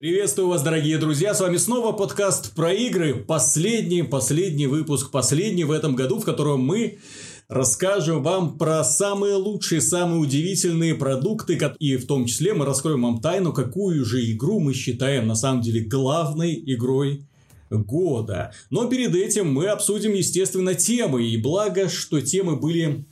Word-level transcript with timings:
Приветствую 0.00 0.48
вас, 0.48 0.62
дорогие 0.62 0.96
друзья, 0.96 1.34
с 1.34 1.40
вами 1.40 1.58
снова 1.58 1.92
подкаст 1.92 2.54
про 2.54 2.72
игры, 2.72 3.14
последний, 3.14 4.02
последний 4.02 4.66
выпуск, 4.66 5.10
последний 5.10 5.64
в 5.64 5.70
этом 5.70 5.94
году, 5.94 6.18
в 6.18 6.24
котором 6.24 6.60
мы 6.60 7.00
расскажем 7.48 8.22
вам 8.22 8.56
про 8.56 8.82
самые 8.82 9.34
лучшие, 9.34 9.82
самые 9.82 10.18
удивительные 10.18 10.94
продукты, 10.94 11.60
и 11.78 11.98
в 11.98 12.06
том 12.06 12.24
числе 12.24 12.54
мы 12.54 12.64
раскроем 12.64 13.02
вам 13.02 13.20
тайну, 13.20 13.52
какую 13.52 14.02
же 14.06 14.24
игру 14.32 14.58
мы 14.58 14.72
считаем 14.72 15.26
на 15.26 15.34
самом 15.34 15.60
деле 15.60 15.82
главной 15.82 16.54
игрой 16.64 17.26
года. 17.68 18.54
Но 18.70 18.86
перед 18.86 19.14
этим 19.14 19.52
мы 19.52 19.66
обсудим, 19.66 20.14
естественно, 20.14 20.74
темы, 20.74 21.26
и 21.26 21.36
благо, 21.36 21.90
что 21.90 22.22
темы 22.22 22.56
были, 22.56 23.04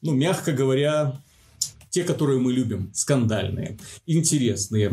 ну, 0.00 0.12
мягко 0.14 0.52
говоря, 0.52 1.20
те, 1.90 2.04
которые 2.04 2.38
мы 2.40 2.52
любим, 2.52 2.90
скандальные, 2.94 3.78
интересные, 4.06 4.90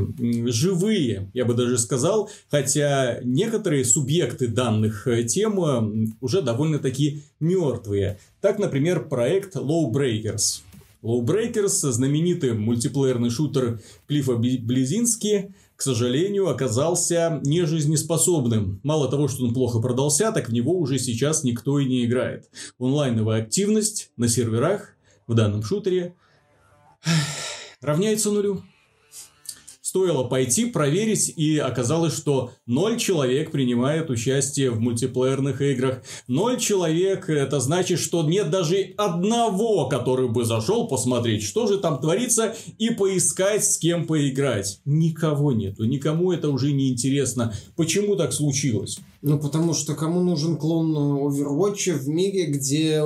живые, 0.47 1.31
я 1.33 1.45
бы 1.45 1.53
даже 1.53 1.77
сказал, 1.77 2.29
хотя 2.49 3.19
некоторые 3.23 3.85
субъекты 3.85 4.47
данных 4.47 5.07
э, 5.07 5.23
тем 5.23 5.63
э, 5.63 6.07
уже 6.19 6.41
довольно-таки 6.41 7.23
мертвые. 7.39 8.19
Так, 8.41 8.59
например, 8.59 9.07
проект 9.07 9.55
Lowbreakers. 9.55 10.61
Lowbreakers, 11.03 11.91
знаменитый 11.91 12.53
мультиплеерный 12.53 13.29
шутер 13.29 13.79
Клиффа 14.07 14.35
Близински, 14.35 15.53
к 15.75 15.81
сожалению, 15.83 16.49
оказался 16.49 17.39
нежизнеспособным. 17.43 18.79
Мало 18.81 19.09
того, 19.09 19.27
что 19.27 19.45
он 19.45 19.53
плохо 19.53 19.79
продался, 19.79 20.31
так 20.31 20.49
в 20.49 20.53
него 20.53 20.73
уже 20.73 20.97
сейчас 20.97 21.43
никто 21.43 21.79
и 21.79 21.85
не 21.85 22.03
играет. 22.03 22.49
Онлайновая 22.79 23.43
активность 23.43 24.11
на 24.17 24.27
серверах 24.27 24.95
в 25.27 25.35
данном 25.35 25.61
шутере 25.61 26.15
равняется 27.81 28.31
нулю. 28.31 28.63
Стоило 29.87 30.25
пойти 30.25 30.65
проверить, 30.65 31.31
и 31.37 31.57
оказалось, 31.57 32.13
что 32.13 32.51
ноль 32.65 32.97
человек 32.97 33.51
принимает 33.51 34.09
участие 34.09 34.69
в 34.69 34.81
мультиплеерных 34.81 35.61
играх. 35.61 36.03
Ноль 36.27 36.59
человек, 36.59 37.29
это 37.29 37.61
значит, 37.61 37.99
что 37.99 38.21
нет 38.23 38.49
даже 38.49 38.93
одного, 38.97 39.87
который 39.87 40.27
бы 40.27 40.43
зашел 40.43 40.89
посмотреть, 40.89 41.41
что 41.43 41.67
же 41.67 41.77
там 41.77 42.01
творится, 42.01 42.53
и 42.77 42.89
поискать, 42.89 43.63
с 43.63 43.77
кем 43.77 44.05
поиграть. 44.05 44.81
Никого 44.83 45.53
нету, 45.53 45.85
никому 45.85 46.33
это 46.33 46.49
уже 46.49 46.73
не 46.73 46.91
интересно. 46.91 47.53
Почему 47.77 48.17
так 48.17 48.33
случилось? 48.33 48.99
Ну, 49.21 49.39
потому 49.39 49.73
что 49.73 49.95
кому 49.95 50.19
нужен 50.19 50.57
клон 50.57 50.95
Overwatch 50.95 51.93
в 51.93 52.09
мире, 52.09 52.47
где 52.47 53.03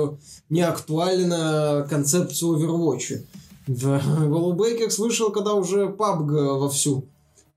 не 0.50 0.62
актуальна 0.62 1.86
концепция 1.88 2.48
Overwatch? 2.48 3.20
Да, 3.66 4.00
Голубейкекс 4.00 4.98
вышел, 4.98 5.30
когда 5.30 5.54
уже 5.54 5.86
PUBG 5.86 6.58
вовсю 6.58 7.08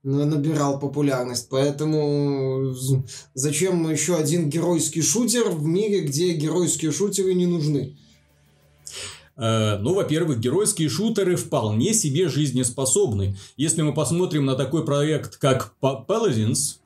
набирал 0.03 0.80
популярность. 0.80 1.47
Поэтому 1.50 2.75
зачем 3.34 3.89
еще 3.89 4.16
один 4.16 4.50
геройский 4.50 5.02
шутер 5.02 5.50
в 5.50 5.66
мире, 5.66 6.02
где 6.02 6.34
геройские 6.34 6.92
шутеры 6.92 7.34
не 7.34 7.47
нужны? 7.47 7.97
Э, 9.36 9.78
ну, 9.80 9.95
во-первых, 9.95 10.39
геройские 10.39 10.89
шутеры 10.89 11.36
вполне 11.36 11.94
себе 11.94 12.30
жизнеспособны. 12.30 13.36
Если 13.58 13.81
мы 13.81 13.94
посмотрим 13.94 14.45
на 14.45 14.56
такой 14.56 14.86
проект, 14.86 15.38
как 15.38 15.73
Paladins, 15.81 16.78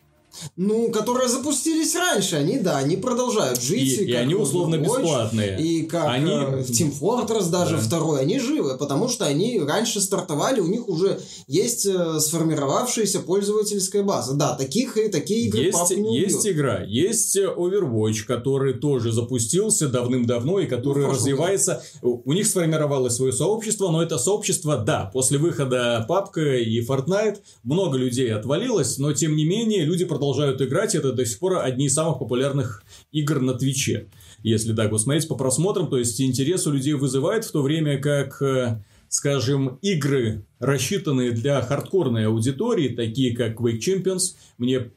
ну, 0.56 0.92
которые 0.92 1.28
запустились 1.28 1.96
раньше, 1.96 2.36
они, 2.36 2.60
да, 2.60 2.78
они 2.78 2.98
продолжают 2.98 3.62
жить. 3.62 4.00
И, 4.00 4.06
и 4.06 4.14
они 4.14 4.36
условно 4.36 4.76
Watch, 4.76 4.84
бесплатные. 4.84 5.60
И 5.60 5.84
как 5.84 6.08
они... 6.08 6.32
э, 6.32 6.62
Team 6.62 6.94
Fortress 6.98 7.50
даже 7.50 7.76
да. 7.76 7.82
второй, 7.82 8.22
они 8.22 8.40
живы, 8.40 8.78
потому 8.78 9.08
что 9.08 9.26
они 9.26 9.60
раньше 9.60 10.02
стартовали, 10.02 10.60
у 10.60 10.68
них 10.68 10.88
уже 10.88 11.20
есть 11.48 11.86
э, 11.86 12.20
сформировавшаяся 12.20 13.20
пользовательская 13.22 14.04
база. 14.04 14.36
Да, 14.36 14.56
таких 14.56 14.98
и 14.98 15.10
такие 15.10 15.48
игры 15.48 15.62
есть, 15.62 15.98
не 15.98 16.20
Есть 16.20 16.48
игра, 16.48 16.84
есть 16.84 17.38
Overwatch, 17.38 18.24
который 18.26 18.74
тоже 18.74 19.12
запустился 19.12 19.90
давным-давно 19.90 20.60
и 20.60 20.68
который 20.68 21.06
ну, 21.06 21.12
развивается. 21.12 21.82
Году. 22.02 22.22
У 22.26 22.34
них 22.34 22.48
сформировалось 22.48 23.16
свое 23.16 23.34
сообщество, 23.34 23.90
но 23.90 24.02
это 24.02 24.18
сообщество, 24.18 24.78
да, 24.78 25.10
после 25.12 25.38
выхода 25.38 26.06
PUBG 26.10 26.62
и 26.62 26.86
Fortnite 26.86 27.38
много 27.64 27.98
людей 27.98 28.34
отвалилось, 28.34 28.98
но 28.98 29.14
тем 29.14 29.36
не 29.36 29.46
менее 29.46 29.84
люди 29.84 30.06
продолжают 30.06 30.19
продолжают 30.20 30.62
играть, 30.62 30.96
это 30.96 31.14
до 31.14 31.26
сих 31.26 31.40
пор 31.40 31.60
одни 31.60 31.86
из 31.86 31.94
самых 31.94 32.20
популярных 32.20 32.84
игр 33.14 33.40
на 33.40 33.54
Твиче. 33.54 34.10
Если 34.44 34.74
так 34.74 34.92
вот 34.92 35.02
смотреть 35.02 35.30
по 35.30 35.36
просмотрам, 35.36 35.88
то 35.88 35.98
есть 35.98 36.20
интерес 36.20 36.68
у 36.68 36.74
людей 36.74 36.94
вызывает, 36.94 37.46
в 37.46 37.52
то 37.54 37.62
время 37.62 37.98
как 38.00 38.42
э, 38.42 38.84
скажем, 39.08 39.80
игры, 39.82 40.44
рассчитанные 40.60 41.32
для 41.32 41.62
хардкорной 41.62 42.28
аудитории, 42.28 42.90
такие 42.90 43.34
как 43.34 43.62
Quake 43.62 43.80
Champions, 43.80 44.36
мне 44.58 44.92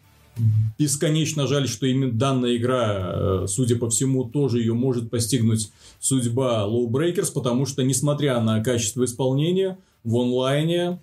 бесконечно 0.76 1.46
жаль, 1.46 1.68
что 1.68 1.86
именно 1.86 2.12
данная 2.12 2.56
игра, 2.56 3.12
э, 3.14 3.46
судя 3.46 3.76
по 3.76 3.88
всему, 3.90 4.24
тоже 4.24 4.58
ее 4.58 4.74
может 4.74 5.08
постигнуть 5.08 5.70
судьба 6.00 6.66
Low 6.68 6.88
Breakers, 6.88 7.32
потому 7.32 7.64
что, 7.64 7.84
несмотря 7.84 8.40
на 8.40 8.60
качество 8.60 9.04
исполнения, 9.04 9.78
в 10.02 10.16
онлайне 10.16 10.98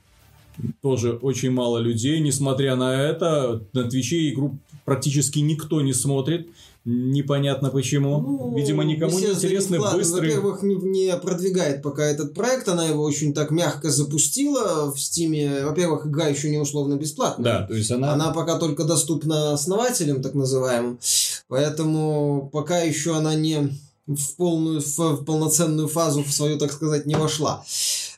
тоже 0.81 1.13
очень 1.13 1.51
мало 1.51 1.77
людей. 1.79 2.19
Несмотря 2.19 2.75
на 2.75 3.03
это, 3.03 3.63
на 3.73 3.89
Твиче 3.89 4.29
игру 4.29 4.57
практически 4.85 5.39
никто 5.39 5.81
не 5.81 5.93
смотрит. 5.93 6.49
Непонятно 6.85 7.69
почему. 7.69 8.21
Ну, 8.21 8.57
Видимо, 8.57 8.83
никому 8.83 9.19
не 9.19 9.27
интересны 9.27 9.79
быстрые... 9.79 10.35
Во-первых, 10.35 10.63
не, 10.63 10.75
не 10.75 11.17
продвигает 11.17 11.83
пока 11.83 12.03
этот 12.03 12.33
проект. 12.33 12.67
Она 12.67 12.85
его 12.85 13.03
очень 13.03 13.33
так 13.33 13.51
мягко 13.51 13.91
запустила 13.91 14.91
в 14.91 14.99
Стиме. 14.99 15.65
Во-первых, 15.65 16.07
игра 16.07 16.27
еще 16.27 16.49
не 16.49 16.57
условно 16.57 16.95
бесплатная. 16.95 17.43
Да, 17.43 17.67
то 17.67 17.73
есть 17.75 17.91
она... 17.91 18.13
Она 18.13 18.31
пока 18.31 18.57
только 18.57 18.85
доступна 18.85 19.53
основателям, 19.53 20.23
так 20.23 20.33
называемым. 20.33 20.99
Поэтому 21.47 22.49
пока 22.51 22.79
еще 22.79 23.15
она 23.15 23.35
не 23.35 23.69
в 24.07 24.35
полную, 24.37 24.81
в 24.81 25.23
полноценную 25.25 25.87
фазу 25.87 26.23
в 26.23 26.31
свою, 26.31 26.57
так 26.57 26.71
сказать, 26.71 27.05
не 27.05 27.15
вошла. 27.15 27.63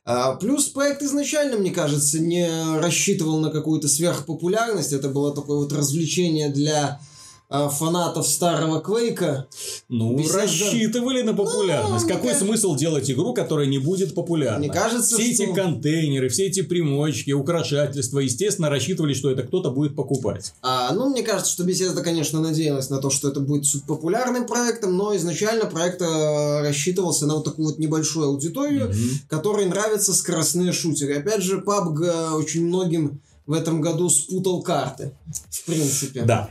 А, 0.04 0.36
плюс 0.36 0.68
проект 0.68 1.04
изначально, 1.04 1.58
мне 1.58 1.72
кажется, 1.72 2.20
не 2.20 2.48
рассчитывал 2.80 3.40
на 3.40 3.52
какую-то 3.52 3.88
сверхпопулярность. 3.88 4.94
Это 4.94 5.10
было 5.10 5.34
такое 5.34 5.58
вот 5.58 5.72
развлечение 5.74 6.50
для 6.50 7.00
фанатов 7.52 8.28
старого 8.28 8.80
Квейка. 8.80 9.48
Ну, 9.90 10.18
Беседа... 10.18 10.40
рассчитывали 10.40 11.22
на 11.22 11.34
популярность. 11.34 12.06
Ну, 12.08 12.14
Какой 12.14 12.34
смысл 12.34 12.76
делать 12.76 13.10
игру, 13.12 13.34
которая 13.34 13.68
не 13.68 13.78
будет 13.78 14.16
популярна? 14.16 14.60
Мне 14.60 14.70
кажется, 14.70 15.18
Все 15.18 15.34
что... 15.34 15.44
эти 15.44 15.54
контейнеры, 15.54 16.30
все 16.30 16.48
эти 16.48 16.62
примочки, 16.62 17.32
украшательства, 17.32 18.20
естественно, 18.20 18.70
рассчитывали, 18.70 19.14
что 19.14 19.30
это 19.30 19.44
кто-то 19.44 19.72
будет 19.72 19.96
покупать. 19.96 20.54
А, 20.62 20.94
ну, 20.94 21.10
мне 21.10 21.24
кажется, 21.24 21.52
что 21.52 21.64
Bethesda, 21.64 22.02
конечно, 22.02 22.40
надеялась 22.40 22.90
на 22.90 23.00
то, 23.00 23.10
что 23.10 23.30
это 23.30 23.40
будет 23.40 23.66
популярным 23.86 24.46
проектом, 24.48 24.96
но 24.96 25.16
изначально 25.16 25.66
проект 25.66 26.02
э, 26.02 26.62
рассчитывался 26.62 27.26
на 27.28 27.36
вот 27.36 27.46
такую 27.46 27.70
вот 27.70 27.80
небольшую 27.80 28.28
аудиторию, 28.28 28.90
mm 28.90 29.12
которой 29.28 29.66
нравятся 29.66 30.14
скоростные 30.14 30.72
шутеры. 30.72 31.18
Опять 31.18 31.42
же, 31.42 31.60
PUBG 31.60 32.04
э, 32.04 32.30
очень 32.32 32.66
многим 32.66 33.22
в 33.46 33.54
этом 33.54 33.82
году 33.82 34.10
спутал 34.10 34.62
карты, 34.62 35.14
в 35.50 35.66
принципе. 35.66 36.24
Да. 36.24 36.50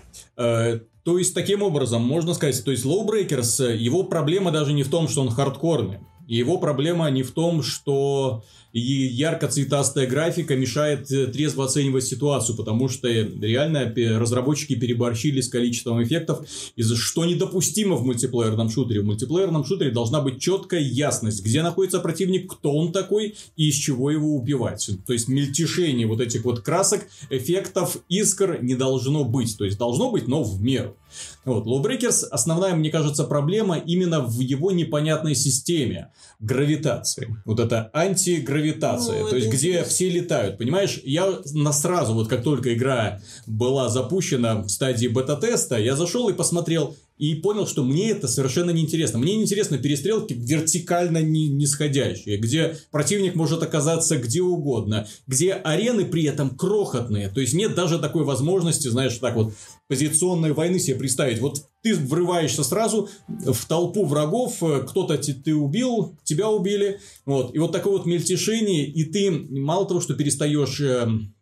То 1.04 1.18
есть, 1.18 1.34
таким 1.34 1.62
образом, 1.62 2.02
можно 2.02 2.34
сказать, 2.34 2.62
то 2.64 2.70
есть, 2.70 2.84
Lowbreakers, 2.84 3.76
его 3.76 4.02
проблема 4.02 4.50
даже 4.50 4.72
не 4.72 4.82
в 4.82 4.90
том, 4.90 5.08
что 5.08 5.22
он 5.22 5.30
хардкорный. 5.30 5.98
Его 6.26 6.58
проблема 6.58 7.10
не 7.10 7.22
в 7.22 7.32
том, 7.32 7.62
что 7.62 8.44
и 8.72 8.80
ярко-цветастая 8.80 10.06
графика 10.06 10.56
мешает 10.56 11.10
э, 11.10 11.26
трезво 11.26 11.64
оценивать 11.64 12.04
ситуацию, 12.04 12.56
потому 12.56 12.88
что 12.88 13.08
реально 13.08 13.92
разработчики 14.18 14.74
переборщили 14.74 15.40
с 15.40 15.48
количеством 15.48 16.02
эффектов, 16.02 16.46
из 16.76 16.90
что 16.96 17.24
недопустимо 17.24 17.96
в 17.96 18.04
мультиплеерном 18.04 18.70
шутере. 18.70 19.00
В 19.00 19.04
мультиплеерном 19.04 19.64
шутере 19.64 19.90
должна 19.90 20.20
быть 20.20 20.40
четкая 20.40 20.80
ясность, 20.80 21.44
где 21.44 21.62
находится 21.62 22.00
противник, 22.00 22.52
кто 22.52 22.72
он 22.72 22.92
такой 22.92 23.34
и 23.56 23.68
из 23.68 23.74
чего 23.74 24.10
его 24.10 24.36
убивать. 24.36 24.90
То 25.06 25.12
есть 25.12 25.28
мельтешение 25.28 26.06
вот 26.06 26.20
этих 26.20 26.44
вот 26.44 26.60
красок, 26.60 27.06
эффектов, 27.30 27.98
искр 28.08 28.58
не 28.62 28.74
должно 28.74 29.24
быть. 29.24 29.56
То 29.56 29.64
есть 29.64 29.78
должно 29.78 30.10
быть, 30.10 30.28
но 30.28 30.42
в 30.42 30.62
меру. 30.62 30.96
Вот. 31.44 31.66
Lawbreakers, 31.66 32.26
основная, 32.30 32.74
мне 32.74 32.90
кажется, 32.90 33.24
проблема 33.24 33.78
именно 33.78 34.20
в 34.20 34.40
его 34.40 34.70
непонятной 34.70 35.34
системе 35.34 36.12
гравитации. 36.38 37.36
Вот 37.44 37.60
это 37.60 37.90
антигравитация. 37.92 39.22
Ну, 39.22 39.28
то 39.28 39.36
есть, 39.36 39.48
где 39.48 39.68
интересно. 39.68 39.90
все 39.90 40.08
летают. 40.10 40.58
Понимаешь, 40.58 41.00
я 41.04 41.40
на 41.52 41.72
сразу, 41.72 42.14
вот 42.14 42.28
как 42.28 42.42
только 42.42 42.74
игра 42.74 43.20
была 43.46 43.88
запущена 43.88 44.62
в 44.62 44.68
стадии 44.68 45.06
бета-теста, 45.06 45.78
я 45.78 45.96
зашел 45.96 46.28
и 46.28 46.32
посмотрел, 46.32 46.96
и 47.20 47.34
понял, 47.34 47.66
что 47.66 47.84
мне 47.84 48.10
это 48.10 48.26
совершенно 48.26 48.70
неинтересно. 48.70 49.18
Мне 49.18 49.36
неинтересны 49.36 49.76
перестрелки 49.76 50.32
вертикально 50.32 51.20
нисходящие, 51.20 52.38
где 52.38 52.78
противник 52.90 53.34
может 53.34 53.62
оказаться 53.62 54.16
где 54.16 54.40
угодно, 54.40 55.06
где 55.26 55.52
арены 55.52 56.06
при 56.06 56.24
этом 56.24 56.56
крохотные. 56.56 57.28
То 57.28 57.40
есть 57.40 57.52
нет 57.52 57.74
даже 57.74 57.98
такой 57.98 58.24
возможности, 58.24 58.88
знаешь, 58.88 59.18
так 59.18 59.36
вот 59.36 59.52
позиционной 59.90 60.52
войны 60.52 60.78
себе 60.78 60.94
представить. 60.94 61.40
Вот 61.40 61.64
ты 61.82 61.96
врываешься 61.96 62.62
сразу 62.62 63.08
в 63.26 63.66
толпу 63.66 64.06
врагов, 64.06 64.62
кто-то 64.88 65.18
ты 65.18 65.52
убил, 65.52 66.16
тебя 66.22 66.48
убили, 66.48 67.00
вот, 67.26 67.52
и 67.56 67.58
вот 67.58 67.72
такое 67.72 67.94
вот 67.94 68.06
мельтешение, 68.06 68.86
и 68.86 69.02
ты 69.02 69.32
мало 69.32 69.88
того, 69.88 70.00
что 70.00 70.14
перестаешь 70.14 70.80
эм, 70.80 71.34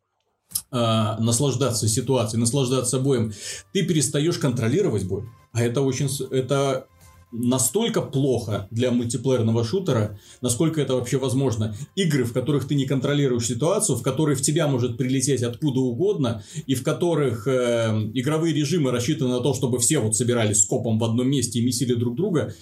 э, 0.72 0.76
наслаждаться 1.18 1.88
ситуацией, 1.88 2.40
наслаждаться 2.40 3.00
боем, 3.00 3.34
ты 3.74 3.82
перестаешь 3.82 4.38
контролировать 4.38 5.04
бой. 5.04 5.24
А 5.52 5.62
это 5.62 5.82
очень... 5.82 6.08
Это 6.30 6.86
настолько 7.30 8.00
плохо 8.00 8.68
для 8.70 8.90
мультиплеерного 8.90 9.64
шутера, 9.64 10.18
насколько 10.40 10.80
это 10.80 10.94
вообще 10.94 11.18
возможно. 11.18 11.76
Игры, 11.94 12.24
в 12.24 12.32
которых 12.32 12.66
ты 12.66 12.74
не 12.74 12.86
контролируешь 12.86 13.46
ситуацию, 13.46 13.96
в 13.96 14.02
которой 14.02 14.34
в 14.34 14.42
тебя 14.42 14.66
может 14.66 14.96
прилететь 14.96 15.42
откуда 15.42 15.80
угодно, 15.80 16.42
и 16.66 16.74
в 16.74 16.82
которых 16.82 17.46
э, 17.46 18.10
игровые 18.14 18.54
режимы 18.54 18.90
рассчитаны 18.90 19.30
на 19.30 19.40
то, 19.40 19.54
чтобы 19.54 19.78
все 19.78 19.98
вот 19.98 20.16
собирались 20.16 20.62
скопом 20.62 20.98
в 20.98 21.04
одном 21.04 21.28
месте 21.28 21.58
и 21.58 21.64
месили 21.64 21.94
друг 21.94 22.16
друга, 22.16 22.54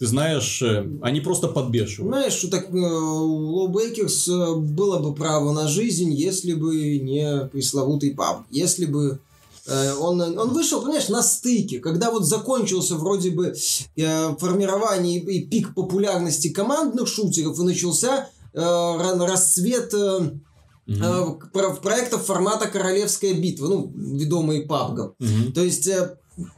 ты 0.00 0.06
знаешь, 0.06 0.62
э, 0.62 0.86
они 1.02 1.20
просто 1.20 1.48
подбешивают. 1.48 2.14
Знаешь, 2.14 2.32
что 2.32 2.48
так 2.48 2.70
э, 2.70 2.76
у 2.76 3.56
LawBreakers 3.56 4.28
э, 4.28 4.54
было 4.56 4.98
бы 4.98 5.14
право 5.14 5.52
на 5.52 5.68
жизнь, 5.68 6.10
если 6.12 6.54
бы 6.54 6.98
не 6.98 7.46
пресловутый 7.52 8.12
PUBG. 8.12 8.44
Если 8.50 8.86
бы 8.86 9.20
он, 9.70 10.20
он 10.20 10.52
вышел, 10.52 10.82
понимаешь, 10.82 11.08
на 11.08 11.22
стыке, 11.22 11.78
когда 11.78 12.10
вот 12.10 12.24
закончился 12.24 12.96
вроде 12.96 13.30
бы 13.30 13.54
э, 13.96 14.36
формирование 14.36 15.20
и 15.20 15.46
пик 15.46 15.74
популярности 15.74 16.48
командных 16.48 17.06
шутеров, 17.06 17.58
и 17.58 17.62
начался 17.62 18.28
э, 18.52 18.60
расцвет 18.60 19.94
mm-hmm. 19.94 21.80
проектов 21.82 22.24
формата 22.24 22.66
Королевская 22.68 23.34
битва, 23.34 23.68
ну, 23.68 23.92
ведомые 23.94 24.66
PUBG. 24.66 25.12
Mm-hmm. 25.20 25.52
То 25.52 25.62
есть 25.62 25.88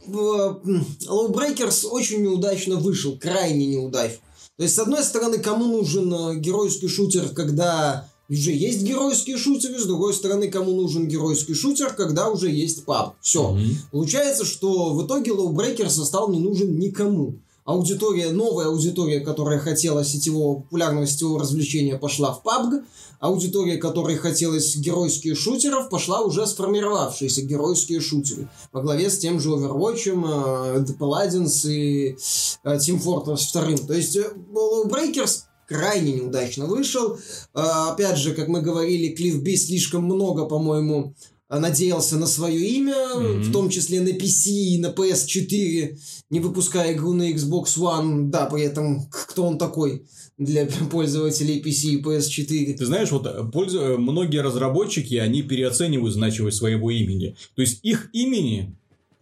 Lowbreakers 0.09 1.87
очень 1.89 2.23
неудачно 2.23 2.77
вышел, 2.77 3.19
крайне 3.19 3.67
неудачно. 3.67 4.19
То 4.57 4.65
есть, 4.65 4.75
с 4.77 4.79
одной 4.79 5.03
стороны, 5.03 5.39
кому 5.39 5.67
нужен 5.67 6.41
геройский 6.41 6.89
шутер, 6.89 7.31
когда 7.31 8.09
уже 8.33 8.53
есть 8.53 8.83
геройские 8.83 9.37
шутеры, 9.37 9.79
с 9.79 9.85
другой 9.85 10.15
стороны, 10.15 10.49
кому 10.51 10.73
нужен 10.73 11.09
геройский 11.09 11.55
шутер, 11.55 11.93
когда 11.93 12.31
уже 12.31 12.51
есть 12.51 12.85
паб. 12.85 13.15
Все. 13.21 13.55
Mm-hmm. 13.55 13.75
Получается, 13.91 14.45
что 14.45 14.95
в 14.95 15.07
итоге 15.07 15.33
Lowbreakers 15.33 15.91
стал 16.05 16.31
не 16.31 16.39
нужен 16.41 16.79
никому. 16.79 17.35
Аудитория, 17.65 18.33
новая 18.33 18.67
аудитория, 18.67 19.21
которая 19.21 19.61
хотела 19.61 20.05
сетевого, 20.05 20.63
популярного 20.63 21.07
сетевого 21.07 21.41
развлечения, 21.41 21.97
пошла 21.97 22.33
в 22.33 22.43
PUBG. 22.45 22.83
Аудитория, 23.21 23.77
которой 23.77 24.17
хотелось 24.17 24.75
геройских 24.75 25.39
шутеров, 25.39 25.89
пошла 25.89 26.23
уже 26.23 26.45
сформировавшиеся 26.45 27.43
геройские 27.43 28.01
шутеры. 28.01 28.49
Во 28.73 28.83
главе 28.83 29.09
с 29.09 29.19
тем 29.19 29.39
же 29.39 29.51
Overwatch, 29.51 30.09
э, 30.09 30.81
The 30.81 30.99
Paladins 30.99 31.71
и 31.71 32.17
э, 32.65 32.77
Team 32.79 33.01
Fortress 33.01 33.53
2. 33.53 33.87
То 33.87 33.95
есть 33.95 34.17
э, 34.17 34.25
Lowbreakers 34.53 35.43
крайне 35.73 36.13
неудачно 36.13 36.67
вышел. 36.67 37.19
А, 37.55 37.93
опять 37.93 38.19
же, 38.19 38.35
как 38.35 38.49
мы 38.49 38.61
говорили, 38.61 39.15
Клифф 39.15 39.43
Би 39.43 39.57
слишком 39.57 40.05
много, 40.05 40.45
по-моему, 40.45 41.15
надеялся 41.49 42.17
на 42.17 42.27
свое 42.27 42.67
имя, 42.67 42.95
mm-hmm. 42.95 43.41
в 43.41 43.53
том 43.53 43.69
числе 43.69 44.01
на 44.01 44.09
PC 44.09 44.51
и 44.51 44.79
на 44.79 44.89
PS4, 44.89 45.99
не 46.31 46.41
выпуская 46.41 46.93
игру 46.93 47.13
на 47.13 47.31
Xbox 47.31 47.77
One, 47.79 48.31
да, 48.31 48.47
при 48.47 48.63
этом 48.63 49.07
кто 49.11 49.45
он 49.45 49.59
такой 49.59 50.07
для 50.39 50.67
пользователей 50.91 51.61
PC 51.61 51.99
и 51.99 52.03
PS4. 52.03 52.75
Ты 52.75 52.87
знаешь, 52.87 53.11
вот 53.11 53.27
э, 53.27 53.45
пользу... 53.53 53.81
Э, 53.81 53.97
многие 53.99 54.41
разработчики, 54.41 55.15
они 55.17 55.43
переоценивают 55.43 56.15
значимость 56.15 56.57
своего 56.57 56.91
имени. 56.91 57.37
То 57.55 57.63
есть 57.63 57.81
их 57.83 58.09
имени, 58.13 58.75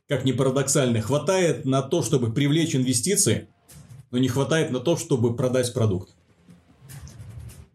как 0.08 0.24
ни 0.24 0.32
парадоксально, 0.32 1.00
хватает 1.00 1.64
на 1.64 1.82
то, 1.82 2.02
чтобы 2.02 2.32
привлечь 2.32 2.76
инвестиции, 2.76 3.48
но 4.10 4.18
не 4.18 4.28
хватает 4.28 4.70
на 4.70 4.80
то, 4.80 4.96
чтобы 4.96 5.36
продать 5.36 5.72
продукт. 5.72 6.14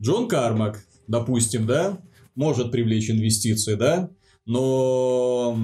Джон 0.05 0.27
Кармак, 0.27 0.85
допустим, 1.07 1.65
да, 1.65 1.99
может 2.35 2.71
привлечь 2.71 3.09
инвестиции, 3.09 3.73
да, 3.73 4.09
но 4.45 5.57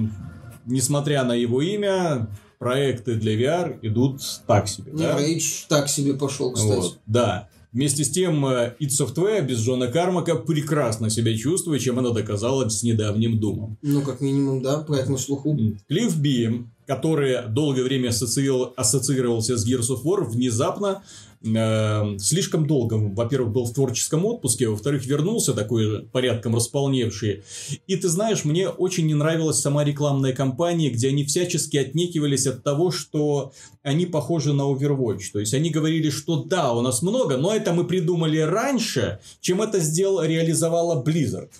несмотря 0.66 1.22
на 1.22 1.34
его 1.34 1.62
имя, 1.62 2.28
проекты 2.58 3.14
для 3.14 3.40
VR 3.40 3.78
идут 3.82 4.20
так 4.48 4.66
себе. 4.68 4.90
да? 4.92 5.16
Rage 5.16 5.66
так 5.68 5.88
себе 5.88 6.14
пошел, 6.14 6.52
кстати. 6.52 6.76
Вот, 6.76 6.98
да. 7.06 7.48
Вместе 7.70 8.04
с 8.04 8.10
тем, 8.10 8.44
id 8.44 8.74
э, 8.80 8.86
Software 8.86 9.46
без 9.46 9.58
Джона 9.60 9.86
Кармака 9.86 10.34
прекрасно 10.34 11.08
себя 11.08 11.36
чувствует, 11.38 11.80
чем 11.80 12.00
она 12.00 12.10
доказала 12.10 12.68
с 12.68 12.82
недавним 12.82 13.38
Думом. 13.38 13.78
Ну, 13.80 14.02
как 14.02 14.20
минимум, 14.20 14.60
да, 14.60 14.80
проект 14.80 15.08
на 15.08 15.16
слуху. 15.16 15.56
Клифф 15.88 16.16
Би, 16.16 16.66
который 16.86 17.48
долгое 17.48 17.84
время 17.84 18.08
ассоциировался 18.08 19.56
с 19.56 19.66
Gears 19.66 19.88
of 19.88 20.02
War, 20.04 20.24
внезапно 20.24 21.02
э, 21.44 22.18
слишком 22.18 22.66
долго, 22.66 22.94
во-первых, 22.94 23.52
был 23.52 23.64
в 23.64 23.72
творческом 23.74 24.24
отпуске, 24.24 24.68
во-вторых, 24.68 25.04
вернулся 25.06 25.54
такой 25.54 26.04
порядком 26.06 26.54
располневший. 26.54 27.44
И 27.86 27.96
ты 27.96 28.08
знаешь, 28.08 28.44
мне 28.44 28.68
очень 28.68 29.06
не 29.06 29.14
нравилась 29.14 29.60
сама 29.60 29.84
рекламная 29.84 30.32
кампания, 30.32 30.90
где 30.90 31.08
они 31.08 31.24
всячески 31.24 31.76
отнекивались 31.76 32.46
от 32.46 32.62
того, 32.62 32.90
что 32.90 33.52
они 33.82 34.06
похожи 34.06 34.52
на 34.52 34.62
Overwatch. 34.62 35.32
То 35.32 35.40
есть 35.40 35.54
они 35.54 35.70
говорили, 35.70 36.10
что 36.10 36.42
да, 36.42 36.72
у 36.72 36.82
нас 36.82 37.02
много, 37.02 37.36
но 37.36 37.54
это 37.54 37.72
мы 37.72 37.84
придумали 37.84 38.38
раньше, 38.38 39.20
чем 39.40 39.62
это 39.62 39.80
сделал, 39.80 40.22
реализовала 40.22 41.02
Blizzard 41.02 41.50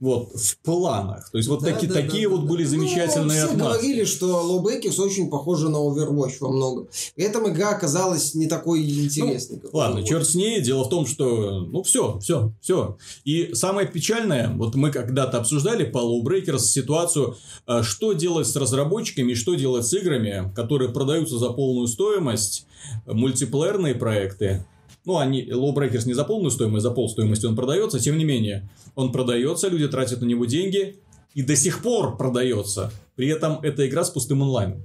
вот, 0.00 0.32
в 0.34 0.56
планах. 0.58 1.30
То 1.30 1.36
есть, 1.36 1.48
вот 1.48 1.62
да, 1.62 1.72
таки, 1.72 1.86
да, 1.86 1.94
такие 1.94 2.26
да, 2.26 2.34
вот 2.34 2.42
да. 2.42 2.48
были 2.48 2.64
ну, 2.64 2.70
замечательные 2.70 3.42
ну, 3.42 3.46
все 3.46 3.54
отмазки. 3.54 3.82
говорили, 3.82 4.04
что 4.04 4.62
Bakers 4.64 5.00
очень 5.00 5.28
похожи 5.28 5.68
на 5.68 5.76
Overwatch 5.76 6.36
во 6.40 6.50
многом. 6.50 6.88
При 7.14 7.24
этом 7.24 7.48
игра 7.50 7.70
оказалась 7.70 8.34
не 8.34 8.46
такой 8.46 8.82
интересной. 8.82 9.60
Ну, 9.62 9.68
ладно, 9.72 10.02
черт 10.02 10.26
с 10.26 10.34
ней. 10.34 10.62
Дело 10.62 10.84
в 10.84 10.88
том, 10.88 11.06
что, 11.06 11.60
ну, 11.60 11.82
все, 11.82 12.18
все, 12.18 12.52
все. 12.62 12.96
И 13.24 13.50
самое 13.52 13.86
печальное, 13.86 14.52
вот 14.56 14.74
мы 14.74 14.90
когда-то 14.90 15.38
обсуждали 15.38 15.84
по 15.84 15.98
Low 15.98 16.22
Breakers 16.22 16.60
ситуацию, 16.60 17.36
э, 17.66 17.82
что 17.82 18.14
делать 18.14 18.46
с 18.46 18.56
разработчиками, 18.56 19.34
что 19.34 19.54
делать 19.54 19.86
с 19.86 19.92
играми, 19.92 20.50
которые 20.56 20.90
продаются 20.90 21.36
за 21.38 21.50
полную 21.50 21.86
стоимость, 21.86 22.66
мультиплеерные 23.06 23.94
проекты, 23.94 24.64
ну, 25.04 25.18
они, 25.18 25.44
Lowbreakers 25.44 26.06
не 26.06 26.14
за 26.14 26.24
полную 26.24 26.50
стоимость, 26.50 26.82
за 26.82 26.90
пол 26.90 27.08
стоимости 27.08 27.46
он 27.46 27.56
продается, 27.56 27.98
тем 27.98 28.18
не 28.18 28.24
менее, 28.24 28.68
он 28.94 29.12
продается, 29.12 29.68
люди 29.68 29.88
тратят 29.88 30.20
на 30.20 30.26
него 30.26 30.44
деньги, 30.44 31.00
и 31.34 31.42
до 31.42 31.56
сих 31.56 31.82
пор 31.82 32.16
продается. 32.16 32.92
При 33.16 33.28
этом 33.28 33.60
эта 33.62 33.86
игра 33.88 34.04
с 34.04 34.10
пустым 34.10 34.42
онлайном. 34.42 34.84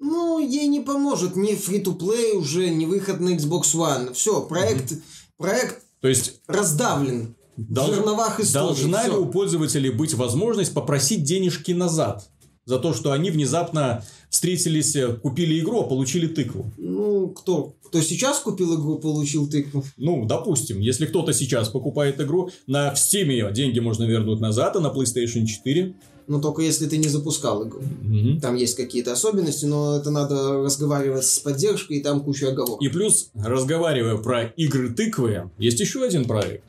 Ну, 0.00 0.38
ей 0.40 0.66
не 0.66 0.80
поможет 0.80 1.36
ни 1.36 1.52
free-to-play 1.52 2.32
уже, 2.32 2.70
ни 2.70 2.86
выход 2.86 3.20
на 3.20 3.36
Xbox 3.36 3.74
One. 3.74 4.12
Все, 4.14 4.42
проект, 4.42 4.90
mm-hmm. 4.90 5.02
проект 5.38 5.82
То 6.00 6.08
есть... 6.08 6.40
раздавлен. 6.48 7.36
Дол... 7.56 7.86
В 7.86 7.94
жерновах 7.94 8.40
истории. 8.40 8.64
Должна 8.64 9.04
ли 9.06 9.14
у 9.14 9.26
пользователей 9.26 9.90
быть 9.90 10.14
возможность 10.14 10.74
попросить 10.74 11.22
денежки 11.22 11.70
назад? 11.72 12.28
За 12.64 12.78
то, 12.78 12.94
что 12.94 13.12
они 13.12 13.30
внезапно 13.30 14.04
встретились, 14.30 14.94
э, 14.94 15.14
купили 15.14 15.58
игру, 15.60 15.80
а 15.80 15.88
получили 15.88 16.28
тыкву. 16.28 16.72
Ну, 16.78 17.28
кто? 17.30 17.74
Кто 17.84 18.00
сейчас 18.00 18.38
купил 18.38 18.80
игру, 18.80 18.98
получил 18.98 19.48
тыкву? 19.48 19.84
Ну, 19.96 20.24
допустим, 20.26 20.80
если 20.80 21.06
кто-то 21.06 21.32
сейчас 21.32 21.68
покупает 21.68 22.20
игру, 22.20 22.50
на 22.66 22.92
Steam 22.94 23.52
деньги 23.52 23.80
можно 23.80 24.04
вернуть 24.04 24.40
назад, 24.40 24.76
а 24.76 24.80
на 24.80 24.88
PlayStation 24.88 25.44
4 25.44 25.94
но 26.28 26.40
только 26.40 26.62
если 26.62 26.86
ты 26.86 26.98
не 26.98 27.08
запускал 27.08 27.66
игру. 27.66 27.80
Угу. 27.80 28.40
Там 28.40 28.54
есть 28.54 28.76
какие-то 28.76 29.12
особенности, 29.12 29.64
но 29.66 29.96
это 29.98 30.10
надо 30.10 30.62
разговаривать 30.62 31.24
с 31.24 31.38
поддержкой, 31.40 31.98
и 31.98 32.02
там 32.02 32.20
куча 32.20 32.48
оговорок. 32.48 32.80
И 32.80 32.88
плюс, 32.88 33.30
разговаривая 33.34 34.16
про 34.16 34.44
игры 34.44 34.90
тыквы, 34.90 35.50
есть 35.58 35.80
еще 35.80 36.04
один 36.04 36.24
проект, 36.24 36.64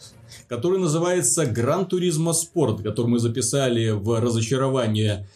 который 0.48 0.80
называется 0.80 1.44
Gran 1.44 1.88
Turismo 1.90 2.34
Sport, 2.34 2.84
который 2.84 3.08
мы 3.08 3.20
записали 3.20 3.92
в 3.92 4.20
разочарование 4.20 5.28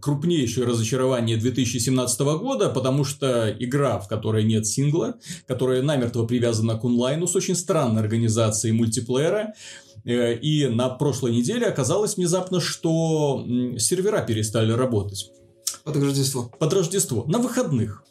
крупнейшее 0.00 0.66
разочарование 0.66 1.36
2017 1.36 2.20
года, 2.20 2.68
потому 2.70 3.04
что 3.04 3.50
игра, 3.50 3.98
в 3.98 4.08
которой 4.08 4.44
нет 4.44 4.66
сингла, 4.66 5.16
которая 5.46 5.82
намертво 5.82 6.26
привязана 6.26 6.78
к 6.78 6.84
онлайну 6.84 7.26
с 7.26 7.36
очень 7.36 7.54
странной 7.54 8.02
организацией 8.02 8.72
мультиплеера, 8.72 9.54
э, 10.04 10.34
и 10.36 10.66
на 10.68 10.88
прошлой 10.88 11.32
неделе 11.32 11.66
оказалось 11.66 12.16
внезапно, 12.16 12.60
что 12.60 13.44
сервера 13.78 14.22
перестали 14.22 14.72
работать. 14.72 15.30
Под 15.84 15.96
Рождество. 15.96 16.50
Под 16.58 16.72
Рождество. 16.72 17.24
На 17.26 17.38
выходных. 17.38 18.02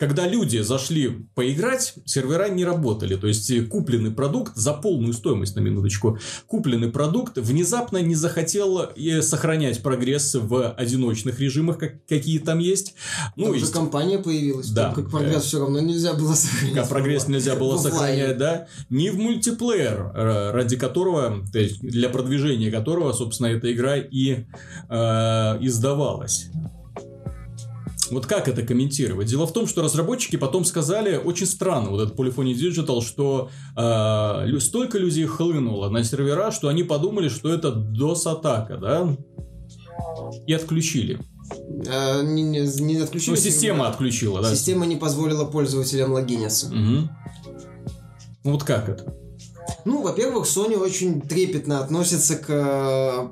Когда 0.00 0.26
люди 0.26 0.56
зашли 0.62 1.26
поиграть, 1.34 1.92
сервера 2.06 2.48
не 2.48 2.64
работали. 2.64 3.16
То 3.16 3.26
есть, 3.26 3.50
э, 3.50 3.60
купленный 3.60 4.10
продукт 4.10 4.56
за 4.56 4.72
полную 4.72 5.12
стоимость, 5.12 5.56
на 5.56 5.60
минуточку, 5.60 6.18
купленный 6.46 6.90
продукт 6.90 7.36
внезапно 7.36 7.98
не 7.98 8.14
захотел 8.14 8.80
э, 8.96 9.20
сохранять 9.20 9.82
прогресс 9.82 10.34
в 10.34 10.70
одиночных 10.70 11.38
режимах, 11.38 11.76
как, 11.76 12.06
какие 12.06 12.38
там 12.38 12.60
есть. 12.60 12.94
Ну, 13.36 13.44
там 13.44 13.54
есть... 13.54 13.72
компания 13.72 14.18
появилась, 14.18 14.70
да. 14.70 14.90
как 14.94 15.10
прогресс 15.10 15.44
все 15.44 15.58
равно 15.58 15.80
нельзя 15.80 16.14
было 16.14 16.32
сохранять. 16.32 16.76
Как 16.76 16.88
прогресс 16.88 17.28
нельзя 17.28 17.54
было 17.54 17.76
сохранять, 17.76 18.38
да. 18.38 18.68
Не 18.88 19.10
в 19.10 19.18
мультиплеер, 19.18 20.12
э, 20.14 20.50
ради 20.52 20.78
которого, 20.78 21.44
то 21.52 21.58
есть 21.58 21.80
для 21.82 22.08
продвижения 22.08 22.70
которого, 22.70 23.12
собственно, 23.12 23.48
эта 23.48 23.70
игра 23.70 23.98
и 23.98 24.46
э, 24.88 24.94
издавалась. 25.60 26.48
Вот 28.10 28.26
как 28.26 28.48
это 28.48 28.62
комментировать? 28.62 29.28
Дело 29.28 29.46
в 29.46 29.52
том, 29.52 29.66
что 29.66 29.82
разработчики 29.82 30.36
потом 30.36 30.64
сказали, 30.64 31.16
очень 31.16 31.46
странно, 31.46 31.90
вот 31.90 32.00
этот 32.00 32.18
Polyphony 32.18 32.54
Digital, 32.54 33.02
что 33.02 33.50
э, 33.76 34.58
столько 34.60 34.98
людей 34.98 35.26
хлынуло 35.26 35.88
на 35.88 36.02
сервера, 36.02 36.50
что 36.50 36.68
они 36.68 36.82
подумали, 36.82 37.28
что 37.28 37.52
это 37.52 37.68
DOS-атака, 37.68 38.76
да? 38.78 39.16
И 40.46 40.52
отключили. 40.52 41.20
А, 41.88 42.22
не, 42.22 42.42
не, 42.42 42.60
не 42.82 42.96
отключили. 42.98 43.34
Ну, 43.34 43.40
система 43.40 43.88
отключила, 43.88 44.42
да. 44.42 44.54
Система 44.54 44.86
не 44.86 44.96
позволила 44.96 45.44
пользователям 45.44 46.12
логиниться. 46.12 46.66
Угу. 46.66 47.08
Ну, 48.44 48.52
вот 48.52 48.64
как 48.64 48.88
это? 48.88 49.14
Ну, 49.84 50.02
во-первых, 50.02 50.46
Sony 50.46 50.76
очень 50.76 51.20
трепетно 51.20 51.80
относится 51.80 52.36
к 52.36 52.46
э, 52.48 53.28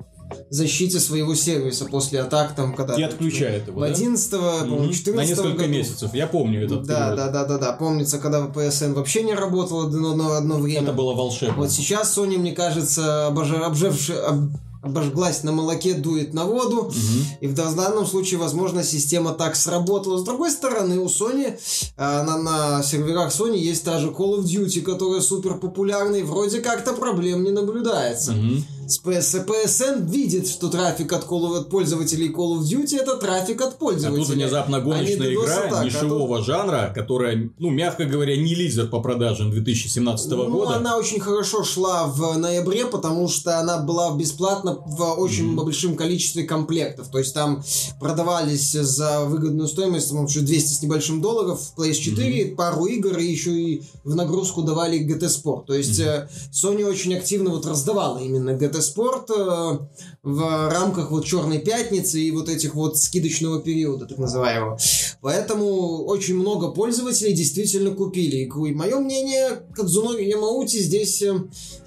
защите 0.51 0.99
своего 1.01 1.35
сервиса 1.35 1.85
после 1.85 2.21
атак, 2.21 2.55
там, 2.55 2.75
когда... 2.75 2.95
И 2.95 3.03
отключает 3.03 3.69
его, 3.69 3.81
В 3.81 3.83
11 3.83 4.31
да? 4.31 4.39
по-моему, 4.61 4.93
14 4.93 5.15
На 5.15 5.25
несколько 5.25 5.59
году. 5.63 5.69
месяцев, 5.71 6.15
я 6.15 6.27
помню 6.27 6.65
этот 6.65 6.85
Да, 6.85 7.11
период. 7.11 7.17
да, 7.17 7.29
да, 7.31 7.45
да, 7.45 7.59
да. 7.59 7.73
Помнится, 7.73 8.19
когда 8.19 8.47
PSN 8.47 8.95
вообще 8.95 9.23
не 9.23 9.35
работало 9.35 9.87
одно, 9.87 10.33
одно 10.33 10.57
время. 10.59 10.83
Это 10.83 10.93
было 10.93 11.15
волшебно. 11.15 11.57
Вот 11.57 11.71
сейчас 11.71 12.17
Sony, 12.17 12.39
мне 12.39 12.53
кажется, 12.53 13.29
обожа- 13.31 13.65
обжевши- 13.65 14.15
об- 14.19 14.51
обожглась 14.81 15.43
на 15.43 15.51
молоке, 15.51 15.95
дует 15.95 16.33
на 16.35 16.45
воду. 16.45 16.85
Мгм. 16.85 17.25
И 17.41 17.47
в 17.49 17.55
данном 17.55 18.07
случае, 18.07 18.39
возможно, 18.39 18.85
система 18.85 19.33
так 19.33 19.57
сработала. 19.57 20.19
С 20.19 20.23
другой 20.23 20.51
стороны, 20.53 20.99
у 21.01 21.07
Sony, 21.07 21.59
э, 21.97 22.23
на, 22.23 22.39
на 22.39 22.83
серверах 22.85 23.33
Sony 23.33 23.59
есть 23.59 23.85
та 23.85 23.99
же 23.99 24.09
Call 24.09 24.39
of 24.39 24.45
Duty, 24.45 24.83
которая 24.83 25.21
супер 25.21 25.55
популярна, 25.59 26.15
и 26.17 26.23
вроде 26.23 26.61
как-то 26.61 26.93
проблем 26.93 27.43
не 27.43 27.51
наблюдается. 27.51 28.33
Мгм. 28.33 28.65
С 28.89 29.03
PS 29.05 29.45
PSN 29.47 30.09
видит, 30.11 30.49
что 30.49 30.71
трафик 30.71 31.13
от, 31.13 31.25
Call 31.27 31.59
от 31.59 31.69
пользователей 31.69 32.31
Call 32.33 32.59
of 32.59 32.61
Duty 32.63 32.97
это 33.03 33.19
трафик 33.19 33.61
от 33.61 33.75
А 33.75 33.77
пользователей. 33.77 34.25
тут 34.25 34.35
внезапно 34.35 34.81
гоночная 34.81 35.29
А 35.29 35.35
игра 35.35 35.57
атака, 35.59 35.81
а 35.81 35.85
нишевого 35.85 36.43
жанра, 36.43 36.91
которая, 36.95 37.51
ну, 37.59 37.69
мягко 37.69 38.07
говоря, 38.07 38.35
не 38.35 38.55
лидер 38.55 38.89
по 38.89 39.01
продажам 39.03 39.51
2017 39.51 40.31
Ну, 40.31 40.51
года. 40.51 40.77
она 40.77 40.97
очень 40.97 41.21
хорошо 41.21 41.65
шла 41.65 42.07
в 42.07 42.39
ноябре, 42.39 42.87
потому 42.87 43.29
что 43.29 43.59
она 43.59 43.77
была 43.77 44.17
бесплатна 44.17 44.79
в 44.87 45.03
очень 45.19 45.55
большом 45.55 45.95
количестве 45.95 46.45
комплектов. 46.45 47.09
То 47.09 47.19
есть 47.19 47.35
там 47.35 47.63
продавались 48.01 48.73
за 48.73 49.27
выгодную 49.27 49.69
стоимость, 49.69 50.09
по-моему, 50.09 50.31
что 50.31 50.41
200 50.41 50.73
с 50.79 50.83
небольшим 50.83 51.21
долларов, 51.21 51.61
PS4, 51.77 52.55
пару 52.55 52.87
игр, 52.87 53.19
и 53.19 53.27
еще 53.27 53.53
и 53.53 53.83
в 54.05 54.15
нагрузку 54.15 54.63
давали 54.63 54.99
GT 55.07 55.27
Sport. 55.27 55.67
То 55.67 55.75
есть 55.75 56.01
э, 56.01 56.31
Sony 56.55 56.85
очень 56.85 57.15
активно 57.15 57.51
вот 57.51 57.67
раздавала 57.67 58.17
именно 58.17 58.53
GT 58.57 58.78
Sport 58.79 59.31
э, 59.31 59.79
в 60.23 60.69
рамках 60.71 61.11
вот 61.11 61.25
Черной 61.25 61.59
Пятницы 61.59 62.21
и 62.21 62.31
вот 62.31 62.49
этих 62.49 62.75
вот 62.75 62.99
скидочного 62.99 63.61
периода, 63.61 64.07
так 64.07 64.19
называемого. 64.19 64.79
Поэтому 65.21 66.05
очень 66.05 66.37
много 66.37 66.71
пользователей 66.71 67.33
действительно 67.33 67.91
купили. 67.91 68.37
И 68.39 68.75
мое 68.75 68.99
мнение, 68.99 69.63
Кадзуноги 69.75 70.23
Ямаути 70.25 70.79
здесь 70.79 71.23
э, 71.23 71.35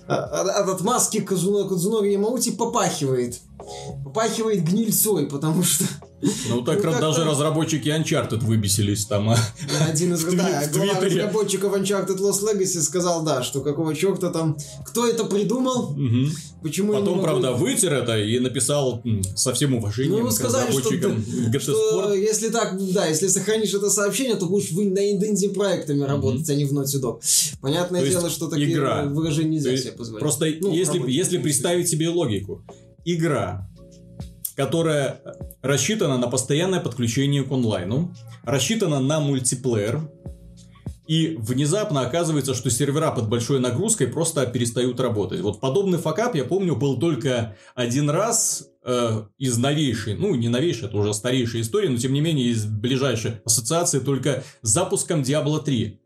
от, 0.08 0.48
от 0.50 0.70
отмазки 0.70 1.18
Кадзуно- 1.18 1.68
Кадзуноги 1.68 2.10
Ямаути 2.10 2.52
попахивает. 2.52 3.40
Попахивает 4.04 4.64
гнильцой, 4.64 5.28
потому 5.28 5.64
что 5.64 5.86
Ну, 6.50 6.62
так 6.62 6.84
Ну, 6.84 6.92
даже 7.00 7.24
разработчики 7.24 7.90
Uncharted 7.90 8.40
выбесились 8.46 9.06
там. 9.06 9.30
а. 9.32 9.38
один 9.90 10.14
из 10.14 10.24
да, 10.36 10.64
глава 10.72 11.00
разработчиков 11.00 11.74
Uncharted 11.76 12.18
Lost 12.20 12.44
Legacy 12.44 12.82
сказал, 12.82 13.24
да, 13.24 13.44
что 13.44 13.62
какого 13.62 13.96
черта 13.96 14.30
там, 14.30 14.58
кто 14.86 15.08
это 15.08 15.24
придумал, 15.26 15.92
Мгм. 15.96 16.32
почему 16.62 16.94
Потом, 16.94 17.14
могу- 17.18 17.22
правда, 17.24 17.54
вытер 17.54 17.94
это 17.94 18.18
и 18.20 18.40
написал 18.40 19.02
со 19.36 19.54
всем 19.54 19.72
Ну, 19.72 19.78
уважением 19.78 20.18
ему 20.20 20.28
к 20.30 20.34
сказали, 20.34 20.72
что, 20.72 20.94
GT 20.94 21.60
что 21.60 22.14
если 22.14 22.50
так, 22.50 22.78
да, 22.94 23.08
если 23.08 23.28
сохранишь 23.28 23.74
это 23.74 23.90
сообщение, 23.90 24.36
то 24.36 24.46
будешь 24.46 24.72
вы 24.72 24.86
на 24.90 25.00
инди-проектами 25.12 26.04
работать, 26.04 26.48
а 26.50 26.56
не 26.56 26.66
в 26.66 26.74
Naughty 26.74 27.02
Dog. 27.02 27.22
Понятное 27.62 28.02
То 28.02 28.08
дело, 28.10 28.30
что 28.30 28.48
такие 28.48 28.74
игра. 28.74 29.04
выражения 29.06 29.52
нельзя 29.52 29.76
себе 29.78 29.92
позволить. 29.94 30.20
Просто 30.22 30.46
Ну, 30.62 30.74
если, 30.74 31.02
если 31.12 31.38
представить 31.40 31.90
себе 31.90 32.10
логику, 32.10 32.64
игра, 33.06 33.68
которая 34.62 35.22
рассчитана 35.64 36.20
на 36.20 36.28
постоянное 36.28 36.80
подключение 36.80 37.44
к 37.44 37.52
онлайну, 37.52 38.14
рассчитана 38.44 39.00
на 39.00 39.20
мультиплеер, 39.20 40.02
и 41.08 41.36
внезапно 41.40 42.02
оказывается, 42.02 42.54
что 42.54 42.70
сервера 42.70 43.10
под 43.10 43.28
большой 43.28 43.60
нагрузкой 43.60 44.06
просто 44.06 44.46
перестают 44.46 45.00
работать. 45.00 45.42
Вот 45.42 45.60
подобный 45.60 45.98
факап, 45.98 46.36
я 46.36 46.46
помню, 46.46 46.76
был 46.76 47.00
только 47.00 47.58
один 47.74 48.12
раз 48.12 48.70
э, 48.86 49.24
из 49.40 49.58
новейшей, 49.58 50.14
ну 50.14 50.36
не 50.36 50.48
новейшей, 50.48 50.90
это 50.90 50.98
уже 50.98 51.16
старейшая 51.16 51.64
история, 51.64 51.90
но 51.90 51.98
тем 51.98 52.14
не 52.14 52.22
менее 52.22 52.50
из 52.50 52.66
ближайшей 52.66 53.42
ассоциации 53.44 53.98
только 53.98 54.44
с 54.62 54.70
запуском 54.70 55.24
Diablo 55.24 55.64
3. 55.64 56.01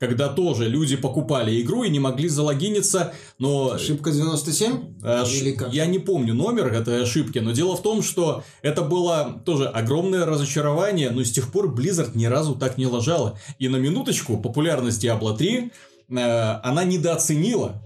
Когда 0.00 0.28
тоже 0.28 0.68
люди 0.68 0.96
покупали 0.96 1.60
игру 1.62 1.84
и 1.84 1.88
не 1.88 2.00
могли 2.00 2.28
залогиниться, 2.28 3.14
но 3.38 3.72
Ошибка 3.72 4.10
97? 4.10 5.00
Аш- 5.04 5.32
Или 5.40 5.52
как? 5.52 5.72
Я 5.72 5.86
не 5.86 6.00
помню 6.00 6.34
номер 6.34 6.66
этой 6.66 7.02
ошибки, 7.02 7.38
но 7.38 7.52
дело 7.52 7.76
в 7.76 7.82
том, 7.82 8.02
что 8.02 8.42
это 8.60 8.82
было 8.82 9.40
тоже 9.44 9.66
огромное 9.66 10.26
разочарование, 10.26 11.10
но 11.10 11.22
с 11.22 11.30
тех 11.30 11.52
пор 11.52 11.72
Blizzard 11.72 12.10
ни 12.14 12.26
разу 12.26 12.56
так 12.56 12.76
не 12.76 12.86
лажала. 12.86 13.38
И 13.60 13.68
на 13.68 13.76
минуточку 13.76 14.36
популярность 14.36 15.02
Diablo 15.04 15.36
3 15.36 15.70
э, 16.10 16.14
она 16.16 16.82
недооценила 16.84 17.80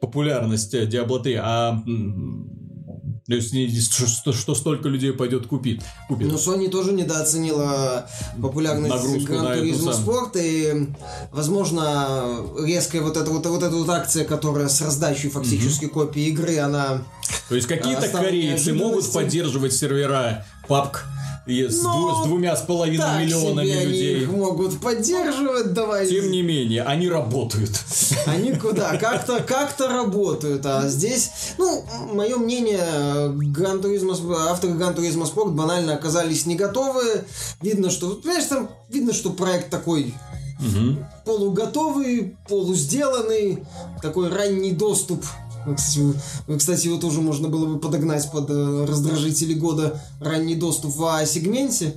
популярность 0.00 0.74
э, 0.74 0.84
Diablo 0.84 1.22
3, 1.22 1.34
а 1.42 1.82
то 3.28 3.34
есть, 3.34 3.92
что, 3.92 4.32
что- 4.32 4.54
столько 4.54 4.88
людей 4.88 5.12
пойдет 5.12 5.48
купить. 5.48 5.82
купит. 6.08 6.28
Но 6.28 6.34
Sony 6.34 6.68
тоже 6.68 6.92
недооценила 6.92 8.08
популярность 8.40 8.94
Нагрузку 8.94 9.32
на 9.32 9.38
Гран 9.40 9.52
эту 9.52 9.58
Туризма 9.60 9.92
самую. 9.92 10.02
Спорт 10.02 10.36
и, 10.36 10.88
возможно, 11.32 12.46
резкая 12.64 13.02
вот 13.02 13.16
эта 13.16 13.30
вот, 13.30 13.44
вот 13.44 13.62
эта 13.62 13.74
вот 13.74 13.88
акция, 13.88 14.24
которая 14.24 14.68
с 14.68 14.80
раздачей 14.80 15.28
фактически 15.28 15.86
копии 15.86 16.28
игры, 16.28 16.58
она 16.58 17.02
То 17.48 17.56
есть 17.56 17.66
какие-то 17.66 18.06
стало 18.06 18.24
корейцы 18.24 18.72
могут 18.72 19.12
поддерживать 19.12 19.72
сервера 19.72 20.46
PUBG 20.68 20.98
и 21.46 21.68
с, 21.68 21.82
Но 21.82 21.94
дву- 21.94 22.22
с 22.24 22.26
двумя 22.26 22.56
с 22.56 22.62
половиной 22.62 23.24
миллионами 23.24 23.66
себе 23.68 23.78
они 23.78 23.86
людей. 23.92 24.22
их 24.22 24.30
могут 24.32 24.80
поддерживать, 24.80 25.72
давай. 25.72 26.08
Тем 26.08 26.30
не 26.30 26.42
менее, 26.42 26.82
они 26.82 27.08
работают. 27.08 27.70
Они 28.26 28.52
куда? 28.52 28.96
Как-то 28.96 29.40
как 29.42 29.72
работают. 29.88 30.66
А 30.66 30.88
здесь, 30.88 31.30
ну, 31.58 31.84
мое 32.12 32.36
мнение, 32.36 33.30
Гран 33.52 33.80
авторы 34.50 34.72
Гран 34.74 34.94
Спорт 35.26 35.52
банально 35.52 35.94
оказались 35.94 36.46
не 36.46 36.56
готовы. 36.56 37.24
Видно, 37.62 37.90
что, 37.90 38.10
понимаешь, 38.16 38.46
там 38.46 38.68
видно, 38.88 39.12
что 39.12 39.30
проект 39.30 39.70
такой 39.70 40.14
Мгм. 40.58 41.06
полуготовый, 41.24 42.36
полусделанный, 42.48 43.62
такой 44.02 44.30
ранний 44.30 44.72
доступ. 44.72 45.24
Ну, 45.66 45.74
Кстати, 45.74 45.98
вы- 46.46 46.58
кстати, 46.58 46.86
его 46.86 46.98
тоже 46.98 47.20
можно 47.20 47.48
было 47.48 47.66
бы 47.66 47.78
подогнать 47.78 48.30
под 48.30 48.48
э, 48.50 48.84
раздражители 48.88 49.54
года 49.54 50.00
ранний 50.20 50.54
доступ 50.54 50.94
в 50.94 51.04
А-сегменте. 51.04 51.94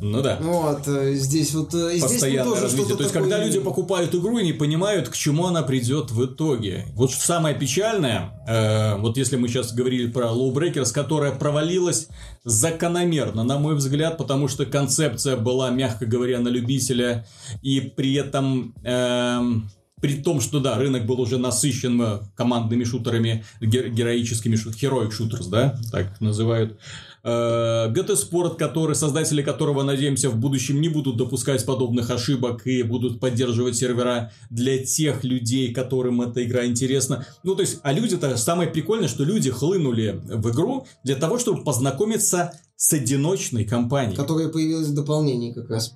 Ну 0.00 0.22
да. 0.22 0.38
Вот, 0.40 0.86
э, 0.86 1.14
здесь 1.14 1.52
вот... 1.54 1.74
э, 1.74 1.90
здесь 1.96 2.02
Постоянное 2.04 2.44
тоже 2.44 2.62
развитие. 2.62 2.96
То 2.96 3.02
есть, 3.02 3.12
такое- 3.12 3.28
когда 3.30 3.44
люди 3.44 3.58
покупают 3.58 4.14
игру 4.14 4.38
и 4.38 4.44
не 4.44 4.52
понимают, 4.52 5.08
к 5.08 5.16
чему 5.16 5.46
она 5.46 5.62
придет 5.62 6.12
в 6.12 6.24
итоге. 6.24 6.86
Вот 6.94 7.10
что 7.10 7.26
самое 7.26 7.56
печальное, 7.56 8.30
э, 8.46 8.96
вот 9.00 9.16
если 9.16 9.36
мы 9.36 9.48
сейчас 9.48 9.72
говорили 9.72 10.08
про 10.08 10.26
Low 10.26 10.52
Breakers, 10.54 10.92
которая 10.92 11.32
провалилась 11.34 12.06
закономерно, 12.44 13.42
на 13.42 13.58
мой 13.58 13.74
взгляд, 13.74 14.18
потому 14.18 14.46
что 14.46 14.66
концепция 14.66 15.36
была, 15.36 15.70
мягко 15.70 16.06
говоря, 16.06 16.38
на 16.38 16.48
любителя, 16.48 17.26
и 17.62 17.80
при 17.80 18.14
этом... 18.14 18.74
эм, 18.84 19.68
при 20.00 20.14
том, 20.14 20.40
что 20.40 20.60
да, 20.60 20.76
рынок 20.76 21.06
был 21.06 21.20
уже 21.20 21.38
насыщен 21.38 22.00
э, 22.00 22.18
командными 22.34 22.84
шутерами, 22.84 23.44
гер- 23.60 23.88
героическими 23.88 24.56
шут, 24.56 24.74
heroic 24.74 25.10
shooters, 25.10 25.48
да, 25.50 25.78
так 25.90 26.20
называют. 26.20 26.78
Э, 27.24 27.92
GT 27.92 28.14
Sport, 28.14 28.56
который, 28.56 28.94
создатели 28.94 29.42
которого, 29.42 29.82
надеемся, 29.82 30.30
в 30.30 30.36
будущем 30.36 30.80
не 30.80 30.88
будут 30.88 31.16
допускать 31.16 31.64
подобных 31.66 32.10
ошибок 32.10 32.66
и 32.66 32.82
будут 32.82 33.20
поддерживать 33.20 33.76
сервера 33.76 34.32
для 34.50 34.78
тех 34.78 35.24
людей, 35.24 35.72
которым 35.74 36.22
эта 36.22 36.44
игра 36.44 36.64
интересна. 36.64 37.26
Ну, 37.42 37.54
то 37.54 37.62
есть, 37.62 37.80
а 37.82 37.92
люди-то, 37.92 38.36
самое 38.36 38.70
прикольное, 38.70 39.08
что 39.08 39.24
люди 39.24 39.50
хлынули 39.50 40.20
в 40.24 40.50
игру 40.50 40.86
для 41.04 41.16
того, 41.16 41.38
чтобы 41.38 41.64
познакомиться 41.64 42.52
с 42.76 42.92
одиночной 42.92 43.64
компанией. 43.64 44.16
Которая 44.16 44.48
появилась 44.48 44.88
в 44.88 44.94
дополнении 44.94 45.52
как 45.52 45.68
раз. 45.68 45.94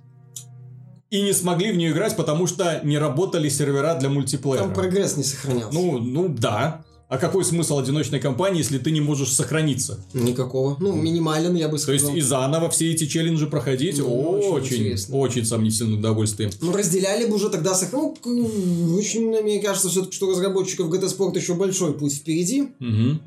И 1.13 1.21
не 1.21 1.33
смогли 1.35 1.73
в 1.73 1.77
нее 1.77 1.93
играть, 1.93 2.17
потому 2.17 2.47
что 2.47 2.81
не 2.85 2.97
работали 2.99 3.49
сервера 3.51 3.95
для 3.97 4.09
мультиплеера. 4.09 4.65
Там 4.65 4.73
прогресс 4.73 5.17
не 5.19 5.25
сохранялся. 5.25 5.79
Ну, 5.79 5.99
ну 5.99 6.29
да. 6.29 6.85
А 7.11 7.19
какой 7.19 7.45
смысл 7.45 7.77
одиночной 7.79 8.19
компании, 8.19 8.61
если 8.61 8.79
ты 8.79 8.91
не 8.91 9.03
можешь 9.03 9.31
сохраниться? 9.35 10.03
Никакого. 10.15 10.79
Ну, 10.81 10.95
минимален, 10.95 11.55
я 11.55 11.69
бы 11.69 11.77
То 11.79 11.93
есть 11.93 12.05
сказал. 12.07 12.17
и 12.17 12.23
заново 12.23 12.71
все 12.71 12.91
эти 12.91 13.07
челленджи 13.07 13.47
проходить 13.47 13.99
Ну, 13.99 14.07
очень, 14.41 14.95
очень 14.95 15.15
очень, 15.15 15.45
сомнительное 15.45 15.99
удовольствие. 15.99 16.51
Ну, 16.63 16.73
разделяли 16.73 17.27
бы 17.27 17.35
уже 17.35 17.51
тогда... 17.51 17.75
сох- 17.75 18.17
Ну, 18.25 18.97
очень, 18.97 19.29
мне 19.29 19.61
кажется, 19.61 19.91
все-таки, 19.91 20.17
что 20.17 20.31
разработчиков 20.31 20.89
GT 20.89 21.15
Sport 21.15 21.37
еще 21.37 21.53
большой 21.53 21.93
путь 21.93 22.15
впереди, 22.15 22.71
Мгм. 22.79 23.21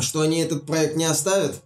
что 0.00 0.20
они 0.20 0.38
этот 0.38 0.64
проект 0.66 0.94
не 0.94 1.04
оставят. 1.06 1.60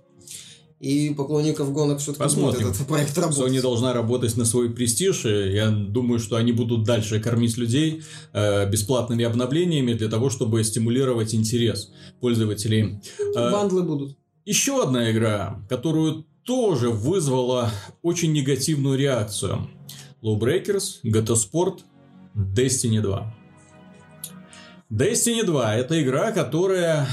И 0.83 1.15
поклонников 1.15 1.73
гонок 1.73 2.01
все-таки 2.01 2.35
будет 2.41 2.61
этот 2.61 2.87
проект 2.89 3.17
работать. 3.17 3.41
Sony 3.41 3.63
должна 3.63 3.93
работать 3.93 4.37
на 4.37 4.45
свой 4.45 4.69
престиж. 4.69 5.25
и 5.27 5.53
Я 5.53 5.71
думаю, 5.71 6.19
что 6.19 6.35
они 6.35 6.51
будут 6.51 6.83
дальше 6.83 7.21
кормить 7.21 7.57
людей 7.57 8.03
э, 8.33 8.69
бесплатными 8.69 9.25
обновлениями 9.25 9.93
для 9.93 10.09
того, 10.09 10.29
чтобы 10.29 10.65
стимулировать 10.65 11.37
интерес 11.37 11.93
пользователей. 12.21 13.01
Э, 13.37 13.53
Бандлы 13.53 13.85
будут. 13.85 14.19
еще 14.45 14.83
одна 14.83 15.13
игра, 15.13 15.65
которую 15.69 16.27
тоже 16.45 16.91
вызвала 16.91 17.71
очень 18.03 18.33
негативную 18.33 18.99
реакцию. 18.99 19.71
Lawbreakers, 20.21 21.01
GT 21.05 21.37
Sport, 21.37 21.79
Destiny 22.35 23.01
2. 23.01 23.35
Destiny 24.91 25.45
2 25.45 25.77
это 25.77 26.03
игра, 26.03 26.33
которая, 26.33 27.07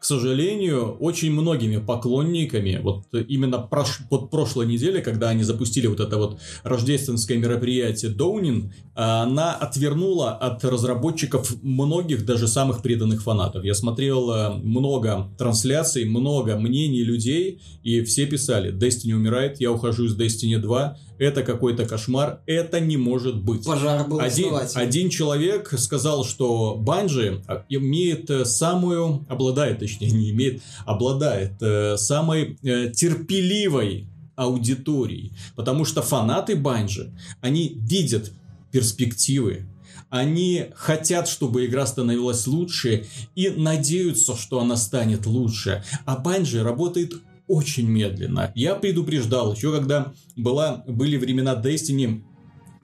к 0.00 0.04
сожалению, 0.04 0.96
очень 0.98 1.30
многими 1.30 1.76
поклонниками, 1.76 2.80
вот 2.82 3.04
именно 3.12 3.58
прош, 3.58 3.98
вот 4.08 4.30
прошлой 4.30 4.66
неделе, 4.66 5.02
когда 5.02 5.28
они 5.28 5.42
запустили 5.42 5.88
вот 5.88 6.00
это 6.00 6.16
вот 6.16 6.40
рождественское 6.62 7.36
мероприятие 7.36 8.10
Доунин, 8.10 8.72
она 8.94 9.54
отвернула 9.54 10.32
от 10.32 10.64
разработчиков 10.64 11.54
многих, 11.62 12.24
даже 12.24 12.48
самых 12.48 12.80
преданных 12.80 13.22
фанатов. 13.22 13.62
Я 13.62 13.74
смотрел 13.74 14.30
э, 14.30 14.54
много 14.54 15.28
трансляций, 15.36 16.06
много 16.06 16.56
мнений 16.56 17.04
людей, 17.04 17.60
и 17.82 18.02
все 18.02 18.24
писали, 18.24 18.72
Destiny 18.72 19.12
умирает, 19.12 19.60
я 19.60 19.70
ухожу 19.70 20.06
из 20.06 20.18
Destiny 20.18 20.56
2, 20.56 20.96
это 21.20 21.42
какой-то 21.42 21.84
кошмар, 21.84 22.40
это 22.46 22.80
не 22.80 22.96
может 22.96 23.36
быть. 23.42 23.64
Пожар 23.64 24.08
был 24.08 24.20
Один, 24.20 24.54
один 24.74 25.10
человек 25.10 25.72
сказал, 25.78 26.24
что 26.24 26.76
Банжи 26.76 27.44
имеет 27.68 28.30
э, 28.30 28.46
самую, 28.46 29.26
обладает, 29.28 29.80
точнее, 29.80 30.10
не 30.12 30.30
имеет, 30.30 30.62
обладает 30.86 31.52
э, 31.60 31.98
самой 31.98 32.58
э, 32.62 32.90
терпеливой 32.90 34.08
аудиторией. 34.34 35.34
Потому 35.54 35.84
что 35.84 36.00
фанаты 36.00 36.56
Банжи, 36.56 37.12
они 37.42 37.76
видят 37.76 38.32
перспективы, 38.72 39.66
они 40.08 40.68
хотят, 40.74 41.28
чтобы 41.28 41.66
игра 41.66 41.86
становилась 41.86 42.46
лучше 42.46 43.06
и 43.34 43.50
надеются, 43.50 44.36
что 44.36 44.60
она 44.60 44.76
станет 44.76 45.26
лучше. 45.26 45.84
А 46.06 46.16
Банжи 46.16 46.62
работает 46.62 47.12
очень 47.50 47.88
медленно. 47.88 48.52
Я 48.54 48.76
предупреждал, 48.76 49.54
еще 49.54 49.74
когда 49.74 50.12
была, 50.36 50.84
были 50.86 51.16
времена 51.16 51.60
Destiny 51.60 52.22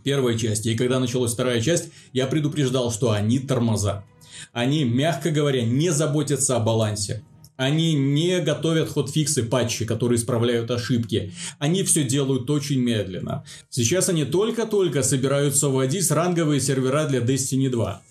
первой 0.02 0.36
части, 0.36 0.70
и 0.70 0.76
когда 0.76 0.98
началась 0.98 1.34
вторая 1.34 1.60
часть, 1.60 1.90
я 2.12 2.26
предупреждал, 2.26 2.90
что 2.90 3.12
они 3.12 3.38
тормоза. 3.38 4.04
Они, 4.52 4.82
мягко 4.82 5.30
говоря, 5.30 5.64
не 5.64 5.90
заботятся 5.90 6.56
о 6.56 6.60
балансе. 6.60 7.22
Они 7.56 7.94
не 7.94 8.40
готовят 8.40 8.88
хотфиксы, 8.88 9.44
патчи, 9.44 9.84
которые 9.84 10.16
исправляют 10.18 10.68
ошибки. 10.72 11.32
Они 11.60 11.84
все 11.84 12.02
делают 12.02 12.50
очень 12.50 12.80
медленно. 12.80 13.44
Сейчас 13.70 14.08
они 14.08 14.24
только-только 14.24 15.04
собираются 15.04 15.68
вводить 15.68 16.10
ранговые 16.10 16.60
сервера 16.60 17.06
для 17.06 17.20
Destiny 17.20 17.70
2. 17.70 18.02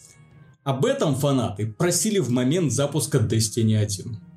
Об 0.63 0.85
этом 0.85 1.15
фанаты 1.15 1.67
просили 1.67 2.19
в 2.19 2.29
момент 2.29 2.71
запуска 2.71 3.17
Destiny 3.17 3.75
1. 3.75 4.34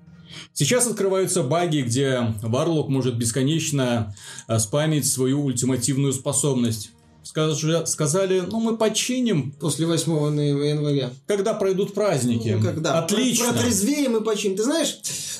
Сейчас 0.53 0.87
открываются 0.87 1.43
баги, 1.43 1.83
где 1.83 2.35
Варлок 2.43 2.89
может 2.89 3.17
бесконечно 3.17 4.15
э, 4.49 4.59
спамить 4.59 5.07
свою 5.07 5.45
ультимативную 5.45 6.13
способность. 6.13 6.91
Скажи- 7.23 7.85
сказали, 7.87 8.41
ну 8.41 8.59
мы 8.59 8.77
починим, 8.79 9.53
После 9.53 9.87
8 9.87 10.13
января. 10.67 11.11
когда 11.27 11.53
пройдут 11.53 11.93
праздники. 11.93 12.57
Ну, 12.59 12.63
когда? 12.63 13.01
Отлично. 13.01 13.53
Протрезвеем 13.53 14.17
и 14.17 14.25
починим. 14.25 14.57
Ты 14.57 14.63
знаешь, 14.65 14.99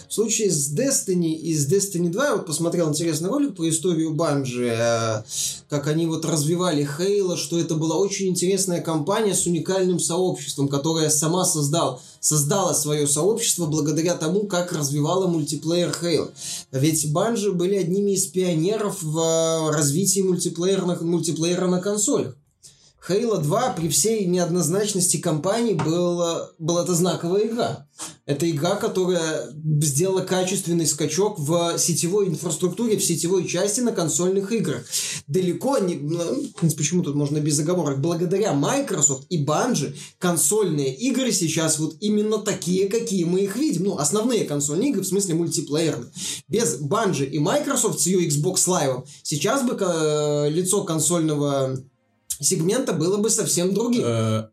в 0.09 0.13
случае 0.13 0.51
с 0.51 0.75
Destiny 0.75 1.33
и 1.33 1.55
с 1.55 1.71
Destiny 1.73 2.09
2, 2.11 2.25
я 2.27 2.33
вот 2.37 2.47
посмотрел 2.47 2.91
интересный 2.91 3.31
ролик 3.31 3.57
про 3.57 3.69
историю 3.71 4.13
Банжи, 4.13 4.69
э, 4.69 5.23
как 5.71 5.87
они 5.87 6.07
вот 6.07 6.25
развивали 6.27 6.85
Хейла, 6.85 7.37
что 7.39 7.59
это 7.59 7.75
была 7.75 7.97
очень 7.97 8.29
интересная 8.29 8.83
компания 8.83 9.35
с 9.35 9.47
уникальным 9.47 9.99
сообществом, 9.99 10.69
которая 10.69 11.09
сама 11.09 11.45
создал, 11.47 12.03
создала 12.21 12.75
свое 12.75 13.07
сообщество 13.07 13.67
благодаря 13.67 14.15
тому, 14.15 14.47
как 14.47 14.73
развивала 14.73 15.27
мультиплеер 15.27 15.93
Хейла. 15.93 16.31
Ведь 16.73 17.13
Банжи 17.13 17.53
были 17.53 17.77
одними 17.77 18.13
из 18.13 18.27
пионеров 18.27 19.03
в 19.03 19.19
э, 19.19 19.71
развитии 19.73 20.21
мультиплеерных, 20.21 21.03
мультиплеера 21.03 21.67
на 21.67 21.81
консолях. 21.81 22.35
Halo 23.09 23.41
2 23.41 23.73
при 23.73 23.89
всей 23.89 24.27
неоднозначности 24.27 25.17
компании 25.17 25.73
была, 25.73 26.51
была 26.59 26.83
это 26.83 26.95
знаковая 26.95 27.47
игра. 27.47 27.87
Это 28.27 28.49
игра, 28.49 28.77
которая 28.77 29.51
сделала 29.81 30.21
качественный 30.21 30.87
скачок 30.87 31.39
в 31.39 31.79
сетевой 31.79 32.29
инфраструктуре, 32.29 32.99
в 32.99 33.05
сетевой 33.05 33.49
части 33.49 33.81
на 33.81 33.93
консольных 33.93 34.53
играх. 34.53 34.85
Далеко 35.27 35.79
не... 35.79 35.95
ну, 35.95 36.19
В 36.19 36.53
принципе, 36.53 36.83
почему 36.83 37.03
тут 37.03 37.15
можно 37.15 37.39
без 37.39 37.59
оговорок? 37.59 38.01
Благодаря 38.01 38.53
Microsoft 38.53 39.25
и 39.31 39.43
Bungie 39.43 39.97
консольные 40.19 40.95
игры 40.95 41.33
сейчас 41.33 41.79
вот 41.79 41.97
именно 42.01 42.39
такие, 42.39 42.91
какие 42.91 43.25
мы 43.25 43.41
их 43.41 43.57
видим. 43.57 43.85
Ну, 43.85 43.97
основные 43.97 44.45
консольные 44.45 44.91
игры, 44.91 45.01
в 45.01 45.07
смысле 45.07 45.35
мультиплеерные. 45.35 46.11
Без 46.47 46.79
Bungie 46.79 47.27
и 47.27 47.39
Microsoft 47.39 48.01
с 48.01 48.07
ее 48.07 48.29
Xbox 48.29 48.67
Live 48.67 49.07
сейчас 49.23 49.63
бы 49.63 49.79
э, 49.81 50.51
лицо 50.51 50.85
консольного 50.85 51.79
сегмента 52.41 52.93
было 52.93 53.19
бы 53.19 53.31
совсем 53.31 53.75
другим. 53.75 54.03
Э, 54.05 54.49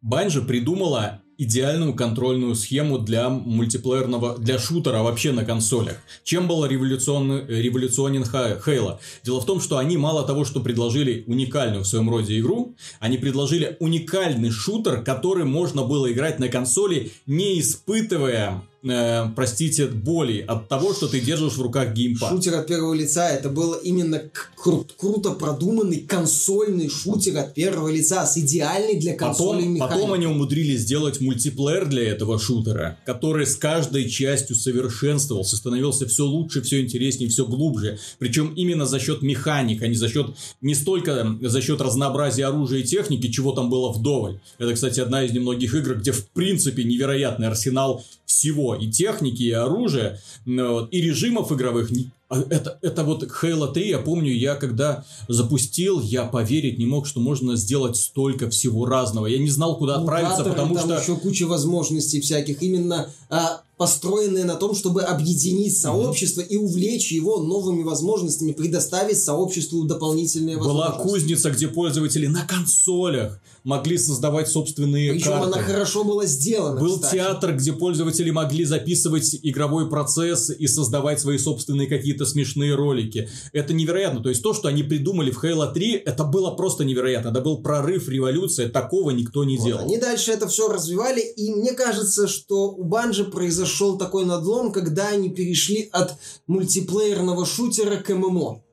Банжи 0.00 0.42
придумала 0.42 1.20
идеальную 1.38 1.94
контрольную 1.94 2.54
схему 2.54 2.98
для 2.98 3.28
мультиплеерного, 3.28 4.38
для 4.38 4.58
шутера 4.58 5.02
вообще 5.02 5.32
на 5.32 5.44
консолях. 5.44 5.96
Чем 6.22 6.46
был 6.46 6.64
революционный, 6.64 7.44
революционен 7.46 8.24
Ха- 8.24 8.60
Хейла? 8.64 9.00
Дело 9.24 9.40
в 9.40 9.46
том, 9.46 9.60
что 9.60 9.78
они 9.78 9.96
мало 9.96 10.24
того, 10.26 10.44
что 10.44 10.60
предложили 10.60 11.24
уникальную 11.26 11.82
в 11.82 11.86
своем 11.86 12.08
роде 12.08 12.38
игру, 12.38 12.76
они 13.00 13.18
предложили 13.18 13.76
уникальный 13.80 14.50
шутер, 14.50 15.02
который 15.02 15.44
можно 15.44 15.82
было 15.82 16.12
играть 16.12 16.38
на 16.38 16.48
консоли, 16.48 17.12
не 17.26 17.58
испытывая, 17.60 18.62
э, 18.84 19.26
простите, 19.34 19.86
боли 19.86 20.44
от 20.46 20.68
того, 20.68 20.94
что 20.94 21.08
ты 21.08 21.20
держишь 21.20 21.54
в 21.54 21.62
руках 21.62 21.92
геймпад. 21.94 22.30
Шутер 22.30 22.54
от 22.54 22.66
первого 22.66 22.94
лица, 22.94 23.28
это 23.28 23.48
было 23.48 23.76
именно 23.76 24.22
кру- 24.64 24.86
круто 24.96 25.30
продуманный 25.30 26.00
консольный 26.00 26.88
шутер 26.88 27.38
от 27.38 27.54
первого 27.54 27.88
лица 27.88 28.26
с 28.26 28.36
идеальной 28.38 28.96
для 28.96 29.14
консолей 29.14 29.48
Потом, 29.48 29.74
механикой. 29.74 29.96
потом 29.98 30.12
они 30.12 30.26
умудрились 30.26 30.80
сделать 30.80 31.20
мультиплеер 31.20 31.86
для 31.86 32.08
этого 32.08 32.38
шутера, 32.38 32.98
который 33.06 33.46
с 33.46 33.56
каждой 33.56 34.08
частью 34.08 34.56
совершенствовался, 34.56 35.56
становился 35.56 36.06
все 36.06 36.24
лучше, 36.24 36.62
все 36.62 36.80
интереснее, 36.80 37.28
все 37.30 37.46
глубже. 37.46 37.98
Причем 38.18 38.52
именно 38.54 38.86
за 38.86 38.98
счет 39.00 39.22
механик, 39.22 39.82
а 39.82 39.86
не 39.88 39.96
за 39.96 40.08
счет 40.08 40.28
не 40.60 40.74
столько 40.74 41.36
за 41.40 41.60
счет 41.62 41.80
разнообразия 41.80 42.46
оружия 42.46 42.80
и 42.80 42.84
техники, 42.84 43.30
чего 43.30 43.52
там 43.52 43.70
было 43.70 43.92
вдоволь. 43.92 44.40
Это, 44.58 44.74
кстати, 44.74 45.00
одна 45.00 45.24
из 45.24 45.32
немногих 45.32 45.74
игр, 45.74 45.94
где 45.96 46.12
в 46.12 46.26
принципе 46.28 46.84
невероятный 46.84 47.48
арсенал 47.48 48.04
всего 48.26 48.74
и 48.74 48.90
техники, 48.90 49.42
и 49.42 49.52
оружия, 49.52 50.20
и 50.46 51.00
режимов 51.00 51.52
игровых. 51.52 51.90
А 52.28 52.40
Это, 52.50 52.78
это 52.80 53.04
вот 53.04 53.22
Halo 53.22 53.72
3, 53.72 53.88
я 53.88 53.98
помню, 53.98 54.32
я 54.32 54.54
когда 54.54 55.04
запустил, 55.28 56.00
я 56.00 56.24
поверить 56.24 56.78
не 56.78 56.86
мог, 56.86 57.06
что 57.06 57.20
можно 57.20 57.54
сделать 57.56 57.96
столько 57.96 58.48
всего 58.48 58.86
разного. 58.86 59.26
Я 59.26 59.38
не 59.38 59.50
знал, 59.50 59.76
куда 59.76 59.96
отправиться, 59.96 60.38
Мутаторы, 60.38 60.54
потому 60.54 60.74
там 60.74 60.84
что... 60.84 61.00
еще 61.00 61.20
куча 61.20 61.46
возможностей 61.46 62.20
всяких, 62.20 62.62
именно 62.62 63.10
а, 63.28 63.60
построенные 63.76 64.44
на 64.44 64.54
том, 64.54 64.74
чтобы 64.74 65.02
объединить 65.02 65.76
сообщество 65.76 66.40
и 66.40 66.56
увлечь 66.56 67.10
его 67.10 67.40
новыми 67.40 67.82
возможностями, 67.82 68.52
предоставить 68.52 69.18
сообществу 69.18 69.84
дополнительные 69.84 70.56
Была 70.56 70.90
возможности. 70.90 71.12
кузница, 71.12 71.50
где 71.50 71.68
пользователи 71.68 72.26
на 72.26 72.46
консолях 72.46 73.40
могли 73.64 73.98
создавать 73.98 74.48
собственные 74.48 75.14
Причем 75.14 75.32
карты. 75.32 75.46
она 75.46 75.62
хорошо 75.62 76.04
была 76.04 76.26
сделана. 76.26 76.78
Был 76.78 76.96
кстати. 76.96 77.14
театр, 77.14 77.56
где 77.56 77.72
пользователи 77.72 78.30
могли 78.30 78.64
записывать 78.64 79.36
игровой 79.42 79.88
процесс 79.88 80.50
и 80.50 80.66
создавать 80.66 81.18
свои 81.18 81.38
собственные 81.38 81.88
какие-то 81.88 82.13
смешные 82.22 82.74
ролики. 82.74 83.28
Это 83.52 83.72
невероятно. 83.72 84.22
То 84.22 84.28
есть 84.28 84.42
то, 84.42 84.54
что 84.54 84.68
они 84.68 84.82
придумали 84.82 85.30
в 85.30 85.42
Halo 85.42 85.72
3, 85.72 85.92
это 86.06 86.24
было 86.24 86.52
просто 86.52 86.84
невероятно. 86.84 87.28
Это 87.30 87.40
был 87.40 87.62
прорыв, 87.62 88.08
революция. 88.08 88.68
Такого 88.68 89.10
никто 89.10 89.44
не 89.44 89.56
Вот, 89.58 89.66
делал. 89.66 89.80
Они 89.80 89.98
дальше 89.98 90.32
это 90.32 90.48
все 90.48 90.68
развивали, 90.68 91.20
и 91.20 91.52
мне 91.52 91.72
кажется, 91.72 92.28
что 92.28 92.70
у 92.70 92.84
Банжи 92.84 93.24
произошел 93.24 93.98
такой 93.98 94.24
надлом, 94.24 94.72
когда 94.72 95.08
они 95.08 95.30
перешли 95.30 95.88
от 95.92 96.14
мультиплеерного 96.46 97.44
шутера 97.44 97.96
к 97.96 98.14
ММО. 98.14 98.63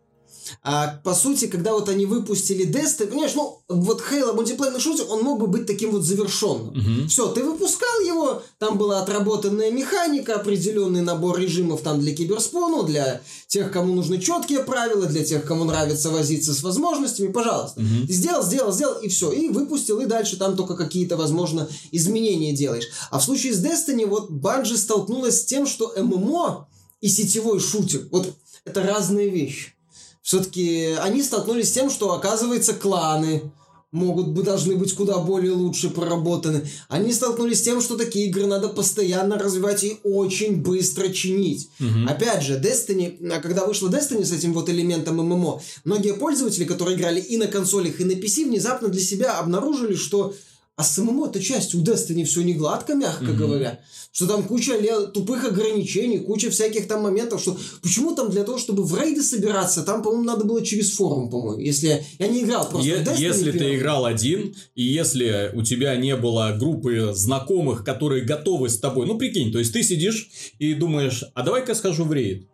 А, 0.64 1.00
по 1.04 1.14
сути, 1.14 1.48
когда 1.48 1.74
вот 1.74 1.90
они 1.90 2.06
выпустили 2.06 2.68
Destiny, 2.68 3.08
понимаешь, 3.08 3.34
ну, 3.36 3.62
вот 3.68 4.02
Halo 4.12 4.34
мультиплеерный 4.34 4.80
шутер, 4.80 5.06
он 5.10 5.24
мог 5.24 5.40
бы 5.40 5.48
быть 5.48 5.66
таким 5.66 5.92
вот 5.92 6.04
завершенным. 6.04 6.74
Мгм. 6.74 7.08
Все, 7.08 7.28
ты 7.28 7.44
выпускал 7.44 8.00
его, 8.06 8.44
там 8.60 8.78
была 8.78 9.02
отработанная 9.02 9.72
механика, 9.72 10.36
определенный 10.36 11.02
набор 11.02 11.40
режимов 11.40 11.82
там 11.82 12.00
для 12.00 12.16
киберспону, 12.16 12.84
для 12.84 13.22
тех, 13.48 13.72
кому 13.72 13.94
нужны 13.94 14.20
четкие 14.20 14.64
правила, 14.64 15.06
для 15.06 15.24
тех, 15.24 15.44
кому 15.46 15.64
нравится 15.66 16.10
возиться 16.10 16.54
с 16.54 16.64
возможностями, 16.64 17.32
пожалуйста. 17.32 17.82
Ты 18.08 18.14
сделал, 18.14 18.44
сделал, 18.44 18.72
сделал, 18.72 19.00
и 19.00 19.08
все. 19.08 19.32
И 19.32 19.50
выпустил, 19.50 20.00
и 20.00 20.06
дальше 20.06 20.38
там 20.38 20.56
только 20.56 20.76
какие-то, 20.76 21.18
возможно, 21.18 21.68
изменения 21.92 22.54
делаешь. 22.54 22.88
А 23.10 23.20
в 23.20 23.24
случае 23.24 23.54
с 23.54 23.64
Destiny, 23.64 24.06
вот 24.06 24.30
Bungie 24.30 24.78
столкнулась 24.78 25.42
с 25.42 25.46
тем, 25.46 25.68
что 25.68 25.94
ММО 25.96 26.68
и 27.02 27.08
сетевой 27.08 27.60
шутер. 27.60 28.08
Вот 28.12 28.34
это 28.66 28.84
разные 28.84 29.30
вещи. 29.30 29.74
Все-таки 30.22 30.96
они 31.00 31.24
столкнулись 31.24 31.70
с 31.70 31.74
тем, 31.74 31.90
что, 31.90 32.14
оказывается, 32.14 32.74
кланы 32.74 33.52
могут 33.92 34.30
бы 34.30 34.44
должны 34.44 34.76
быть 34.76 34.94
куда 34.94 35.18
более 35.18 35.52
лучше 35.52 35.90
проработаны. 35.90 36.66
Они 36.88 37.12
столкнулись 37.12 37.60
с 37.60 37.64
тем, 37.64 37.82
что 37.82 37.98
такие 37.98 38.28
игры 38.28 38.46
надо 38.46 38.70
постоянно 38.70 39.38
развивать 39.38 39.84
и 39.84 40.00
очень 40.04 40.62
быстро 40.62 41.10
чинить. 41.10 41.70
Мгм. 41.80 42.08
Опять 42.08 42.44
же, 42.44 42.60
Destiny, 42.60 43.30
а 43.30 43.42
когда 43.42 43.66
вышла 43.66 43.90
Destiny 43.90 44.24
с 44.24 44.32
этим 44.32 44.54
вот 44.54 44.70
элементом 44.70 45.18
ММО, 45.18 45.62
многие 45.84 46.14
пользователи, 46.14 46.64
которые 46.64 46.96
играли 46.96 47.20
и 47.20 47.38
на 47.38 47.48
консолях, 47.48 48.00
и 48.00 48.06
на 48.06 48.14
PC, 48.14 48.46
внезапно 48.46 48.88
для 48.88 49.02
себя 49.02 49.38
обнаружили, 49.38 49.96
что 49.96 50.34
а 50.82 50.84
с 50.84 50.98
ММО 50.98 51.28
этой 51.28 51.44
частью 51.44 51.80
у 51.80 51.84
Destiny 51.84 52.24
все 52.26 52.41
не 52.41 52.56
гладко, 52.56 52.96
мягко 52.96 53.26
Мгм. 53.26 53.38
говоря. 53.38 53.80
Что 54.12 54.26
там 54.26 54.44
куча 54.44 54.74
тупых 55.13 55.46
ограничений, 55.46 56.17
куча 56.17 56.50
всяких 56.50 56.88
там 56.88 57.04
моментов, 57.04 57.39
что 57.39 57.56
почему 57.84 58.15
там 58.15 58.32
для 58.32 58.44
того, 58.44 58.58
чтобы 58.58 58.84
в 58.84 59.00
рейды 59.00 59.22
собираться, 59.22 59.84
там, 59.84 60.02
по-моему, 60.02 60.24
надо 60.24 60.44
было 60.44 60.65
через 60.65 60.91
форум, 60.94 61.30
по-моему. 61.30 61.62
Если 61.62 62.04
я, 62.17 62.28
не 62.28 62.41
играл 62.41 62.67
просто 62.67 62.89
Е- 62.89 63.04
Destiny 63.04 63.20
если 63.22 63.52
ты 63.52 63.76
играл 63.76 64.06
один, 64.06 64.56
и 64.74 64.82
если 64.84 65.52
у 65.54 65.62
тебя 65.62 65.96
не 65.98 66.15
было 66.15 66.56
группы 66.60 67.12
знакомых, 67.13 67.84
которые 67.86 68.26
готовы 68.26 68.67
с 68.67 68.80
тобой, 68.80 69.06
ну 69.06 69.20
прикинь, 69.20 69.52
то 69.52 69.60
есть 69.60 69.74
ты 69.74 69.84
сидишь 69.84 70.32
и 70.58 70.74
думаешь, 70.74 71.24
а 71.36 71.44
давай-ка 71.44 71.76
схожу 71.76 72.06
в 72.06 72.12
рейд. 72.13 72.48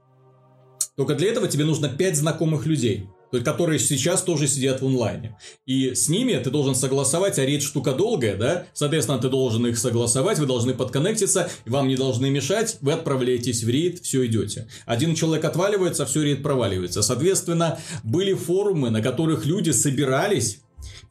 Только 0.98 1.16
для 1.16 1.30
этого 1.30 1.48
тебе 1.48 1.64
нужно 1.64 1.88
5 1.88 2.18
знакомых 2.18 2.66
людей, 2.66 3.06
которые 3.32 3.80
сейчас 3.80 4.22
тоже 4.22 4.48
сидят 4.48 4.82
в 4.82 4.86
онлайне. 4.86 5.38
И 5.66 5.94
с 5.94 6.10
ними 6.10 6.34
ты 6.34 6.50
должен 6.50 6.76
согласовать, 6.76 7.40
а 7.40 7.46
рейд 7.46 7.62
штука 7.62 7.94
долгая, 7.94 8.36
да? 8.36 8.68
Соответственно, 8.74 9.20
ты 9.20 9.30
должен 9.30 9.66
их 9.68 9.78
согласовать, 9.78 10.40
вы 10.40 10.46
должны 10.46 10.74
подконнектиться, 10.74 11.50
вам 11.66 11.88
не 11.88 11.96
должны 11.96 12.30
мешать, 12.30 12.78
вы 12.82 12.94
отправляетесь 12.94 13.64
в 13.64 13.70
рейд, 13.70 14.00
все 14.04 14.26
идете. 14.26 14.68
Один 14.86 15.16
человек 15.16 15.46
отваливается, 15.46 16.06
все 16.06 16.24
рейд 16.24 16.44
проваливается. 16.44 17.02
Соответственно, 17.02 17.80
были 18.04 18.34
форумы, 18.34 18.90
на 18.90 19.02
которых 19.02 19.46
люди 19.46 19.72
собирались, 19.72 20.62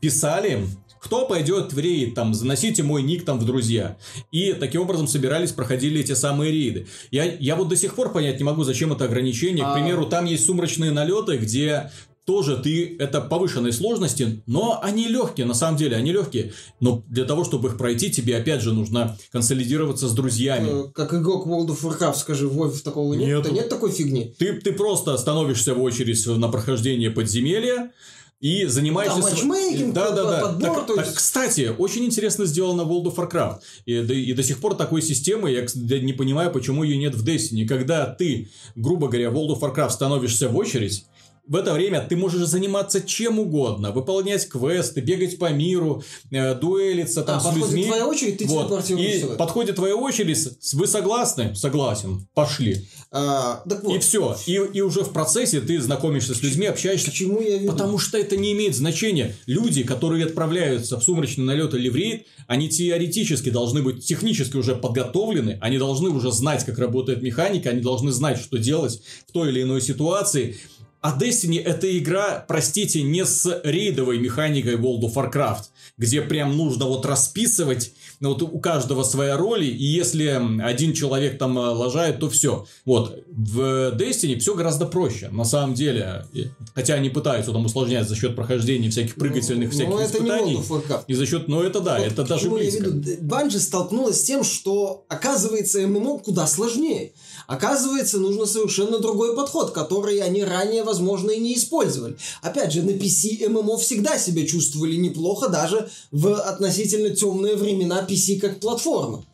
писали, 0.00 0.66
кто 1.07 1.25
пойдет 1.27 1.73
в 1.73 1.79
рейд, 1.79 2.14
там, 2.14 2.35
заносите 2.35 2.83
мой 2.83 3.03
ник 3.03 3.25
там 3.25 3.38
в 3.38 3.45
друзья. 3.45 3.97
И 4.33 4.53
таким 4.53 4.83
образом 4.83 5.07
собирались, 5.07 5.53
проходили 5.53 6.01
эти 6.01 6.12
самые 6.14 6.51
рейды. 6.51 6.88
Я, 7.12 7.25
я 7.25 7.55
вот 7.55 7.69
до 7.69 7.77
сих 7.77 7.95
пор 7.95 8.12
понять 8.12 8.38
не 8.38 8.45
могу, 8.45 8.64
зачем 8.64 8.92
это 8.92 9.05
ограничение. 9.05 9.64
К 9.64 9.69
А- 9.69 9.75
примеру, 9.75 10.07
там 10.07 10.25
есть 10.25 10.45
сумрачные 10.45 10.90
налеты, 10.90 11.37
где 11.37 11.90
тоже 12.25 12.57
ты, 12.57 12.97
это 12.99 13.21
повышенной 13.21 13.73
сложности, 13.73 14.42
но 14.47 14.81
они 14.83 15.07
легкие, 15.07 15.47
на 15.47 15.55
самом 15.55 15.77
деле, 15.79 15.95
они 15.97 16.11
легкие. 16.11 16.53
Но 16.81 17.05
для 17.09 17.25
того, 17.25 17.45
чтобы 17.45 17.69
их 17.69 17.79
пройти, 17.79 18.11
тебе 18.11 18.37
опять 18.37 18.62
же 18.62 18.73
нужно 18.73 19.16
консолидироваться 19.31 20.09
с 20.09 20.12
друзьями. 20.12 20.88
Э, 20.88 20.92
Как 20.92 21.14
игрок 21.14 21.47
World 21.47 21.69
of 21.69 21.81
Warcraft, 21.83 22.16
скажи, 22.16 22.49
в 22.49 22.55
Вове 22.57 22.77
такого 22.83 23.14
нет? 23.14 23.29
Нету. 23.29 23.42
Да 23.45 23.51
нет 23.55 23.69
такой 23.69 23.92
фигни. 23.92 24.35
Ты, 24.40 24.55
ты 24.55 24.73
просто 24.73 25.16
становишься 25.19 25.75
в 25.75 25.81
очередь 25.83 26.27
на 26.27 26.49
прохождение 26.49 27.12
подземелья 27.12 27.92
и 28.40 28.66
занимаешься... 28.66 29.20
Там 29.20 29.31
матчмейкинг, 29.31 29.94
да, 29.94 30.11
да, 30.11 30.25
да. 30.25 30.40
подбор, 30.40 30.77
Так, 30.79 30.87
то 30.87 30.96
так, 30.96 31.07
есть- 31.07 31.16
кстати, 31.16 31.75
очень 31.79 32.05
интересно 32.05 32.44
сделано 32.44 32.85
в 32.85 32.92
World 32.92 33.14
of 33.14 33.16
Warcraft. 33.16 33.59
И, 33.87 34.01
до- 34.03 34.12
и 34.14 34.33
до 34.35 34.42
сих 34.42 34.59
пор 34.61 34.75
такой 34.75 35.01
системы, 35.03 35.51
я 35.51 35.64
кстати, 35.64 36.01
не 36.03 36.12
понимаю, 36.12 36.51
почему 36.51 36.83
ее 36.85 36.96
нет 36.99 37.14
в 37.14 37.25
Destiny. 37.27 37.66
Когда 37.66 38.07
ты, 38.07 38.49
грубо 38.75 39.09
говоря, 39.09 39.31
в 39.31 39.35
World 39.37 39.59
of 39.59 39.61
Warcraft 39.61 39.90
становишься 39.90 40.49
в 40.49 40.57
очередь, 40.57 41.07
в 41.46 41.54
это 41.56 41.72
время 41.72 42.04
ты 42.09 42.16
можешь 42.16 42.46
заниматься 42.46 43.00
чем 43.00 43.38
угодно, 43.38 43.92
выполнять 43.92 44.48
квесты, 44.48 45.00
бегать 45.00 45.38
по 45.38 45.50
миру, 45.52 46.02
э, 46.30 46.54
дуэлиться 46.54 47.22
там 47.22 47.38
А, 47.38 47.40
с 47.40 47.44
подходит 47.44 47.68
людьми. 47.68 47.85
твоя 47.87 48.06
очередь, 48.06 48.38
ты 48.38 48.46
Вот. 48.46 48.68
телепортируешься. 48.68 49.26
И 49.35 49.37
подходит 49.37 49.76
твоя 49.76 49.96
очередь, 49.96 50.38
вы 50.72 50.87
согласны? 50.87 51.54
Согласен. 51.54 52.26
Пошли. 52.35 52.87
А, 53.12 53.62
так 53.68 53.85
вот, 53.85 53.94
И 53.96 53.98
все. 54.00 54.37
И, 54.46 54.52
и 54.74 54.80
уже 54.80 55.02
в 55.02 55.12
процессе 55.12 55.61
ты 55.61 55.80
знакомишься 55.80 56.35
с 56.35 56.42
людьми, 56.42 56.66
общаешься. 56.66 57.11
к 57.11 57.14
чему 57.14 57.40
я 57.40 57.59
веду? 57.59 57.72
Потому 57.72 57.98
что 57.98 58.18
это 58.18 58.37
не 58.37 58.52
имеет 58.52 58.74
значения. 58.74 59.35
Люди, 59.46 59.85
которые 59.85 60.24
отправляются 60.26 60.98
в 60.98 61.04
сумрачный 61.04 61.44
налет 61.44 61.74
или 61.74 61.88
в 61.88 61.96
рейд, 61.96 62.26
они 62.46 62.68
теоретически 62.68 63.50
должны 63.50 63.82
быть 63.82 64.04
технически 64.04 64.56
уже 64.56 64.74
подготовлены, 64.74 65.59
они 65.61 65.78
должны 65.78 66.11
уже 66.11 66.30
знать, 66.32 66.64
как 66.64 66.78
работает 66.78 67.22
механика, 67.22 67.70
они 67.70 67.80
должны 67.80 68.11
знать, 68.12 68.38
что 68.38 68.59
делать 68.59 69.00
в 69.28 69.32
той 69.32 69.50
или 69.50 69.62
иной 69.62 69.80
ситуации. 69.80 70.56
А 71.00 71.16
Destiny 71.16 71.62
это 71.62 71.96
игра, 71.96 72.44
простите, 72.48 73.02
не 73.02 73.24
с 73.24 73.61
рейдовой 73.62 74.18
механикой 74.18 74.74
World 74.74 75.02
of 75.02 75.14
Warcraft, 75.14 75.64
где 75.98 76.20
прям 76.22 76.56
нужно 76.56 76.87
вот 76.87 77.06
расписывать, 77.06 77.92
ну, 78.20 78.30
вот 78.30 78.42
у 78.42 78.59
каждого 78.59 79.02
своя 79.02 79.37
роль, 79.37 79.64
и 79.64 79.85
если 79.85 80.40
один 80.62 80.94
человек 80.94 81.38
там 81.38 81.59
э, 81.59 81.61
лажает, 81.61 82.18
то 82.18 82.28
все. 82.28 82.66
Вот, 82.85 83.24
в 83.28 83.94
Destiny 83.94 84.38
все 84.38 84.54
гораздо 84.54 84.87
проще, 84.87 85.28
на 85.28 85.44
самом 85.44 85.74
деле. 85.74 86.26
Хотя 86.74 86.94
они 86.94 87.11
пытаются 87.11 87.52
там 87.52 87.64
усложнять 87.64 88.09
за 88.09 88.16
счет 88.16 88.35
прохождения 88.35 88.90
всяких 88.90 89.14
прыгательных 89.14 89.70
Ну, 89.70 89.74
всяких 89.74 89.90
ну, 89.90 89.98
это 89.98 90.12
не 90.12 90.28
испытаний. 90.28 90.54
World 90.54 90.68
of 90.68 90.88
Warcraft. 90.88 91.04
И 91.06 91.14
за 91.14 91.26
счет, 91.26 91.48
ну 91.48 91.62
это 91.62 91.80
да, 91.80 91.98
Вот 91.98 92.06
это 92.06 92.24
даже 92.24 92.50
близко. 92.50 92.90
Банжи 93.20 93.61
столкнулась 93.61 94.20
с 94.20 94.24
тем, 94.24 94.44
что, 94.44 95.04
оказывается, 95.09 95.87
ММО 95.87 96.18
куда 96.18 96.46
сложнее. 96.46 97.12
Оказывается, 97.46 98.18
нужно 98.18 98.46
совершенно 98.46 98.98
другой 98.98 99.37
подход, 99.37 99.70
который 99.70 100.18
они 100.18 100.44
ранее, 100.44 100.82
возможно, 100.82 101.30
и 101.30 101.40
не 101.40 101.56
использовали. 101.56 102.16
Опять 102.42 102.72
же, 102.72 102.82
на 102.82 102.90
PC 102.90 103.48
ММО 103.48 103.78
всегда 103.78 104.18
себя 104.18 104.46
чувствовали 104.46 104.96
неплохо, 104.96 105.48
даже 105.48 105.88
в 106.11 106.35
относительно 106.35 107.11
темные 107.11 107.56
времена 107.56 108.06
PC 108.09 108.40
как 108.40 108.61
платформа. 108.61 109.24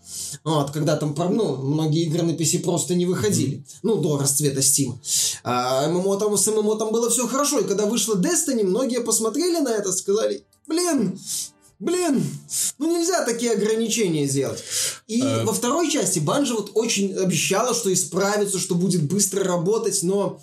Вот, 0.45 0.71
когда 0.71 0.97
там, 0.97 1.15
ну, 1.17 1.57
многие 1.57 2.05
игры 2.05 2.23
на 2.23 2.33
PC 2.33 2.61
просто 2.61 2.95
не 2.95 3.07
выходили. 3.07 3.65
Ну, 3.83 3.97
до 3.97 4.19
расцвета 4.19 4.61
Steam. 4.61 4.95
А 5.45 5.89
ММО 5.89 6.19
там, 6.19 6.37
с 6.37 6.47
ММО 6.47 6.77
там 6.77 6.93
было 6.93 7.09
все 7.11 7.27
хорошо. 7.27 7.61
И 7.61 7.65
когда 7.65 7.87
вышла 7.87 8.15
Destiny, 8.15 8.65
многие 8.65 9.01
посмотрели 9.01 9.59
на 9.59 9.71
это, 9.71 9.93
сказали, 9.93 10.45
блин, 10.67 11.19
Блин, 11.83 12.23
ну 12.79 12.97
нельзя 12.97 13.25
такие 13.25 13.51
ограничения 13.51 14.27
сделать. 14.27 14.63
И 15.09 15.21
Э. 15.21 15.45
во 15.45 15.53
второй 15.53 15.91
части 15.91 16.21
Банжа 16.21 16.55
вот 16.55 16.71
очень 16.75 17.13
обещала, 17.15 17.75
что 17.75 17.93
исправится, 17.93 18.61
что 18.61 18.77
будет 18.77 19.03
быстро 19.03 19.43
работать, 19.43 20.01
но 20.05 20.41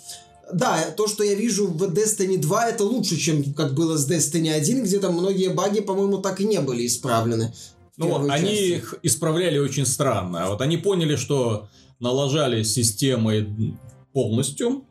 да, 0.52 0.90
то, 0.94 1.08
что 1.08 1.24
я 1.24 1.34
вижу 1.34 1.66
в 1.66 1.82
Destiny 1.84 2.36
2, 2.36 2.68
это 2.68 2.84
лучше, 2.84 3.16
чем 3.16 3.54
как 3.54 3.72
было 3.72 3.96
с 3.96 4.06
Destiny 4.10 4.50
1, 4.50 4.82
где 4.84 4.98
там 4.98 5.14
многие 5.14 5.48
баги, 5.48 5.80
по-моему, 5.80 6.18
так 6.18 6.42
и 6.42 6.44
не 6.44 6.60
были 6.60 6.86
исправлены. 6.86 7.54
Ну, 7.96 8.28
они 8.28 8.50
части. 8.50 8.62
их 8.64 8.94
исправляли 9.02 9.58
очень 9.58 9.86
странно. 9.86 10.48
Вот 10.50 10.60
они 10.60 10.76
поняли, 10.76 11.16
что 11.16 11.68
налажали 12.00 12.64
системы 12.64 13.78
полностью. 14.12 14.84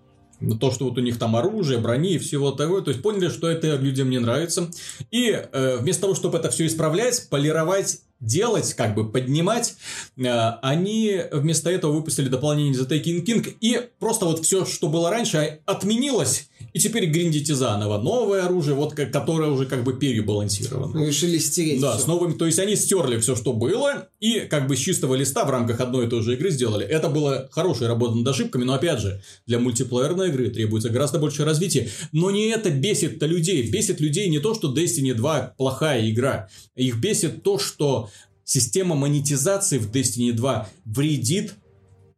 То, 0.59 0.71
что 0.71 0.85
вот 0.85 0.97
у 0.97 1.01
них 1.01 1.19
там 1.19 1.35
оружие, 1.35 1.79
брони 1.79 2.13
и 2.13 2.17
всего 2.17 2.51
такое. 2.51 2.81
То 2.81 2.91
есть 2.91 3.01
поняли, 3.01 3.29
что 3.29 3.49
это 3.49 3.75
людям 3.75 4.09
не 4.09 4.19
нравится. 4.19 4.69
И 5.11 5.29
э, 5.29 5.77
вместо 5.77 6.03
того, 6.03 6.15
чтобы 6.15 6.37
это 6.37 6.49
все 6.49 6.65
исправлять, 6.65 7.27
полировать, 7.29 8.01
делать, 8.19 8.73
как 8.73 8.95
бы 8.95 9.09
поднимать, 9.09 9.75
э, 10.17 10.23
они 10.61 11.21
вместо 11.31 11.69
этого 11.69 11.91
выпустили 11.91 12.29
дополнение 12.29 12.73
The 12.73 12.87
Taking 12.87 13.25
King. 13.25 13.55
И 13.59 13.89
просто 13.99 14.25
вот 14.25 14.45
все, 14.45 14.65
что 14.65 14.89
было 14.89 15.09
раньше, 15.09 15.59
отменилось. 15.65 16.48
И 16.73 16.79
теперь 16.79 17.05
гриндите 17.05 17.55
заново. 17.55 17.97
Новое 18.01 18.43
оружие, 18.45 18.75
вот, 18.75 18.93
которое 18.93 19.49
уже 19.49 19.65
как 19.65 19.83
бы 19.83 19.93
перебалансировано. 19.93 21.05
Решили 21.05 21.37
стереть 21.39 21.81
Да, 21.81 21.93
всё. 21.95 22.03
с 22.03 22.07
новыми, 22.07 22.33
то 22.33 22.45
есть 22.45 22.59
они 22.59 22.75
стерли 22.75 23.17
все, 23.19 23.35
что 23.35 23.53
было, 23.53 24.07
и 24.19 24.41
как 24.41 24.67
бы 24.67 24.75
с 24.75 24.79
чистого 24.79 25.15
листа 25.15 25.45
в 25.45 25.49
рамках 25.49 25.79
одной 25.79 26.05
и 26.07 26.09
той 26.09 26.21
же 26.21 26.33
игры 26.35 26.51
сделали. 26.51 26.85
Это 26.85 27.09
было 27.09 27.47
хорошая 27.51 27.87
работа 27.87 28.15
над 28.15 28.27
ошибками, 28.27 28.63
но 28.63 28.73
опять 28.73 28.99
же, 28.99 29.21
для 29.47 29.59
мультиплеерной 29.59 30.29
игры 30.29 30.49
требуется 30.49 30.89
гораздо 30.89 31.17
больше 31.19 31.43
развития. 31.45 31.89
Но 32.11 32.29
не 32.31 32.47
это 32.49 32.69
бесит-то 32.69 33.25
людей. 33.25 33.69
Бесит 33.69 33.99
людей 33.99 34.29
не 34.29 34.39
то, 34.39 34.53
что 34.53 34.73
Destiny 34.73 35.13
2 35.13 35.55
плохая 35.57 36.09
игра. 36.09 36.49
Их 36.75 36.97
бесит 36.99 37.43
то, 37.43 37.57
что 37.59 38.09
система 38.43 38.95
монетизации 38.95 39.77
в 39.77 39.91
Destiny 39.91 40.31
2 40.33 40.69
вредит 40.85 41.53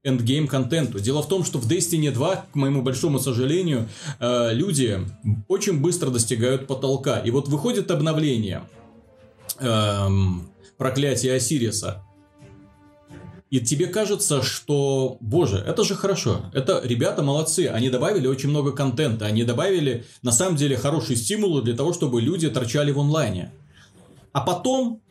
эндгейм 0.04 0.48
контенту. 0.48 1.00
Дело 1.00 1.22
в 1.22 1.28
том, 1.28 1.44
что 1.44 1.60
в 1.60 1.70
Destiny 1.70 2.12
2, 2.12 2.48
к 2.52 2.56
моему 2.56 2.82
большому 2.82 3.20
сожалению, 3.20 3.88
э, 4.20 4.54
люди 4.54 5.00
очень 5.48 5.80
быстро 5.80 6.10
достигают 6.10 6.68
потолка. 6.68 7.20
И 7.20 7.30
вот 7.32 7.48
выходит 7.48 7.92
обновление 7.92 8.64
эм, 9.60 10.50
проклятие 10.78 11.36
Осириса. 11.36 12.04
И 13.52 13.60
тебе 13.60 13.88
кажется, 13.88 14.42
что, 14.42 15.18
боже, 15.20 15.58
это 15.58 15.84
же 15.84 15.94
хорошо. 15.94 16.46
Это 16.54 16.82
ребята 16.84 17.22
молодцы. 17.22 17.68
Они 17.68 17.90
добавили 17.90 18.26
очень 18.26 18.50
много 18.50 18.72
контента. 18.72 19.26
Они 19.26 19.44
добавили, 19.44 20.06
на 20.22 20.32
самом 20.32 20.56
деле, 20.56 20.78
хорошие 20.78 21.18
стимулы 21.18 21.62
для 21.62 21.76
того, 21.76 21.92
чтобы 21.92 22.22
люди 22.22 22.50
торчали 22.50 22.92
в 22.92 23.00
онлайне. 23.00 23.52
А 24.32 24.40
потом 24.40 25.02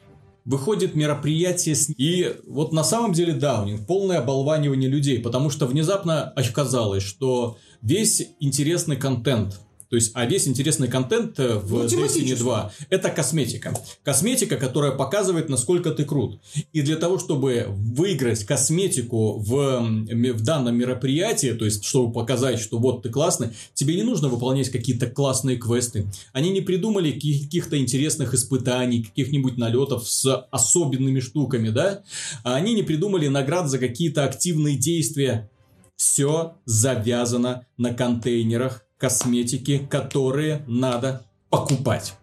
выходит 0.50 0.96
мероприятие 0.96 1.76
с... 1.76 1.88
И 1.96 2.34
вот 2.46 2.72
на 2.72 2.82
самом 2.82 3.12
деле, 3.12 3.32
да, 3.34 3.62
у 3.62 3.64
них 3.64 3.86
полное 3.86 4.18
оболванивание 4.18 4.90
людей, 4.90 5.20
потому 5.20 5.48
что 5.48 5.66
внезапно 5.66 6.24
оказалось, 6.30 7.04
что 7.04 7.56
весь 7.82 8.32
интересный 8.40 8.96
контент, 8.96 9.60
То 9.90 9.96
есть, 9.96 10.12
а 10.14 10.24
весь 10.24 10.46
интересный 10.46 10.86
контент 10.86 11.40
э, 11.40 11.56
в 11.56 11.72
Ну, 11.72 11.84
Destiny 11.84 11.88
тематический. 11.90 12.36
2 12.36 12.72
это 12.90 13.10
косметика. 13.10 13.74
Косметика, 14.04 14.56
которая 14.56 14.92
показывает, 14.92 15.48
насколько 15.48 15.90
ты 15.90 16.04
крут. 16.04 16.40
И 16.72 16.80
для 16.82 16.94
того, 16.94 17.18
чтобы 17.18 17.66
выиграть 17.68 18.44
косметику 18.44 19.38
в, 19.38 19.80
в 19.80 20.44
данном 20.44 20.76
мероприятии, 20.76 21.54
то 21.54 21.64
есть, 21.64 21.84
чтобы 21.84 22.12
показать, 22.12 22.60
что 22.60 22.78
вот 22.78 23.02
ты 23.02 23.08
классный, 23.08 23.48
тебе 23.74 23.96
не 23.96 24.04
нужно 24.04 24.28
выполнять 24.28 24.68
какие-то 24.68 25.08
классные 25.08 25.56
квесты. 25.56 26.06
Они 26.32 26.50
не 26.50 26.60
придумали 26.60 27.10
ки- 27.10 27.42
каких-то 27.42 27.76
интересных 27.76 28.32
испытаний, 28.32 29.02
каких-нибудь 29.02 29.58
налетов 29.58 30.08
с 30.08 30.46
особенными 30.52 31.18
штуками, 31.18 31.70
да? 31.70 32.04
А 32.44 32.54
они 32.54 32.74
не 32.74 32.84
придумали 32.84 33.26
наград 33.26 33.68
за 33.68 33.78
какие-то 33.78 34.24
активные 34.24 34.76
действия. 34.76 35.50
Все 35.96 36.54
завязано 36.64 37.66
на 37.76 37.92
контейнерах 37.92 38.84
косметики, 39.00 39.88
которые 39.90 40.62
надо 40.68 41.26
покупать. 41.48 42.14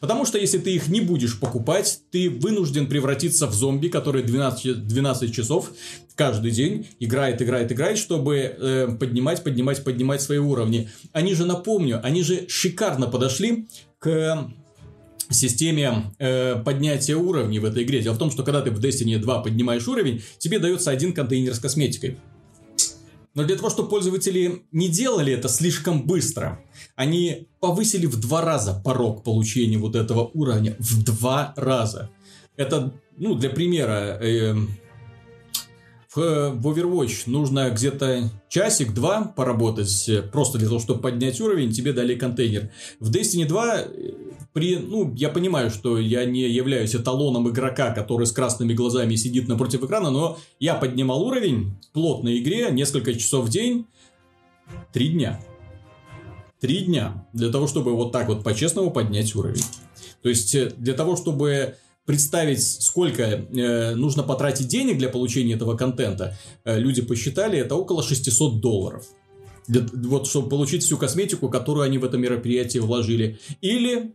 Потому 0.00 0.26
что 0.26 0.38
если 0.38 0.58
ты 0.58 0.74
их 0.74 0.88
не 0.88 1.00
будешь 1.00 1.38
покупать, 1.38 2.00
ты 2.10 2.28
вынужден 2.28 2.88
превратиться 2.88 3.46
в 3.46 3.54
зомби, 3.54 3.86
который 3.86 4.24
12, 4.24 4.86
12 4.88 5.32
часов 5.32 5.70
каждый 6.16 6.50
день 6.50 6.88
играет, 6.98 7.40
играет, 7.40 7.70
играет, 7.70 7.98
чтобы 7.98 8.36
э, 8.36 8.88
поднимать, 8.98 9.44
поднимать, 9.44 9.84
поднимать 9.84 10.20
свои 10.20 10.38
уровни. 10.38 10.88
Они 11.12 11.34
же, 11.34 11.46
напомню, 11.46 12.00
они 12.02 12.22
же 12.22 12.48
шикарно 12.48 13.06
подошли 13.06 13.68
к 13.98 14.50
системе 15.30 16.12
э, 16.18 16.56
поднятия 16.64 17.14
уровней 17.14 17.58
в 17.58 17.64
этой 17.64 17.84
игре. 17.84 18.00
Дело 18.00 18.14
в 18.14 18.18
том, 18.18 18.30
что 18.30 18.42
когда 18.42 18.60
ты 18.60 18.70
в 18.70 18.80
Destiny 18.80 19.18
2 19.18 19.42
поднимаешь 19.42 19.86
уровень, 19.86 20.22
тебе 20.38 20.58
дается 20.58 20.90
один 20.90 21.12
контейнер 21.12 21.54
с 21.54 21.58
косметикой. 21.58 22.18
Но 23.34 23.44
для 23.44 23.56
того, 23.56 23.70
чтобы 23.70 23.88
пользователи 23.88 24.64
не 24.72 24.88
делали 24.88 25.32
это 25.32 25.48
слишком 25.48 26.06
быстро, 26.06 26.60
они 26.96 27.48
повысили 27.60 28.06
в 28.06 28.20
два 28.20 28.42
раза 28.42 28.80
порог 28.84 29.24
получения 29.24 29.78
вот 29.78 29.96
этого 29.96 30.30
уровня. 30.34 30.76
В 30.78 31.02
два 31.02 31.54
раза. 31.56 32.10
Это, 32.56 32.92
ну, 33.16 33.34
для 33.34 33.48
примера, 33.48 34.18
э, 34.20 34.54
в, 36.14 36.50
в 36.50 36.68
Overwatch 36.68 37.22
нужно 37.26 37.70
где-то 37.70 38.30
часик-два 38.50 39.32
поработать, 39.34 40.08
э, 40.08 40.20
просто 40.20 40.58
для 40.58 40.68
того, 40.68 40.78
чтобы 40.78 41.00
поднять 41.00 41.40
уровень, 41.40 41.72
тебе 41.72 41.94
дали 41.94 42.14
контейнер. 42.14 42.70
В 43.00 43.10
Destiny 43.10 43.46
2 43.46 43.76
э, 43.78 44.12
при, 44.52 44.76
ну, 44.76 45.12
я 45.14 45.28
понимаю, 45.30 45.70
что 45.70 45.98
я 45.98 46.24
не 46.24 46.42
являюсь 46.42 46.94
эталоном 46.94 47.48
игрока, 47.48 47.92
который 47.92 48.26
с 48.26 48.32
красными 48.32 48.74
глазами 48.74 49.14
сидит 49.14 49.48
напротив 49.48 49.82
экрана, 49.82 50.10
но 50.10 50.38
я 50.60 50.74
поднимал 50.74 51.22
уровень 51.22 51.72
плотной 51.92 52.38
игре 52.38 52.68
несколько 52.70 53.14
часов 53.14 53.46
в 53.46 53.48
день, 53.48 53.86
три 54.92 55.08
дня. 55.08 55.40
Три 56.60 56.80
дня 56.84 57.26
для 57.32 57.50
того, 57.50 57.66
чтобы 57.66 57.94
вот 57.96 58.12
так 58.12 58.28
вот 58.28 58.44
по-честному 58.44 58.90
поднять 58.90 59.34
уровень. 59.34 59.64
То 60.22 60.28
есть, 60.28 60.54
э, 60.54 60.70
для 60.76 60.94
того, 60.94 61.16
чтобы 61.16 61.76
представить, 62.04 62.62
сколько 62.62 63.22
э, 63.22 63.94
нужно 63.94 64.22
потратить 64.22 64.68
денег 64.68 64.98
для 64.98 65.08
получения 65.08 65.54
этого 65.54 65.76
контента, 65.76 66.36
э, 66.64 66.78
люди 66.78 67.02
посчитали, 67.02 67.58
это 67.58 67.74
около 67.74 68.02
600 68.02 68.60
долларов. 68.60 69.06
Для- 69.66 69.86
вот, 69.92 70.26
чтобы 70.26 70.48
получить 70.48 70.82
всю 70.82 70.98
косметику, 70.98 71.48
которую 71.48 71.84
они 71.84 71.98
в 71.98 72.04
это 72.04 72.18
мероприятие 72.18 72.82
вложили. 72.82 73.38
Или 73.60 74.12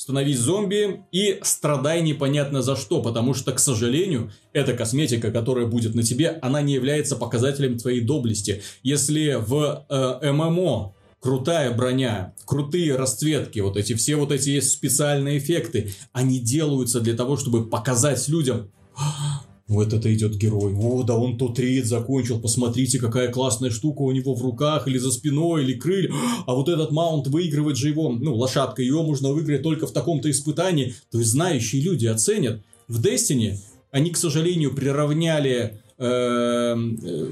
становись 0.00 0.38
зомби 0.38 1.04
и 1.12 1.40
страдай 1.42 2.00
непонятно 2.00 2.62
за 2.62 2.74
что, 2.74 3.02
потому 3.02 3.34
что, 3.34 3.52
к 3.52 3.58
сожалению, 3.58 4.32
эта 4.54 4.72
косметика, 4.72 5.30
которая 5.30 5.66
будет 5.66 5.94
на 5.94 6.02
тебе, 6.02 6.38
она 6.40 6.62
не 6.62 6.72
является 6.72 7.16
показателем 7.16 7.76
твоей 7.76 8.00
доблести. 8.00 8.62
Если 8.82 9.36
в 9.38 9.84
э, 9.90 10.32
ММО 10.32 10.94
крутая 11.20 11.70
броня, 11.74 12.32
крутые 12.46 12.96
расцветки, 12.96 13.58
вот 13.58 13.76
эти 13.76 13.92
все 13.92 14.16
вот 14.16 14.32
эти 14.32 14.48
есть 14.48 14.70
специальные 14.70 15.36
эффекты, 15.36 15.92
они 16.14 16.38
делаются 16.38 17.00
для 17.00 17.14
того, 17.14 17.36
чтобы 17.36 17.68
показать 17.68 18.26
людям, 18.26 18.70
«А, 18.96 19.29
вот 19.70 19.92
это 19.92 20.12
идет 20.12 20.34
герой. 20.34 20.74
О, 20.74 21.04
да 21.04 21.14
он 21.14 21.38
тот 21.38 21.58
рейд 21.60 21.86
закончил. 21.86 22.40
Посмотрите, 22.40 22.98
какая 22.98 23.30
классная 23.30 23.70
штука 23.70 24.02
у 24.02 24.10
него 24.10 24.34
в 24.34 24.42
руках, 24.42 24.88
или 24.88 24.98
за 24.98 25.12
спиной, 25.12 25.62
или 25.62 25.74
крылья. 25.74 26.12
А 26.46 26.54
вот 26.54 26.68
этот 26.68 26.90
маунт 26.90 27.28
выигрывает 27.28 27.76
же 27.76 27.88
его, 27.88 28.10
ну, 28.10 28.34
лошадка, 28.34 28.82
ее 28.82 29.00
можно 29.02 29.30
выиграть 29.30 29.62
только 29.62 29.86
в 29.86 29.92
таком-то 29.92 30.28
испытании. 30.28 30.94
То 31.12 31.18
есть 31.18 31.30
знающие 31.30 31.80
люди 31.82 32.06
оценят. 32.06 32.62
В 32.88 33.00
Destiny 33.00 33.58
они, 33.92 34.10
к 34.10 34.16
сожалению, 34.16 34.74
приравняли 34.74 35.80
э, 35.98 36.04
э, 36.04 37.26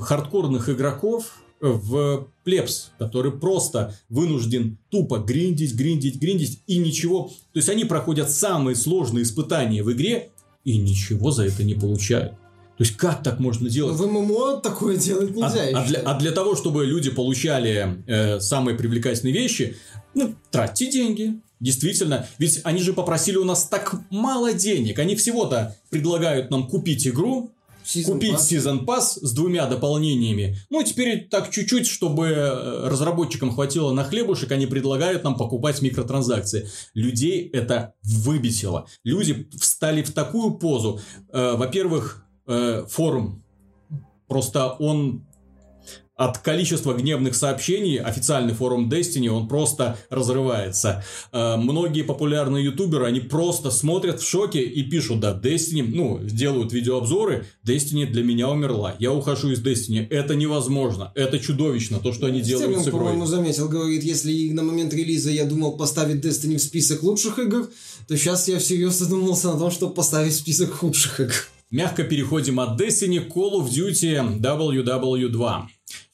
хардкорных 0.00 0.68
игроков 0.68 1.42
в 1.60 2.28
плебс, 2.44 2.92
который 3.00 3.32
просто 3.32 3.96
вынужден 4.08 4.78
тупо 4.90 5.18
гриндить, 5.18 5.74
гриндить, 5.74 6.20
гриндить 6.20 6.62
и 6.68 6.78
ничего. 6.78 7.32
То 7.52 7.56
есть 7.56 7.68
они 7.68 7.84
проходят 7.84 8.30
самые 8.30 8.76
сложные 8.76 9.24
испытания 9.24 9.82
в 9.82 9.92
игре 9.92 10.30
и 10.68 10.76
ничего 10.76 11.30
за 11.30 11.46
это 11.46 11.64
не 11.64 11.74
получают. 11.74 12.32
То 12.32 12.84
есть 12.84 12.96
как 12.96 13.22
так 13.22 13.40
можно 13.40 13.68
делать? 13.70 13.96
В 13.96 14.06
ММО 14.06 14.60
такое 14.60 14.96
делать 14.96 15.30
А, 15.30 15.48
нельзя. 15.48 15.64
я 15.64 15.78
а 15.78 15.86
для, 15.86 16.00
а 16.00 16.18
для 16.18 16.30
того, 16.30 16.54
чтобы 16.54 16.84
люди 16.84 17.10
получали 17.10 18.02
э, 18.06 18.38
самые 18.38 18.76
привлекательные 18.76 19.34
вещи, 19.34 19.76
ну, 20.14 20.34
тратьте 20.50 20.90
деньги. 20.90 21.40
Действительно, 21.58 22.26
ведь 22.38 22.60
они 22.62 22.80
же 22.82 22.92
попросили 22.92 23.36
у 23.36 23.44
нас 23.44 23.64
так 23.64 23.96
мало 24.10 24.52
денег. 24.52 24.98
Они 24.98 25.16
всего-то 25.16 25.76
предлагают 25.90 26.50
нам 26.50 26.68
купить 26.68 27.08
игру, 27.08 27.50
Season 27.88 28.12
купить 28.12 28.34
Pass. 28.34 28.50
Season 28.50 28.84
Pass 28.84 29.18
с 29.20 29.32
двумя 29.32 29.66
дополнениями. 29.66 30.58
Ну, 30.68 30.82
теперь 30.82 31.28
так 31.28 31.50
чуть-чуть, 31.50 31.86
чтобы 31.86 32.26
э, 32.26 32.88
разработчикам 32.88 33.50
хватило 33.50 33.92
на 33.92 34.04
хлебушек, 34.04 34.52
они 34.52 34.66
предлагают 34.66 35.24
нам 35.24 35.36
покупать 35.36 35.80
микротранзакции. 35.80 36.68
Людей 36.94 37.48
это 37.48 37.94
выбесило. 38.02 38.86
Люди 39.04 39.48
встали 39.58 40.02
в 40.02 40.12
такую 40.12 40.58
позу. 40.58 41.00
Э, 41.32 41.54
Во-первых, 41.56 42.26
э, 42.46 42.84
форум 42.88 43.42
просто 44.28 44.68
он 44.78 45.26
от 46.18 46.38
количества 46.38 46.94
гневных 46.94 47.36
сообщений, 47.36 47.96
официальный 47.96 48.52
форум 48.52 48.90
Destiny, 48.90 49.28
он 49.28 49.46
просто 49.46 49.96
разрывается. 50.10 51.04
Э, 51.32 51.56
Многие 51.56 52.02
популярные 52.02 52.64
ютуберы, 52.64 53.06
они 53.06 53.20
просто 53.20 53.70
смотрят 53.70 54.20
в 54.20 54.28
шоке 54.28 54.60
и 54.60 54.82
пишут, 54.82 55.20
да, 55.20 55.32
Destiny, 55.32 55.84
ну, 55.86 56.18
делают 56.22 56.72
видеообзоры, 56.72 57.46
Destiny 57.64 58.04
для 58.06 58.24
меня 58.24 58.48
умерла, 58.50 58.96
я 58.98 59.12
ухожу 59.12 59.52
из 59.52 59.64
Destiny, 59.64 60.08
это 60.10 60.34
невозможно, 60.34 61.12
это 61.14 61.38
чудовищно, 61.38 62.00
то, 62.00 62.12
что 62.12 62.26
они 62.26 62.40
делают 62.40 62.70
Стерлинг, 62.70 62.84
с 62.84 62.88
игрой. 62.88 63.00
по-моему, 63.00 63.26
заметил, 63.26 63.68
говорит, 63.68 64.02
если 64.02 64.50
на 64.50 64.64
момент 64.64 64.92
релиза 64.92 65.30
я 65.30 65.44
думал 65.44 65.76
поставить 65.76 66.24
Destiny 66.24 66.56
в 66.56 66.62
список 66.62 67.04
лучших 67.04 67.38
игр, 67.38 67.70
то 68.08 68.16
сейчас 68.16 68.48
я 68.48 68.58
всерьез 68.58 68.94
задумался 68.98 69.52
на 69.52 69.58
том, 69.58 69.70
чтобы 69.70 69.94
поставить 69.94 70.32
в 70.32 70.36
список 70.36 70.72
худших 70.72 71.20
игр. 71.20 71.34
Мягко 71.70 72.02
переходим 72.02 72.58
от 72.60 72.80
Destiny 72.80 73.20
к 73.20 73.36
Call 73.36 73.60
of 73.60 73.68
Duty 73.68 74.40
WW2. 74.40 75.62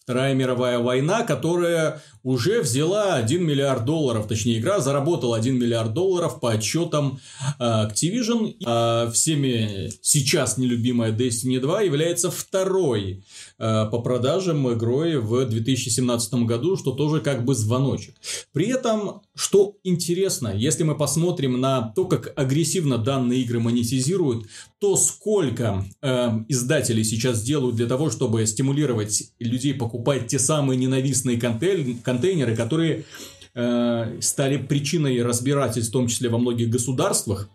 Вторая 0.04 0.34
мировая 0.34 0.80
война, 0.80 1.22
которая 1.22 2.02
уже 2.22 2.60
взяла 2.60 3.14
1 3.14 3.42
миллиард 3.42 3.86
долларов, 3.86 4.28
точнее 4.28 4.58
игра 4.58 4.78
заработала 4.80 5.34
1 5.38 5.58
миллиард 5.58 5.94
долларов 5.94 6.40
по 6.40 6.52
отчетам 6.52 7.20
э, 7.58 7.64
Activision. 7.64 8.54
А 8.66 9.10
всеми 9.10 9.90
сейчас 10.02 10.58
нелюбимая 10.58 11.10
Destiny 11.10 11.58
2 11.58 11.80
является 11.80 12.30
второй 12.30 13.24
э, 13.58 13.86
по 13.90 14.02
продажам 14.02 14.70
игрой 14.74 15.16
в 15.16 15.46
2017 15.46 16.34
году, 16.44 16.76
что 16.76 16.92
тоже 16.92 17.22
как 17.22 17.46
бы 17.46 17.54
звоночек. 17.54 18.14
При 18.52 18.66
этом, 18.66 19.22
что 19.36 19.76
интересно, 19.82 20.52
если 20.54 20.84
мы 20.84 20.96
посмотрим 20.96 21.60
на 21.60 21.92
то, 21.96 22.04
как 22.04 22.32
агрессивно 22.36 22.98
данные 22.98 23.40
игры 23.40 23.58
монетизируют, 23.58 24.46
то 24.78 24.96
сколько 24.96 25.84
э, 26.00 26.28
издателей 26.48 27.02
сейчас 27.02 27.42
делают 27.42 27.74
для 27.74 27.86
того, 27.86 28.10
чтобы 28.10 28.46
стимулировать 28.46 29.32
людей 29.40 29.74
покупать 29.74 30.28
те 30.28 30.38
самые 30.38 30.76
ненавистные 30.76 31.36
контейн- 31.36 32.00
контейнеры, 32.00 32.54
которые 32.54 33.06
э, 33.54 34.18
стали 34.20 34.56
причиной 34.56 35.20
разбирательств, 35.22 35.90
в 35.90 35.92
том 35.92 36.06
числе 36.06 36.28
во 36.28 36.38
многих 36.38 36.70
государствах, 36.70 37.48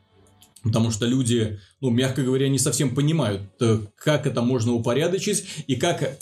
Потому 0.62 0.92
что 0.92 1.06
люди, 1.06 1.58
ну, 1.80 1.90
мягко 1.90 2.22
говоря, 2.22 2.50
не 2.50 2.60
совсем 2.60 2.94
понимают, 2.94 3.44
э, 3.62 3.80
как 3.96 4.28
это 4.28 4.42
можно 4.42 4.74
упорядочить 4.74 5.46
и 5.68 5.78
как 5.78 6.20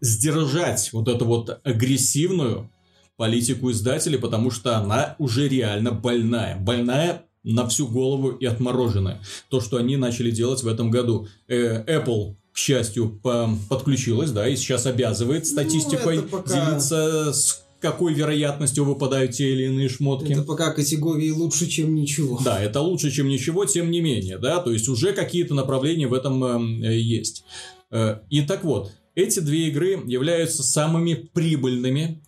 сдержать 0.00 0.92
вот 0.92 1.08
эту 1.08 1.24
вот 1.24 1.60
агрессивную 1.64 2.70
политику 3.16 3.70
издателей, 3.70 4.18
потому 4.18 4.50
что 4.50 4.76
она 4.76 5.16
уже 5.18 5.48
реально 5.48 5.92
больная. 5.92 6.56
Больная 6.58 7.22
на 7.42 7.66
всю 7.68 7.86
голову 7.86 8.30
и 8.30 8.44
отмороженная. 8.44 9.22
То, 9.50 9.60
что 9.60 9.76
они 9.76 9.96
начали 9.96 10.30
делать 10.30 10.62
в 10.62 10.68
этом 10.68 10.90
году. 10.90 11.28
Э, 11.48 11.84
Apple, 11.84 12.34
к 12.52 12.58
счастью, 12.58 13.20
по- 13.22 13.50
подключилась, 13.68 14.30
да, 14.32 14.48
и 14.48 14.56
сейчас 14.56 14.86
обязывает 14.86 15.46
статистикой 15.46 16.18
это 16.18 16.26
пока- 16.28 16.68
делиться, 16.70 17.32
с 17.32 17.62
какой 17.80 18.14
вероятностью 18.14 18.84
выпадают 18.84 19.32
те 19.32 19.52
или 19.52 19.64
иные 19.66 19.88
шмотки. 19.88 20.32
Это 20.32 20.42
пока 20.42 20.72
категории 20.72 21.30
лучше, 21.30 21.66
чем 21.66 21.94
ничего. 21.94 22.40
Да, 22.44 22.60
это 22.60 22.80
лучше, 22.80 23.10
чем 23.12 23.28
ничего, 23.28 23.64
тем 23.66 23.90
не 23.90 24.00
менее, 24.00 24.38
да, 24.38 24.58
то 24.60 24.72
есть 24.72 24.88
уже 24.88 25.12
какие-то 25.12 25.54
направления 25.54 26.08
в 26.08 26.14
этом 26.14 26.42
эм, 26.42 26.82
э, 26.82 26.98
есть. 26.98 27.44
Э, 27.92 28.18
И 28.30 28.40
так 28.42 28.64
вот, 28.64 28.90
эти 29.14 29.38
две 29.40 29.68
игры 29.68 30.02
являются 30.06 30.62
самыми 30.64 31.14
прибыльными 31.32 32.22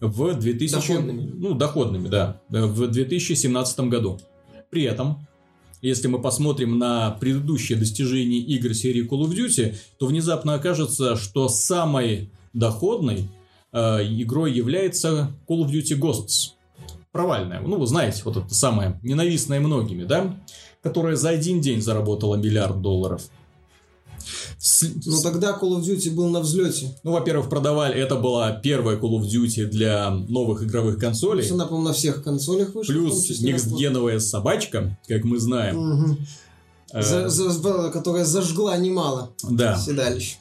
в 0.00 0.34
2000... 0.34 0.74
Доходными. 0.74 1.30
Ну, 1.34 1.54
доходными, 1.54 2.08
да, 2.08 2.40
в 2.48 2.88
2017 2.88 3.80
году. 3.80 4.18
При 4.70 4.84
этом, 4.84 5.26
если 5.82 6.08
мы 6.08 6.20
посмотрим 6.20 6.78
на 6.78 7.10
предыдущие 7.20 7.78
достижения 7.78 8.38
игр 8.38 8.74
серии 8.74 9.08
Call 9.08 9.26
of 9.26 9.34
Duty, 9.34 9.74
то 9.98 10.06
внезапно 10.06 10.54
окажется, 10.54 11.16
что 11.16 11.48
самой 11.48 12.30
доходной 12.52 13.28
э, 13.72 13.78
игрой 14.02 14.52
является 14.52 15.32
Call 15.48 15.64
of 15.64 15.70
Duty 15.70 15.98
Ghosts. 15.98 16.52
Провальная. 17.12 17.60
Ну, 17.60 17.76
вы 17.76 17.86
знаете, 17.86 18.22
вот 18.24 18.36
это 18.36 18.54
самое 18.54 19.00
ненавистное 19.02 19.58
многими, 19.60 20.04
да? 20.04 20.38
Которая 20.82 21.16
за 21.16 21.30
один 21.30 21.60
день 21.60 21.82
заработала 21.82 22.36
миллиард 22.36 22.80
долларов. 22.80 23.28
Ну 25.06 25.22
тогда 25.22 25.58
Call 25.60 25.78
of 25.78 25.82
Duty 25.82 26.10
был 26.10 26.28
на 26.28 26.40
взлете. 26.40 26.94
Ну, 27.02 27.12
во-первых, 27.12 27.48
продавали, 27.48 28.00
это 28.00 28.16
была 28.16 28.52
первая 28.52 28.96
Call 28.96 29.20
of 29.20 29.22
Duty 29.22 29.66
для 29.66 30.10
новых 30.10 30.62
игровых 30.62 30.98
консолей. 30.98 31.42
Плюс 31.42 31.52
она, 31.52 31.66
по-моему, 31.66 31.88
на 31.88 31.94
всех 31.94 32.22
консолях 32.22 32.74
вышла. 32.74 32.92
Плюс 32.92 33.40
некстгеновая 33.40 34.20
собачка, 34.20 34.98
как 35.08 35.24
мы 35.24 35.38
знаем. 35.38 35.76
Угу. 35.76 36.16
Э... 36.92 37.02
За, 37.02 37.28
за, 37.28 37.90
которая 37.90 38.24
зажгла 38.24 38.76
немало 38.76 39.32
да. 39.48 39.78
седалищ. 39.78 40.38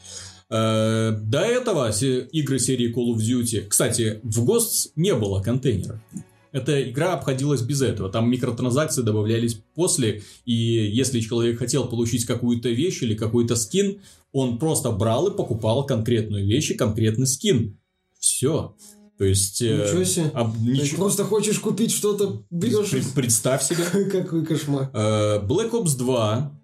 Э, 0.50 1.12
до 1.12 1.42
этого 1.42 1.90
игры 1.92 2.60
серии 2.60 2.94
Call 2.94 3.16
of 3.16 3.20
Duty... 3.20 3.68
Кстати, 3.68 4.20
в 4.24 4.44
Ghosts 4.44 4.90
не 4.96 5.14
было 5.14 5.42
контейнера. 5.42 6.02
Эта 6.52 6.90
игра 6.90 7.14
обходилась 7.14 7.62
без 7.62 7.82
этого. 7.82 8.10
Там 8.10 8.30
микротранзакции 8.30 9.02
добавлялись 9.02 9.62
после, 9.76 10.24
и 10.46 10.54
если 10.54 11.20
человек 11.20 11.60
хотел 11.60 11.88
получить 11.88 12.26
какую-то 12.26 12.70
вещь 12.70 13.02
или 13.04 13.16
какой-то 13.16 13.56
скин, 13.56 14.00
он 14.32 14.58
просто 14.58 14.92
брал 14.92 15.28
и 15.28 15.36
покупал 15.36 15.86
конкретную 15.86 16.46
вещь 16.46 16.72
и 16.72 16.76
конкретный 16.76 17.28
скин. 17.28 17.78
Все. 18.20 18.76
То 19.18 19.26
есть... 19.26 19.62
Э, 19.62 19.86
ничего 19.86 20.04
себе. 20.04 20.26
Об, 20.34 20.58
нич... 20.60 20.92
Ты 20.92 20.96
просто 20.96 21.24
хочешь 21.24 21.60
купить 21.60 21.92
что-то, 21.92 22.44
берешь... 22.50 22.90
Пред, 22.90 23.14
представь 23.14 23.64
себе. 23.64 23.84
Какой 24.12 24.46
кошмар. 24.46 24.90
Э, 24.94 25.40
Black 25.46 25.72
Ops 25.72 25.98
2 25.98 26.60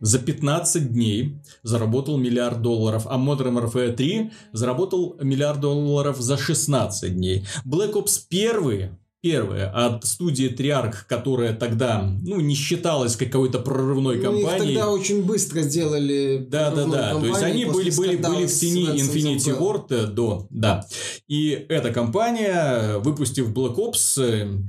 за 0.00 0.18
15 0.20 0.92
дней 0.92 1.38
заработал 1.62 2.16
миллиард 2.16 2.62
долларов, 2.62 3.06
а 3.06 3.18
Modern 3.18 3.60
Warfare 3.60 3.94
3 3.94 4.30
заработал 4.52 5.16
миллиард 5.20 5.60
долларов 5.60 6.20
за 6.20 6.36
16 6.38 7.14
дней. 7.14 7.44
Black 7.66 7.94
Ops 7.94 8.26
1 8.30 8.96
Первое, 9.20 9.68
от 9.68 10.04
студии 10.04 10.46
Триарк, 10.46 11.04
которая 11.08 11.52
тогда, 11.52 12.02
ну, 12.02 12.38
не 12.38 12.54
считалась 12.54 13.16
какой-то 13.16 13.58
прорывной 13.58 14.18
ну, 14.18 14.22
компанией. 14.22 14.74
Их 14.74 14.78
тогда 14.78 14.90
очень 14.92 15.24
быстро 15.24 15.62
сделали. 15.62 16.46
Да, 16.48 16.70
да, 16.70 16.86
да. 16.86 17.14
То 17.18 17.26
есть 17.26 17.42
они 17.42 17.64
были, 17.64 17.90
были, 17.90 18.16
были 18.16 18.46
в 18.46 18.52
тени 18.52 18.86
Infinity 18.86 19.58
Ward 19.58 19.86
э, 19.90 20.06
до, 20.06 20.46
да. 20.50 20.86
И 21.26 21.50
эта 21.68 21.92
компания, 21.92 22.98
выпустив 22.98 23.52
Black 23.52 23.74
Ops, 23.76 24.22
э, 24.22 24.64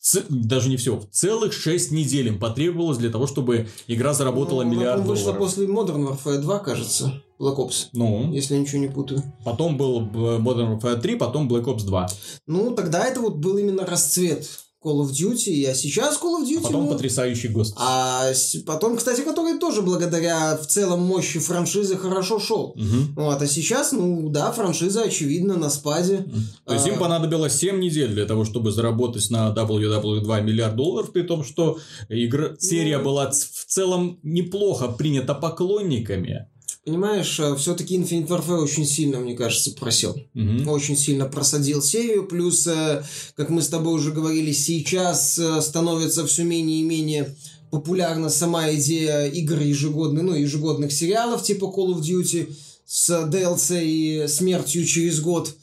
всего 0.00 0.24
даже 0.28 0.68
не 0.68 0.76
все, 0.76 1.00
целых 1.12 1.52
6 1.52 1.92
недель 1.92 2.28
им 2.28 2.38
потребовалось 2.38 2.98
для 2.98 3.10
того, 3.10 3.26
чтобы 3.26 3.68
игра 3.86 4.14
заработала 4.14 4.64
ну, 4.64 4.70
миллиард 4.70 5.04
долларов. 5.04 5.24
вышла 5.24 5.32
после 5.32 5.66
Modern 5.66 6.08
Warfare 6.08 6.38
2, 6.38 6.58
кажется, 6.60 7.22
Black 7.38 7.56
Ops. 7.56 7.88
Ну. 7.92 8.32
Если 8.32 8.54
я 8.54 8.60
ничего 8.60 8.78
не 8.78 8.88
путаю. 8.88 9.22
Потом 9.44 9.76
был 9.76 10.00
Modern 10.00 10.78
Warfare 10.78 11.00
3, 11.00 11.16
потом 11.16 11.48
Black 11.48 11.64
Ops 11.64 11.84
2. 11.84 12.08
Ну, 12.46 12.74
тогда 12.74 13.06
это 13.06 13.20
вот 13.20 13.36
был 13.36 13.58
именно 13.58 13.84
расцвет 13.84 14.48
Call 14.82 15.02
of 15.02 15.10
Duty, 15.10 15.66
а 15.66 15.74
сейчас 15.74 16.18
Call 16.18 16.40
of 16.40 16.48
Duty... 16.48 16.60
А 16.60 16.62
потом 16.62 16.84
ну, 16.84 16.92
потрясающий 16.92 17.48
ГОСТ. 17.48 17.74
А 17.76 18.32
потом, 18.64 18.96
кстати, 18.96 19.20
который 19.20 19.58
тоже 19.58 19.82
благодаря 19.82 20.56
в 20.56 20.66
целом 20.66 21.00
мощи 21.00 21.38
франшизы 21.38 21.98
хорошо 21.98 22.38
шел. 22.38 22.70
Угу. 22.70 23.22
Вот, 23.22 23.42
а 23.42 23.46
сейчас, 23.46 23.92
ну 23.92 24.30
да, 24.30 24.50
франшиза, 24.52 25.02
очевидно, 25.02 25.56
на 25.56 25.68
спаде. 25.68 26.24
Угу. 26.26 26.36
То 26.64 26.74
есть 26.74 26.86
а... 26.86 26.90
им 26.90 26.98
понадобилось 26.98 27.56
7 27.56 27.78
недель 27.78 28.14
для 28.14 28.24
того, 28.24 28.46
чтобы 28.46 28.72
заработать 28.72 29.28
на 29.30 29.54
WW2 29.54 30.42
миллиард 30.42 30.76
долларов, 30.76 31.12
при 31.12 31.22
том, 31.22 31.44
что 31.44 31.78
игра, 32.08 32.56
серия 32.58 32.98
ну... 32.98 33.04
была 33.04 33.30
в 33.30 33.64
целом 33.66 34.18
неплохо 34.22 34.88
принята 34.88 35.34
поклонниками. 35.34 36.49
Понимаешь, 36.84 37.38
э, 37.38 37.54
все-таки 37.56 37.98
Infinite 37.98 38.28
Warfare 38.28 38.62
очень 38.62 38.86
сильно, 38.86 39.20
мне 39.20 39.34
кажется, 39.34 39.72
просел. 39.72 40.16
Угу. 40.34 40.70
Очень 40.70 40.96
сильно 40.96 41.26
просадил 41.26 41.82
серию. 41.82 42.26
Плюс, 42.26 42.66
э, 42.66 43.04
как 43.36 43.50
мы 43.50 43.60
с 43.60 43.68
тобой 43.68 43.94
уже 43.94 44.12
говорили, 44.12 44.52
сейчас 44.52 45.38
э, 45.38 45.60
становится 45.60 46.26
все 46.26 46.42
менее 46.42 46.80
и 46.80 46.84
менее 46.84 47.36
популярна 47.70 48.30
сама 48.30 48.72
идея 48.74 49.26
игр 49.26 49.60
ежегодных, 49.60 50.22
ну, 50.22 50.34
ежегодных 50.34 50.90
сериалов 50.90 51.42
типа 51.42 51.66
Call 51.66 51.94
of 51.94 52.00
Duty 52.00 52.52
с 52.86 53.10
DLC 53.30 53.84
и 53.84 54.28
смертью 54.28 54.86
через 54.86 55.20
год. 55.20 55.54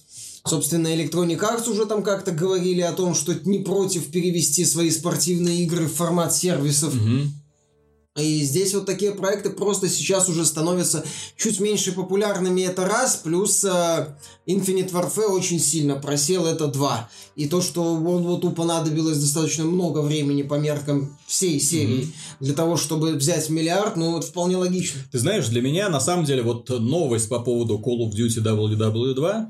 Собственно, 0.45 0.87
Electronic 0.87 1.39
Arts 1.39 1.69
уже 1.69 1.85
там 1.85 2.03
как-то 2.03 2.31
говорили 2.31 2.81
о 2.81 2.93
том, 2.93 3.15
что 3.15 3.33
не 3.43 3.59
против 3.59 4.11
перевести 4.11 4.63
свои 4.65 4.91
спортивные 4.91 5.63
игры 5.63 5.87
в 5.87 5.93
формат 5.93 6.33
сервисов. 6.33 6.93
Угу. 6.95 7.31
И 8.17 8.43
здесь 8.43 8.73
вот 8.73 8.85
такие 8.85 9.11
проекты 9.11 9.51
просто 9.51 9.87
сейчас 9.87 10.27
уже 10.27 10.43
становятся 10.43 11.05
чуть 11.37 11.59
меньше 11.59 11.91
популярными, 11.91 12.61
это 12.61 12.85
раз, 12.85 13.17
плюс 13.17 13.63
э, 13.63 14.07
Infinite 14.47 14.91
Warfare 14.91 15.27
очень 15.27 15.59
сильно 15.59 15.95
просел, 15.95 16.47
это 16.47 16.67
два. 16.67 17.09
И 17.35 17.47
то, 17.47 17.61
что 17.61 17.83
он 17.83 18.23
вот 18.23 18.55
понадобилось 18.55 19.19
достаточно 19.19 19.65
много 19.65 19.99
времени 19.99 20.41
по 20.41 20.55
меркам 20.55 21.15
всей 21.27 21.59
серии 21.59 22.05
mm-hmm. 22.05 22.35
для 22.39 22.53
того, 22.55 22.75
чтобы 22.75 23.13
взять 23.13 23.49
миллиард, 23.49 23.95
ну, 23.97 24.17
это 24.17 24.25
вполне 24.25 24.57
логично. 24.57 24.99
Ты 25.11 25.19
знаешь, 25.19 25.47
для 25.47 25.61
меня, 25.61 25.89
на 25.89 25.99
самом 25.99 26.25
деле, 26.25 26.41
вот 26.41 26.69
новость 26.69 27.29
по 27.29 27.39
поводу 27.39 27.77
Call 27.77 27.99
of 27.99 28.13
Duty 28.13 28.41
WW2 28.43 29.45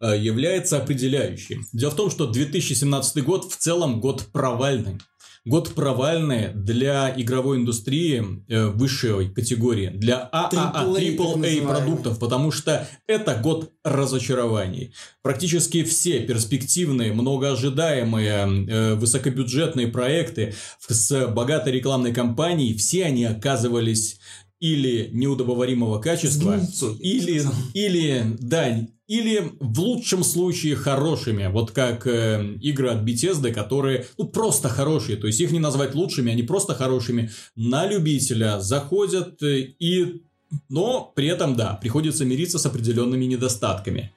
э, 0.00 0.18
является 0.18 0.76
определяющей. 0.76 1.60
Дело 1.72 1.92
в 1.92 1.96
том, 1.96 2.10
что 2.10 2.26
2017 2.26 3.24
год 3.24 3.50
в 3.50 3.56
целом 3.56 4.00
год 4.00 4.26
провальный. 4.32 4.98
Год 5.46 5.74
провальный 5.74 6.48
для 6.52 7.14
игровой 7.16 7.58
индустрии 7.58 8.42
э, 8.48 8.66
высшей 8.66 9.30
категории, 9.30 9.90
для 9.94 10.28
ААА, 10.32 10.84
AAA 10.84 11.62
продуктов, 11.62 12.18
потому 12.18 12.50
что 12.50 12.88
это 13.06 13.36
год 13.36 13.70
разочарований. 13.84 14.92
Практически 15.22 15.84
все 15.84 16.18
перспективные, 16.26 17.12
многоожидаемые, 17.12 18.66
э, 18.68 18.94
высокобюджетные 18.96 19.86
проекты 19.86 20.54
с 20.88 21.28
богатой 21.28 21.72
рекламной 21.72 22.12
кампанией, 22.12 22.76
все 22.76 23.04
они 23.04 23.24
оказывались 23.24 24.18
или 24.58 25.10
неудобоваримого 25.12 26.00
качества, 26.00 26.58
или, 26.98 27.44
или, 27.72 28.36
да, 28.40 28.84
или 29.06 29.52
в 29.60 29.78
лучшем 29.80 30.24
случае 30.24 30.74
хорошими, 30.74 31.46
вот 31.46 31.70
как 31.70 32.06
э, 32.06 32.56
игры 32.60 32.90
от 32.90 33.04
Bethesda, 33.04 33.52
которые, 33.52 34.06
ну, 34.18 34.26
просто 34.26 34.68
хорошие, 34.68 35.16
то 35.16 35.28
есть 35.28 35.40
их 35.40 35.52
не 35.52 35.60
назвать 35.60 35.94
лучшими, 35.94 36.32
они 36.32 36.42
просто 36.42 36.74
хорошими, 36.74 37.30
на 37.54 37.86
любителя 37.86 38.60
заходят 38.60 39.42
э, 39.42 39.74
и, 39.78 40.22
но 40.68 41.12
при 41.14 41.28
этом, 41.28 41.54
да, 41.54 41.74
приходится 41.74 42.24
мириться 42.24 42.58
с 42.58 42.66
определенными 42.66 43.24
недостатками. 43.26 44.12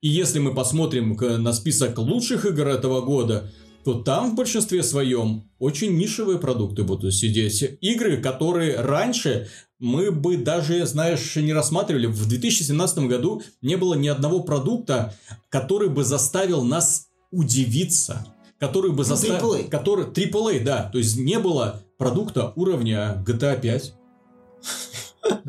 И 0.00 0.08
если 0.08 0.40
мы 0.40 0.54
посмотрим 0.54 1.16
на 1.20 1.52
список 1.52 1.98
лучших 1.98 2.46
игр 2.46 2.66
этого 2.68 3.02
года, 3.02 3.50
то 3.84 4.02
там 4.02 4.32
в 4.32 4.34
большинстве 4.34 4.82
своем 4.82 5.50
очень 5.58 5.96
нишевые 5.96 6.38
продукты 6.38 6.82
будут 6.84 7.14
сидеть. 7.14 7.78
Игры, 7.80 8.18
которые 8.18 8.80
раньше 8.80 9.48
мы 9.78 10.12
бы 10.12 10.36
даже, 10.36 10.86
знаешь, 10.86 11.34
не 11.36 11.52
рассматривали. 11.52 12.06
В 12.06 12.28
2017 12.28 12.98
году 13.00 13.42
не 13.62 13.76
было 13.76 13.94
ни 13.94 14.06
одного 14.06 14.40
продукта, 14.40 15.14
который 15.48 15.88
бы 15.88 16.04
заставил 16.04 16.62
нас 16.62 17.08
удивиться. 17.32 18.26
Который 18.60 18.92
бы 18.92 19.04
заставил... 19.04 19.54
AAA. 19.54 19.68
Который... 19.68 20.04
AAA, 20.04 20.62
да. 20.62 20.88
То 20.92 20.98
есть 20.98 21.16
не 21.16 21.40
было 21.40 21.82
продукта 21.98 22.52
уровня 22.54 23.22
GTA 23.26 23.60
5. 23.60 23.94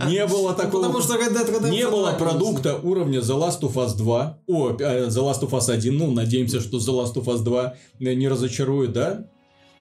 Не 0.07 0.25
было 0.27 0.49
ну, 0.49 0.55
такого... 0.55 0.83
Потому 0.83 1.01
что 1.01 1.17
когда, 1.17 1.43
когда 1.43 1.69
не 1.69 1.87
было 1.87 2.11
продукта 2.13 2.79
уровня 2.81 3.19
The 3.19 3.39
Last 3.39 3.61
of 3.61 3.73
Us 3.73 3.95
2. 3.97 4.39
О, 4.47 4.69
э, 4.71 5.07
The 5.07 5.09
Last 5.09 5.41
of 5.41 5.49
Us 5.49 5.71
1. 5.71 5.97
Ну, 5.97 6.11
надеемся, 6.11 6.59
что 6.59 6.77
The 6.77 7.03
Last 7.03 7.15
of 7.15 7.25
Us 7.25 7.43
2 7.43 7.75
не 7.99 8.27
разочарует, 8.27 8.93
да? 8.93 9.27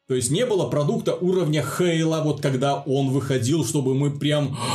То 0.09 0.15
есть 0.15 0.31
не 0.31 0.45
было 0.45 0.69
продукта 0.69 1.15
уровня 1.15 1.65
Хейла, 1.65 2.23
вот 2.25 2.41
когда 2.41 2.83
он 2.83 3.11
выходил, 3.11 3.65
чтобы 3.65 3.95
мы 3.95 4.11
прям... 4.11 4.57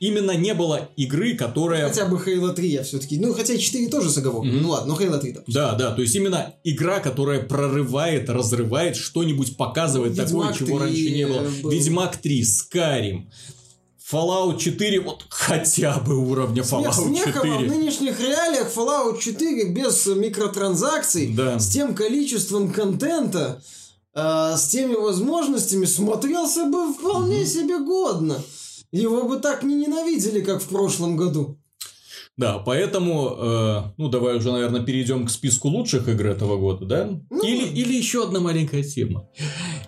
Именно 0.00 0.32
не 0.32 0.52
было 0.54 0.90
игры, 0.96 1.34
которая... 1.34 1.88
Хотя 1.88 2.04
бы 2.04 2.16
Halo 2.18 2.52
3 2.52 2.68
я 2.68 2.82
все-таки... 2.82 3.18
Ну, 3.18 3.32
хотя 3.32 3.56
4 3.56 3.88
тоже 3.88 4.10
с 4.10 4.18
оговоркой. 4.18 4.50
Mm-hmm. 4.50 4.60
Ну 4.60 4.68
ладно, 4.68 4.94
но 4.94 5.00
Halo 5.00 5.18
3 5.18 5.32
там. 5.32 5.44
Да, 5.46 5.74
да, 5.76 5.92
то 5.92 6.02
есть 6.02 6.14
именно 6.14 6.52
игра, 6.62 7.00
которая 7.00 7.40
прорывает, 7.40 8.28
разрывает, 8.28 8.96
что-нибудь 8.96 9.56
показывает 9.56 10.18
Ведьмак 10.18 10.52
такое, 10.52 10.68
чего 10.68 10.78
раньше 10.78 11.10
не 11.10 11.26
было. 11.26 11.48
Был... 11.62 11.70
Ведьмак 11.70 12.16
3, 12.18 12.42
Skyrim. 12.42 13.22
Fallout 14.10 14.58
4 14.58 15.00
вот 15.00 15.24
хотя 15.30 15.98
бы 15.98 16.16
уровня 16.16 16.62
Fallout 16.62 16.92
Смех 16.92 17.24
4. 17.24 17.56
в 17.56 17.68
нынешних 17.68 18.20
реалиях 18.20 18.70
Fallout 18.74 19.18
4 19.18 19.70
без 19.70 20.06
микротранзакций, 20.06 21.32
да. 21.34 21.58
с 21.58 21.68
тем 21.68 21.94
количеством 21.94 22.70
контента, 22.70 23.62
э, 24.14 24.54
с 24.56 24.66
теми 24.68 24.94
возможностями 24.94 25.86
смотрелся 25.86 26.66
бы 26.66 26.92
вполне 26.92 27.42
mm-hmm. 27.42 27.46
себе 27.46 27.78
годно. 27.78 28.42
Его 28.92 29.24
бы 29.24 29.38
так 29.38 29.62
не 29.62 29.74
ненавидели, 29.74 30.40
как 30.40 30.62
в 30.62 30.68
прошлом 30.68 31.16
году. 31.16 31.58
Да, 32.36 32.58
поэтому, 32.58 33.36
э, 33.38 33.82
ну, 33.96 34.08
давай 34.08 34.36
уже, 34.36 34.50
наверное, 34.50 34.82
перейдем 34.82 35.24
к 35.24 35.30
списку 35.30 35.68
лучших 35.68 36.08
игр 36.08 36.26
этого 36.26 36.56
года, 36.58 36.84
да? 36.84 37.20
Ну, 37.30 37.42
или, 37.44 37.64
или 37.64 37.94
еще 37.94 38.24
одна 38.24 38.40
маленькая 38.40 38.82
тема. 38.82 39.28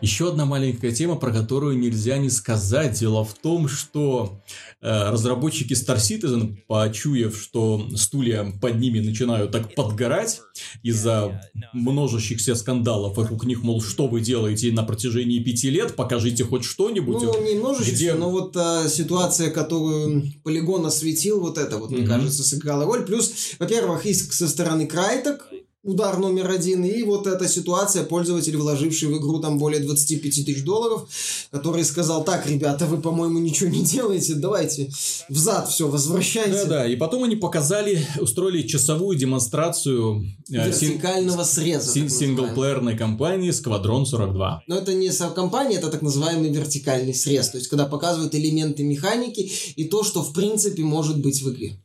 Еще 0.03 0.29
одна 0.29 0.45
маленькая 0.45 0.93
тема, 0.93 1.17
про 1.17 1.33
которую 1.33 1.79
нельзя 1.79 2.19
не 2.19 2.29
сказать. 2.29 2.99
Дело 3.01 3.25
в 3.25 3.33
том, 3.35 3.67
что 3.67 4.41
э, 4.83 5.11
разработчики 5.11 5.73
Star 5.73 5.97
Citizen, 5.97 6.57
почуяв, 6.67 7.35
что 7.37 7.87
стулья 7.97 8.53
под 8.61 8.79
ними 8.79 9.01
начинают 9.01 9.53
так 9.53 9.75
подгорать 9.75 10.41
из-за 10.83 11.41
множащихся 11.73 12.55
скандалов 12.55 13.17
вокруг 13.17 13.45
них, 13.47 13.63
мол, 13.63 13.81
что 13.83 14.07
вы 14.07 14.21
делаете 14.21 14.71
на 14.71 14.83
протяжении 14.83 15.43
пяти 15.43 15.71
лет, 15.71 15.97
покажите 15.97 16.45
хоть 16.45 16.65
что-нибудь. 16.65 17.23
Ну, 17.23 17.43
не 17.45 17.55
множество, 17.55 17.91
где- 17.93 18.15
но 18.15 18.31
вот 18.31 18.55
а, 18.57 18.89
ситуация, 18.89 19.51
которую 19.51 20.25
Полигон 20.45 20.85
осветил, 20.85 21.41
вот 21.41 21.57
это 21.57 21.79
вот, 21.79 21.91
мне 21.91 22.01
Мгм. 22.03 22.09
кажется, 22.09 22.43
сыграла 22.45 22.85
роль. 22.85 23.05
Плюс, 23.07 23.33
во-первых, 23.59 24.05
иск 24.05 24.33
со 24.35 24.47
стороны 24.49 24.87
Крайток, 24.87 25.49
удар 25.87 26.19
номер 26.19 26.51
один, 26.51 26.85
и 26.85 27.03
вот 27.03 27.27
эта 27.27 27.49
ситуация, 27.49 28.05
пользователь, 28.05 28.57
вложивший 28.57 29.09
в 29.09 29.19
игру 29.19 29.41
там 29.41 29.59
более 29.59 29.81
25 29.81 30.23
тысяч 30.45 30.63
долларов, 30.65 31.09
который 31.51 31.85
сказал, 31.85 32.25
так, 32.25 32.47
ребята, 32.47 32.87
вы, 32.87 32.99
по-моему, 33.01 33.39
ничего 33.39 33.71
не 33.71 33.83
делаете, 33.83 34.35
давайте 34.35 34.91
взад 35.29 35.69
все, 35.69 35.89
возвращайте. 35.89 36.53
Да-да, 36.53 36.87
и 36.87 36.97
потом 36.97 37.25
они 37.25 37.37
показали, 37.37 38.07
устроили 38.21 38.63
часовую 38.67 39.17
демонстрацию 39.17 40.27
э, 40.51 40.73
син- 40.73 40.89
Вертикального 40.93 41.45
среза. 41.45 41.93
син- 41.93 42.03
так 42.03 42.11
называемого. 42.13 42.47
синглплеерной 42.47 42.97
компании 42.99 43.51
Сквадрон 43.53 44.07
42. 44.07 44.63
Но 44.67 44.77
это 44.77 44.93
не 44.95 45.11
совкомпания, 45.13 45.79
это 45.79 45.89
так 45.89 46.03
называемый 46.03 46.51
вертикальный 46.51 47.15
срез. 47.15 47.51
То 47.51 47.59
есть, 47.59 47.69
когда 47.69 47.87
показывают 47.87 48.35
элементы 48.35 48.83
механики 48.85 49.51
и 49.77 49.85
то, 49.85 50.03
что 50.03 50.23
в 50.23 50.33
принципе 50.33 50.83
может 50.83 51.21
быть 51.21 51.41
в 51.43 51.53
игре. 51.53 51.79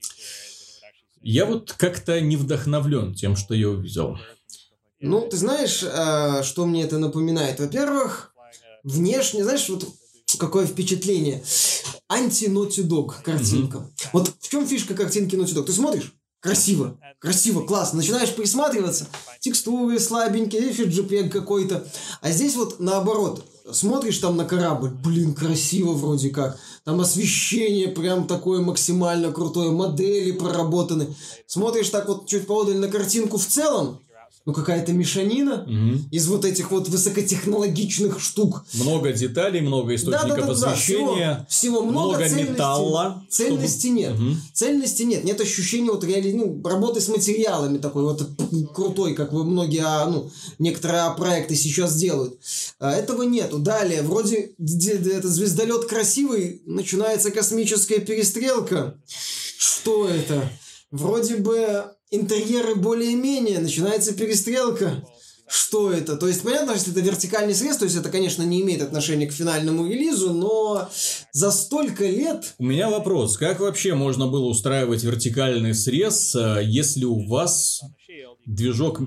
Я 1.22 1.46
вот 1.46 1.74
как-то 1.74 2.20
не 2.20 2.36
вдохновлен 2.36 3.14
тем, 3.14 3.36
что 3.36 3.54
я 3.54 3.70
увидел. 3.70 4.18
Ну, 5.00 5.28
ты 5.28 5.38
знаешь, 5.38 5.84
э, 5.84 6.44
что 6.44 6.66
мне 6.66 6.84
это 6.84 6.98
напоминает? 6.98 7.60
Во-первых, 7.60 8.34
внешне, 8.84 9.44
знаешь, 9.44 9.68
вот 9.70 9.88
какое 10.38 10.66
впечатление. 10.66 11.44
Анти-Naughty 12.10 12.88
Dog 12.88 13.24
картинка. 13.24 13.90
Вот 14.14 14.32
в 14.40 14.50
чем 14.50 14.68
фишка 14.68 14.94
картинки 14.94 15.36
Naughty 15.36 15.56
Dog? 15.56 15.66
Ты 15.66 15.74
смотришь? 15.74 16.14
Красиво, 16.42 16.98
красиво, 17.20 17.62
классно. 17.62 17.98
Начинаешь 17.98 18.34
присматриваться, 18.34 19.06
текстуры 19.40 20.00
слабенькие, 20.00 20.72
JPEG 20.72 21.30
какой-то. 21.30 21.88
А 22.22 22.32
здесь 22.32 22.56
вот 22.56 22.80
наоборот, 22.80 23.46
смотришь 23.72 24.18
там 24.18 24.38
на 24.38 24.46
корабль, 24.46 24.90
блин, 24.90 25.36
красиво 25.36 25.94
вроде 25.94 26.32
как. 26.32 26.58
Там 26.84 27.00
освещение 27.00 27.90
прям 27.90 28.26
такое 28.26 28.60
максимально 28.60 29.32
крутое, 29.32 29.70
модели 29.70 30.32
проработаны. 30.32 31.16
Смотришь 31.46 31.90
так 31.90 32.08
вот 32.08 32.26
чуть 32.28 32.48
поодаль 32.48 32.78
на 32.78 32.88
картинку 32.88 33.38
в 33.38 33.46
целом, 33.46 34.00
ну 34.46 34.54
какая-то 34.54 34.92
мешанина 34.94 35.66
Мгм. 35.68 36.08
из 36.12 36.28
вот 36.28 36.46
этих 36.46 36.72
вот 36.72 36.88
высокотехнологичных 36.90 38.20
штук. 38.20 38.66
Много 38.74 39.12
деталей, 39.14 39.62
много 39.62 39.96
источников 39.96 40.30
Да-да-да-да, 40.30 40.72
освещения, 40.72 41.46
всего, 41.50 41.78
всего 41.78 41.82
много, 41.84 42.10
много 42.16 42.28
цельности. 42.30 42.52
металла. 42.52 43.26
Цельности 43.30 43.88
нет. 43.88 44.14
Мгм. 44.20 44.42
Цельности 44.54 45.04
нет. 45.04 45.24
Нет 45.24 45.40
ощущения 45.42 45.92
вот 45.92 46.04
реали... 46.04 46.32
ну, 46.34 46.62
работы 46.64 47.02
с 47.02 47.08
материалами 47.08 47.78
такой 47.78 48.04
вот 48.04 48.28
крутой, 48.74 49.14
как 49.14 49.32
вы 49.34 49.44
многие, 49.44 49.84
а, 49.86 50.06
ну, 50.08 50.30
некоторые 50.60 51.14
проекты 51.16 51.56
сейчас 51.56 51.96
делают. 51.96 52.38
А, 52.80 52.92
Этого 52.92 53.24
нету. 53.24 53.60
Далее, 53.60 54.02
вроде 54.02 54.52
этот 54.60 55.26
звездолет 55.32 55.86
красивый, 55.86 56.62
начинается 56.66 57.32
космическая 57.32 58.00
перестрелка. 58.00 58.96
Что 59.58 60.08
это? 60.08 60.50
Вроде 60.92 61.38
бы 61.38 61.86
интерьеры 62.12 62.76
более-менее, 62.76 63.60
начинается 63.60 64.14
перестрелка. 64.14 65.04
Что 65.48 65.92
это? 65.92 66.16
То 66.16 66.30
есть, 66.30 66.44
понятно, 66.44 66.78
что 66.78 66.92
это 66.92 67.02
вертикальный 67.02 67.54
срез, 67.54 67.76
то 67.76 67.84
есть 67.84 67.98
это, 67.98 68.10
конечно, 68.10 68.42
не 68.44 68.62
имеет 68.62 68.82
отношения 68.82 69.28
к 69.28 69.34
финальному 69.34 69.86
релизу, 69.86 70.34
но 70.34 70.90
за 71.34 71.52
столько 71.52 72.06
лет 72.06 72.54
У 72.58 72.64
меня 72.64 72.90
вопрос. 72.90 73.36
Как 73.38 73.60
вообще 73.60 73.94
можно 73.94 74.28
было 74.28 74.46
устраивать 74.46 75.04
вертикальный 75.04 75.74
срез, 75.74 76.36
э, 76.36 76.62
если 76.64 77.04
у 77.04 77.28
вас 77.28 77.82
движок 78.46 79.02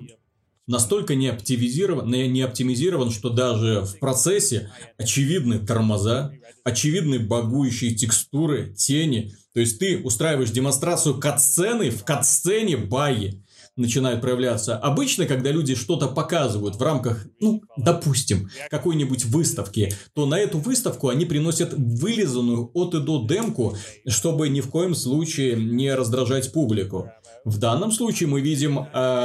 настолько 0.66 1.14
не 1.14 1.28
оптимизирован, 1.28 2.10
не 2.10 2.28
не 2.28 2.42
оптимизирован, 2.42 3.10
что 3.10 3.30
даже 3.30 3.80
в 3.80 3.98
процессе 3.98 4.70
очевидны 4.98 5.60
тормоза, 5.60 6.32
очевидны 6.62 7.20
багующие 7.20 7.94
текстуры, 7.94 8.74
тени. 8.74 9.34
То 9.54 9.60
есть 9.60 9.78
ты 9.78 10.02
устраиваешь 10.02 10.50
демонстрацию 10.50 11.18
катсцены, 11.18 11.90
в 11.90 12.04
катсцене 12.04 12.76
баги 12.76 13.44
начинают 13.76 14.20
проявляться. 14.20 14.76
Обычно, 14.76 15.26
когда 15.26 15.50
люди 15.50 15.74
что-то 15.74 16.08
показывают 16.08 16.76
в 16.76 16.82
рамках, 16.82 17.26
ну, 17.40 17.62
допустим, 17.76 18.50
какой-нибудь 18.70 19.24
выставки, 19.26 19.92
то 20.14 20.26
на 20.26 20.38
эту 20.38 20.58
выставку 20.58 21.08
они 21.08 21.24
приносят 21.24 21.72
вылизанную 21.72 22.70
от 22.74 22.94
и 22.94 23.00
до 23.00 23.26
демку, 23.26 23.76
чтобы 24.06 24.48
ни 24.48 24.60
в 24.60 24.70
коем 24.70 24.94
случае 24.94 25.56
не 25.56 25.94
раздражать 25.94 26.52
публику. 26.52 27.10
В 27.44 27.58
данном 27.58 27.92
случае 27.92 28.28
мы 28.28 28.40
видим 28.40 28.78
э, 28.78 28.84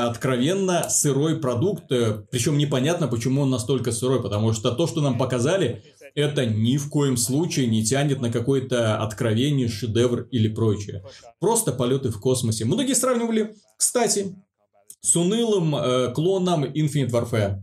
откровенно 0.09 0.89
сырой 0.89 1.37
продукт, 1.37 1.89
э, 1.91 2.23
причем 2.29 2.57
непонятно, 2.57 3.07
почему 3.07 3.43
он 3.43 3.49
настолько 3.49 3.93
сырой, 3.93 4.21
потому 4.21 4.51
что 4.51 4.71
то, 4.71 4.87
что 4.87 4.99
нам 4.99 5.17
показали, 5.17 5.83
это 6.15 6.45
ни 6.45 6.77
в 6.77 6.89
коем 6.89 7.17
случае 7.17 7.67
не 7.67 7.83
тянет 7.83 8.21
на 8.21 8.31
какой-то 8.31 9.01
откровенный 9.01 9.67
шедевр 9.67 10.27
или 10.31 10.47
прочее. 10.47 11.03
Просто 11.39 11.71
полеты 11.71 12.09
в 12.09 12.19
космосе. 12.19 12.65
Многие 12.65 12.93
сравнивали, 12.93 13.55
кстати, 13.77 14.35
с 15.01 15.15
унылым 15.15 15.75
э, 15.75 16.13
клоном 16.13 16.65
Infinite 16.65 17.09
Warfare. 17.09 17.61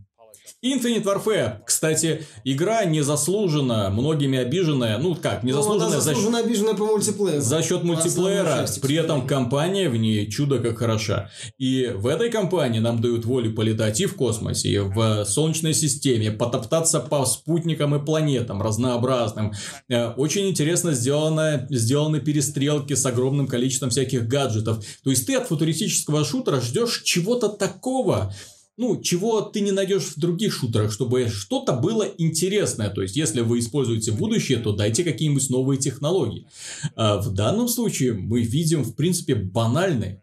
Infinite 0.64 1.04
Warfare, 1.04 1.58
кстати, 1.66 2.26
игра 2.44 2.84
незаслуженно, 2.84 3.90
многими 3.90 4.38
обиженная, 4.38 4.98
ну 4.98 5.14
как, 5.14 5.42
Ну, 5.42 5.50
незаслуженная 5.50 6.00
за, 6.00 6.00
заслуженно 6.00 6.38
обиженная 6.38 6.74
по 6.74 6.86
мультиплееру. 6.86 7.40
за 7.40 7.62
счет 7.62 7.84
мультиплеера, 7.84 8.62
части, 8.62 8.80
при 8.80 8.96
этом 8.96 9.26
компания 9.26 9.88
в 9.90 9.96
ней 9.96 10.28
чудо 10.30 10.58
как 10.58 10.78
хороша. 10.78 11.30
И 11.58 11.92
в 11.94 12.06
этой 12.06 12.30
компании 12.30 12.78
нам 12.80 13.00
дают 13.02 13.26
волю 13.26 13.54
полетать 13.54 14.00
и 14.00 14.06
в 14.06 14.16
космосе, 14.16 14.68
и 14.70 14.78
в 14.78 15.24
Солнечной 15.26 15.74
системе, 15.74 16.30
потоптаться 16.32 17.00
по 17.00 17.26
спутникам 17.26 17.94
и 17.94 18.04
планетам 18.04 18.62
разнообразным. 18.62 19.52
Э, 19.90 20.12
Очень 20.12 20.48
интересно 20.48 20.92
сделано, 20.92 21.66
сделаны 21.70 22.20
перестрелки 22.20 22.94
с 22.94 23.04
огромным 23.04 23.46
количеством 23.46 23.90
всяких 23.90 24.26
гаджетов. 24.26 24.84
То 25.04 25.10
есть 25.10 25.26
ты 25.26 25.34
от 25.36 25.46
футуристического 25.48 26.24
шутера 26.24 26.60
ждешь 26.60 27.02
чего-то 27.04 27.48
такого, 27.50 28.32
ну, 28.76 29.00
чего 29.00 29.40
ты 29.40 29.60
не 29.60 29.72
найдешь 29.72 30.04
в 30.04 30.18
других 30.18 30.52
шутерах, 30.52 30.92
чтобы 30.92 31.28
что-то 31.28 31.72
было 31.72 32.02
интересное. 32.18 32.90
То 32.90 33.02
есть, 33.02 33.16
если 33.16 33.40
вы 33.40 33.58
используете 33.58 34.12
будущее, 34.12 34.58
то 34.58 34.72
дайте 34.72 35.02
какие-нибудь 35.02 35.48
новые 35.50 35.78
технологии. 35.78 36.46
А 36.94 37.18
в 37.18 37.32
данном 37.32 37.68
случае 37.68 38.12
мы 38.12 38.42
видим, 38.42 38.82
в 38.82 38.94
принципе, 38.94 39.34
банальный, 39.34 40.20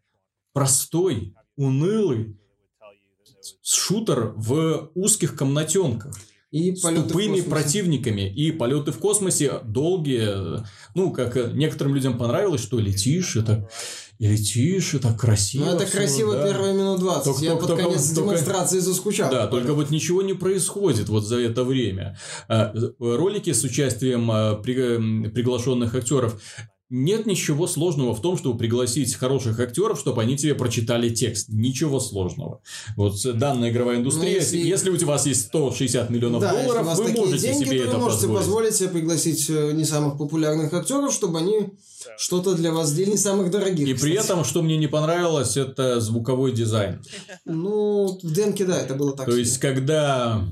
простой, 0.54 1.34
унылый 1.56 2.38
шутер 3.62 4.34
в 4.38 4.91
узких 4.95 5.36
комнатенках 5.36 6.16
И 6.54 6.76
с 6.76 6.82
тупыми 6.82 7.41
противниками 7.41 8.32
и 8.32 8.51
полеты 8.51 8.91
в 8.91 8.99
космосе 8.99 9.54
долгие. 9.66 10.64
Ну, 10.93 11.12
как 11.12 11.36
э, 11.36 11.49
некоторым 11.51 11.95
людям 11.95 12.16
понравилось, 12.16 12.62
что 12.62 12.78
летишь, 12.78 13.36
так, 13.43 13.72
и 14.20 14.28
летишь, 14.28 14.93
и 14.93 14.99
так 14.99 15.20
красиво. 15.20 15.66
Ну, 15.66 15.72
это 15.72 15.88
всё, 15.88 15.97
красиво 15.97 16.34
да. 16.36 16.47
первые 16.47 16.74
минут 16.76 16.99
20. 16.99 17.24
Только- 17.24 17.43
Я 17.43 17.51
только- 17.56 17.68
под 17.68 17.78
конец 17.80 18.08
только- 18.10 18.22
демонстрации 18.22 18.78
заскучал. 18.78 19.32
Да, 19.32 19.47
только 19.47 19.74
вот 19.74 19.89
ничего 19.89 20.22
не 20.22 20.36
происходит 20.36 21.10
вот 21.10 21.26
за 21.26 21.39
это 21.39 21.64
время. 21.64 22.20
А, 22.47 22.72
э, 22.72 22.89
Ролики 22.99 23.51
с 23.51 23.64
участием 23.64 24.30
а, 24.30 24.54
приглашенных 24.56 25.95
актеров. 25.95 26.39
Нет 26.96 27.26
ничего 27.26 27.66
сложного 27.66 28.14
в 28.14 28.22
том, 28.22 28.38
чтобы 28.38 28.56
пригласить 28.56 29.16
хороших 29.16 29.60
актеров, 29.60 30.00
чтобы 30.00 30.22
они 30.22 30.38
тебе 30.38 30.54
прочитали 30.54 31.10
текст. 31.10 31.50
Ничего 31.50 32.00
сложного. 32.00 32.62
Вот 32.96 33.16
данная 33.39 33.72
игровая 33.72 33.98
индустрия, 33.98 34.30
Ну, 34.34 34.36
если- 34.36 34.58
если... 34.60 34.89
у 34.91 35.08
вас 35.08 35.26
есть 35.26 35.41
160 35.48 36.12
миллионов 36.12 36.41
Да, 36.41 36.52
долларов, 36.52 36.96
вы 36.96 37.12
можете 37.14 37.48
деньги, 37.48 37.64
себе 37.66 37.80
то 37.80 37.84
это 37.86 37.94
вы 37.98 38.04
можете 38.04 38.22
позволить. 38.28 38.38
позволить 38.46 38.76
себе 38.76 38.89
пригласить 38.89 39.50
э, 39.50 39.72
не 39.74 39.86
самых 39.86 40.20
популярных 40.20 40.72
актеров, 40.72 41.12
чтобы 41.12 41.39
они 41.39 41.70
что-то 42.16 42.54
для 42.54 42.72
вас 42.72 42.89
сделали, 42.89 43.14
не 43.14 43.18
самых 43.18 43.50
дорогих. 43.50 43.88
И 43.88 43.94
при 43.96 44.12
кстати. 44.16 44.26
этом, 44.28 44.44
что 44.46 44.62
мне 44.62 44.78
не 44.78 44.86
понравилось, 44.88 45.58
это 45.58 46.00
звуковой 46.00 46.52
дизайн. 46.52 47.02
Ну, 47.46 48.20
в 48.22 48.32
демке, 48.32 48.66
да, 48.66 48.78
это 48.80 48.94
было 48.94 49.16
так. 49.18 49.26
То 49.26 49.32
себе. 49.32 49.41
есть, 49.41 49.58
когда 49.58 50.44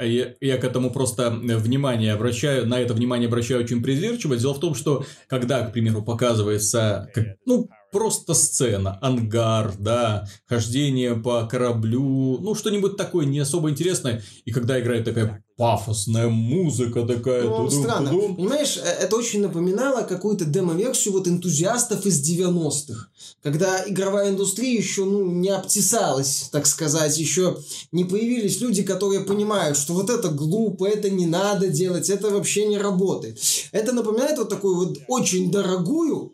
я, 0.00 0.34
я 0.40 0.56
к 0.58 0.64
этому 0.64 0.90
просто 0.90 1.30
внимание 1.30 2.12
обращаю, 2.12 2.66
на 2.66 2.80
это 2.80 2.94
внимание 2.94 3.28
обращаю 3.28 3.60
очень 3.60 3.82
придирчиво. 3.82 4.36
Дело 4.36 4.54
в 4.54 4.60
том, 4.60 4.74
что 4.74 5.04
когда, 5.28 5.62
к 5.62 5.72
примеру, 5.72 6.02
показывается, 6.02 7.10
как- 7.14 7.36
ну, 7.46 7.68
просто 7.94 8.34
сцена, 8.34 8.98
ангар, 9.00 9.72
да, 9.78 10.28
хождение 10.46 11.14
по 11.14 11.46
кораблю, 11.46 12.38
ну, 12.40 12.56
что-нибудь 12.56 12.96
такое 12.96 13.24
не 13.24 13.38
особо 13.38 13.70
интересное. 13.70 14.20
И 14.44 14.50
когда 14.50 14.80
играет 14.80 15.04
такая 15.04 15.44
пафосная 15.56 16.28
музыка 16.28 17.02
такая. 17.02 17.44
Ну, 17.44 17.70
странно. 17.70 18.10
Понимаешь, 18.10 18.76
э, 18.76 19.04
это 19.04 19.16
очень 19.16 19.40
напоминало 19.40 20.02
какую-то 20.02 20.44
демо-версию 20.44 21.14
вот 21.14 21.28
энтузиастов 21.28 22.04
из 22.06 22.20
90-х. 22.28 23.08
Когда 23.42 23.88
игровая 23.88 24.30
индустрия 24.30 24.76
еще 24.76 25.04
ну, 25.04 25.24
не 25.24 25.50
обтесалась, 25.50 26.48
так 26.50 26.66
сказать, 26.66 27.16
еще 27.18 27.56
не 27.92 28.04
появились 28.04 28.60
люди, 28.60 28.82
которые 28.82 29.20
понимают, 29.20 29.78
что 29.78 29.92
вот 29.94 30.10
это 30.10 30.30
глупо, 30.30 30.86
это 30.86 31.08
не 31.10 31.26
надо 31.26 31.68
делать, 31.68 32.10
это 32.10 32.30
вообще 32.30 32.66
не 32.66 32.78
работает. 32.78 33.38
Это 33.70 33.92
напоминает 33.92 34.38
вот 34.38 34.48
такую 34.48 34.74
вот 34.74 34.98
очень 35.06 35.52
дорогую 35.52 36.32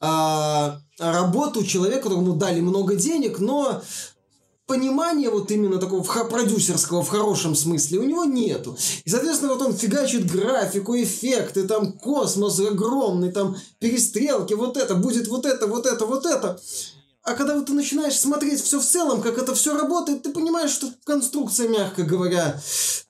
а, 0.00 0.80
работу 0.98 1.64
человека, 1.64 2.04
которому 2.04 2.34
дали 2.34 2.60
много 2.60 2.94
денег, 2.94 3.38
но 3.38 3.82
понимания 4.66 5.30
вот 5.30 5.50
именно 5.50 5.78
такого 5.78 6.02
продюсерского 6.02 7.02
в 7.02 7.08
хорошем 7.08 7.54
смысле 7.54 8.00
у 8.00 8.04
него 8.04 8.24
нету. 8.24 8.76
И, 9.04 9.10
соответственно, 9.10 9.54
вот 9.54 9.62
он 9.62 9.74
фигачит 9.74 10.30
графику, 10.30 10.94
эффекты, 10.94 11.66
там 11.66 11.92
космос 11.92 12.60
огромный, 12.60 13.32
там 13.32 13.56
перестрелки, 13.80 14.54
вот 14.54 14.76
это, 14.76 14.94
будет 14.94 15.26
вот 15.28 15.46
это, 15.46 15.66
вот 15.66 15.86
это, 15.86 16.06
вот 16.06 16.26
это. 16.26 16.60
А 17.28 17.34
когда 17.34 17.54
вот 17.54 17.66
ты 17.66 17.74
начинаешь 17.74 18.18
смотреть 18.18 18.58
все 18.62 18.80
в 18.80 18.84
целом, 18.84 19.20
как 19.20 19.36
это 19.36 19.54
все 19.54 19.76
работает, 19.76 20.22
ты 20.22 20.30
понимаешь, 20.30 20.70
что 20.70 20.90
конструкция, 21.04 21.68
мягко 21.68 22.02
говоря, 22.02 22.58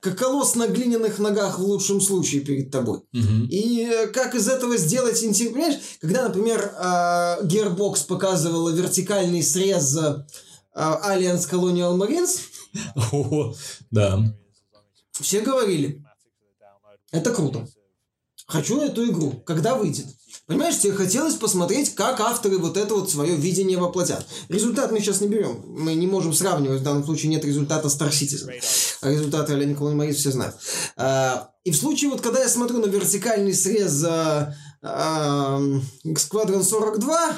как 0.00 0.18
колосс 0.18 0.56
на 0.56 0.66
глиняных 0.66 1.20
ногах 1.20 1.60
в 1.60 1.62
лучшем 1.62 2.00
случае 2.00 2.40
перед 2.40 2.72
тобой. 2.72 2.98
Угу. 3.12 3.46
И 3.48 3.84
э, 3.84 4.08
как 4.08 4.34
из 4.34 4.48
этого 4.48 4.76
сделать 4.76 5.22
интересно, 5.22 5.54
понимаешь, 5.54 5.80
когда, 6.00 6.24
например, 6.24 6.74
а, 6.78 7.38
Gearbox 7.42 8.08
показывала 8.08 8.70
вертикальный 8.70 9.40
срез 9.40 9.96
Alliance 10.76 11.48
Colonial 11.48 11.96
Marines. 11.96 12.40
О, 13.12 13.54
да. 13.92 14.20
Все 15.12 15.42
говорили, 15.42 16.04
это 17.12 17.32
круто. 17.32 17.68
Хочу 18.48 18.80
эту 18.80 19.08
игру. 19.08 19.30
Когда 19.46 19.76
выйдет? 19.76 20.06
Понимаешь, 20.48 20.78
тебе 20.78 20.94
хотелось 20.94 21.34
посмотреть, 21.34 21.94
как 21.94 22.20
авторы 22.20 22.56
вот 22.56 22.78
это 22.78 22.94
вот 22.94 23.10
свое 23.10 23.36
видение 23.36 23.76
воплотят. 23.76 24.26
Результат 24.48 24.90
мы 24.90 24.98
сейчас 24.98 25.20
не 25.20 25.28
берем. 25.28 25.62
Мы 25.66 25.94
не 25.94 26.06
можем 26.06 26.32
сравнивать. 26.32 26.80
В 26.80 26.84
данном 26.84 27.04
случае 27.04 27.28
нет 27.28 27.44
результата 27.44 27.86
Star 27.88 28.08
Citizen. 28.08 28.50
А 29.02 29.10
результаты 29.10 29.52
Ален 29.52 29.76
Колони 29.76 29.94
Марис 29.94 30.16
все 30.16 30.30
знают. 30.30 30.56
А, 30.96 31.50
и 31.64 31.70
в 31.70 31.76
случае, 31.76 32.10
вот 32.10 32.22
когда 32.22 32.40
я 32.40 32.48
смотрю 32.48 32.78
на 32.78 32.86
вертикальный 32.86 33.52
срез 33.52 34.06
Сквадрон 36.16 36.62
42, 36.62 37.32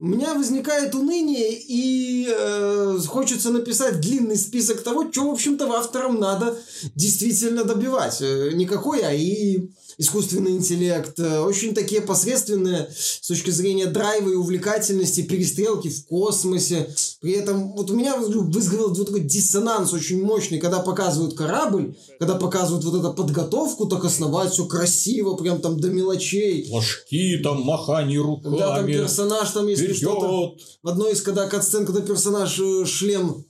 у 0.00 0.06
меня 0.06 0.34
возникает 0.34 0.94
уныние 0.94 1.54
и 1.56 2.28
э, 2.28 2.98
хочется 3.06 3.50
написать 3.50 4.00
длинный 4.00 4.36
список 4.36 4.82
того, 4.82 5.10
что, 5.10 5.30
в 5.30 5.32
общем-то, 5.32 5.72
авторам 5.72 6.18
надо 6.18 6.58
действительно 6.96 7.62
добивать. 7.62 8.20
Э, 8.20 8.50
никакой 8.54 9.02
АИ, 9.02 9.70
искусственный 9.98 10.52
интеллект, 10.52 11.18
э, 11.18 11.40
очень 11.40 11.74
такие 11.74 12.00
посредственные 12.00 12.88
с 12.94 13.26
точки 13.26 13.50
зрения 13.50 13.86
драйва 13.86 14.30
и 14.30 14.34
увлекательности 14.34 15.22
перестрелки 15.22 15.88
в 15.88 16.06
космосе. 16.06 16.88
При 17.20 17.32
этом 17.32 17.72
вот 17.72 17.90
у 17.90 17.96
меня 17.96 18.16
вызвал 18.16 18.94
вот 18.94 19.06
такой 19.06 19.20
диссонанс 19.20 19.92
очень 19.92 20.22
мощный, 20.22 20.58
когда 20.58 20.80
показывают 20.80 21.36
корабль, 21.36 21.96
когда 22.18 22.34
показывают 22.34 22.84
вот 22.84 22.98
эту 22.98 23.12
подготовку, 23.14 23.86
так 23.86 24.04
основать 24.04 24.52
все 24.52 24.66
красиво, 24.66 25.34
прям 25.34 25.60
там 25.60 25.80
до 25.80 25.88
мелочей. 25.88 26.68
Флажки, 26.68 27.38
там 27.38 27.62
махание 27.62 28.20
руками. 28.20 28.58
Да, 28.58 28.76
там 28.76 28.86
персонаж, 28.86 29.50
там 29.50 29.66
если 29.68 29.92
что-то... 29.92 30.56
В 30.82 30.88
одной 30.88 31.12
из, 31.12 31.22
когда 31.22 31.48
катсцен, 31.48 31.86
когда 31.86 32.00
персонаж 32.00 32.58
э, 32.58 32.84
шлем 32.84 33.44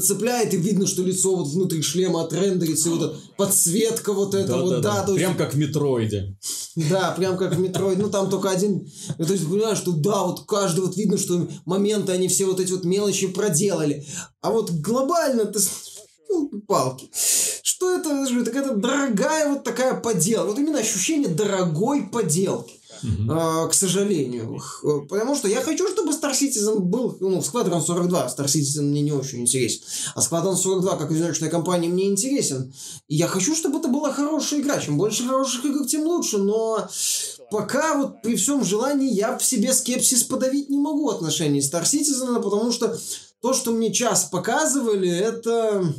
цепляет, 0.00 0.54
и 0.54 0.56
видно, 0.56 0.86
что 0.86 1.02
лицо 1.02 1.34
вот 1.34 1.48
внутри 1.48 1.82
шлема 1.82 2.24
отрендерится, 2.24 2.88
и 2.88 2.92
вот 2.92 3.16
подсветка 3.36 4.12
вот 4.12 4.34
эта 4.34 4.48
да, 4.48 4.58
вот, 4.58 4.80
да, 4.80 4.80
да. 4.80 5.04
да. 5.06 5.14
Прям 5.14 5.36
как 5.36 5.54
в 5.54 5.58
Метроиде. 5.58 6.36
Да, 6.76 7.12
прям 7.12 7.36
как 7.36 7.54
в 7.54 7.60
Метроиде. 7.60 8.02
Ну, 8.02 8.10
там 8.10 8.30
только 8.30 8.50
один... 8.50 8.86
То 9.16 9.32
есть, 9.32 9.48
понимаешь, 9.48 9.78
что 9.78 9.92
да, 9.92 10.24
вот 10.24 10.44
каждый 10.46 10.80
вот 10.80 10.96
видно, 10.96 11.18
что 11.18 11.48
моменты, 11.64 12.12
они 12.12 12.28
все 12.28 12.46
вот 12.46 12.60
эти 12.60 12.72
вот 12.72 12.84
мелочи 12.84 13.28
проделали. 13.28 14.06
А 14.40 14.50
вот 14.50 14.70
глобально 14.70 15.44
ты 15.44 15.60
палки. 16.66 17.08
Что 17.62 17.96
это? 17.96 18.44
Так 18.44 18.54
это 18.54 18.74
дорогая 18.74 19.48
вот 19.48 19.64
такая 19.64 19.94
поделка. 19.94 20.48
Вот 20.48 20.58
именно 20.58 20.78
ощущение 20.78 21.28
дорогой 21.28 22.08
поделки. 22.10 22.80
Uh-huh. 23.02 23.68
к 23.68 23.74
сожалению. 23.74 24.60
Потому 25.08 25.34
что 25.36 25.48
я 25.48 25.60
хочу, 25.60 25.88
чтобы 25.88 26.12
Star 26.12 26.32
Citizen 26.32 26.78
был, 26.78 27.16
ну, 27.20 27.38
Squadron 27.38 27.80
42, 27.80 28.26
Star 28.26 28.46
Citizen 28.46 28.82
мне 28.82 29.02
не 29.02 29.12
очень 29.12 29.40
интересен. 29.40 29.82
А 30.14 30.20
Squadron 30.20 30.56
42, 30.56 30.96
как 30.96 31.10
одиночная 31.10 31.50
компания, 31.50 31.88
мне 31.88 32.06
интересен. 32.06 32.72
И 33.08 33.16
я 33.16 33.26
хочу, 33.26 33.54
чтобы 33.54 33.78
это 33.78 33.88
была 33.88 34.12
хорошая 34.12 34.60
игра. 34.60 34.78
Чем 34.80 34.96
больше 34.96 35.26
хороших 35.26 35.64
игр, 35.64 35.86
тем 35.86 36.04
лучше. 36.04 36.38
Но 36.38 36.88
пока 37.50 37.96
вот 37.96 38.22
при 38.22 38.36
всем 38.36 38.64
желании 38.64 39.12
я 39.12 39.36
в 39.36 39.44
себе 39.44 39.72
скепсис 39.72 40.22
подавить 40.22 40.70
не 40.70 40.78
могу 40.78 41.06
в 41.06 41.10
отношении 41.10 41.62
Star 41.62 41.84
Citizen, 41.84 42.42
потому 42.42 42.72
что 42.72 42.96
то, 43.40 43.52
что 43.52 43.72
мне 43.72 43.92
час 43.92 44.24
показывали, 44.30 45.10
это... 45.10 45.94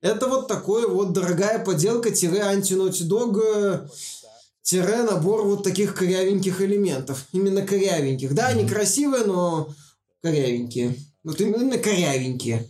Это 0.00 0.28
вот 0.28 0.48
такое 0.48 0.86
вот 0.86 1.14
дорогая 1.14 1.64
поделка 1.64 2.10
тире 2.10 2.42
анти-Naughty 2.42 3.08
Dog 3.08 3.88
тире 4.64 5.02
набор 5.02 5.44
вот 5.44 5.62
таких 5.62 5.94
корявеньких 5.94 6.60
элементов. 6.60 7.26
Именно 7.32 7.62
корявеньких. 7.62 8.34
Да, 8.34 8.48
они 8.48 8.66
красивые, 8.66 9.24
но 9.24 9.68
корявенькие. 10.22 10.96
Вот 11.22 11.40
именно 11.40 11.78
корявенькие. 11.78 12.66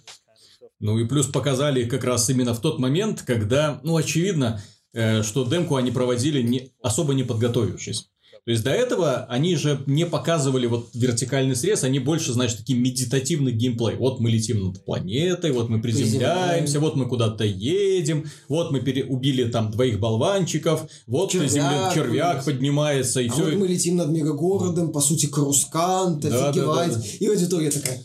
Ну 0.81 0.99
и 0.99 1.07
плюс 1.07 1.27
показали 1.29 1.89
как 1.89 2.05
раз 2.05 2.29
именно 2.29 2.53
в 2.53 2.61
тот 2.61 2.79
момент, 2.79 3.23
когда, 3.23 3.81
ну, 3.83 3.97
очевидно, 3.97 4.61
э, 4.93 5.23
что 5.23 5.45
демку 5.45 5.77
они 5.77 5.91
проводили 5.91 6.43
не, 6.43 6.73
особо 6.83 7.15
не 7.15 7.23
подготовившись. 7.23 8.11
То 8.45 8.51
есть 8.51 8.63
до 8.63 8.71
этого 8.71 9.25
они 9.31 9.57
же 9.57 9.83
не 9.87 10.05
показывали 10.05 10.67
вот 10.67 10.91
вертикальный 10.93 11.57
срез, 11.57 11.83
они 11.83 11.99
больше, 11.99 12.35
значит, 12.35 12.59
такие 12.59 12.79
медитативный 12.79 13.53
геймплей. 13.53 13.97
Вот 13.97 14.21
мы 14.21 14.31
летим 14.31 14.67
над 14.67 14.85
планетой, 14.85 15.51
вот 15.53 15.71
мы 15.71 15.81
приземляемся, 15.81 16.79
вот 16.79 16.95
мы 16.95 17.09
куда-то 17.09 17.45
едем, 17.45 18.27
вот 18.51 18.71
мы 18.71 18.81
пере... 18.81 19.05
убили 19.05 19.45
там 19.45 19.71
двоих 19.71 19.99
болванчиков, 19.99 20.87
вот 21.07 21.31
червяк, 21.31 21.51
земля, 21.51 21.93
червяк 21.95 22.45
поднимается 22.45 23.23
и 23.23 23.29
а 23.29 23.33
все. 23.33 23.45
вот 23.45 23.55
мы 23.55 23.67
летим 23.67 23.97
над 23.97 24.11
мегагородом, 24.11 24.93
по 24.93 25.01
сути, 25.01 25.25
Крускант, 25.25 26.21
да, 26.21 26.51
офигевать. 26.51 26.93
Да, 26.93 26.97
да, 26.97 27.01
да. 27.01 27.09
И 27.21 27.27
аудитория 27.27 27.71
такая... 27.71 27.99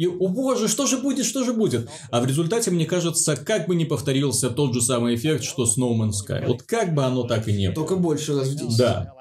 И, 0.00 0.06
о 0.06 0.28
боже, 0.28 0.66
что 0.66 0.86
же 0.86 0.96
будет, 0.96 1.26
что 1.26 1.44
же 1.44 1.52
будет? 1.52 1.90
А 2.10 2.22
в 2.22 2.26
результате, 2.26 2.70
мне 2.70 2.86
кажется, 2.86 3.36
как 3.36 3.68
бы 3.68 3.74
не 3.74 3.84
повторился 3.84 4.48
тот 4.48 4.72
же 4.72 4.80
самый 4.80 5.14
эффект, 5.14 5.44
что 5.44 5.66
с 5.66 5.76
No 5.76 5.94
Man's 5.94 6.26
Sky. 6.26 6.46
Вот 6.46 6.62
как 6.62 6.94
бы 6.94 7.04
оно 7.04 7.24
так 7.24 7.48
и 7.48 7.52
не 7.52 7.66
было. 7.66 7.74
Только 7.74 7.96
больше 7.96 8.34
раз 8.34 8.48
в 8.48 8.56
10. 8.56 8.78
Да. 8.78 9.12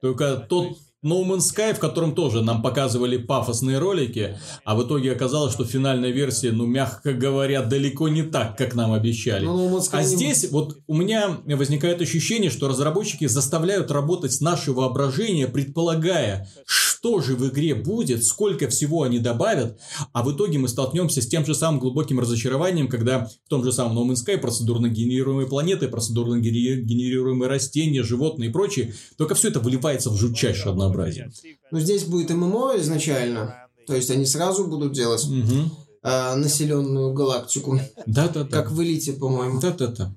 Только 0.00 0.36
тот 0.48 0.78
No 1.04 1.24
Man's 1.24 1.52
Sky, 1.52 1.74
в 1.74 1.80
котором 1.80 2.14
тоже 2.14 2.42
нам 2.42 2.62
показывали 2.62 3.16
пафосные 3.16 3.78
ролики, 3.78 4.38
а 4.62 4.76
в 4.76 4.86
итоге 4.86 5.10
оказалось, 5.10 5.52
что 5.52 5.64
финальная 5.64 6.10
версия, 6.10 6.52
ну, 6.52 6.66
мягко 6.66 7.14
говоря, 7.14 7.62
далеко 7.62 8.08
не 8.08 8.22
так, 8.22 8.56
как 8.56 8.76
нам 8.76 8.92
обещали. 8.92 9.44
No 9.44 9.68
Man's 9.72 9.90
Sky 9.90 9.98
а 9.98 10.02
здесь 10.04 10.52
вот 10.52 10.78
у 10.86 10.94
меня 10.94 11.38
возникает 11.46 12.00
ощущение, 12.00 12.50
что 12.50 12.68
разработчики 12.68 13.26
заставляют 13.26 13.90
работать 13.90 14.40
наше 14.40 14.70
воображение, 14.70 15.48
предполагая, 15.48 16.48
что 16.64 16.87
же 17.20 17.36
в 17.36 17.48
игре 17.48 17.74
будет, 17.74 18.24
сколько 18.24 18.68
всего 18.68 19.02
они 19.02 19.18
добавят, 19.18 19.78
а 20.12 20.22
в 20.22 20.32
итоге 20.34 20.58
мы 20.58 20.68
столкнемся 20.68 21.22
с 21.22 21.26
тем 21.26 21.44
же 21.46 21.54
самым 21.54 21.80
глубоким 21.80 22.20
разочарованием, 22.20 22.88
когда 22.88 23.26
в 23.26 23.48
том 23.48 23.64
же 23.64 23.72
самом 23.72 23.98
No 23.98 24.10
Man's 24.10 24.26
Sky 24.26 24.38
процедурно 24.38 24.88
генерируемые 24.88 25.48
планеты, 25.48 25.88
процедурно 25.88 26.38
генерируемые 26.40 27.48
растения, 27.48 28.02
животные 28.02 28.50
и 28.50 28.52
прочее, 28.52 28.94
только 29.16 29.34
все 29.34 29.48
это 29.48 29.60
выливается 29.60 30.10
в 30.10 30.16
жутчайшее 30.16 30.72
однообразие. 30.72 31.30
Ну, 31.70 31.80
здесь 31.80 32.04
будет 32.04 32.30
ММО 32.30 32.74
изначально, 32.78 33.68
то 33.86 33.94
есть 33.94 34.10
они 34.10 34.26
сразу 34.26 34.66
будут 34.66 34.92
делать 34.92 35.24
угу. 35.24 35.70
э, 36.02 36.34
населенную 36.34 37.12
галактику. 37.12 37.80
Да-да-да. 38.06 38.44
Как 38.50 38.70
в 38.70 38.82
Элите, 38.82 39.12
по-моему. 39.12 39.60
Да-да-да. 39.60 40.14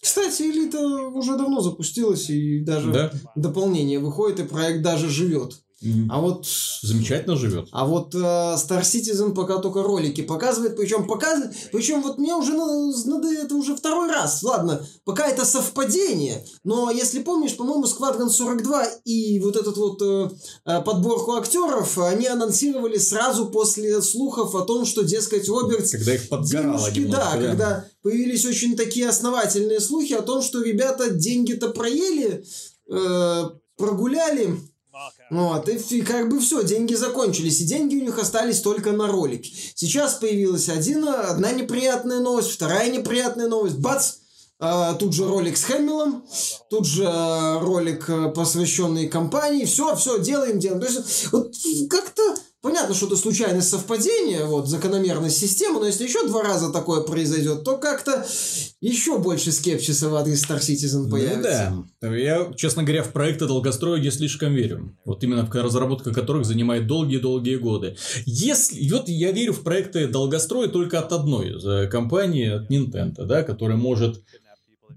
Кстати, 0.00 0.42
Элита 0.42 0.78
уже 0.78 1.36
давно 1.36 1.62
запустилась, 1.62 2.28
и 2.28 2.60
даже 2.60 2.92
да? 2.92 3.12
дополнение 3.36 3.98
выходит, 3.98 4.40
и 4.40 4.42
проект 4.44 4.82
даже 4.82 5.08
живет. 5.08 5.63
А 6.08 6.20
вот... 6.20 6.46
Замечательно 6.82 7.36
живет. 7.36 7.68
А 7.72 7.84
вот 7.84 8.14
э, 8.14 8.18
Star 8.18 8.82
Citizen 8.82 9.34
пока 9.34 9.58
только 9.58 9.82
ролики 9.82 10.22
показывает, 10.22 10.76
причем 10.76 11.06
показывает, 11.06 11.54
причем 11.72 12.02
вот 12.02 12.18
мне 12.18 12.34
уже 12.34 12.54
надо, 12.54 13.28
это 13.28 13.54
уже 13.54 13.76
второй 13.76 14.08
раз, 14.08 14.42
ладно, 14.42 14.86
пока 15.04 15.26
это 15.26 15.44
совпадение, 15.44 16.44
но 16.62 16.90
если 16.90 17.22
помнишь, 17.22 17.56
по-моему, 17.56 17.84
Squadron 17.84 18.30
42 18.30 18.86
и 19.04 19.40
вот 19.40 19.56
этот 19.56 19.76
вот 19.76 20.00
э, 20.00 20.30
э, 20.64 20.80
подборку 20.82 21.32
актеров, 21.32 21.98
они 21.98 22.26
анонсировали 22.26 22.96
сразу 22.96 23.46
после 23.46 24.00
слухов 24.00 24.54
о 24.54 24.62
том, 24.62 24.86
что, 24.86 25.02
дескать, 25.02 25.48
Роберт... 25.48 25.90
Когда 25.90 26.14
их 26.14 26.28
подгорало 26.28 26.90
денежки, 26.90 26.98
немножко, 27.00 27.24
да, 27.24 27.36
да, 27.36 27.46
когда 27.46 27.84
появились 28.02 28.44
очень 28.46 28.76
такие 28.76 29.08
основательные 29.08 29.80
слухи 29.80 30.12
о 30.14 30.22
том, 30.22 30.42
что 30.42 30.62
ребята 30.62 31.10
деньги-то 31.10 31.70
проели, 31.70 32.44
э, 32.90 33.44
прогуляли, 33.76 34.58
Вот, 35.30 35.68
и 35.68 36.02
как 36.02 36.28
бы 36.28 36.40
все, 36.40 36.62
деньги 36.62 36.94
закончились, 36.94 37.60
и 37.60 37.64
деньги 37.64 37.96
у 37.96 38.02
них 38.02 38.18
остались 38.18 38.60
только 38.60 38.92
на 38.92 39.08
ролик. 39.08 39.44
Сейчас 39.74 40.14
появилась 40.14 40.68
один, 40.68 41.08
одна 41.08 41.52
неприятная 41.52 42.20
новость, 42.20 42.50
вторая 42.50 42.90
неприятная 42.90 43.48
новость, 43.48 43.78
бац, 43.78 44.16
а, 44.60 44.94
тут 44.94 45.12
же 45.12 45.26
ролик 45.26 45.56
с 45.56 45.64
Хэмиллом, 45.64 46.24
тут 46.70 46.86
же 46.86 47.04
ролик, 47.60 48.08
посвященный 48.34 49.08
компании, 49.08 49.64
все, 49.64 49.96
все, 49.96 50.18
делаем, 50.18 50.58
делаем. 50.58 50.80
То 50.80 50.86
есть, 50.86 51.32
вот 51.32 51.52
как-то 51.90 52.36
Понятно, 52.64 52.94
что 52.94 53.04
это 53.04 53.16
случайное 53.16 53.60
совпадение, 53.60 54.46
вот, 54.46 54.68
закономерность 54.68 55.36
системы, 55.36 55.80
но 55.80 55.86
если 55.86 56.04
еще 56.04 56.26
два 56.26 56.42
раза 56.42 56.72
такое 56.72 57.02
произойдет, 57.02 57.62
то 57.62 57.76
как-то 57.76 58.26
еще 58.80 59.18
больше 59.18 59.52
скепсиса 59.52 60.08
в 60.08 60.14
адрес 60.14 60.42
Star 60.42 60.60
Citizen 60.60 61.10
появится. 61.10 61.72
Ну 61.74 61.84
да. 62.00 62.16
Я, 62.16 62.50
честно 62.56 62.82
говоря, 62.82 63.02
в 63.02 63.12
проекты 63.12 63.46
долгостроя 63.46 64.00
не 64.00 64.10
слишком 64.10 64.54
верю. 64.54 64.96
Вот 65.04 65.22
именно 65.22 65.44
в 65.44 65.54
разработка 65.54 66.10
которых 66.10 66.46
занимает 66.46 66.86
долгие-долгие 66.86 67.56
годы. 67.56 67.98
Если... 68.24 68.90
Вот 68.90 69.10
я 69.10 69.30
верю 69.32 69.52
в 69.52 69.62
проекты 69.62 70.08
долгостроя 70.08 70.68
только 70.68 71.00
от 71.00 71.12
одной 71.12 71.90
компании, 71.90 72.48
от 72.48 72.70
Nintendo, 72.70 73.26
да, 73.26 73.42
которая 73.42 73.76
может 73.76 74.22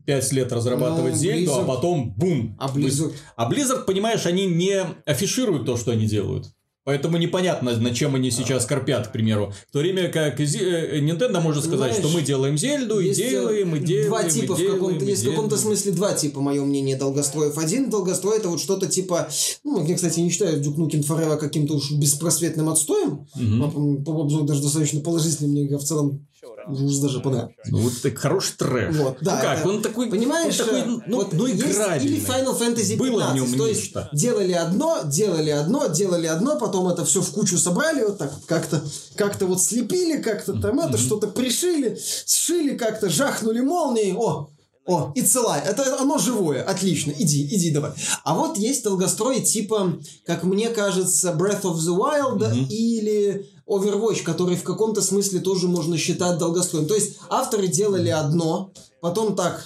пять 0.05 0.31
лет 0.31 0.53
разрабатывать 0.53 1.15
ну, 1.15 1.19
Зельду, 1.19 1.53
а 1.53 1.65
потом 1.65 2.13
бум. 2.15 2.55
А 2.61 2.73
Blizzard? 2.73 3.13
А 3.35 3.51
Blizzard, 3.51 3.83
понимаешь, 3.83 4.25
они 4.25 4.45
не 4.45 4.85
афишируют 5.05 5.65
то, 5.65 5.75
что 5.75 5.91
они 5.91 6.05
делают. 6.05 6.45
Поэтому 6.87 7.17
непонятно, 7.17 7.77
над 7.77 7.93
чем 7.95 8.15
они 8.15 8.31
сейчас 8.31 8.65
корпят, 8.65 9.09
к 9.09 9.11
примеру. 9.11 9.51
В 9.67 9.73
то 9.73 9.79
время 9.79 10.07
как 10.07 10.39
э, 10.39 10.99
Nintendo 11.01 11.41
может 11.41 11.65
сказать, 11.65 11.91
Знаешь, 11.91 11.97
что 11.97 12.07
мы 12.17 12.21
делаем 12.21 12.57
Зельду, 12.57 13.01
и 13.01 13.13
делаем, 13.13 13.75
и 13.75 13.79
делаем, 13.79 14.07
Два 14.07 14.23
типа 14.23 14.55
в 14.55 14.65
каком-то, 14.65 15.03
есть 15.03 15.25
в 15.25 15.29
каком-то 15.29 15.57
смысле 15.57 15.91
два 15.91 16.13
типа, 16.13 16.39
мое 16.39 16.63
мнение, 16.63 16.95
долгостроев. 16.95 17.57
Один 17.57 17.89
долгострой 17.89 18.37
это 18.37 18.47
вот 18.47 18.61
что-то 18.61 18.87
типа, 18.87 19.27
ну, 19.65 19.85
я, 19.85 19.95
кстати, 19.95 20.21
не 20.21 20.29
считаю 20.29 20.61
Duke 20.61 20.77
Nukem 20.77 21.05
Forever 21.05 21.35
каким-то 21.35 21.73
уж 21.73 21.91
беспросветным 21.91 22.69
отстоем. 22.69 23.27
Угу. 23.35 24.03
По, 24.05 24.21
обзору 24.21 24.45
даже 24.45 24.61
достаточно 24.61 25.01
положительный, 25.01 25.65
мне 25.65 25.77
в 25.77 25.83
целом 25.83 26.25
уже 26.69 27.01
даже 27.01 27.19
понравилось. 27.19 27.55
Ну, 27.67 27.79
вот 27.79 27.93
так 28.01 28.17
хороший 28.17 28.55
трэш. 28.57 28.95
Вот, 28.95 29.17
да. 29.21 29.35
Ну 29.35 29.41
как, 29.41 29.59
это, 29.59 29.69
он 29.69 29.81
такой, 29.81 30.09
понимаешь, 30.09 30.59
он 30.59 30.65
такой, 30.65 31.01
ну, 31.07 31.17
вот 31.17 31.33
ну 31.33 31.49
играбельный. 31.49 32.05
Или 32.05 32.19
Final 32.19 32.59
Fantasy 32.59 32.97
15. 32.97 32.97
Было 32.97 33.27
в 33.27 33.35
нем 33.35 33.53
то 33.53 33.67
есть, 33.67 33.81
нечто. 33.81 34.09
делали 34.13 34.53
одно, 34.53 34.99
делали 35.05 35.49
одно, 35.49 35.87
делали 35.87 36.27
одно, 36.27 36.59
потом 36.59 36.87
это 36.87 37.05
все 37.05 37.21
в 37.21 37.31
кучу 37.31 37.57
собрали, 37.57 38.03
вот 38.03 38.17
так 38.17 38.31
как-то 38.45 38.83
как-то 39.15 39.45
вот 39.45 39.61
слепили, 39.61 40.21
как-то 40.21 40.53
там 40.53 40.79
mm-hmm. 40.79 40.89
это, 40.89 40.97
что-то 40.97 41.27
пришили, 41.27 41.99
сшили 42.25 42.75
как-то, 42.77 43.09
жахнули 43.09 43.61
молнией, 43.61 44.13
о, 44.13 44.49
о, 44.87 45.11
и 45.15 45.21
целая. 45.21 45.61
Это 45.61 45.99
оно 45.99 46.17
живое. 46.17 46.63
Отлично. 46.63 47.11
Иди, 47.11 47.45
иди 47.45 47.71
давай. 47.71 47.91
А 48.23 48.35
вот 48.35 48.57
есть 48.57 48.83
долгострой 48.85 49.41
типа, 49.41 49.99
как 50.25 50.43
мне 50.43 50.69
кажется, 50.69 51.35
Breath 51.37 51.63
of 51.63 51.75
the 51.75 51.97
Wild 51.97 52.39
mm-hmm. 52.39 52.67
или 52.69 53.49
Overwatch, 53.67 54.23
который 54.23 54.55
в 54.55 54.63
каком-то 54.63 55.01
смысле 55.01 55.39
тоже 55.39 55.67
можно 55.67 55.97
считать 55.97 56.37
долгостроем. 56.37 56.87
То 56.87 56.95
есть 56.95 57.17
авторы 57.29 57.67
делали 57.67 58.09
одно, 58.09 58.71
потом 59.01 59.35
так, 59.35 59.65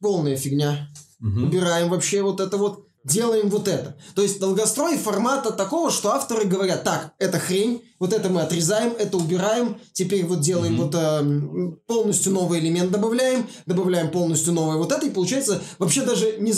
полная 0.00 0.36
фигня. 0.36 0.88
Угу. 1.20 1.46
Убираем 1.46 1.90
вообще 1.90 2.22
вот 2.22 2.40
это 2.40 2.56
вот 2.56 2.86
делаем 3.06 3.48
вот 3.48 3.68
это. 3.68 3.96
То 4.14 4.22
есть 4.22 4.40
долгострой 4.40 4.98
формата 4.98 5.52
такого, 5.52 5.90
что 5.90 6.12
авторы 6.12 6.44
говорят, 6.44 6.82
так, 6.82 7.12
это 7.18 7.38
хрень, 7.38 7.82
вот 7.98 8.12
это 8.12 8.28
мы 8.28 8.42
отрезаем, 8.42 8.92
это 8.98 9.16
убираем, 9.16 9.78
теперь 9.92 10.26
вот 10.26 10.40
делаем 10.40 10.74
mm-hmm. 10.74 10.84
вот 10.84 10.94
э, 10.94 11.76
полностью 11.86 12.32
новый 12.32 12.58
элемент 12.58 12.90
добавляем, 12.90 13.46
добавляем 13.64 14.10
полностью 14.10 14.52
новое 14.52 14.76
вот 14.76 14.92
это, 14.92 15.06
и 15.06 15.10
получается 15.10 15.62
вообще 15.78 16.02
даже, 16.02 16.36
не, 16.38 16.52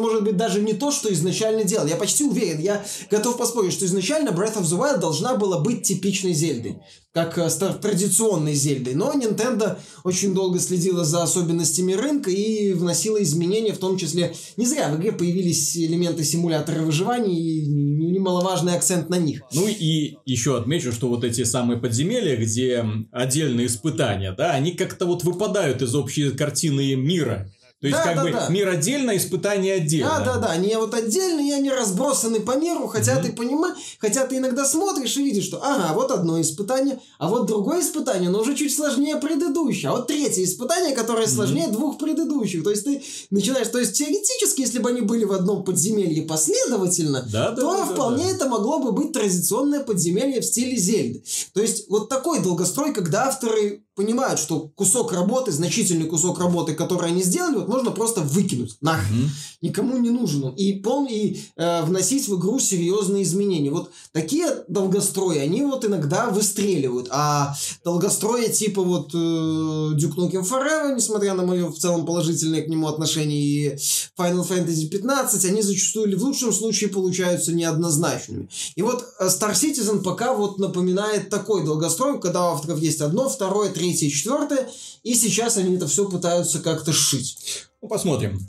может 0.00 0.24
быть, 0.24 0.36
даже 0.36 0.60
не 0.60 0.72
то, 0.72 0.90
что 0.90 1.12
изначально 1.12 1.64
делал. 1.64 1.86
Я 1.86 1.96
почти 1.96 2.24
уверен, 2.24 2.60
я 2.60 2.84
готов 3.10 3.36
поспорить, 3.36 3.72
что 3.72 3.84
изначально 3.84 4.30
Breath 4.30 4.56
of 4.56 4.62
the 4.62 4.78
Wild 4.78 4.98
должна 4.98 5.36
была 5.36 5.60
быть 5.60 5.82
типичной 5.82 6.32
Зельдой 6.32 6.80
как 7.12 7.38
э, 7.38 7.50
традиционной 7.50 8.54
Зельдой. 8.54 8.94
Но 8.94 9.12
Nintendo 9.12 9.78
очень 10.04 10.32
долго 10.32 10.60
следила 10.60 11.04
за 11.04 11.22
особенностями 11.22 11.92
рынка 11.92 12.30
и 12.30 12.72
вносила 12.72 13.20
изменения, 13.22 13.72
в 13.72 13.78
том 13.78 13.96
числе 13.96 14.34
не 14.56 14.66
зря 14.66 14.88
в 14.90 14.96
игре 14.96 15.12
появились 15.12 15.74
элементы 15.90 16.24
симулятора 16.24 16.80
выживания 16.80 17.38
и 17.38 17.66
немаловажный 17.66 18.74
акцент 18.74 19.10
на 19.10 19.18
них. 19.18 19.42
Ну 19.52 19.66
и 19.68 20.16
еще 20.24 20.56
отмечу, 20.56 20.92
что 20.92 21.08
вот 21.08 21.24
эти 21.24 21.44
самые 21.44 21.78
подземелья, 21.78 22.36
где 22.36 22.84
отдельные 23.12 23.66
испытания, 23.66 24.32
да, 24.32 24.52
они 24.52 24.72
как-то 24.72 25.06
вот 25.06 25.24
выпадают 25.24 25.82
из 25.82 25.94
общей 25.94 26.30
картины 26.30 26.94
мира. 26.94 27.50
То 27.80 27.86
есть, 27.86 27.98
да, 27.98 28.04
как 28.04 28.16
да, 28.16 28.22
бы, 28.24 28.30
да. 28.30 28.48
мир 28.50 28.68
отдельно, 28.68 29.16
испытания 29.16 29.74
отдельно. 29.74 30.18
Да, 30.18 30.34
да, 30.34 30.38
да. 30.38 30.46
Они 30.48 30.74
вот 30.76 30.92
отдельные, 30.92 31.54
они 31.54 31.70
разбросаны 31.70 32.40
по 32.40 32.58
миру, 32.58 32.86
хотя 32.88 33.18
mm-hmm. 33.18 33.22
ты 33.22 33.32
понимаешь, 33.32 33.78
хотя 33.98 34.26
ты 34.26 34.36
иногда 34.36 34.66
смотришь 34.66 35.16
и 35.16 35.24
видишь, 35.24 35.44
что 35.44 35.64
ага, 35.64 35.94
вот 35.94 36.10
одно 36.10 36.38
испытание, 36.42 37.00
а 37.18 37.28
вот 37.28 37.46
другое 37.46 37.80
испытание, 37.80 38.28
но 38.28 38.40
уже 38.40 38.54
чуть 38.54 38.74
сложнее 38.74 39.16
предыдущее. 39.16 39.88
А 39.88 39.92
вот 39.92 40.08
третье 40.08 40.44
испытание, 40.44 40.94
которое 40.94 41.26
сложнее 41.26 41.68
mm-hmm. 41.68 41.72
двух 41.72 41.96
предыдущих. 41.96 42.62
То 42.62 42.70
есть 42.70 42.84
ты 42.84 43.02
начинаешь, 43.30 43.68
то 43.68 43.78
есть 43.78 43.94
теоретически, 43.94 44.60
если 44.60 44.78
бы 44.78 44.90
они 44.90 45.00
были 45.00 45.24
в 45.24 45.32
одном 45.32 45.64
подземелье 45.64 46.22
последовательно, 46.24 47.26
да, 47.32 47.52
да, 47.52 47.62
то 47.62 47.76
да, 47.78 47.86
вполне 47.86 48.24
да. 48.24 48.30
это 48.30 48.46
могло 48.46 48.80
бы 48.80 48.92
быть 48.92 49.12
традиционное 49.12 49.80
подземелье 49.80 50.42
в 50.42 50.44
стиле 50.44 50.76
Зельды. 50.76 51.24
То 51.54 51.62
есть 51.62 51.88
вот 51.88 52.10
такой 52.10 52.40
долгострой, 52.40 52.92
когда 52.92 53.28
авторы 53.28 53.84
понимают, 54.00 54.40
что 54.40 54.70
кусок 54.76 55.12
работы, 55.12 55.52
значительный 55.52 56.06
кусок 56.06 56.40
работы, 56.40 56.74
который 56.74 57.10
они 57.10 57.22
сделали, 57.22 57.56
вот 57.56 57.68
можно 57.68 57.90
просто 57.90 58.22
выкинуть 58.22 58.78
нахрен. 58.80 59.24
Mm-hmm. 59.24 59.58
Никому 59.60 59.98
не 59.98 60.08
нужен 60.08 60.44
он. 60.44 60.54
И, 60.54 60.72
пол, 60.72 61.06
и 61.06 61.38
э, 61.56 61.82
вносить 61.82 62.26
в 62.26 62.38
игру 62.38 62.58
серьезные 62.58 63.24
изменения. 63.24 63.70
Вот 63.70 63.90
такие 64.12 64.64
долгострои, 64.68 65.36
они 65.36 65.62
вот 65.62 65.84
иногда 65.84 66.30
выстреливают. 66.30 67.08
А 67.10 67.54
долгострои 67.84 68.46
типа 68.46 68.82
вот 68.82 69.10
э, 69.12 69.18
Duke 69.18 70.16
Nukem 70.16 70.48
Forever, 70.48 70.94
несмотря 70.94 71.34
на 71.34 71.44
мое 71.44 71.68
в 71.68 71.76
целом 71.76 72.06
положительное 72.06 72.62
к 72.62 72.68
нему 72.68 72.88
отношение, 72.88 73.38
и 73.38 73.76
Final 74.18 74.48
Fantasy 74.48 74.86
15, 74.86 75.44
они 75.44 75.60
зачастую 75.60 76.08
или 76.08 76.14
в 76.14 76.24
лучшем 76.24 76.54
случае 76.54 76.88
получаются 76.88 77.52
неоднозначными. 77.52 78.48
И 78.76 78.80
вот 78.80 79.04
э, 79.18 79.26
Star 79.26 79.52
Citizen 79.52 80.02
пока 80.02 80.32
вот 80.32 80.58
напоминает 80.58 81.28
такой 81.28 81.66
долгострой, 81.66 82.18
когда 82.18 82.46
у 82.48 82.54
авторов 82.54 82.78
есть 82.80 83.02
одно, 83.02 83.28
второе, 83.28 83.68
третье 83.68 83.89
третье, 83.90 84.10
четвертое, 84.10 84.68
и 85.02 85.14
сейчас 85.14 85.56
они 85.56 85.76
это 85.76 85.86
все 85.86 86.08
пытаются 86.08 86.60
как-то 86.60 86.92
сшить. 86.92 87.66
Ну, 87.82 87.88
посмотрим. 87.88 88.46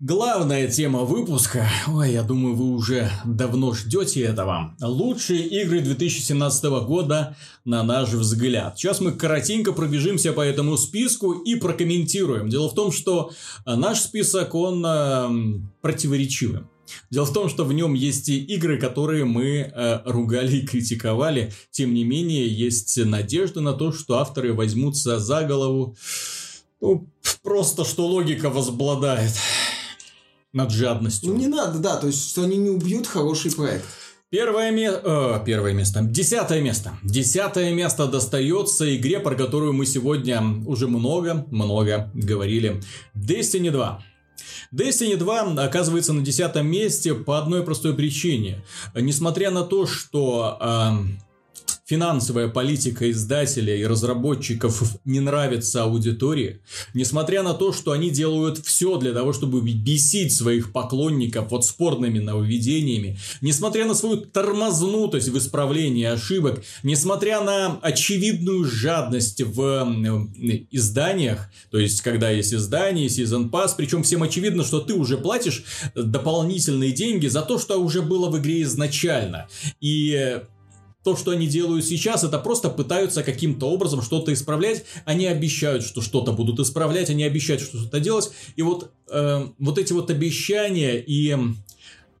Главная 0.00 0.68
тема 0.68 1.04
выпуска, 1.04 1.66
ой, 1.86 2.12
я 2.12 2.22
думаю, 2.22 2.54
вы 2.54 2.72
уже 2.72 3.10
давно 3.24 3.72
ждете 3.72 4.22
этого. 4.22 4.76
Лучшие 4.80 5.46
игры 5.46 5.80
2017 5.80 6.64
года, 6.86 7.36
на 7.64 7.82
наш 7.82 8.10
взгляд. 8.10 8.78
Сейчас 8.78 9.00
мы 9.00 9.12
коротенько 9.12 9.72
пробежимся 9.72 10.32
по 10.32 10.42
этому 10.42 10.76
списку 10.76 11.32
и 11.32 11.54
прокомментируем. 11.54 12.48
Дело 12.50 12.68
в 12.68 12.74
том, 12.74 12.92
что 12.92 13.30
наш 13.64 14.00
список, 14.00 14.54
он 14.54 14.84
э, 14.84 15.60
противоречивый. 15.80 16.64
Дело 17.10 17.26
в 17.26 17.32
том, 17.32 17.48
что 17.48 17.64
в 17.64 17.72
нем 17.72 17.94
есть 17.94 18.28
и 18.28 18.42
игры, 18.42 18.78
которые 18.78 19.24
мы 19.24 19.72
э, 19.72 20.00
ругали 20.04 20.56
и 20.56 20.66
критиковали. 20.66 21.52
Тем 21.70 21.94
не 21.94 22.04
менее, 22.04 22.48
есть 22.48 22.96
надежда 23.04 23.60
на 23.60 23.72
то, 23.72 23.92
что 23.92 24.18
авторы 24.18 24.52
возьмутся 24.52 25.18
за 25.18 25.42
голову. 25.42 25.96
Ну, 26.80 27.08
просто 27.42 27.84
что 27.84 28.06
логика 28.06 28.50
возобладает 28.50 29.32
над 30.52 30.70
жадностью. 30.70 31.30
Ну, 31.30 31.36
не 31.36 31.48
надо, 31.48 31.78
да, 31.78 31.96
то 31.96 32.06
есть, 32.06 32.30
что 32.30 32.42
они 32.42 32.56
не 32.56 32.70
убьют 32.70 33.06
хороший 33.06 33.52
проект. 33.52 33.84
Первое, 34.30 34.72
ме... 34.72 34.90
э, 34.90 35.40
первое 35.46 35.72
место. 35.74 36.00
Десятое 36.02 36.60
место. 36.60 36.98
Десятое 37.04 37.72
место 37.72 38.08
достается 38.08 38.96
игре, 38.96 39.20
про 39.20 39.36
которую 39.36 39.72
мы 39.74 39.86
сегодня 39.86 40.42
уже 40.66 40.88
много-много 40.88 42.10
говорили. 42.14 42.82
Destiny 43.14 43.70
2. 43.70 44.02
Destiny 44.74 45.16
2 45.16 45.62
оказывается 45.64 46.12
на 46.12 46.22
десятом 46.22 46.66
месте 46.66 47.14
по 47.14 47.38
одной 47.38 47.62
простой 47.62 47.94
причине. 47.94 48.64
Несмотря 48.94 49.52
на 49.52 49.62
то, 49.62 49.86
что 49.86 50.58
э, 50.60 50.90
финансовая 51.84 52.48
политика 52.48 53.10
издателей 53.10 53.80
и 53.80 53.86
разработчиков 53.86 54.96
не 55.04 55.20
нравится 55.20 55.82
аудитории, 55.82 56.60
несмотря 56.94 57.42
на 57.42 57.54
то, 57.54 57.72
что 57.72 57.92
они 57.92 58.10
делают 58.10 58.58
все 58.64 58.96
для 58.96 59.12
того, 59.12 59.32
чтобы 59.32 59.60
бесить 59.60 60.34
своих 60.34 60.72
поклонников 60.72 61.50
вот 61.50 61.66
спорными 61.66 62.18
нововведениями, 62.18 63.18
несмотря 63.42 63.84
на 63.84 63.94
свою 63.94 64.16
тормознутость 64.16 65.28
в 65.28 65.38
исправлении 65.38 66.06
ошибок, 66.06 66.62
несмотря 66.82 67.42
на 67.42 67.78
очевидную 67.82 68.64
жадность 68.64 69.42
в 69.42 70.28
изданиях, 70.70 71.50
то 71.70 71.78
есть 71.78 72.00
когда 72.00 72.30
есть 72.30 72.54
издание, 72.54 73.08
Season 73.08 73.50
Pass, 73.50 73.72
причем 73.76 74.02
всем 74.02 74.22
очевидно, 74.22 74.64
что 74.64 74.80
ты 74.80 74.94
уже 74.94 75.18
платишь 75.18 75.64
дополнительные 75.94 76.92
деньги 76.92 77.26
за 77.26 77.42
то, 77.42 77.58
что 77.58 77.76
уже 77.80 78.00
было 78.00 78.30
в 78.30 78.38
игре 78.38 78.62
изначально. 78.62 79.48
И 79.80 80.40
то, 81.04 81.16
что 81.16 81.32
они 81.32 81.46
делают 81.46 81.84
сейчас, 81.84 82.24
это 82.24 82.38
просто 82.38 82.70
пытаются 82.70 83.22
каким-то 83.22 83.66
образом 83.66 84.02
что-то 84.02 84.32
исправлять. 84.32 84.84
Они 85.04 85.26
обещают, 85.26 85.84
что 85.84 86.00
что-то 86.00 86.32
будут 86.32 86.58
исправлять, 86.58 87.10
они 87.10 87.24
обещают, 87.24 87.62
что 87.62 87.78
что-то 87.78 88.00
делать. 88.00 88.30
И 88.56 88.62
вот, 88.62 88.90
э, 89.10 89.46
вот 89.58 89.78
эти 89.78 89.92
вот 89.92 90.10
обещания 90.10 90.98
и 90.98 91.36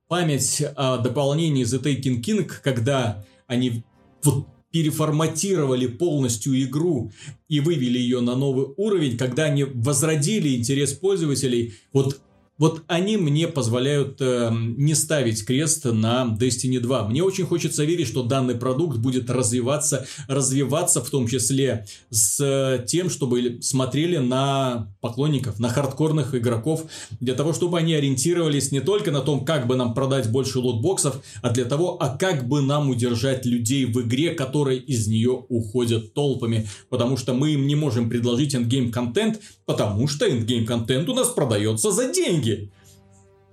память 0.06 0.62
о 0.76 0.98
дополнении 0.98 1.64
The 1.64 1.82
Taken 1.82 2.22
King, 2.22 2.50
когда 2.62 3.24
они 3.46 3.82
вот 4.22 4.46
переформатировали 4.70 5.86
полностью 5.86 6.60
игру 6.62 7.12
и 7.48 7.60
вывели 7.60 7.98
ее 7.98 8.20
на 8.20 8.34
новый 8.34 8.66
уровень, 8.76 9.16
когда 9.16 9.44
они 9.44 9.64
возродили 9.64 10.56
интерес 10.56 10.92
пользователей, 10.92 11.74
вот 11.92 12.20
вот 12.56 12.82
они 12.86 13.16
мне 13.16 13.48
позволяют 13.48 14.18
э, 14.20 14.50
не 14.52 14.94
ставить 14.94 15.44
крест 15.44 15.86
на 15.86 16.36
Destiny 16.38 16.78
2. 16.78 17.08
Мне 17.08 17.22
очень 17.22 17.44
хочется 17.44 17.84
верить, 17.84 18.06
что 18.06 18.22
данный 18.22 18.54
продукт 18.54 18.98
будет 18.98 19.28
развиваться, 19.28 20.06
развиваться 20.28 21.02
в 21.02 21.10
том 21.10 21.26
числе 21.26 21.86
с 22.10 22.40
э, 22.40 22.84
тем, 22.86 23.10
чтобы 23.10 23.58
смотрели 23.60 24.18
на 24.18 24.94
поклонников, 25.00 25.58
на 25.58 25.68
хардкорных 25.68 26.34
игроков, 26.36 26.84
для 27.18 27.34
того, 27.34 27.52
чтобы 27.52 27.78
они 27.78 27.94
ориентировались 27.94 28.70
не 28.70 28.80
только 28.80 29.10
на 29.10 29.20
том, 29.20 29.44
как 29.44 29.66
бы 29.66 29.74
нам 29.74 29.92
продать 29.92 30.30
больше 30.30 30.60
лутбоксов, 30.60 31.22
а 31.42 31.50
для 31.50 31.64
того, 31.64 31.96
а 32.00 32.16
как 32.16 32.46
бы 32.46 32.62
нам 32.62 32.88
удержать 32.88 33.44
людей 33.44 33.84
в 33.84 34.00
игре, 34.02 34.30
которые 34.30 34.78
из 34.78 35.08
нее 35.08 35.44
уходят 35.48 36.14
толпами. 36.14 36.68
Потому 36.88 37.16
что 37.16 37.34
мы 37.34 37.54
им 37.54 37.66
не 37.66 37.74
можем 37.74 38.08
предложить 38.08 38.54
endgame 38.54 38.92
контент, 38.92 39.40
потому 39.66 40.08
что 40.08 40.28
эндгейм 40.28 40.66
контент 40.66 41.08
у 41.08 41.14
нас 41.14 41.28
продается 41.28 41.90
за 41.90 42.12
деньги. 42.12 42.72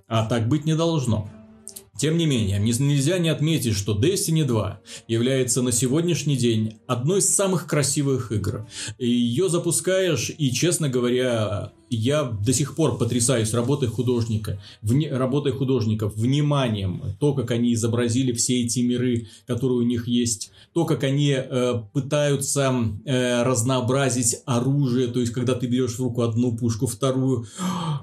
А 0.08 0.26
так 0.26 0.48
быть 0.48 0.64
не 0.64 0.74
должно. 0.74 1.30
Тем 1.98 2.16
не 2.16 2.26
менее, 2.26 2.58
нельзя 2.58 3.18
не 3.18 3.28
отметить, 3.28 3.76
что 3.76 3.96
Destiny 3.96 4.44
2 4.44 4.80
является 5.08 5.62
на 5.62 5.72
сегодняшний 5.72 6.36
день 6.36 6.78
одной 6.86 7.20
из 7.20 7.34
самых 7.34 7.66
красивых 7.66 8.32
игр. 8.32 8.66
Ее 8.98 9.48
запускаешь, 9.48 10.30
и, 10.36 10.50
честно 10.52 10.88
говоря, 10.88 11.72
я 11.96 12.24
до 12.24 12.52
сих 12.52 12.74
пор 12.74 12.98
потрясаюсь 12.98 13.54
работой 13.54 13.88
художника, 13.88 14.60
вне, 14.82 15.10
работой 15.10 15.52
художников, 15.52 16.14
вниманием, 16.16 17.02
то, 17.18 17.34
как 17.34 17.50
они 17.50 17.74
изобразили 17.74 18.32
все 18.32 18.62
эти 18.62 18.80
миры, 18.80 19.28
которые 19.46 19.78
у 19.78 19.82
них 19.82 20.08
есть, 20.08 20.50
то, 20.72 20.84
как 20.84 21.04
они 21.04 21.34
э, 21.36 21.82
пытаются 21.92 22.72
э, 23.04 23.42
разнообразить 23.42 24.38
оружие, 24.46 25.08
то 25.08 25.20
есть, 25.20 25.32
когда 25.32 25.54
ты 25.54 25.66
берешь 25.66 25.96
в 25.96 26.00
руку 26.00 26.22
одну 26.22 26.56
пушку, 26.56 26.86
вторую, 26.86 27.46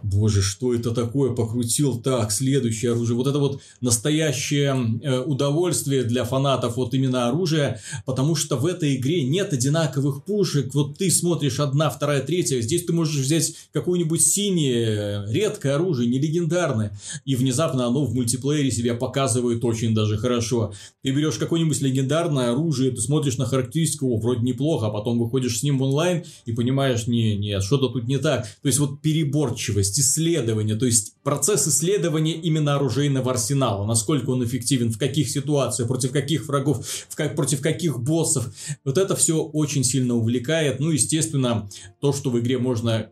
боже, 0.03 0.41
что 0.41 0.73
это 0.73 0.91
такое, 0.91 1.33
покрутил, 1.33 1.99
так, 1.99 2.31
следующее 2.31 2.91
оружие, 2.91 3.17
вот 3.17 3.27
это 3.27 3.39
вот 3.39 3.61
настоящее 3.81 4.99
э, 5.01 5.19
удовольствие 5.19 6.03
для 6.03 6.23
фанатов 6.25 6.77
вот 6.77 6.93
именно 6.93 7.27
оружия, 7.27 7.81
потому 8.05 8.35
что 8.35 8.55
в 8.55 8.65
этой 8.65 8.95
игре 8.95 9.23
нет 9.23 9.51
одинаковых 9.53 10.23
пушек, 10.23 10.73
вот 10.73 10.97
ты 10.97 11.09
смотришь 11.09 11.59
одна, 11.59 11.89
вторая, 11.89 12.21
третья, 12.21 12.61
здесь 12.61 12.85
ты 12.85 12.93
можешь 12.93 13.19
взять 13.21 13.55
какое-нибудь 13.79 14.21
синее, 14.21 15.25
редкое 15.29 15.75
оружие, 15.75 16.09
не 16.09 16.19
легендарное, 16.19 16.97
и 17.25 17.35
внезапно 17.35 17.85
оно 17.85 18.05
в 18.05 18.13
мультиплеере 18.13 18.71
себя 18.71 18.93
показывает 18.93 19.63
очень 19.63 19.93
даже 19.93 20.17
хорошо. 20.17 20.73
Ты 21.01 21.11
берешь 21.11 21.37
какое-нибудь 21.37 21.79
легендарное 21.81 22.51
оружие, 22.51 22.91
ты 22.91 23.01
смотришь 23.01 23.37
на 23.37 23.45
характеристику, 23.45 24.07
о, 24.07 24.19
вроде 24.19 24.41
неплохо, 24.41 24.87
а 24.87 24.89
потом 24.89 25.17
выходишь 25.17 25.59
с 25.59 25.63
ним 25.63 25.79
в 25.79 25.83
онлайн 25.83 26.23
и 26.45 26.51
понимаешь, 26.51 27.07
не, 27.07 27.37
нет, 27.37 27.63
что-то 27.63 27.89
тут 27.89 28.07
не 28.07 28.17
так. 28.17 28.45
То 28.61 28.67
есть 28.67 28.79
вот 28.79 29.01
переборчивость, 29.01 29.99
исследование, 29.99 30.75
то 30.75 30.85
есть 30.85 31.15
процесс 31.23 31.67
исследования 31.67 32.33
именно 32.33 32.75
оружейного 32.75 33.31
арсенала, 33.31 33.85
насколько 33.85 34.29
он 34.31 34.43
эффективен, 34.43 34.91
в 34.91 34.97
каких 34.97 35.29
ситуациях, 35.29 35.87
против 35.87 36.11
каких 36.11 36.47
врагов, 36.47 36.85
в 37.09 37.15
как, 37.15 37.35
против 37.35 37.61
каких 37.61 37.99
боссов. 37.99 38.51
Вот 38.83 38.97
это 38.97 39.15
все 39.15 39.41
очень 39.41 39.83
сильно 39.83 40.15
увлекает. 40.15 40.79
Ну, 40.79 40.91
естественно, 40.91 41.69
то, 41.99 42.13
что 42.13 42.29
в 42.29 42.39
игре 42.39 42.57
можно 42.57 43.09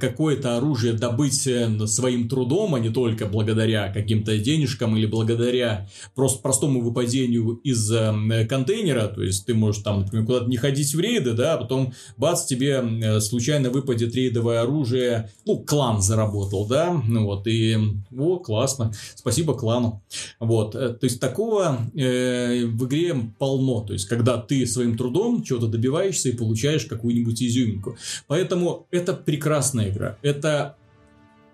какое-то 0.00 0.56
оружие 0.56 0.92
добыть 0.92 1.46
э, 1.46 1.86
своим 1.86 2.28
трудом, 2.28 2.74
а 2.74 2.80
не 2.80 2.90
только 2.90 3.26
благодаря 3.26 3.92
каким-то 3.92 4.36
денежкам 4.38 4.96
или 4.96 5.06
благодаря 5.06 5.88
просто 6.14 6.42
простому 6.42 6.80
выпадению 6.80 7.60
из 7.62 7.90
э, 7.92 8.46
контейнера, 8.48 9.06
то 9.08 9.22
есть 9.22 9.46
ты 9.46 9.54
можешь 9.54 9.82
там, 9.82 10.00
например, 10.00 10.26
куда-то 10.26 10.46
не 10.46 10.56
ходить 10.56 10.94
в 10.94 11.00
рейды, 11.00 11.32
да, 11.32 11.54
а 11.54 11.58
потом 11.58 11.92
бац, 12.16 12.44
тебе 12.44 13.20
случайно 13.20 13.70
выпадет 13.70 14.14
рейдовое 14.14 14.62
оружие, 14.62 15.30
ну, 15.46 15.58
клан 15.58 16.02
заработал, 16.02 16.66
да, 16.66 17.00
ну 17.06 17.24
вот, 17.24 17.46
и, 17.46 17.76
о, 18.16 18.38
классно, 18.38 18.92
спасибо 19.14 19.54
клану, 19.54 20.02
вот, 20.40 20.72
то 20.72 20.98
есть 21.02 21.20
такого 21.20 21.78
э, 21.94 22.64
в 22.64 22.86
игре 22.86 23.14
полно, 23.38 23.82
то 23.82 23.92
есть 23.92 24.06
когда 24.06 24.38
ты 24.38 24.66
своим 24.66 24.96
трудом 24.96 25.42
чего-то 25.42 25.68
добиваешься 25.68 26.30
и 26.30 26.36
получаешь 26.36 26.84
какую-нибудь 26.86 27.42
изюминку, 27.42 27.96
поэтому 28.26 28.86
это 28.90 29.14
прекрасно 29.14 29.67
прекрасная 29.68 29.90
игра. 29.90 30.16
Это 30.22 30.76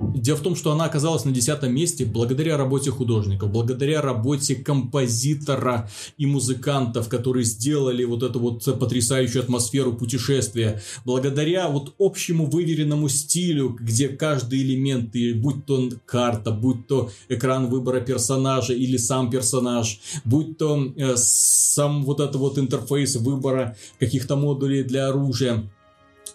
Дело 0.01 0.37
в 0.37 0.41
том, 0.41 0.57
что 0.57 0.73
она 0.73 0.87
оказалась 0.87 1.25
на 1.25 1.31
десятом 1.31 1.73
месте 1.73 2.05
благодаря 2.05 2.57
работе 2.57 2.91
художников, 2.91 3.53
благодаря 3.53 4.03
работе 4.03 4.57
композитора 4.57 5.89
и 6.19 6.27
музыкантов, 6.27 7.09
которые 7.09 7.45
сделали 7.45 8.03
вот 8.05 8.25
эту 8.25 8.41
вот 8.41 8.65
потрясающую 8.79 9.41
атмосферу 9.41 9.93
путешествия, 9.93 10.83
благодаря 11.05 11.69
вот 11.69 11.95
общему 12.01 12.47
выверенному 12.47 13.09
стилю, 13.09 13.69
где 13.81 14.09
каждый 14.09 14.63
элемент, 14.63 15.15
будь 15.41 15.65
то 15.65 15.89
карта, 16.05 16.51
будь 16.51 16.89
то 16.89 17.11
экран 17.29 17.69
выбора 17.69 18.01
персонажа 18.01 18.75
или 18.75 18.97
сам 18.97 19.31
персонаж, 19.31 20.01
будь 20.25 20.59
то 20.59 20.93
э, 20.97 21.15
сам 21.17 22.05
вот 22.05 22.19
это 22.19 22.37
вот 22.37 22.59
интерфейс 22.59 23.15
выбора 23.15 23.77
каких-то 24.01 24.35
модулей 24.35 24.83
для 24.83 25.09
оружия, 25.09 25.71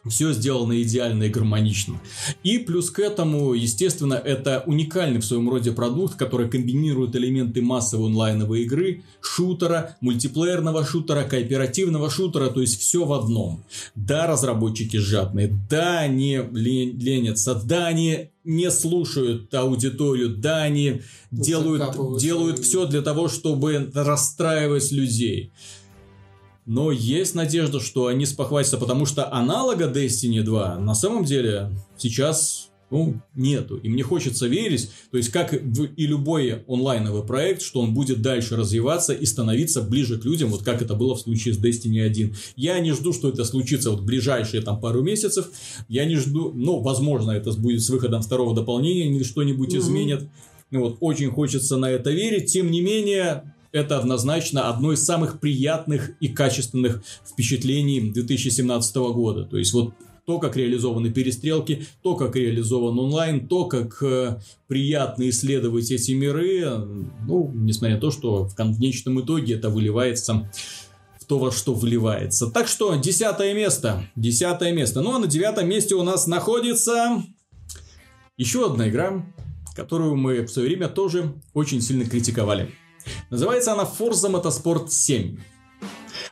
все 0.07 0.33
сделано 0.33 0.81
идеально 0.81 1.23
и 1.23 1.29
гармонично. 1.29 1.99
И 2.43 2.57
плюс 2.59 2.89
к 2.89 2.99
этому, 2.99 3.53
естественно, 3.53 4.13
это 4.13 4.63
уникальный 4.65 5.19
в 5.19 5.25
своем 5.25 5.49
роде 5.49 5.71
продукт, 5.71 6.15
который 6.15 6.49
комбинирует 6.49 7.15
элементы 7.15 7.61
массовой 7.61 8.07
онлайновой 8.07 8.63
игры, 8.63 9.03
шутера, 9.21 9.97
мультиплеерного 10.01 10.85
шутера, 10.85 11.23
кооперативного 11.23 12.09
шутера, 12.09 12.49
то 12.49 12.61
есть 12.61 12.79
все 12.79 13.05
в 13.05 13.13
одном. 13.13 13.63
Да, 13.95 14.27
разработчики 14.27 14.97
жадные, 14.97 15.57
да, 15.69 15.99
они 15.99 16.39
ленятся, 16.51 17.55
да, 17.55 17.87
они 17.87 18.29
не 18.43 18.71
слушают 18.71 19.53
аудиторию, 19.53 20.29
да, 20.29 20.63
они 20.63 21.01
делают, 21.31 22.19
делают 22.19 22.59
все 22.59 22.85
для 22.85 23.01
того, 23.01 23.27
чтобы 23.27 23.91
расстраивать 23.93 24.91
людей. 24.91 25.51
Но 26.69 26.91
есть 26.91 27.33
надежда, 27.33 27.79
что 27.79 28.05
они 28.05 28.27
спохватятся, 28.27 28.77
потому 28.77 29.07
что 29.07 29.33
аналога 29.33 29.85
Destiny 29.85 30.43
2 30.43 30.77
на 30.77 30.93
самом 30.93 31.25
деле 31.25 31.71
сейчас 31.97 32.69
ну, 32.91 33.15
нету. 33.33 33.77
И 33.77 33.89
мне 33.89 34.03
хочется 34.03 34.45
верить, 34.45 34.91
то 35.09 35.17
есть 35.17 35.29
как 35.29 35.51
в 35.51 35.85
и 35.85 36.05
любой 36.05 36.63
онлайновый 36.67 37.23
проект, 37.23 37.63
что 37.63 37.81
он 37.81 37.95
будет 37.95 38.21
дальше 38.21 38.55
развиваться 38.55 39.13
и 39.13 39.25
становиться 39.25 39.81
ближе 39.81 40.19
к 40.19 40.25
людям, 40.25 40.51
вот 40.51 40.61
как 40.61 40.83
это 40.83 40.93
было 40.93 41.15
в 41.15 41.21
случае 41.21 41.55
с 41.55 41.57
Destiny 41.59 42.03
1. 42.03 42.35
Я 42.55 42.79
не 42.79 42.91
жду, 42.91 43.13
что 43.13 43.29
это 43.29 43.45
случится 43.45 43.89
вот 43.89 44.01
в 44.01 44.05
ближайшие 44.05 44.61
там 44.61 44.79
пару 44.79 45.01
месяцев. 45.01 45.49
Я 45.87 46.05
не 46.05 46.17
жду, 46.17 46.51
ну, 46.53 46.81
возможно, 46.81 47.31
это 47.31 47.51
будет 47.53 47.81
с 47.81 47.89
выходом 47.89 48.21
второго 48.21 48.53
дополнения, 48.53 49.23
что-нибудь 49.23 49.73
mm-hmm. 49.73 49.79
изменит. 49.79 50.29
Ну, 50.69 50.81
вот, 50.81 50.97
очень 50.99 51.31
хочется 51.31 51.77
на 51.77 51.89
это 51.89 52.11
верить. 52.11 52.53
Тем 52.53 52.69
не 52.69 52.81
менее, 52.81 53.55
это 53.71 53.97
однозначно 53.97 54.69
одно 54.69 54.93
из 54.93 55.03
самых 55.03 55.39
приятных 55.39 56.11
и 56.19 56.27
качественных 56.27 57.03
впечатлений 57.25 58.11
2017 58.11 58.95
года. 58.95 59.45
То 59.45 59.57
есть 59.57 59.73
вот 59.73 59.93
то, 60.29 60.37
как 60.37 60.55
реализованы 60.55 61.09
перестрелки, 61.09 61.87
то, 62.03 62.15
как 62.15 62.35
реализован 62.35 62.99
онлайн, 62.99 63.47
то, 63.47 63.65
как 63.65 63.97
э, 64.03 64.39
приятно 64.67 65.27
исследовать 65.27 65.89
эти 65.89 66.11
миры, 66.11 66.67
ну, 67.25 67.51
несмотря 67.55 67.95
на 67.95 68.01
то, 68.01 68.11
что 68.11 68.45
в 68.45 68.53
конечном 68.53 69.21
итоге 69.21 69.55
это 69.55 69.69
выливается 69.69 70.47
в 71.19 71.25
то, 71.25 71.39
во 71.39 71.51
что 71.51 71.73
вливается. 71.73 72.45
Так 72.45 72.67
что, 72.67 72.95
десятое 72.95 73.55
место. 73.55 74.03
Десятое 74.15 74.71
место. 74.71 75.01
Ну, 75.01 75.15
а 75.15 75.19
на 75.19 75.25
девятом 75.25 75.67
месте 75.67 75.95
у 75.95 76.03
нас 76.03 76.27
находится 76.27 77.23
еще 78.37 78.67
одна 78.67 78.87
игра, 78.87 79.25
которую 79.75 80.15
мы 80.15 80.41
в 80.43 80.49
свое 80.49 80.67
время 80.67 80.89
тоже 80.89 81.33
очень 81.55 81.81
сильно 81.81 82.05
критиковали. 82.05 82.69
Называется 83.29 83.73
она 83.73 83.83
Forza 83.83 84.29
Motorsport 84.31 84.89
7. 84.89 85.37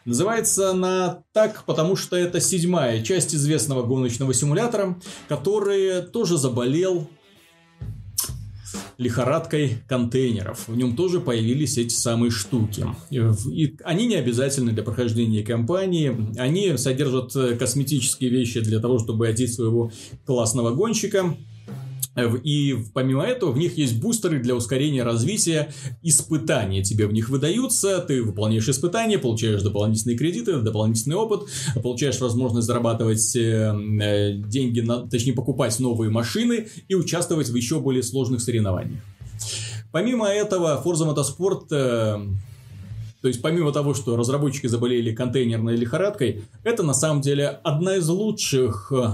Называется 0.05 0.71
она 0.71 1.23
так, 1.33 1.63
потому 1.65 1.95
что 1.95 2.15
это 2.15 2.39
седьмая 2.39 3.03
часть 3.03 3.35
известного 3.35 3.83
гоночного 3.83 4.33
симулятора, 4.33 4.99
который 5.27 6.01
тоже 6.01 6.37
заболел 6.37 7.09
лихорадкой 8.97 9.77
контейнеров. 9.87 10.67
В 10.67 10.75
нем 10.75 10.95
тоже 10.95 11.19
появились 11.19 11.77
эти 11.77 11.93
самые 11.93 12.31
штуки. 12.31 12.85
И 13.11 13.75
они 13.83 14.07
не 14.07 14.15
обязательны 14.15 14.71
для 14.71 14.81
прохождения 14.81 15.43
кампании. 15.43 16.15
Они 16.39 16.75
содержат 16.77 17.33
косметические 17.59 18.29
вещи 18.31 18.59
для 18.61 18.79
того, 18.79 18.97
чтобы 18.99 19.27
одеть 19.27 19.53
своего 19.53 19.91
классного 20.25 20.71
гонщика. 20.71 21.37
И 22.43 22.75
помимо 22.93 23.23
этого 23.23 23.51
в 23.51 23.57
них 23.57 23.77
есть 23.77 23.99
бустеры 24.01 24.39
для 24.39 24.55
ускорения 24.55 25.03
развития. 25.03 25.71
Испытания 26.01 26.83
тебе 26.83 27.07
в 27.07 27.13
них 27.13 27.29
выдаются, 27.29 27.99
ты 27.99 28.23
выполняешь 28.23 28.67
испытания, 28.67 29.19
получаешь 29.19 29.61
дополнительные 29.61 30.17
кредиты, 30.17 30.57
дополнительный 30.57 31.15
опыт, 31.15 31.47
получаешь 31.81 32.19
возможность 32.19 32.67
зарабатывать 32.67 33.35
э, 33.35 33.39
э, 33.39 34.33
деньги, 34.33 34.79
на, 34.79 35.07
точнее 35.07 35.33
покупать 35.33 35.79
новые 35.79 36.09
машины 36.09 36.67
и 36.87 36.95
участвовать 36.95 37.49
в 37.49 37.55
еще 37.55 37.79
более 37.79 38.03
сложных 38.03 38.41
соревнованиях. 38.41 39.01
Помимо 39.91 40.27
этого, 40.27 40.81
Forza 40.83 41.13
Motorsport 41.13 41.67
э, 41.71 42.27
то 43.21 43.27
есть, 43.27 43.41
помимо 43.41 43.71
того, 43.71 43.93
что 43.93 44.15
разработчики 44.15 44.67
заболели 44.67 45.13
контейнерной 45.13 45.75
лихорадкой, 45.75 46.43
это 46.63 46.83
на 46.83 46.93
самом 46.93 47.21
деле 47.21 47.47
одна 47.63 47.95
из 47.95 48.07
лучших 48.07 48.91
э, 48.95 49.07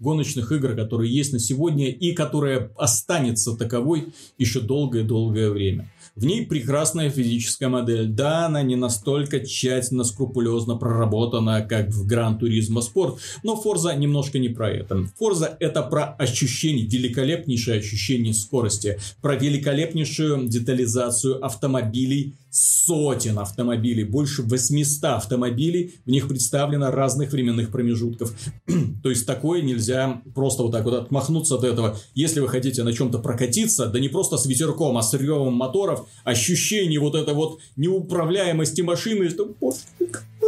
гоночных 0.00 0.50
игр, 0.52 0.74
которые 0.74 1.14
есть 1.14 1.32
на 1.32 1.38
сегодня 1.38 1.90
и 1.90 2.12
которая 2.12 2.70
останется 2.76 3.56
таковой 3.56 4.08
еще 4.38 4.60
долгое-долгое 4.60 5.50
время. 5.50 5.90
В 6.16 6.24
ней 6.24 6.44
прекрасная 6.44 7.08
физическая 7.08 7.68
модель. 7.68 8.08
Да, 8.08 8.46
она 8.46 8.62
не 8.62 8.76
настолько 8.76 9.40
тщательно, 9.40 10.04
скрупулезно 10.04 10.76
проработана, 10.76 11.62
как 11.62 11.90
в 11.90 12.06
Гран 12.06 12.38
Туризмо 12.38 12.80
Спорт, 12.80 13.18
но 13.42 13.60
Forza 13.62 13.96
немножко 13.96 14.38
не 14.38 14.48
про 14.48 14.70
это. 14.70 15.06
Forza 15.20 15.56
это 15.60 15.82
про 15.82 16.04
ощущение, 16.18 16.86
великолепнейшее 16.86 17.78
ощущение 17.78 18.34
скорости, 18.34 18.98
про 19.22 19.36
великолепнейшую 19.36 20.48
детализацию 20.48 21.44
автомобилей, 21.44 22.34
сотен 22.50 23.38
автомобилей, 23.38 24.04
больше 24.04 24.42
800 24.42 25.04
автомобилей, 25.04 25.94
в 26.04 26.10
них 26.10 26.28
представлено 26.28 26.90
разных 26.90 27.32
временных 27.32 27.70
промежутков. 27.70 28.34
То 29.02 29.10
есть 29.10 29.26
такое 29.26 29.62
нельзя 29.62 30.22
просто 30.34 30.62
вот 30.64 30.72
так 30.72 30.84
вот 30.84 30.94
отмахнуться 30.94 31.54
от 31.54 31.64
этого. 31.64 31.96
Если 32.14 32.40
вы 32.40 32.48
хотите 32.48 32.82
на 32.82 32.92
чем-то 32.92 33.18
прокатиться, 33.20 33.86
да 33.86 34.00
не 34.00 34.08
просто 34.08 34.36
с 34.36 34.46
ветерком, 34.46 34.98
а 34.98 35.02
с 35.02 35.14
ревом 35.14 35.54
моторов, 35.54 36.08
ощущение 36.24 36.98
вот 36.98 37.14
этой 37.14 37.34
вот 37.34 37.60
неуправляемости 37.76 38.82
машины, 38.82 39.30
что, 39.30 39.54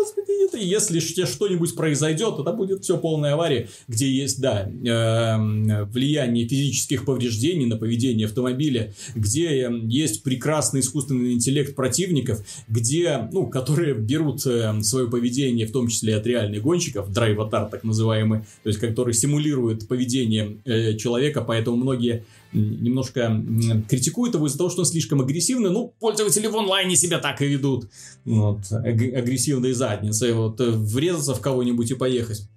господи, 0.03 0.45
это 0.45 0.59
если 0.59 0.99
что-нибудь 0.99 1.75
произойдет, 1.77 2.39
это 2.39 2.53
будет 2.53 2.83
все 2.83 2.99
полная 2.99 3.35
авария, 3.35 3.69
где 3.89 4.11
есть, 4.11 4.41
да, 4.41 4.69
эм, 4.69 5.89
влияние 5.91 6.49
физических 6.49 7.05
повреждений 7.05 7.67
на 7.67 7.77
поведение 7.77 8.27
автомобиля, 8.27 8.93
где 9.15 9.71
есть 9.85 10.23
прекрасный 10.23 10.81
искусственный 10.81 11.33
интеллект 11.35 11.75
противников, 11.75 12.45
где, 12.69 13.29
ну, 13.33 13.47
которые 13.47 13.95
берут 13.95 14.45
эм, 14.47 14.83
свое 14.83 15.09
поведение, 15.09 15.67
в 15.67 15.73
том 15.73 15.89
числе 15.89 16.17
от 16.17 16.27
реальных 16.27 16.63
гонщиков, 16.63 17.13
драйватар 17.13 17.69
так 17.69 17.85
называемый, 17.85 18.41
то 18.63 18.69
есть 18.69 18.81
который 18.81 19.15
симулирует 19.15 19.87
поведение 19.87 20.59
э, 20.65 20.97
человека, 20.97 21.43
поэтому 21.43 21.77
многие 21.77 22.25
немножко 22.53 23.43
критикуют 23.89 24.35
его 24.35 24.47
из-за 24.47 24.59
того, 24.59 24.71
что 24.71 24.81
он 24.81 24.87
слишком 24.87 25.21
агрессивный. 25.21 25.71
Ну, 25.71 25.95
пользователи 25.99 26.47
в 26.47 26.57
онлайне 26.57 26.97
себя 26.97 27.19
так 27.19 27.41
и 27.43 27.47
ведут. 27.47 27.89
Вот, 28.25 28.71
агрессивные 28.73 29.75
задницы. 29.75 30.33
Вот, 30.35 30.61
э, 30.61 30.71
врезаться 30.71 31.35
в 31.35 31.41
кого-нибудь 31.41 31.91
и 31.91 31.95
поехать. 31.95 32.49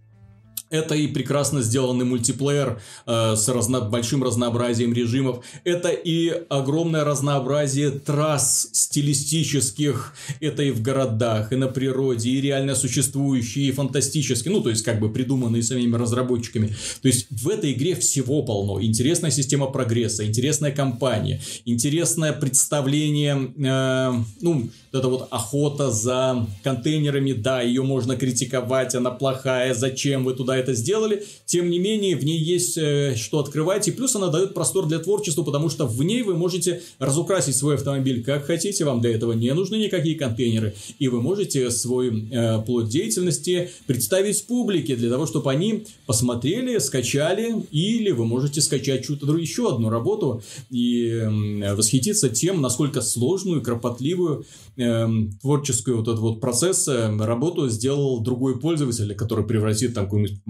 Это 0.71 0.95
и 0.95 1.07
прекрасно 1.07 1.61
сделанный 1.61 2.05
мультиплеер 2.05 2.81
э, 3.05 3.35
с 3.35 3.47
разно... 3.49 3.81
большим 3.81 4.23
разнообразием 4.23 4.93
режимов. 4.93 5.45
Это 5.63 5.89
и 5.89 6.29
огромное 6.49 7.03
разнообразие 7.03 7.91
трасс 7.91 8.67
стилистических. 8.71 10.13
Это 10.39 10.63
и 10.63 10.71
в 10.71 10.81
городах, 10.81 11.53
и 11.53 11.55
на 11.55 11.67
природе, 11.67 12.31
и 12.31 12.41
реально 12.41 12.73
существующие, 12.73 13.67
и 13.67 13.71
фантастические. 13.71 14.53
Ну, 14.53 14.61
то 14.61 14.71
есть, 14.71 14.83
как 14.83 14.99
бы 14.99 15.11
придуманные 15.11 15.61
самими 15.61 15.95
разработчиками. 15.95 16.75
То 17.01 17.07
есть, 17.07 17.27
в 17.29 17.47
этой 17.47 17.73
игре 17.73 17.93
всего 17.95 18.41
полно. 18.41 18.81
Интересная 18.81 19.31
система 19.31 19.67
прогресса, 19.67 20.25
интересная 20.25 20.71
компания, 20.71 21.41
интересное 21.65 22.33
представление, 22.33 23.53
э, 23.55 24.23
ну, 24.41 24.69
это 24.91 25.09
вот 25.09 25.27
охота 25.29 25.91
за 25.91 26.47
контейнерами, 26.63 27.33
да, 27.33 27.61
ее 27.61 27.83
можно 27.83 28.15
критиковать, 28.15 28.95
она 28.95 29.11
плохая, 29.11 29.73
зачем 29.73 30.23
вы 30.23 30.33
туда 30.33 30.54
это 30.57 30.73
сделали. 30.73 31.23
Тем 31.45 31.69
не 31.69 31.79
менее, 31.79 32.15
в 32.15 32.23
ней 32.23 32.37
есть 32.37 32.77
э, 32.77 33.15
что 33.15 33.39
открывать, 33.39 33.87
и 33.87 33.91
плюс 33.91 34.15
она 34.15 34.27
дает 34.27 34.53
простор 34.53 34.87
для 34.87 34.99
творчества, 34.99 35.43
потому 35.43 35.69
что 35.69 35.85
в 35.85 36.03
ней 36.03 36.21
вы 36.21 36.35
можете 36.35 36.81
разукрасить 36.99 37.55
свой 37.55 37.75
автомобиль 37.75 38.23
как 38.23 38.45
хотите, 38.45 38.85
вам 38.85 39.01
для 39.01 39.15
этого 39.15 39.33
не 39.33 39.53
нужны 39.53 39.75
никакие 39.75 40.15
контейнеры, 40.15 40.75
и 40.99 41.07
вы 41.07 41.21
можете 41.21 41.69
свой 41.71 42.29
э, 42.31 42.61
плод 42.65 42.89
деятельности 42.89 43.69
представить 43.87 44.45
публике 44.45 44.95
для 44.95 45.09
того, 45.09 45.25
чтобы 45.25 45.51
они 45.51 45.85
посмотрели, 46.05 46.77
скачали, 46.79 47.65
или 47.71 48.11
вы 48.11 48.25
можете 48.25 48.61
скачать 48.61 49.03
что-то 49.03 49.35
еще 49.37 49.73
одну 49.73 49.89
работу 49.89 50.41
и 50.69 51.07
э, 51.07 51.75
восхититься 51.75 52.29
тем, 52.29 52.61
насколько 52.61 53.01
сложную, 53.01 53.61
кропотливую 53.61 54.45
э, 54.77 55.07
творческую 55.41 55.97
вот 55.97 56.07
этот 56.07 56.19
вот 56.19 56.41
процесс, 56.41 56.87
э, 56.87 57.15
работу 57.17 57.69
сделал 57.69 58.21
другой 58.21 58.59
пользователь, 58.59 59.13
который 59.15 59.45
превратит 59.45 59.93
там 59.93 60.05
какую-нибудь 60.05 60.41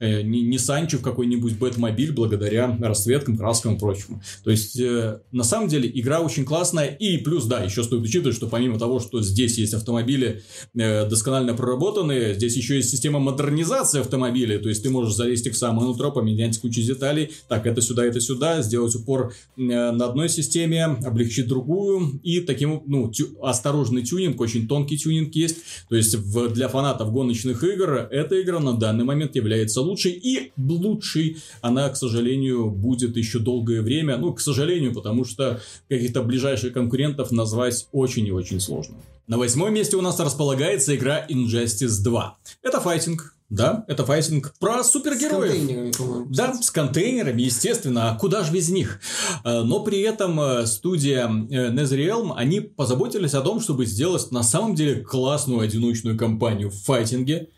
э, 0.00 0.22
Nissan 0.22 0.86
в 0.96 1.02
какой-нибудь 1.02 1.58
Бэтмобиль 1.58 2.12
благодаря 2.12 2.76
расцветкам, 2.80 3.36
краскам 3.36 3.76
и 3.76 3.78
прочему. 3.78 4.22
То 4.44 4.50
есть, 4.50 4.78
э, 4.78 5.20
на 5.32 5.44
самом 5.44 5.68
деле, 5.68 5.90
игра 5.92 6.20
очень 6.20 6.44
классная. 6.44 6.86
И 6.86 7.18
плюс, 7.18 7.44
да, 7.46 7.62
еще 7.62 7.82
стоит 7.82 8.02
учитывать, 8.02 8.36
что 8.36 8.46
помимо 8.46 8.78
того, 8.78 9.00
что 9.00 9.22
здесь 9.22 9.58
есть 9.58 9.74
автомобили 9.74 10.42
досконально 10.74 11.54
проработанные, 11.54 12.34
здесь 12.34 12.56
еще 12.56 12.76
есть 12.76 12.90
система 12.90 13.18
модернизации 13.18 14.00
автомобилей. 14.00 14.58
То 14.58 14.68
есть, 14.68 14.82
ты 14.82 14.90
можешь 14.90 15.14
залезть 15.14 15.48
в 15.48 15.56
самое 15.56 15.88
нутро, 15.88 16.10
поменять 16.12 16.58
кучу 16.58 16.82
деталей. 16.82 17.30
Так, 17.48 17.66
это 17.66 17.80
сюда, 17.80 18.04
это 18.04 18.20
сюда. 18.20 18.62
Сделать 18.62 18.94
упор 18.94 19.32
на 19.56 19.90
одной 19.90 20.28
системе, 20.28 20.84
облегчить 20.84 21.48
другую. 21.48 22.20
И 22.22 22.40
таким, 22.40 22.82
ну, 22.86 23.10
осторожный 23.46 24.02
тюнинг, 24.02 24.40
очень 24.40 24.66
тонкий 24.66 24.98
тюнинг 24.98 25.34
есть. 25.34 25.58
То 25.88 25.96
есть, 25.96 26.14
в, 26.14 26.48
для 26.48 26.68
фанатов 26.68 27.12
гоночных 27.12 27.62
игр 27.62 28.08
эта 28.10 28.40
игра 28.42 28.60
на 28.60 28.74
данный 28.74 29.04
момент 29.04 29.36
является 29.36 29.80
лучшей. 29.80 30.12
И 30.12 30.52
лучшей 30.56 31.38
она, 31.60 31.88
к 31.88 31.96
сожалению, 31.96 32.70
будет 32.70 33.16
еще 33.16 33.38
долгое 33.38 33.82
время. 33.82 34.16
Ну, 34.16 34.32
к 34.34 34.40
сожалению, 34.40 34.92
потому 34.92 35.24
что 35.24 35.60
каких-то 35.88 36.22
ближайших 36.22 36.72
конкурентов 36.72 37.30
назвать 37.30 37.86
очень 37.92 38.26
и 38.26 38.32
очень 38.32 38.60
сложно. 38.60 38.96
На 39.26 39.38
восьмом 39.38 39.74
месте 39.74 39.96
у 39.96 40.02
нас 40.02 40.20
располагается 40.20 40.94
игра 40.94 41.26
Injustice 41.28 42.02
2. 42.02 42.38
Это 42.62 42.80
файтинг, 42.80 43.35
да, 43.48 43.84
это 43.86 44.04
файтинг 44.04 44.54
про 44.58 44.82
супергероев. 44.82 45.52
С 45.52 45.56
контейнерами, 45.56 45.92
по-моему. 45.92 46.26
Да, 46.30 46.54
с 46.54 46.70
контейнерами, 46.70 47.42
естественно. 47.42 48.10
А 48.10 48.18
куда 48.18 48.42
же 48.42 48.52
без 48.52 48.68
них? 48.70 49.00
Э, 49.44 49.62
но 49.62 49.84
при 49.84 50.00
этом 50.00 50.40
э, 50.40 50.66
студия 50.66 51.26
э, 51.26 51.70
NetherRealm, 51.70 52.32
они 52.36 52.60
позаботились 52.60 53.34
о 53.34 53.42
том, 53.42 53.60
чтобы 53.60 53.86
сделать 53.86 54.32
на 54.32 54.42
самом 54.42 54.74
деле 54.74 55.02
классную 55.02 55.60
одиночную 55.60 56.18
кампанию 56.18 56.70
в 56.70 56.74
файтинге. 56.74 57.50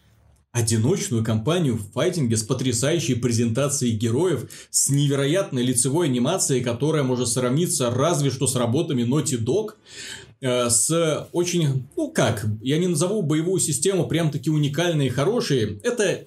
Одиночную 0.52 1.24
кампанию 1.24 1.76
в 1.76 1.92
файтинге 1.92 2.36
с 2.36 2.42
потрясающей 2.42 3.14
презентацией 3.14 3.96
героев, 3.96 4.50
с 4.70 4.88
невероятной 4.88 5.62
лицевой 5.62 6.08
анимацией, 6.08 6.62
которая 6.62 7.02
может 7.02 7.28
сравниться 7.28 7.90
разве 7.90 8.30
что 8.30 8.46
с 8.46 8.56
работами 8.56 9.02
Naughty 9.02 9.38
Dog 9.38 9.74
с 10.40 11.28
очень, 11.32 11.84
ну 11.96 12.10
как, 12.10 12.46
я 12.62 12.78
не 12.78 12.86
назову 12.86 13.22
боевую 13.22 13.60
систему 13.60 14.06
прям 14.06 14.30
таки 14.30 14.50
уникальной 14.50 15.06
и 15.06 15.10
хорошей. 15.10 15.80
Это 15.82 16.26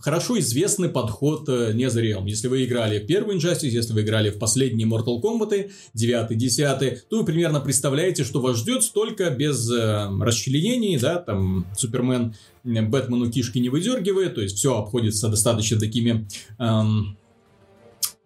хорошо 0.00 0.38
известный 0.38 0.88
подход 0.88 1.48
Netherrealm. 1.48 2.28
Если 2.28 2.48
вы 2.48 2.64
играли 2.64 2.98
в 2.98 3.06
первый 3.06 3.36
Injustice, 3.36 3.68
если 3.68 3.92
вы 3.92 4.02
играли 4.02 4.30
в 4.30 4.38
последние 4.38 4.88
Mortal 4.88 5.20
Kombat, 5.22 5.70
9 5.94 6.36
10 6.36 7.08
то 7.08 7.18
вы 7.18 7.24
примерно 7.24 7.60
представляете, 7.60 8.24
что 8.24 8.40
вас 8.40 8.58
ждет 8.58 8.82
столько 8.82 9.30
без 9.30 9.70
э, 9.70 10.08
расчленений, 10.20 10.98
да, 10.98 11.16
там 11.16 11.66
Супермен 11.76 12.34
Бэтмену 12.64 13.30
кишки 13.30 13.58
не 13.58 13.68
выдергивает, 13.68 14.34
то 14.34 14.40
есть 14.40 14.56
все 14.56 14.76
обходится 14.76 15.28
достаточно 15.28 15.78
такими 15.78 16.26
эм, 16.58 17.16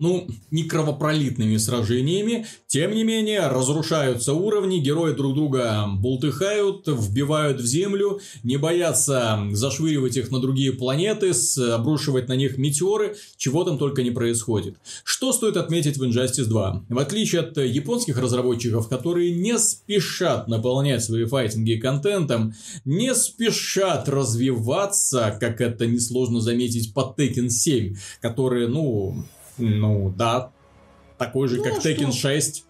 ну, 0.01 0.27
не 0.51 0.65
кровопролитными 0.65 1.57
сражениями. 1.59 2.47
Тем 2.67 2.95
не 2.95 3.05
менее, 3.05 3.47
разрушаются 3.49 4.33
уровни, 4.33 4.79
герои 4.79 5.13
друг 5.13 5.35
друга 5.35 5.87
бултыхают, 5.95 6.89
вбивают 6.89 7.61
в 7.61 7.67
землю, 7.67 8.21
не 8.43 8.57
боятся 8.57 9.39
зашвыривать 9.53 10.17
их 10.17 10.31
на 10.31 10.41
другие 10.41 10.73
планеты, 10.73 11.33
обрушивать 11.73 12.29
на 12.29 12.35
них 12.35 12.59
метеоры, 12.59 13.17
чего 13.37 13.65
там 13.65 13.79
только 13.79 14.03
не 14.03 14.11
происходит. 14.11 14.77
Что 15.05 15.33
стоит 15.33 15.57
отметить 15.57 15.99
в 15.99 16.03
Injustice 16.03 16.47
2? 16.47 16.85
В 16.89 16.99
отличие 16.99 17.43
от 17.43 17.57
японских 17.59 18.19
разработчиков, 18.19 18.89
которые 18.89 19.33
не 19.33 19.59
спешат 19.59 20.49
наполнять 20.49 21.05
свои 21.05 21.25
файтинги 21.25 21.75
контентом, 21.75 22.55
не 22.85 23.15
спешат 23.15 24.09
развиваться, 24.09 25.37
как 25.39 25.61
это 25.61 25.87
несложно 25.87 26.41
заметить 26.41 26.95
по 26.95 27.15
Tekken 27.17 27.51
7, 27.51 27.97
которые, 28.21 28.69
ну, 28.69 29.25
ну, 29.61 30.13
да, 30.17 30.53
такой 31.19 31.49
же, 31.49 31.59
ну, 31.59 31.65
как 31.65 31.75
а 31.75 31.81
Tekken 31.81 32.13
6. 32.13 32.65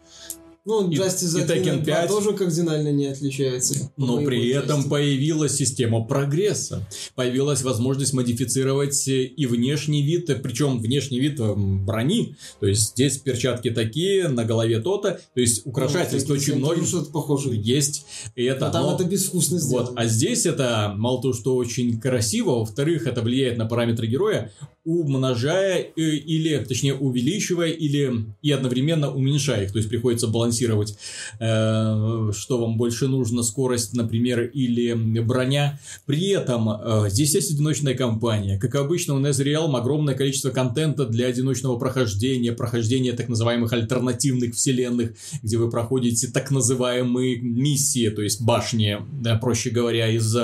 Ну, 0.66 0.91
Justice 0.91 1.38
и, 1.38 1.43
и 1.43 1.45
Tekken 1.45 1.84
5 1.84 2.09
тоже 2.09 2.32
кардинально 2.34 2.93
не 2.93 3.07
отличается. 3.07 3.91
Но 3.97 4.22
при 4.22 4.51
этом 4.51 4.76
части. 4.76 4.91
появилась 4.91 5.55
система 5.55 6.05
прогресса. 6.05 6.86
Появилась 7.14 7.62
возможность 7.62 8.12
модифицировать 8.12 9.09
и 9.09 9.47
внешний 9.47 10.03
вид, 10.03 10.30
причем 10.43 10.78
внешний 10.78 11.18
вид 11.18 11.41
брони. 11.41 12.36
То 12.61 12.66
есть 12.66 12.91
здесь 12.91 13.16
перчатки 13.16 13.70
такие, 13.70 14.28
на 14.28 14.45
голове 14.45 14.80
то-то. 14.80 15.18
То 15.34 15.41
есть 15.41 15.66
украшательств 15.66 16.28
ну, 16.28 16.34
очень 16.34 16.57
много. 16.57 16.84
что-то 16.84 17.11
похоже. 17.11 17.51
Есть. 17.55 18.05
И 18.36 18.45
это, 18.45 18.66
но 18.66 18.72
там 18.72 18.82
но... 18.84 18.95
это 18.97 19.05
безвкусно 19.05 19.59
сделано. 19.59 19.88
Вот. 19.88 19.99
А 19.99 20.07
здесь 20.07 20.45
это 20.45 20.93
мало 20.95 21.22
того, 21.22 21.32
что 21.32 21.57
очень 21.57 21.99
красиво, 21.99 22.59
во-вторых, 22.59 23.07
это 23.07 23.22
влияет 23.22 23.57
на 23.57 23.64
параметры 23.64 24.07
героя 24.07 24.53
умножая 24.99 25.78
э, 25.78 26.01
или, 26.01 26.57
точнее, 26.64 26.95
увеличивая 26.95 27.70
или 27.70 28.26
и 28.43 28.51
одновременно 28.51 29.12
уменьшая 29.12 29.64
их. 29.64 29.72
То 29.72 29.78
есть 29.78 29.88
приходится 29.88 30.26
балансировать, 30.26 30.97
э, 31.38 32.30
что 32.32 32.59
вам 32.59 32.76
больше 32.76 33.07
нужно, 33.07 33.43
скорость, 33.43 33.95
например, 33.95 34.43
или 34.43 34.93
броня. 35.20 35.78
При 36.07 36.28
этом 36.30 36.68
э, 36.70 37.11
здесь 37.11 37.34
есть 37.34 37.53
одиночная 37.53 37.95
кампания. 37.95 38.59
Как 38.59 38.74
обычно, 38.74 39.14
у 39.14 39.20
Netherrealm 39.20 39.76
огромное 39.76 40.14
количество 40.14 40.51
контента 40.51 41.07
для 41.07 41.26
одиночного 41.26 41.78
прохождения, 41.78 42.53
прохождения 42.53 43.12
так 43.12 43.28
называемых 43.28 43.72
альтернативных 43.72 44.55
вселенных, 44.55 45.12
где 45.43 45.57
вы 45.57 45.70
проходите 45.70 46.28
так 46.28 46.51
называемые 46.51 47.41
миссии, 47.41 48.09
то 48.09 48.22
есть 48.22 48.43
башни, 48.43 48.99
да, 49.20 49.36
проще 49.36 49.70
говоря, 49.70 50.09
из 50.09 50.34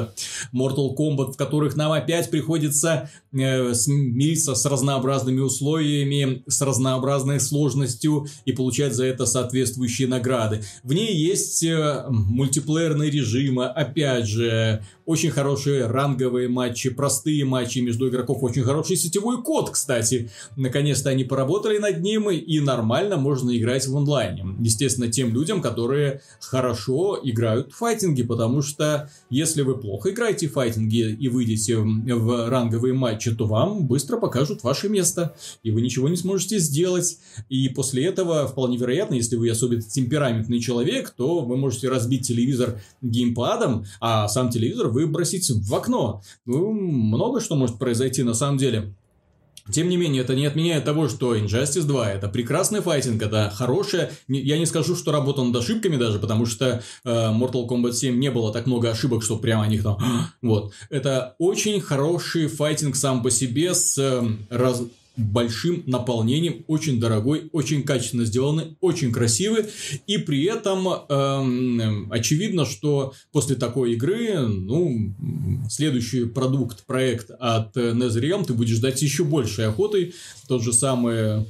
Mortal 0.53 0.95
Kombat, 0.97 1.33
в 1.33 1.37
которых 1.37 1.77
нам 1.77 1.93
опять 1.93 2.31
приходится 2.31 3.11
э, 3.33 3.75
смириться 3.75 4.36
с 4.45 4.67
разнообразными 4.67 5.41
условиями, 5.41 6.43
с 6.47 6.61
разнообразной 6.63 7.41
сложностью 7.41 8.27
и 8.45 8.53
получать 8.53 8.95
за 8.95 9.07
это 9.07 9.27
соответствующие 9.27 10.09
награды. 10.09 10.63
В 10.83 10.93
ней 10.93 11.15
есть 11.17 11.63
э, 11.63 12.05
мультиплеерные 12.09 13.11
режимы, 13.11 13.67
опять 13.67 14.27
же, 14.27 14.85
очень 15.07 15.31
хорошие 15.31 15.87
ранговые 15.87 16.49
матчи, 16.49 16.91
простые 16.91 17.45
матчи 17.45 17.79
между 17.79 18.09
игроков, 18.09 18.43
очень 18.43 18.63
хороший 18.63 18.97
сетевой 18.97 19.43
код, 19.43 19.71
кстати. 19.71 20.31
Наконец-то 20.57 21.11
они 21.11 21.25
поработали 21.25 21.79
над 21.79 22.03
ним, 22.03 22.31
и 22.31 22.61
нормально 22.61 23.17
можно 23.17 23.57
играть 23.57 23.87
в 23.87 23.97
онлайне. 23.97 24.45
Естественно, 24.61 25.11
тем 25.11 25.33
людям, 25.33 25.63
которые 25.63 26.21
хорошо 26.41 27.19
играют 27.23 27.73
в 27.73 27.77
файтинги, 27.77 28.23
потому 28.23 28.63
что 28.63 29.09
если 29.31 29.63
вы 29.63 29.79
плохо 29.79 30.11
играете 30.11 30.49
в 30.49 30.53
файтинги 30.53 31.13
и 31.13 31.29
выйдете 31.29 31.77
в 31.77 32.49
ранговые 32.49 32.95
матчи, 32.95 33.35
то 33.35 33.47
вам 33.47 33.87
быстро 33.87 34.16
покажут 34.17 34.63
ваше 34.63 34.89
место, 34.89 35.37
и 35.63 35.71
вы 35.71 35.83
ничего 35.83 36.09
не 36.09 36.17
сможете 36.17 36.59
сделать. 36.59 37.19
И 37.49 37.69
после 37.69 38.05
этого, 38.07 38.47
вполне 38.47 38.77
вероятно, 38.77 39.15
если 39.15 39.37
вы 39.37 39.51
особенно 39.51 39.83
темпераментный 39.83 40.61
человек, 40.61 41.11
то 41.11 41.41
вы 41.41 41.57
можете 41.57 41.89
разбить 41.89 42.27
телевизор 42.27 42.81
геймпадом, 43.03 43.85
а 44.01 44.29
сам 44.29 44.51
телевизор 44.51 44.89
выбросить 44.89 45.51
в 45.51 45.75
окно. 45.75 46.23
Ну, 46.45 46.73
много 46.73 47.41
что 47.41 47.55
может 47.57 47.79
произойти 47.79 48.23
на 48.23 48.35
самом 48.35 48.59
деле. 48.59 48.95
Тем 49.71 49.89
не 49.89 49.97
менее, 49.97 50.23
это 50.23 50.35
не 50.35 50.47
отменяет 50.47 50.85
того, 50.85 51.09
что 51.09 51.37
Injustice 51.37 51.85
2 51.85 52.13
это 52.13 52.29
прекрасный 52.29 52.81
файтинг, 52.81 53.23
это 53.23 53.53
хорошая... 53.55 54.13
Я 54.29 54.59
не 54.59 54.67
скажу, 54.67 54.97
что 54.97 55.13
работа 55.13 55.43
над 55.43 55.57
ошибками 55.57 55.97
даже, 55.97 56.19
потому 56.19 56.47
что 56.47 56.83
э, 57.05 57.09
Mortal 57.09 57.67
Kombat 57.69 57.93
7 57.93 58.19
не 58.19 58.31
было 58.31 58.53
так 58.53 58.67
много 58.67 58.91
ошибок, 58.91 59.23
что 59.23 59.37
прямо 59.37 59.65
о 59.65 59.69
них 59.69 59.83
там... 59.83 59.99
вот. 60.43 60.73
Это 60.91 61.35
очень 61.39 61.81
хороший 61.81 62.47
файтинг 62.47 62.97
сам 62.97 63.23
по 63.23 63.31
себе 63.31 63.75
с 63.75 63.99
э, 63.99 64.23
раз 64.51 64.83
большим 65.17 65.83
наполнением, 65.87 66.65
очень 66.67 67.01
дорогой, 67.01 67.49
очень 67.53 67.83
качественно 67.83 68.25
сделанный, 68.25 68.77
очень 68.81 69.13
красивый. 69.13 69.67
И 70.07 70.19
при 70.19 70.45
этом 70.45 70.87
эм, 70.89 72.13
очевидно, 72.13 72.65
что 72.65 73.13
после 73.33 73.57
такой 73.57 73.95
игры, 73.95 74.47
ну, 74.47 75.15
следующий 75.71 76.27
продукт, 76.27 76.85
проект 76.87 77.31
от 77.39 77.77
NetherRealm 77.77 78.45
ты 78.45 78.55
будешь 78.55 78.77
ждать 78.77 79.01
еще 79.03 79.25
большей 79.25 79.67
охотой. 79.67 80.15
Тот 80.49 80.63
же 80.63 80.73
самый 80.73 81.47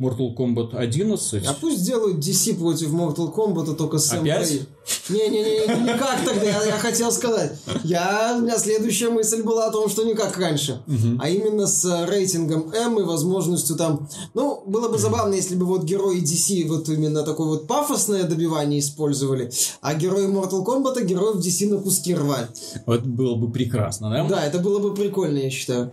Mortal 0.00 0.34
Kombat 0.34 0.76
11. 0.76 1.44
А 1.46 1.54
пусть 1.54 1.84
делают 1.84 2.18
DC 2.18 2.56
против 2.56 2.92
Mortal 2.92 3.34
Kombat, 3.34 3.74
только 3.74 3.98
с 3.98 4.12
Опять? 4.12 4.62
Не-не-не, 5.08 5.92
никак 5.92 6.24
тогда, 6.24 6.44
я, 6.44 6.64
я 6.64 6.78
хотел 6.78 7.10
сказать. 7.12 7.52
Я, 7.84 8.36
у 8.38 8.42
меня 8.42 8.58
следующая 8.58 9.10
мысль 9.10 9.42
была 9.42 9.66
о 9.66 9.70
том, 9.70 9.88
что 9.88 10.04
не 10.04 10.14
как 10.14 10.36
раньше, 10.38 10.82
угу. 10.86 11.18
а 11.20 11.28
именно 11.28 11.66
с 11.66 12.06
рейтингом 12.06 12.72
М 12.72 13.00
и 13.00 13.04
возможностью 13.04 13.76
там... 13.76 14.08
Ну, 14.34 14.62
было 14.66 14.88
бы 14.88 14.98
забавно, 14.98 15.34
если 15.34 15.56
бы 15.56 15.66
вот 15.66 15.84
герои 15.84 16.22
DC 16.22 16.68
вот 16.68 16.88
именно 16.88 17.22
такое 17.22 17.46
вот 17.46 17.66
пафосное 17.66 18.24
добивание 18.24 18.80
использовали, 18.80 19.50
а 19.80 19.94
герои 19.94 20.26
Mortal 20.26 20.64
Kombat 20.64 21.04
героев 21.04 21.36
DC 21.36 21.68
на 21.68 21.78
куски 21.80 22.14
рвали. 22.14 22.48
Вот 22.86 23.02
было 23.02 23.34
бы 23.34 23.50
прекрасно, 23.50 24.10
да? 24.10 24.24
Да, 24.28 24.44
это 24.44 24.58
было 24.58 24.78
бы 24.78 24.94
прикольно, 24.94 25.38
я 25.38 25.50
считаю. 25.50 25.92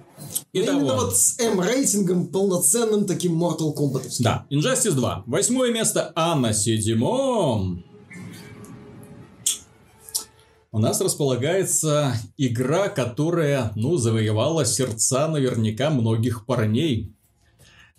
Итого. 0.54 0.80
Именно 0.80 0.96
вот 0.96 1.16
с 1.16 1.40
М-рейтингом, 1.40 2.28
полноценным 2.28 3.06
таким 3.06 3.42
Mortal 3.42 3.76
Kombat. 3.76 4.16
Да, 4.20 4.46
Injustice 4.50 4.92
2. 4.92 5.24
Восьмое 5.26 5.72
место, 5.72 6.12
а 6.16 6.36
на 6.36 6.54
седьмом 6.54 7.85
у 10.76 10.78
нас 10.78 11.00
располагается 11.00 12.18
игра, 12.36 12.90
которая, 12.90 13.72
ну, 13.76 13.96
завоевала 13.96 14.66
сердца 14.66 15.30
наверняка 15.30 15.90
многих 15.90 16.46
парней 16.46 17.14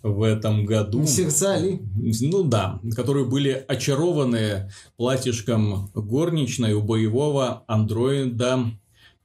в 0.03 0.21
этом 0.21 0.63
году. 0.63 1.03
Сердца 1.07 1.57
ли? 1.57 1.81
Ну 2.21 2.43
да, 2.43 2.79
которые 2.95 3.25
были 3.25 3.65
очарованы 3.67 4.69
платьишком 4.95 5.89
горничной 5.95 6.73
у 6.73 6.83
боевого 6.83 7.63
андроида 7.65 8.65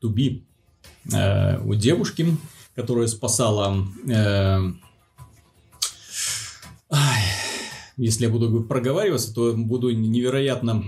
Туби. 0.01 0.47
Э, 1.13 1.59
у 1.63 1.75
девушки, 1.75 2.35
которая 2.75 3.07
спасала... 3.07 3.87
Э, 4.09 4.63
ай, 6.91 7.23
если 7.97 8.25
я 8.25 8.31
буду 8.31 8.63
проговариваться, 8.65 9.35
то 9.35 9.53
буду 9.55 9.91
невероятно... 9.91 10.85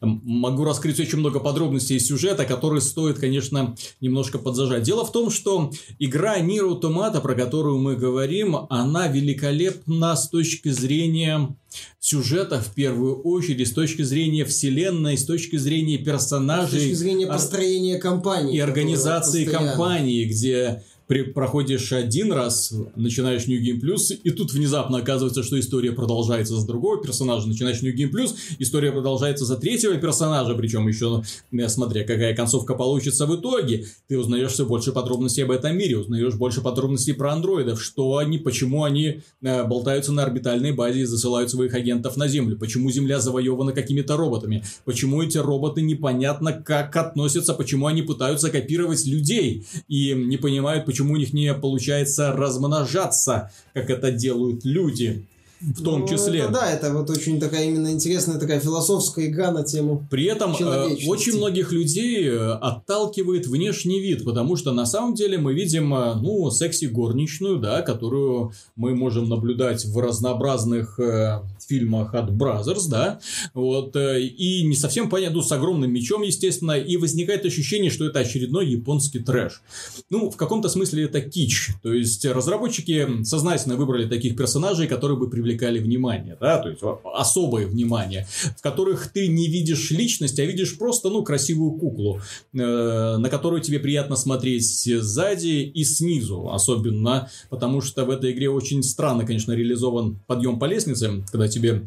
Могу 0.00 0.64
раскрыть 0.64 1.00
очень 1.00 1.18
много 1.18 1.40
подробностей 1.40 1.96
из 1.96 2.06
сюжета, 2.06 2.44
которые 2.44 2.80
стоит, 2.80 3.18
конечно, 3.18 3.76
немножко 4.00 4.38
подзажать. 4.38 4.82
Дело 4.82 5.04
в 5.04 5.12
том, 5.12 5.30
что 5.30 5.70
игра 5.98 6.38
Нир 6.38 6.64
Automata, 6.64 7.20
про 7.20 7.34
которую 7.34 7.78
мы 7.78 7.96
говорим, 7.96 8.56
она 8.70 9.08
великолепна 9.08 10.16
с 10.16 10.28
точки 10.28 10.70
зрения 10.70 11.56
сюжета 12.00 12.60
в 12.60 12.74
первую 12.74 13.20
очередь, 13.22 13.68
с 13.68 13.72
точки 13.72 14.02
зрения 14.02 14.44
вселенной, 14.44 15.18
с 15.18 15.24
точки 15.24 15.56
зрения 15.56 15.98
персонажей. 15.98 16.80
С 16.80 16.82
точки 16.82 16.94
зрения 16.94 17.26
построения 17.26 17.98
компании. 17.98 18.56
И 18.56 18.60
организации 18.60 19.44
компании, 19.44 20.24
где 20.24 20.82
при, 21.08 21.22
проходишь 21.22 21.90
один 21.92 22.32
раз, 22.32 22.72
начинаешь 22.94 23.46
New 23.46 23.60
Game 23.60 23.80
Plus, 23.80 24.14
и 24.22 24.30
тут 24.30 24.52
внезапно 24.52 24.98
оказывается, 24.98 25.42
что 25.42 25.58
история 25.58 25.92
продолжается 25.92 26.54
за 26.54 26.66
другого 26.66 27.02
персонажа, 27.02 27.48
начинаешь 27.48 27.80
New 27.80 27.96
Game 27.96 28.12
Plus, 28.12 28.34
история 28.58 28.92
продолжается 28.92 29.46
за 29.46 29.56
третьего 29.56 29.96
персонажа, 29.96 30.54
причем 30.54 30.86
еще, 30.86 31.24
ну, 31.50 31.68
смотря 31.68 32.02
какая 32.04 32.36
концовка 32.36 32.74
получится 32.74 33.26
в 33.26 33.34
итоге, 33.34 33.86
ты 34.06 34.18
узнаешь 34.18 34.52
все 34.52 34.66
больше 34.66 34.92
подробностей 34.92 35.44
об 35.44 35.50
этом 35.50 35.76
мире, 35.78 35.96
узнаешь 35.96 36.34
больше 36.34 36.60
подробностей 36.60 37.14
про 37.14 37.32
андроидов, 37.32 37.82
что 37.82 38.18
они, 38.18 38.36
почему 38.36 38.84
они 38.84 39.22
э, 39.40 39.64
болтаются 39.64 40.12
на 40.12 40.24
орбитальной 40.24 40.72
базе 40.72 41.00
и 41.00 41.04
засылают 41.04 41.50
своих 41.50 41.72
агентов 41.72 42.18
на 42.18 42.28
Землю, 42.28 42.58
почему 42.58 42.90
Земля 42.90 43.18
завоевана 43.18 43.72
какими-то 43.72 44.18
роботами, 44.18 44.62
почему 44.84 45.22
эти 45.22 45.38
роботы 45.38 45.80
непонятно 45.80 46.52
как 46.52 46.94
относятся, 46.96 47.54
почему 47.54 47.86
они 47.86 48.02
пытаются 48.02 48.50
копировать 48.50 49.06
людей 49.06 49.64
и 49.88 50.12
не 50.12 50.36
понимают, 50.36 50.84
почему 50.84 50.97
почему 50.98 51.14
у 51.14 51.16
них 51.16 51.32
не 51.32 51.54
получается 51.54 52.32
размножаться, 52.32 53.52
как 53.72 53.88
это 53.88 54.10
делают 54.10 54.64
люди 54.64 55.24
в 55.60 55.82
том 55.82 56.00
ну, 56.00 56.08
числе. 56.08 56.40
Это, 56.40 56.52
да, 56.52 56.70
это 56.70 56.92
вот 56.92 57.10
очень 57.10 57.40
такая 57.40 57.66
именно 57.66 57.90
интересная 57.90 58.38
такая 58.38 58.60
философская 58.60 59.26
игра 59.26 59.50
на 59.50 59.64
тему 59.64 60.06
При 60.10 60.24
этом 60.26 60.54
э, 60.54 60.96
очень 61.06 61.36
многих 61.36 61.72
людей 61.72 62.28
э, 62.28 62.52
отталкивает 62.52 63.46
внешний 63.46 64.00
вид, 64.00 64.24
потому 64.24 64.56
что 64.56 64.72
на 64.72 64.86
самом 64.86 65.14
деле 65.14 65.38
мы 65.38 65.54
видим, 65.54 65.92
э, 65.94 66.14
ну, 66.14 66.50
секси-горничную, 66.50 67.58
да, 67.58 67.82
которую 67.82 68.52
мы 68.76 68.94
можем 68.94 69.28
наблюдать 69.28 69.84
в 69.84 69.98
разнообразных 69.98 70.98
э, 71.00 71.40
фильмах 71.66 72.14
от 72.14 72.30
Brothers, 72.30 72.88
да, 72.88 73.20
вот, 73.52 73.96
э, 73.96 74.22
и 74.22 74.62
не 74.64 74.76
совсем 74.76 75.10
понятно, 75.10 75.38
ну, 75.38 75.42
с 75.42 75.50
огромным 75.50 75.92
мечом, 75.92 76.22
естественно, 76.22 76.78
и 76.78 76.96
возникает 76.96 77.44
ощущение, 77.44 77.90
что 77.90 78.06
это 78.06 78.20
очередной 78.20 78.68
японский 78.68 79.18
трэш. 79.18 79.62
Ну, 80.08 80.30
в 80.30 80.36
каком-то 80.36 80.68
смысле 80.68 81.04
это 81.04 81.20
кич, 81.20 81.70
то 81.82 81.92
есть 81.92 82.24
разработчики 82.24 83.24
сознательно 83.24 83.76
выбрали 83.76 84.08
таких 84.08 84.36
персонажей, 84.36 84.86
которые 84.86 85.18
бы 85.18 85.28
привлекли 85.28 85.47
привлекали 85.48 85.78
внимание, 85.78 86.36
да, 86.40 86.58
то 86.58 86.68
есть 86.68 86.82
особое 87.04 87.66
внимание, 87.66 88.26
в 88.56 88.62
которых 88.62 89.08
ты 89.12 89.28
не 89.28 89.48
видишь 89.48 89.90
личность, 89.90 90.38
а 90.38 90.44
видишь 90.44 90.76
просто, 90.76 91.08
ну, 91.08 91.22
красивую 91.22 91.72
куклу, 91.72 92.20
э, 92.52 93.16
на 93.16 93.28
которую 93.30 93.62
тебе 93.62 93.78
приятно 93.78 94.16
смотреть 94.16 94.84
сзади 94.84 95.70
и 95.74 95.84
снизу, 95.84 96.50
особенно, 96.50 97.30
потому 97.48 97.80
что 97.80 98.04
в 98.04 98.10
этой 98.10 98.32
игре 98.32 98.50
очень 98.50 98.82
странно, 98.82 99.24
конечно, 99.24 99.52
реализован 99.52 100.18
подъем 100.26 100.58
по 100.58 100.66
лестнице, 100.66 101.24
когда 101.30 101.48
тебе 101.48 101.82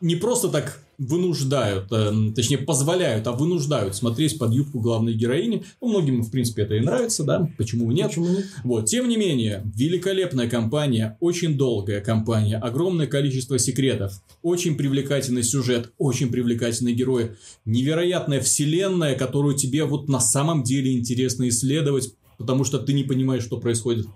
не 0.00 0.16
просто 0.16 0.48
так 0.48 0.80
вынуждают, 1.02 1.86
э, 1.90 2.12
точнее 2.34 2.58
позволяют, 2.58 3.26
а 3.26 3.32
вынуждают 3.32 3.96
смотреть 3.96 4.38
под 4.38 4.52
юбку 4.52 4.80
главной 4.80 5.14
героини. 5.14 5.64
Ну, 5.80 5.88
многим, 5.88 6.22
в 6.22 6.30
принципе, 6.30 6.62
это 6.62 6.76
и 6.76 6.80
нравится, 6.80 7.24
да, 7.24 7.48
почему 7.58 7.90
нет? 7.90 8.08
Почему 8.08 8.28
нет? 8.28 8.46
Вот, 8.64 8.86
тем 8.86 9.08
не 9.08 9.16
менее, 9.16 9.62
великолепная 9.74 10.48
компания, 10.48 11.16
очень 11.20 11.56
долгая 11.56 12.00
компания, 12.00 12.56
огромное 12.56 13.06
количество 13.06 13.58
секретов, 13.58 14.22
очень 14.42 14.76
привлекательный 14.76 15.42
сюжет, 15.42 15.92
очень 15.98 16.30
привлекательные 16.30 16.94
герои, 16.94 17.36
невероятная 17.64 18.40
вселенная, 18.40 19.16
которую 19.16 19.56
тебе 19.56 19.84
вот 19.84 20.08
на 20.08 20.20
самом 20.20 20.62
деле 20.62 20.92
интересно 20.96 21.48
исследовать, 21.48 22.14
потому 22.38 22.64
что 22.64 22.78
ты 22.78 22.92
не 22.92 23.04
понимаешь, 23.04 23.42
что 23.42 23.58
происходит 23.58 24.06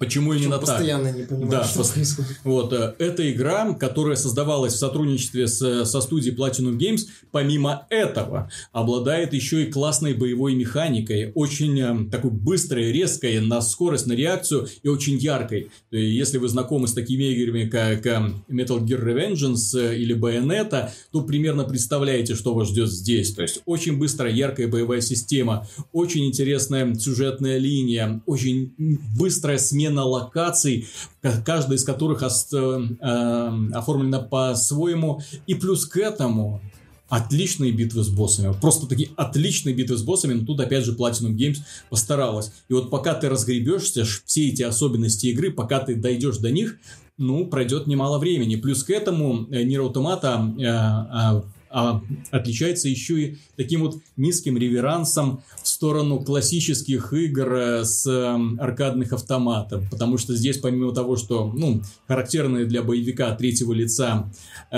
Почему 0.00 0.32
именно 0.32 0.56
так? 0.56 0.60
Постоянно 0.62 1.12
не 1.12 1.24
понимаю, 1.24 1.50
Да, 1.50 1.64
что 1.64 1.80
пос- 1.82 1.92
происходит. 1.92 2.38
Вот, 2.42 2.72
э, 2.72 2.94
эта 2.98 3.30
игра, 3.30 3.74
которая 3.74 4.16
создавалась 4.16 4.72
в 4.72 4.78
сотрудничестве 4.78 5.46
с, 5.46 5.84
со 5.84 6.00
студией 6.00 6.34
Platinum 6.34 6.78
Games, 6.78 7.00
помимо 7.30 7.86
этого, 7.90 8.50
обладает 8.72 9.34
еще 9.34 9.62
и 9.64 9.70
классной 9.70 10.14
боевой 10.14 10.54
механикой, 10.54 11.32
очень 11.34 11.78
э, 11.78 12.10
такой 12.10 12.30
быстрой, 12.30 12.90
резкой, 12.92 13.40
на 13.40 13.60
скорость, 13.60 14.06
на 14.06 14.14
реакцию 14.14 14.68
и 14.82 14.88
очень 14.88 15.18
яркой. 15.18 15.70
Если 15.90 16.38
вы 16.38 16.48
знакомы 16.48 16.88
с 16.88 16.94
такими 16.94 17.24
играми, 17.24 17.68
как 17.68 18.06
э, 18.06 18.32
Metal 18.48 18.80
Gear 18.80 19.04
Revengeance 19.04 19.78
э, 19.78 19.98
или 19.98 20.16
Bayonetta, 20.16 20.88
то 21.12 21.20
примерно 21.20 21.64
представляете, 21.64 22.36
что 22.36 22.54
вас 22.54 22.68
ждет 22.70 22.90
здесь. 22.90 23.34
То 23.34 23.42
есть, 23.42 23.60
очень 23.66 23.98
быстрая, 23.98 24.32
яркая 24.32 24.66
боевая 24.66 25.02
система, 25.02 25.68
очень 25.92 26.24
интересная 26.24 26.94
сюжетная 26.94 27.58
линия, 27.58 28.22
очень 28.24 28.72
быстрая 29.18 29.58
смена 29.58 29.89
локаций, 29.98 30.86
ка- 31.22 31.42
каждая 31.44 31.76
из 31.76 31.84
которых 31.84 32.22
ос- 32.22 32.52
э, 32.52 32.80
э, 33.00 33.68
оформлена 33.72 34.20
по-своему. 34.20 35.20
И 35.46 35.54
плюс 35.54 35.86
к 35.86 35.96
этому 35.96 36.60
отличные 37.08 37.72
битвы 37.72 38.04
с 38.04 38.08
боссами. 38.08 38.54
Просто 38.60 38.86
такие 38.86 39.10
отличные 39.16 39.74
битвы 39.74 39.96
с 39.96 40.02
боссами, 40.02 40.34
но 40.34 40.46
тут 40.46 40.60
опять 40.60 40.84
же 40.84 40.94
Platinum 40.96 41.34
Games 41.34 41.56
постаралась. 41.88 42.52
И 42.68 42.72
вот 42.72 42.88
пока 42.88 43.14
ты 43.14 43.28
разгребешься, 43.28 44.04
все 44.24 44.48
эти 44.48 44.62
особенности 44.62 45.26
игры, 45.26 45.50
пока 45.50 45.80
ты 45.80 45.96
дойдешь 45.96 46.38
до 46.38 46.50
них, 46.52 46.76
ну, 47.18 47.46
пройдет 47.46 47.86
немало 47.86 48.18
времени. 48.18 48.56
Плюс 48.56 48.84
к 48.84 48.90
этому 48.90 49.46
э, 49.50 49.64
Nier 49.64 49.92
Automata 49.92 50.56
э, 50.58 51.42
а, 51.72 52.02
отличается 52.30 52.88
еще 52.88 53.20
и 53.20 53.36
таким 53.56 53.82
вот 53.82 53.98
низким 54.16 54.58
реверансом 54.58 55.42
в 55.62 55.68
сторону 55.68 56.18
классических 56.20 57.12
игр 57.12 57.54
э, 57.54 57.84
с 57.84 58.06
э, 58.06 58.38
аркадных 58.58 59.12
автоматов. 59.12 59.88
Потому 59.88 60.18
что 60.18 60.34
здесь, 60.34 60.58
помимо 60.58 60.92
того, 60.92 61.16
что, 61.16 61.52
ну, 61.54 61.80
характерные 62.08 62.64
для 62.64 62.82
боевика 62.82 63.34
третьего 63.36 63.72
лица 63.72 64.30
э, 64.72 64.76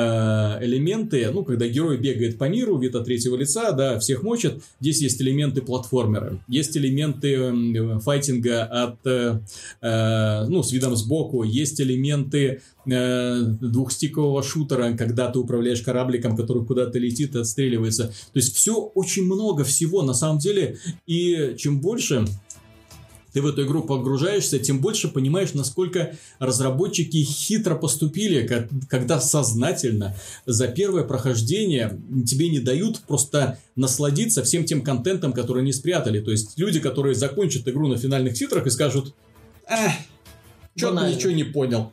элементы, 0.63 1.31
ну, 1.33 1.45
когда 1.45 1.67
герой 1.67 1.97
бегает 1.97 2.37
по 2.37 2.49
миру, 2.49 2.77
вид 2.79 2.95
от 2.95 3.07
третьего 3.07 3.37
лица, 3.37 3.73
да, 3.73 3.99
всех 3.99 4.23
мочит, 4.23 4.63
здесь 4.81 5.01
есть 5.01 5.21
элементы 5.23 5.63
платформера, 5.63 6.39
есть 6.47 6.77
элементы 6.77 7.35
э, 7.35 7.99
файтинга 8.01 8.65
от, 8.65 9.07
э, 9.07 9.41
э, 9.81 10.45
ну, 10.47 10.63
с 10.63 10.73
видом 10.73 10.95
сбоку, 10.97 11.43
есть 11.43 11.81
элементы 11.81 12.61
двухстикового 12.85 14.43
шутера, 14.43 14.93
когда 14.97 15.31
ты 15.31 15.39
управляешь 15.39 15.83
корабликом, 15.83 16.37
который 16.37 16.65
куда-то 16.65 16.99
летит 16.99 17.35
и 17.35 17.39
отстреливается. 17.39 18.09
То 18.09 18.39
есть 18.39 18.57
все 18.57 18.75
очень 18.75 19.25
много 19.25 19.65
всего 19.65 20.03
на 20.03 20.15
самом 20.15 20.39
деле, 20.39 20.79
и 21.07 21.55
чем 21.59 21.81
больше 21.81 22.27
ты 23.33 23.41
в 23.41 23.47
эту 23.47 23.65
игру 23.65 23.83
погружаешься, 23.83 24.59
тем 24.59 24.81
больше 24.81 25.09
понимаешь, 25.09 25.55
насколько 25.55 26.17
разработчики 26.39 27.23
хитро 27.23 27.77
поступили, 27.77 28.69
когда 28.89 29.21
сознательно 29.21 30.15
за 30.45 30.69
первое 30.69 31.05
прохождение 31.05 31.99
тебе 32.27 32.51
не 32.51 32.61
дают 32.61 33.01
просто 33.01 33.59
насладиться 33.75 34.43
всем 34.43 34.65
тем 34.65 34.83
контентом, 34.83 35.33
который 35.33 35.63
они 35.63 35.73
спрятали. 35.73 36.21
То 36.21 36.31
есть 36.31 36.59
люди, 36.59 36.79
которые 36.79 37.15
закончат 37.15 37.67
игру 37.69 37.89
на 37.89 37.97
финальных 37.97 38.35
титрах 38.35 38.67
и 38.67 38.71
скажут, 38.71 39.15
эх, 39.67 39.93
что-то 40.77 41.09
ничего 41.09 41.33
не 41.33 41.45
понял. 41.45 41.91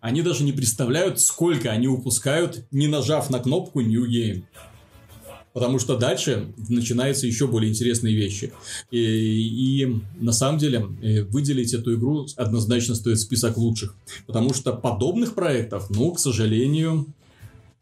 Они 0.00 0.22
даже 0.22 0.44
не 0.44 0.52
представляют, 0.52 1.20
сколько 1.20 1.70
они 1.70 1.88
упускают, 1.88 2.66
не 2.70 2.86
нажав 2.86 3.30
на 3.30 3.40
кнопку 3.40 3.80
New 3.80 4.08
Game. 4.08 4.44
Потому 5.52 5.80
что 5.80 5.96
дальше 5.96 6.54
начинаются 6.68 7.26
еще 7.26 7.48
более 7.48 7.70
интересные 7.70 8.14
вещи. 8.14 8.52
И, 8.92 8.98
и 9.00 10.02
на 10.20 10.32
самом 10.32 10.58
деле 10.58 10.86
э, 11.02 11.24
выделить 11.24 11.74
эту 11.74 11.96
игру 11.96 12.26
однозначно 12.36 12.94
стоит 12.94 13.18
список 13.18 13.56
лучших. 13.56 13.96
Потому 14.26 14.54
что 14.54 14.72
подобных 14.72 15.34
проектов, 15.34 15.90
ну, 15.90 16.12
к 16.12 16.20
сожалению, 16.20 17.06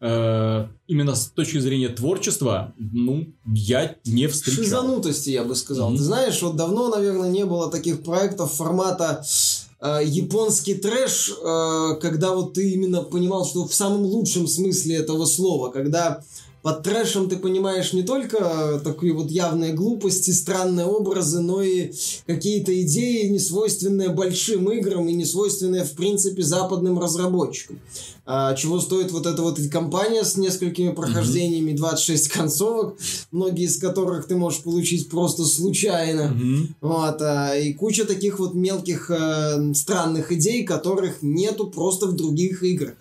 э, 0.01 0.69
именно 0.87 1.15
с 1.15 1.27
точки 1.27 1.59
зрения 1.59 1.89
творчества, 1.89 2.73
ну, 2.79 3.27
я 3.45 3.97
не 4.07 4.27
встречал. 4.29 4.65
Шизанутости, 4.65 5.31
я 5.31 5.45
бы 5.45 5.55
сказал. 5.55 5.91
Мгм. 5.91 5.99
Ты 5.99 6.05
знаешь, 6.05 6.41
вот 6.41 6.57
давно, 6.57 6.89
наверное, 6.89 7.31
не 7.31 7.45
было 7.45 7.71
таких 7.71 8.03
проектов 8.03 8.55
формата 8.55 9.23
э, 9.23 9.66
японский 9.81 10.75
трэш, 10.75 11.31
э, 11.31 11.97
когда 12.01 12.35
вот 12.35 12.55
ты 12.55 12.71
именно 12.71 13.03
понимал, 13.03 13.45
что 13.45 13.67
в 13.67 13.75
самом 13.75 14.05
лучшем 14.05 14.47
смысле 14.49 14.97
этого 14.97 15.27
слова, 15.27 15.71
когда 15.71 16.23
под 16.63 16.83
трэшем 16.83 17.29
ты 17.29 17.37
понимаешь 17.37 17.93
не 17.93 18.03
только 18.03 18.81
такие 18.83 19.13
вот 19.13 19.31
явные 19.31 19.73
глупости, 19.73 20.33
странные 20.33 20.87
образы, 20.87 21.41
но 21.41 21.63
и 21.63 21.93
какие-то 22.27 22.73
идеи, 22.83 23.29
не 23.29 23.39
свойственные 23.39 24.09
большим 24.09 24.69
играм 24.73 25.09
и 25.09 25.13
не 25.13 25.25
свойственные, 25.25 25.85
в 25.85 25.93
принципе, 25.93 26.43
западным 26.43 26.99
разработчикам. 26.99 27.79
А, 28.27 28.55
чего 28.55 28.81
стоит 28.81 29.13
вот 29.13 29.25
эта 29.25 29.41
вот 29.41 29.59
компания 29.71 30.25
с 30.25 30.37
несколькими 30.37 30.93
прохождениями, 30.93 31.77
26 31.77 32.29
концовок, 32.29 32.99
многие 33.31 33.67
из 33.67 33.79
которых 33.79 34.27
ты 34.27 34.35
можешь 34.35 34.63
получить 34.63 35.09
просто 35.09 35.45
случайно. 35.45 36.37
Вот, 36.81 37.23
а, 37.23 37.57
и 37.57 37.73
куча 37.73 38.05
таких 38.05 38.41
вот 38.41 38.55
мелких 38.55 39.11
э, 39.11 39.73
странных 39.75 40.33
идей, 40.33 40.65
которых 40.65 41.23
нету 41.23 41.69
просто 41.69 42.07
в 42.07 42.17
других 42.17 42.65
играх. 42.65 42.95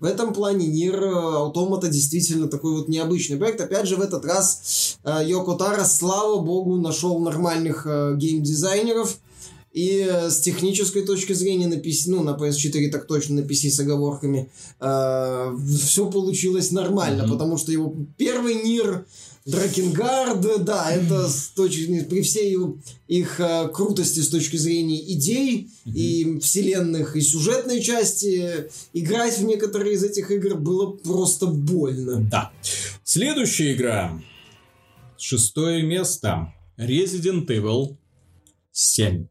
В 0.00 0.04
этом 0.04 0.32
плане 0.32 0.66
Нир 0.66 1.02
Automata 1.02 1.88
действительно 1.88 2.48
такой 2.48 2.72
вот 2.72 2.88
необычный 2.88 3.36
проект. 3.36 3.60
Опять 3.60 3.86
же, 3.86 3.96
в 3.96 4.00
этот 4.00 4.24
раз 4.24 4.98
э, 5.04 5.20
Йоко 5.26 5.58
слава 5.84 6.40
богу, 6.40 6.76
нашел 6.76 7.18
нормальных 7.20 7.86
э, 7.86 8.14
геймдизайнеров. 8.16 9.18
И 9.72 10.00
э, 10.00 10.30
с 10.30 10.40
технической 10.40 11.02
точки 11.02 11.32
зрения 11.32 11.68
на 11.68 11.74
PC, 11.74 12.04
ну, 12.08 12.22
на 12.24 12.30
PS4 12.30 12.90
так 12.90 13.06
точно, 13.06 13.42
на 13.42 13.44
PC 13.46 13.70
с 13.70 13.78
оговорками, 13.80 14.50
все 14.78 16.10
получилось 16.10 16.70
нормально, 16.72 17.22
Мгм. 17.22 17.32
потому 17.32 17.56
что 17.58 17.70
его 17.70 17.94
первый 18.16 18.54
Нир, 18.62 19.06
Дракенгард, 19.46 20.64
да, 20.64 20.90
это 20.90 21.28
с 21.28 21.48
точки, 21.48 22.02
при 22.04 22.20
всей 22.22 22.56
их 23.08 23.40
э, 23.40 23.68
крутости 23.72 24.20
с 24.20 24.28
точки 24.28 24.56
зрения 24.56 25.00
идей 25.14 25.70
и 25.86 26.38
вселенных, 26.40 27.16
и 27.16 27.20
сюжетной 27.20 27.80
части, 27.80 28.68
играть 28.92 29.38
в 29.38 29.44
некоторые 29.44 29.94
из 29.94 30.04
этих 30.04 30.30
игр 30.30 30.56
было 30.56 30.90
просто 30.92 31.46
больно. 31.46 32.20
Да. 32.30 32.52
Следующая 33.04 33.72
игра. 33.72 34.20
Шестое 35.16 35.82
место. 35.82 36.52
Resident 36.78 37.46
Evil 37.46 37.96
7. 38.72 39.26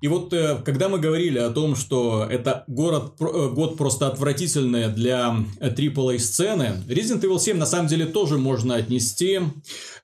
И 0.00 0.08
вот 0.08 0.32
э, 0.32 0.60
когда 0.64 0.88
мы 0.88 0.98
говорили 0.98 1.38
о 1.38 1.50
том, 1.50 1.76
что 1.76 2.26
это 2.28 2.64
город, 2.66 3.14
э, 3.20 3.48
год 3.50 3.76
просто 3.76 4.06
отвратительный 4.06 4.88
для 4.88 5.36
AAA 5.60 6.18
сцены, 6.18 6.82
Resident 6.88 7.20
Evil 7.20 7.38
7 7.38 7.56
на 7.58 7.66
самом 7.66 7.86
деле 7.86 8.06
тоже 8.06 8.38
можно 8.38 8.76
отнести 8.76 9.40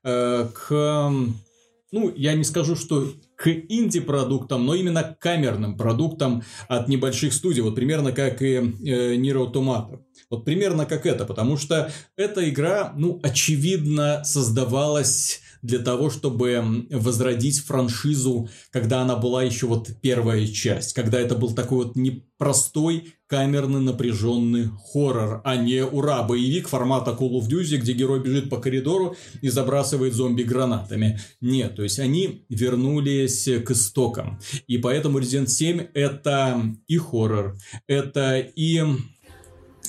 э, 0.05 0.49
к, 0.53 1.13
ну, 1.93 2.13
я 2.15 2.35
не 2.35 2.45
скажу, 2.45 2.77
что 2.77 3.11
к 3.37 3.49
инди-продуктам, 3.49 4.67
но 4.67 4.75
именно 4.75 5.03
к 5.03 5.19
камерным 5.19 5.77
продуктам 5.77 6.43
от 6.69 6.89
небольших 6.89 7.33
студий, 7.33 7.63
вот 7.63 7.75
примерно 7.75 8.13
как 8.13 8.43
и 8.43 8.55
э, 8.55 9.17
Nier 9.17 9.51
Automata. 9.51 10.01
Вот 10.29 10.45
примерно 10.45 10.87
как 10.87 11.07
это, 11.07 11.25
потому 11.25 11.57
что 11.57 11.91
эта 12.17 12.49
игра, 12.49 12.93
ну, 12.97 13.21
очевидно, 13.23 14.25
создавалась 14.25 15.41
для 15.67 15.81
того, 15.81 16.11
чтобы 16.11 16.87
возродить 16.91 17.61
франшизу, 17.61 18.49
когда 18.71 19.03
она 19.03 19.17
была 19.17 19.43
еще 19.43 19.67
вот 19.67 19.91
первая 20.01 20.47
часть, 20.47 20.93
когда 20.93 21.21
это 21.21 21.35
был 21.35 21.55
такой 21.55 21.87
вот 21.87 21.97
непростой 21.97 23.15
камерный 23.27 23.81
напряженный 23.81 24.69
хоррор, 24.93 25.41
а 25.45 25.57
не 25.57 25.85
ура, 25.85 26.23
боевик 26.23 26.69
формата 26.69 27.11
Call 27.11 27.33
of 27.41 27.49
Duty, 27.49 27.79
где 27.79 27.93
герой 27.93 28.21
бежит 28.21 28.49
по 28.49 28.59
коридору 28.59 29.17
и 29.43 29.49
забрасывает 29.49 30.15
зомби 30.15 30.43
гранатами. 30.43 31.19
Нет, 31.41 31.75
то 31.75 31.83
есть 31.83 31.99
они 31.99 32.47
вернулись 32.49 33.49
к 33.67 33.71
истокам. 33.73 34.39
И 34.69 34.79
поэтому 34.79 35.19
Resident 35.19 35.49
7 35.49 35.89
это 35.95 36.63
и 36.87 36.97
хоррор, 36.99 37.57
это 37.89 38.39
и 38.39 38.83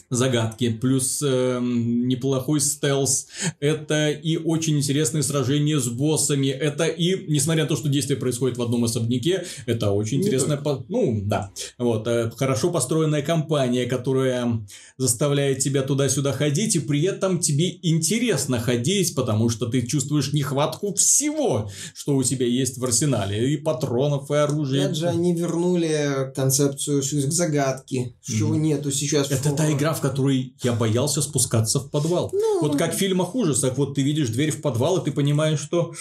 загадки, 0.10 0.70
плюс 0.72 1.22
э, 1.26 1.60
неплохой 1.62 2.60
стелс, 2.62 3.28
это 3.60 4.10
и 4.12 4.38
очень 4.38 4.78
интересные 4.78 5.24
сражения 5.24 5.80
с 5.80 5.88
боссами, 5.88 6.48
это 6.48 6.86
и, 6.86 7.26
несмотря 7.32 7.64
на 7.64 7.70
то, 7.70 7.76
что 7.76 7.90
действие 7.90 8.18
происходит 8.18 8.58
в 8.58 8.62
одном 8.62 8.84
особняке, 8.86 9.46
это 9.66 9.92
очень 9.92 10.20
интересная, 10.20 10.58
по- 10.58 10.86
ну, 10.90 11.22
да, 11.24 11.52
вот, 11.78 12.08
э, 12.08 12.32
хорошо 12.36 12.72
построенная 12.72 13.22
компания, 13.22 13.86
которая 13.86 14.66
заставляет 14.98 15.60
тебя 15.60 15.82
туда-сюда 15.84 16.32
ходить, 16.32 16.76
и 16.76 16.80
при 16.80 17.02
этом 17.04 17.40
тебе 17.40 17.78
интересно 17.82 18.60
ходить, 18.60 19.14
потому 19.16 19.50
что 19.50 19.66
ты 19.68 19.82
чувствуешь 19.86 20.34
нехватку 20.34 20.94
всего, 20.96 21.70
что 21.94 22.16
у 22.16 22.24
тебя 22.24 22.46
есть 22.46 22.78
в 22.78 22.84
арсенале, 22.86 23.54
и 23.54 23.58
патронов, 23.58 24.32
и 24.32 24.36
оружия. 24.36 24.86
Опять 24.86 24.98
же, 24.98 25.08
они 25.08 25.34
вернули 25.36 26.32
концепцию 26.36 27.02
загадки, 27.32 28.16
чего 28.22 28.54
Мгм. 28.54 28.62
нету 28.64 28.92
сейчас. 28.92 29.28
в 29.28 29.32
Это 29.32 29.44
та 29.44 29.50
хоррорах. 29.50 29.78
игра, 29.78 29.94
в 29.98 30.02
которой 30.02 30.54
я 30.64 30.74
боялся 30.74 31.22
спускаться 31.22 31.80
в 31.80 31.90
подвал. 31.90 32.30
Ну, 32.34 32.62
Вот 32.62 32.78
как 32.78 32.94
в 32.94 32.98
фильмах 32.98 33.36
ужасах, 33.36 33.78
вот 33.78 33.96
ты 33.96 34.02
видишь 34.02 34.30
дверь 34.30 34.52
в 34.52 34.62
подвал, 34.62 34.98
и 34.98 35.06
ты 35.06 35.12
понимаешь, 35.12 35.60
что 35.60 35.94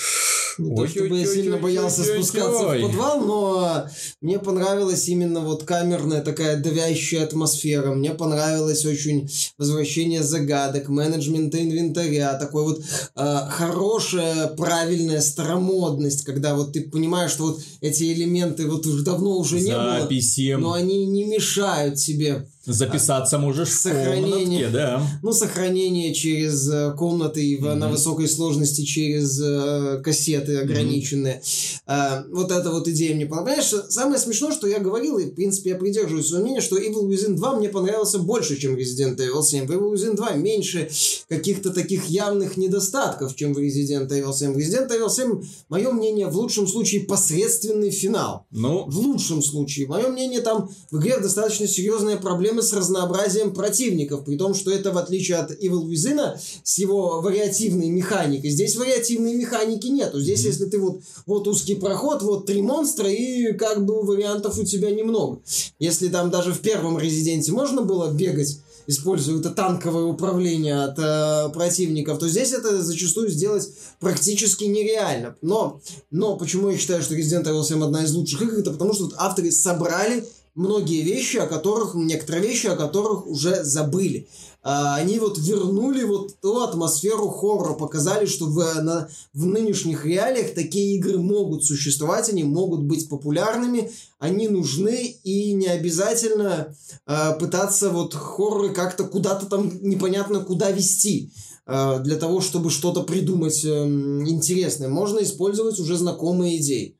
Не 0.58 0.74
то, 0.74 0.86
чтобы 0.86 1.18
я 1.18 1.26
сильно 1.26 1.58
боялся 1.58 2.02
спускаться 2.02 2.68
в 2.68 2.80
подвал, 2.80 3.20
но 3.20 3.86
мне 4.20 4.38
понравилась 4.38 5.08
именно 5.08 5.40
вот 5.40 5.64
камерная 5.64 6.22
такая 6.22 6.56
давящая 6.56 7.24
атмосфера. 7.24 7.94
Мне 7.94 8.12
понравилось 8.12 8.84
очень 8.84 9.28
возвращение 9.58 10.22
загадок, 10.22 10.88
менеджмента 10.88 11.62
инвентаря, 11.62 12.34
такой 12.38 12.62
вот 12.64 12.80
э, 13.16 13.38
хорошая, 13.50 14.48
правильная 14.48 15.20
старомодность, 15.20 16.24
когда 16.24 16.54
вот 16.54 16.72
ты 16.72 16.82
понимаешь, 16.82 17.32
что 17.32 17.44
вот 17.44 17.60
эти 17.80 18.12
элементы 18.12 18.66
вот 18.66 18.86
уже 18.86 19.04
давно 19.04 19.36
уже 19.36 19.60
не 19.60 19.72
Записи. 19.72 20.54
было, 20.54 20.60
но 20.60 20.72
они 20.72 21.06
не 21.06 21.24
мешают 21.24 21.96
тебе 21.96 22.48
Записаться 22.66 23.38
можешь 23.38 23.70
сохранение, 23.70 24.24
в 24.26 24.42
комнатке, 24.42 24.68
да. 24.70 25.06
Ну, 25.22 25.32
сохранение 25.32 26.12
через 26.12 26.68
э, 26.68 26.92
комнаты 26.96 27.56
mm-hmm. 27.56 27.74
на 27.74 27.88
высокой 27.88 28.28
сложности, 28.28 28.82
через 28.82 29.40
э, 29.40 30.00
кассеты 30.02 30.58
ограниченные. 30.58 31.40
Mm-hmm. 31.40 31.80
А, 31.86 32.24
вот 32.30 32.50
эта 32.50 32.70
вот 32.70 32.88
идея 32.88 33.14
мне 33.14 33.26
понравилась. 33.26 33.72
Самое 33.88 34.18
смешное, 34.18 34.52
что 34.52 34.66
я 34.66 34.80
говорил, 34.80 35.18
и, 35.18 35.26
в 35.26 35.34
принципе, 35.34 35.70
я 35.70 35.76
придерживаюсь 35.76 36.26
своего 36.26 36.44
мнения, 36.44 36.60
что 36.60 36.76
Evil 36.76 37.08
Within 37.08 37.34
2 37.34 37.56
мне 37.56 37.68
понравился 37.68 38.18
больше, 38.18 38.56
чем 38.56 38.74
Resident 38.74 39.16
Evil 39.16 39.42
7. 39.42 39.66
В 39.66 39.70
Evil 39.70 39.94
Within 39.94 40.16
2 40.16 40.32
меньше 40.32 40.90
каких-то 41.28 41.70
таких 41.70 42.06
явных 42.06 42.56
недостатков, 42.56 43.36
чем 43.36 43.54
в 43.54 43.58
Resident 43.58 44.08
Evil 44.08 44.32
7. 44.32 44.52
В 44.52 44.56
Resident 44.56 44.90
Evil 44.90 45.08
7, 45.08 45.42
мое 45.68 45.92
мнение, 45.92 46.26
в 46.26 46.36
лучшем 46.36 46.66
случае 46.66 47.02
посредственный 47.02 47.90
финал. 47.90 48.46
Ну? 48.50 48.86
В 48.86 48.98
лучшем 48.98 49.42
случае. 49.42 49.86
Мое 49.86 50.08
мнение, 50.08 50.40
там 50.40 50.68
в 50.90 50.98
игре 50.98 51.18
достаточно 51.18 51.68
серьезная 51.68 52.16
проблема 52.16 52.55
проблемы 52.56 52.62
с 52.62 52.72
разнообразием 52.72 53.52
противников, 53.52 54.24
при 54.24 54.36
том, 54.36 54.54
что 54.54 54.70
это 54.70 54.92
в 54.92 54.98
отличие 54.98 55.38
от 55.38 55.50
Evil 55.50 55.86
Within 55.86 56.36
с 56.62 56.78
его 56.78 57.20
вариативной 57.20 57.88
механикой. 57.88 58.50
Здесь 58.50 58.76
вариативной 58.76 59.34
механики 59.34 59.86
нету. 59.88 60.20
Здесь, 60.20 60.44
mm-hmm. 60.44 60.48
если 60.48 60.64
ты 60.66 60.78
вот, 60.78 61.00
вот 61.26 61.48
узкий 61.48 61.74
проход, 61.74 62.22
вот 62.22 62.46
три 62.46 62.62
монстра, 62.62 63.08
и 63.10 63.52
как 63.52 63.84
бы 63.84 64.02
вариантов 64.02 64.58
у 64.58 64.64
тебя 64.64 64.90
немного. 64.90 65.40
Если 65.78 66.08
там 66.08 66.30
даже 66.30 66.52
в 66.52 66.60
первом 66.60 66.98
Резиденте 66.98 67.52
можно 67.52 67.82
было 67.82 68.10
бегать 68.10 68.58
используя 68.88 69.40
это 69.40 69.50
танковое 69.50 70.04
управление 70.04 70.84
от 70.84 70.98
э, 70.98 71.48
противников, 71.52 72.18
то 72.18 72.28
здесь 72.28 72.52
это 72.52 72.80
зачастую 72.82 73.30
сделать 73.30 73.68
практически 73.98 74.62
нереально. 74.64 75.34
Но, 75.42 75.80
но 76.12 76.36
почему 76.36 76.70
я 76.70 76.78
считаю, 76.78 77.02
что 77.02 77.16
Resident 77.16 77.44
Evil 77.44 77.64
7 77.64 77.82
одна 77.82 78.04
из 78.04 78.14
лучших 78.14 78.42
игр, 78.42 78.54
это 78.54 78.70
потому 78.70 78.94
что 78.94 79.06
вот 79.06 79.14
авторы 79.16 79.50
собрали 79.50 80.24
многие 80.56 81.02
вещи, 81.02 81.36
о 81.36 81.46
которых, 81.46 81.94
некоторые 81.94 82.48
вещи, 82.48 82.66
о 82.66 82.76
которых 82.76 83.26
уже 83.26 83.62
забыли. 83.62 84.28
А, 84.62 84.96
они 84.96 85.20
вот 85.20 85.38
вернули 85.38 86.02
вот 86.02 86.40
ту 86.40 86.60
атмосферу 86.60 87.28
хоррора, 87.28 87.74
показали, 87.74 88.26
что 88.26 88.46
в, 88.46 88.58
на, 88.82 89.08
в 89.32 89.46
нынешних 89.46 90.04
реалиях 90.04 90.54
такие 90.54 90.96
игры 90.96 91.18
могут 91.18 91.64
существовать, 91.64 92.30
они 92.30 92.42
могут 92.42 92.82
быть 92.82 93.08
популярными, 93.08 93.92
они 94.18 94.48
нужны, 94.48 95.16
и 95.22 95.52
не 95.52 95.68
обязательно 95.68 96.74
а, 97.06 97.34
пытаться 97.34 97.90
вот 97.90 98.14
хорроры 98.14 98.70
как-то 98.70 99.04
куда-то 99.04 99.46
там 99.46 99.70
непонятно 99.82 100.40
куда 100.40 100.72
вести 100.72 101.30
а, 101.66 101.98
для 101.98 102.16
того, 102.16 102.40
чтобы 102.40 102.70
что-то 102.70 103.02
придумать 103.02 103.64
э, 103.64 103.68
интересное. 103.68 104.88
Можно 104.88 105.22
использовать 105.22 105.78
уже 105.78 105.96
знакомые 105.96 106.58
идеи. 106.58 106.96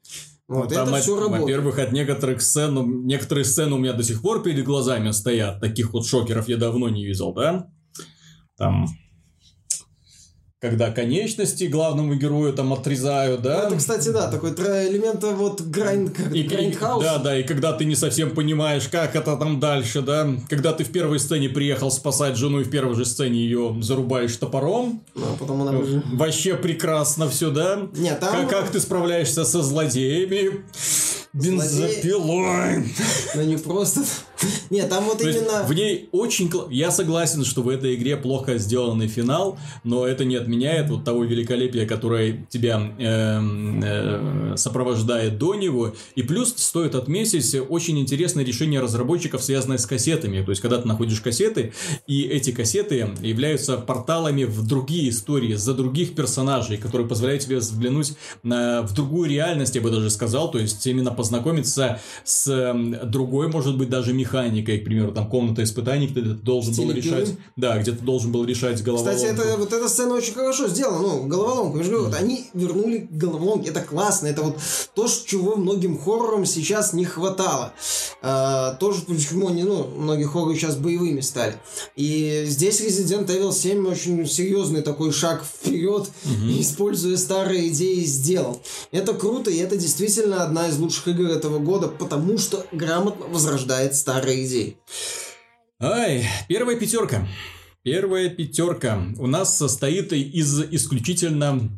Вот, 0.49 0.71
ну, 0.71 0.77
это 0.77 0.91
там, 0.91 1.01
все 1.01 1.19
работает. 1.19 1.43
Во-первых, 1.43 1.79
от 1.79 1.93
некоторых 1.93 2.41
сцен, 2.41 2.75
ну, 2.75 2.87
некоторые 2.87 3.45
сцены 3.45 3.75
у 3.75 3.79
меня 3.79 3.93
до 3.93 4.05
сих 4.05 4.23
пор 4.23 4.43
перед 4.43 4.65
глазами 4.65 5.11
стоят. 5.11 5.61
Таких 5.61 5.93
вот 5.93 6.07
шокеров 6.07 6.49
я 6.49 6.57
давно 6.57 6.89
не 6.89 7.05
видел, 7.05 7.33
да? 7.33 7.69
Там 8.57 8.87
когда 10.67 10.91
конечности 10.91 11.65
главному 11.65 12.15
герою 12.15 12.53
там 12.53 12.73
отрезают, 12.73 13.43
да? 13.43 13.63
Ну, 13.63 13.69
это, 13.69 13.77
кстати, 13.77 14.09
да, 14.09 14.31
такой 14.31 14.51
элемент 14.51 15.23
вот 15.23 15.61
grind, 15.61 16.19
и, 16.35 16.43
grindhouse. 16.43 17.05
Да, 17.05 17.19
да, 17.19 17.39
и 17.39 17.43
когда 17.43 17.73
ты 17.73 17.85
не 17.85 17.95
совсем 17.95 18.31
понимаешь, 18.31 18.89
как 18.89 19.15
это 19.15 19.37
там 19.37 19.61
дальше, 19.61 20.03
да? 20.03 20.29
Когда 20.49 20.73
ты 20.73 20.85
в 20.85 20.91
первой 20.91 21.19
сцене 21.19 21.49
приехал 21.49 21.91
спасать 21.91 22.37
жену 22.37 22.61
и 22.61 22.65
в 22.65 22.71
первой 22.71 22.95
же 22.95 23.05
сцене 23.05 23.39
ее 23.39 23.77
зарубаешь 23.81 24.37
топором. 24.37 25.03
Ну, 25.15 25.25
а 25.25 25.37
потом 25.39 25.63
она... 25.63 25.73
Вообще 26.13 26.57
прекрасно 26.57 27.29
все, 27.29 27.51
да? 27.51 27.89
Нет, 27.97 28.21
там... 28.21 28.49
Как, 28.49 28.51
как 28.51 28.71
ты 28.71 28.81
справляешься 28.81 29.45
со 29.45 29.63
злодеями? 29.63 30.65
Бензопилой. 31.33 32.85
Ну 33.35 33.43
не 33.43 33.57
просто. 33.57 34.01
Нет, 34.71 34.89
там 34.89 35.05
вот 35.05 35.21
именно... 35.21 35.63
В 35.65 35.73
ней 35.75 36.09
очень... 36.13 36.51
Я 36.71 36.91
согласен, 36.91 37.45
что 37.45 37.63
в 37.63 37.69
этой 37.69 37.95
игре 37.95 38.17
плохо 38.17 38.59
сделанный 38.59 39.09
финал, 39.09 39.59
но 39.85 40.07
это 40.07 40.25
не 40.25 40.37
отменяет 40.37 40.89
вот 40.91 41.05
того 41.05 41.25
великолепия, 41.25 41.87
которое 41.87 42.47
тебя 42.49 42.93
эм, 42.99 43.83
э, 43.85 44.55
сопровождает 44.57 45.39
до 45.39 45.55
него. 45.55 45.95
И 46.15 46.23
плюс 46.23 46.55
стоит 46.57 46.95
отметить 46.95 47.55
очень 47.69 47.99
интересное 47.99 48.45
решение 48.45 48.81
разработчиков, 48.81 49.43
связанное 49.43 49.79
с 49.79 49.87
кассетами. 49.87 50.43
То 50.43 50.51
есть, 50.51 50.63
когда 50.63 50.79
ты 50.79 50.89
находишь 50.89 51.21
кассеты, 51.21 51.73
и 52.07 52.23
эти 52.23 52.51
кассеты 52.51 53.11
являются 53.21 53.77
порталами 53.77 54.45
в 54.45 54.67
другие 54.67 55.11
истории, 55.11 55.55
за 55.55 55.75
других 55.75 56.15
персонажей, 56.15 56.79
которые 56.79 57.07
позволяют 57.07 57.43
тебе 57.43 57.57
взглянуть 57.57 58.15
на, 58.43 58.83
в 58.83 58.95
другую 58.95 59.29
реальность, 59.29 59.75
я 59.75 59.83
бы 59.83 59.91
даже 59.91 60.09
сказал. 60.11 60.51
То 60.51 60.59
есть, 60.59 60.87
именно 60.87 61.11
по 61.11 61.27
познакомиться 61.27 62.01
с 62.23 62.47
эм, 62.49 62.97
другой, 63.11 63.49
может 63.49 63.77
быть, 63.77 63.89
даже 63.89 64.13
механикой, 64.27 64.79
к 64.79 64.85
примеру, 64.85 65.13
там 65.13 65.29
комната 65.29 65.63
испытаний, 65.65 66.07
где 66.07 66.21
ты 66.21 66.29
должен 66.29 66.75
был 66.75 66.93
решать, 66.93 67.35
да, 67.57 67.79
где 67.79 67.93
ты 67.93 68.05
должен 68.05 68.33
был 68.33 68.45
решать 68.45 68.83
головоломку. 68.83 69.17
Кстати, 69.17 69.33
это, 69.33 69.57
вот 69.57 69.73
эта 69.73 69.89
сцена 69.89 70.15
очень 70.15 70.35
хорошо 70.35 70.69
сделана, 70.69 71.01
ну, 71.01 71.27
головоломку, 71.27 71.79
я 71.79 71.85
же 71.85 71.91
говорю, 71.91 72.07
mm. 72.07 72.11
вот 72.11 72.19
они 72.19 72.47
вернули 72.55 73.09
головоломки, 73.11 73.69
это 73.69 73.81
классно, 73.81 74.29
это 74.29 74.43
вот 74.43 74.59
то, 74.95 75.07
чего 75.27 75.57
многим 75.57 75.99
хоррорам 75.99 76.47
сейчас 76.47 76.93
не 76.93 77.05
хватало. 77.05 77.73
А, 78.23 78.75
тоже 78.75 79.03
почему 79.03 79.49
они, 79.49 79.65
ну, 79.65 79.89
многие 79.97 80.25
хорроры 80.25 80.55
сейчас 80.55 80.77
боевыми 80.77 81.21
стали. 81.21 81.57
И 81.97 82.45
здесь 82.47 82.81
Resident 82.81 83.27
Evil 83.27 83.53
7 83.53 83.87
очень 83.87 84.27
серьезный 84.27 84.83
такой 84.83 85.13
шаг 85.13 85.45
вперед, 85.45 86.11
mm-hmm. 86.25 86.61
используя 86.61 87.17
старые 87.17 87.69
идеи, 87.69 88.05
сделал. 88.05 88.61
Это 88.93 89.13
круто, 89.13 89.51
и 89.51 89.59
это 89.59 89.77
действительно 89.77 90.43
одна 90.43 90.69
из 90.69 90.79
лучших 90.79 91.09
игр 91.09 91.17
игр 91.17 91.31
этого 91.31 91.59
года, 91.59 91.89
потому 91.89 92.39
что 92.39 92.65
грамотно 92.73 93.27
возрождает 93.27 93.95
старые 93.95 94.16
идеи. 94.25 94.79
Ай, 95.81 96.25
первая 96.49 96.77
пятерка. 96.77 97.27
Первая 97.83 98.29
пятерка 98.31 99.01
у 99.19 99.27
нас 99.27 99.57
состоит 99.57 100.13
из 100.13 100.61
исключительно 100.73 101.71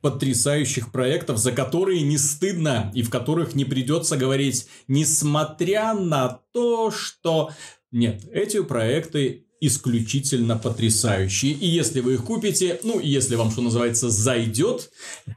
потрясающих 0.00 0.92
проектов, 0.92 1.38
за 1.38 1.52
которые 1.52 2.02
не 2.02 2.16
стыдно 2.16 2.90
и 2.94 3.02
в 3.02 3.10
которых 3.10 3.54
не 3.54 3.64
придется 3.64 4.16
говорить, 4.16 4.66
несмотря 4.88 5.94
на 5.94 6.40
то, 6.52 6.90
что... 6.90 7.50
Нет, 7.90 8.22
эти 8.32 8.62
проекты 8.62 9.46
исключительно 9.60 10.56
потрясающие. 10.56 11.52
И 11.52 11.66
если 11.66 12.00
вы 12.00 12.14
их 12.14 12.24
купите, 12.24 12.80
ну, 12.82 12.98
если 12.98 13.36
вам, 13.36 13.50
что 13.50 13.60
называется, 13.60 14.08
зайдет 14.08 14.90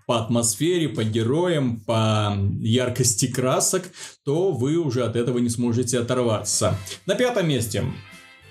по 0.05 0.19
атмосфере, 0.19 0.89
по 0.89 1.03
героям, 1.03 1.81
по 1.81 2.37
яркости 2.61 3.27
красок, 3.27 3.89
то 4.23 4.51
вы 4.51 4.77
уже 4.77 5.03
от 5.03 5.15
этого 5.15 5.39
не 5.39 5.49
сможете 5.49 5.99
оторваться. 5.99 6.77
На 7.05 7.15
пятом 7.15 7.49
месте 7.49 7.83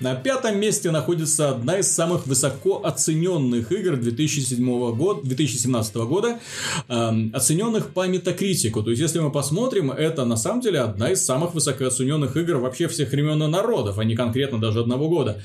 на 0.02 0.16
пятом 0.16 0.58
месте 0.58 0.90
находится 0.90 1.50
одна 1.50 1.78
из 1.78 1.90
самых 1.90 2.26
высоко 2.26 2.84
оцененных 2.84 3.70
игр 3.70 3.96
2007 3.96 4.96
года, 4.96 5.20
2017 5.22 5.94
года, 5.96 6.40
э, 6.88 7.10
оцененных 7.32 7.90
по 7.90 8.06
метакритику. 8.08 8.82
То 8.82 8.90
есть, 8.90 9.00
если 9.00 9.20
мы 9.20 9.30
посмотрим, 9.30 9.92
это 9.92 10.24
на 10.24 10.36
самом 10.36 10.60
деле 10.60 10.80
одна 10.80 11.12
из 11.12 11.24
самых 11.24 11.54
высокооцененных 11.54 12.36
игр 12.36 12.56
вообще 12.56 12.88
всех 12.88 13.12
времен 13.12 13.42
и 13.42 13.46
народов, 13.46 13.98
а 13.98 14.04
не 14.04 14.16
конкретно 14.16 14.60
даже 14.60 14.80
одного 14.80 15.08
года. 15.08 15.40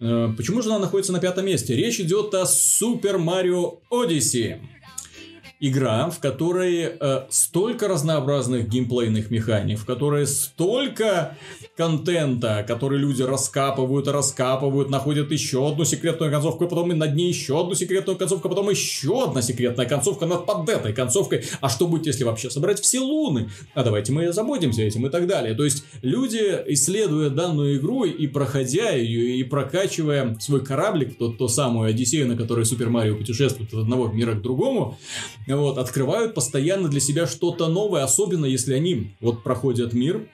Э, 0.00 0.32
почему 0.36 0.62
же 0.62 0.70
она 0.70 0.78
находится 0.78 1.12
на 1.12 1.20
пятом 1.20 1.44
месте? 1.44 1.76
Речь 1.76 2.00
идет 2.00 2.32
о 2.34 2.44
Super 2.44 3.16
Mario 3.16 3.78
Odyssey 3.92 4.58
игра, 5.60 6.10
в 6.10 6.20
которой 6.20 6.96
э, 7.00 7.22
столько 7.30 7.88
разнообразных 7.88 8.68
геймплейных 8.68 9.30
механик, 9.30 9.78
в 9.78 9.84
которой 9.84 10.26
столько 10.26 11.36
контента, 11.76 12.64
который 12.66 12.98
люди 12.98 13.22
раскапывают 13.22 14.08
раскапывают, 14.08 14.90
находят 14.90 15.30
еще 15.32 15.68
одну 15.68 15.84
секретную 15.84 16.30
концовку, 16.30 16.64
и 16.64 16.68
потом 16.68 16.92
и 16.92 16.94
над 16.94 17.14
ней 17.14 17.28
еще 17.28 17.60
одну 17.60 17.74
секретную 17.74 18.16
концовку, 18.16 18.48
потом 18.48 18.70
еще 18.70 19.24
одна 19.24 19.42
секретная 19.42 19.86
концовка 19.86 20.26
над 20.26 20.46
под 20.46 20.68
этой 20.68 20.92
концовкой. 20.92 21.44
А 21.60 21.68
что 21.68 21.86
будет, 21.86 22.06
если 22.06 22.24
вообще 22.24 22.50
собрать 22.50 22.80
все 22.80 23.00
луны? 23.00 23.50
А 23.74 23.82
давайте 23.82 24.12
мы 24.12 24.32
заботимся 24.32 24.82
этим 24.82 25.06
и 25.06 25.10
так 25.10 25.26
далее. 25.26 25.54
То 25.54 25.64
есть 25.64 25.84
люди, 26.02 26.62
исследуя 26.68 27.30
данную 27.30 27.78
игру 27.78 28.04
и 28.04 28.26
проходя 28.26 28.90
ее, 28.90 29.36
и 29.36 29.42
прокачивая 29.42 30.36
свой 30.40 30.64
кораблик, 30.64 31.16
тот, 31.18 31.38
то 31.38 31.48
самую 31.48 31.90
Одиссею, 31.90 32.28
на 32.28 32.36
которой 32.36 32.64
Супер 32.64 32.90
Марио 32.90 33.16
путешествует 33.16 33.72
от 33.72 33.80
одного 33.80 34.08
мира 34.08 34.32
к 34.32 34.42
другому, 34.42 34.98
вот, 35.56 35.78
открывают 35.78 36.34
постоянно 36.34 36.88
для 36.88 37.00
себя 37.00 37.26
что-то 37.26 37.68
новое, 37.68 38.04
особенно 38.04 38.46
если 38.46 38.74
они 38.74 39.16
вот 39.20 39.42
проходят 39.42 39.92
мир, 39.92 40.28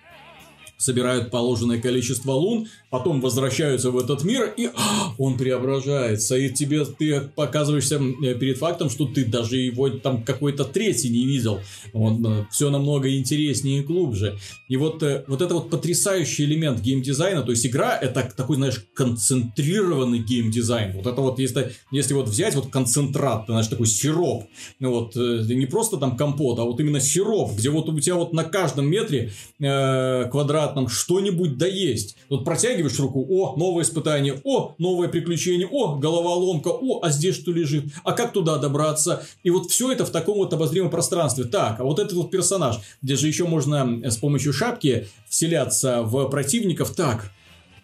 собирают 0.84 1.30
положенное 1.30 1.80
количество 1.80 2.32
лун, 2.32 2.68
потом 2.90 3.20
возвращаются 3.20 3.90
в 3.90 3.98
этот 3.98 4.22
мир, 4.24 4.52
и 4.56 4.66
а, 4.66 5.14
он 5.18 5.36
преображается, 5.36 6.36
и 6.36 6.50
тебе 6.50 6.84
ты 6.84 7.22
показываешься 7.22 7.96
э, 7.96 8.34
перед 8.34 8.58
фактом, 8.58 8.90
что 8.90 9.06
ты 9.06 9.24
даже 9.24 9.56
его 9.56 9.88
там 9.88 10.22
какой-то 10.22 10.64
третий 10.64 11.08
не 11.08 11.24
видел. 11.26 11.60
Он 11.92 12.24
э, 12.26 12.46
все 12.50 12.70
намного 12.70 13.12
интереснее 13.16 13.80
и 13.80 13.82
глубже. 13.82 14.38
И 14.68 14.76
вот, 14.76 15.02
э, 15.02 15.24
вот 15.26 15.42
это 15.42 15.54
вот 15.54 15.70
потрясающий 15.70 16.44
элемент 16.44 16.80
геймдизайна, 16.80 17.42
то 17.42 17.50
есть 17.50 17.66
игра 17.66 17.96
это 17.96 18.30
такой, 18.36 18.56
знаешь, 18.56 18.84
концентрированный 18.94 20.18
геймдизайн. 20.18 20.92
Вот 20.92 21.06
это 21.06 21.20
вот, 21.20 21.38
если, 21.38 21.72
если 21.90 22.14
вот 22.14 22.28
взять 22.28 22.54
вот 22.54 22.68
концентрат, 22.68 23.46
знаешь, 23.46 23.68
такой 23.68 23.86
сироп, 23.86 24.44
ну 24.78 24.90
вот, 24.90 25.16
не 25.16 25.66
просто 25.66 25.96
там 25.96 26.16
компот, 26.16 26.58
а 26.58 26.64
вот 26.64 26.78
именно 26.80 27.00
сироп, 27.00 27.56
где 27.56 27.70
вот 27.70 27.88
у 27.88 27.98
тебя 28.00 28.16
вот 28.16 28.32
на 28.32 28.44
каждом 28.44 28.86
метре 28.86 29.32
э, 29.60 30.28
квадратном 30.74 30.88
что-нибудь 30.88 31.56
да 31.56 31.66
есть. 31.66 32.16
Вот 32.28 32.44
протягиваешь 32.44 32.98
руку, 32.98 33.24
о, 33.28 33.56
новое 33.56 33.84
испытание, 33.84 34.40
о, 34.44 34.74
новое 34.78 35.08
приключение, 35.08 35.68
о, 35.70 35.96
головоломка, 35.96 36.68
о, 36.68 37.00
а 37.02 37.10
здесь 37.10 37.36
что 37.36 37.52
лежит, 37.52 37.84
а 38.04 38.12
как 38.12 38.32
туда 38.32 38.58
добраться? 38.58 39.24
И 39.42 39.50
вот 39.50 39.70
все 39.70 39.92
это 39.92 40.04
в 40.04 40.10
таком 40.10 40.36
вот 40.38 40.52
обозримом 40.52 40.90
пространстве. 40.90 41.44
Так, 41.44 41.80
а 41.80 41.84
вот 41.84 41.98
этот 41.98 42.12
вот 42.14 42.30
персонаж, 42.30 42.76
где 43.02 43.16
же 43.16 43.28
еще 43.28 43.44
можно 43.44 44.00
с 44.04 44.16
помощью 44.16 44.52
шапки 44.52 45.06
вселяться 45.28 46.02
в 46.02 46.28
противников, 46.28 46.94
так, 46.94 47.30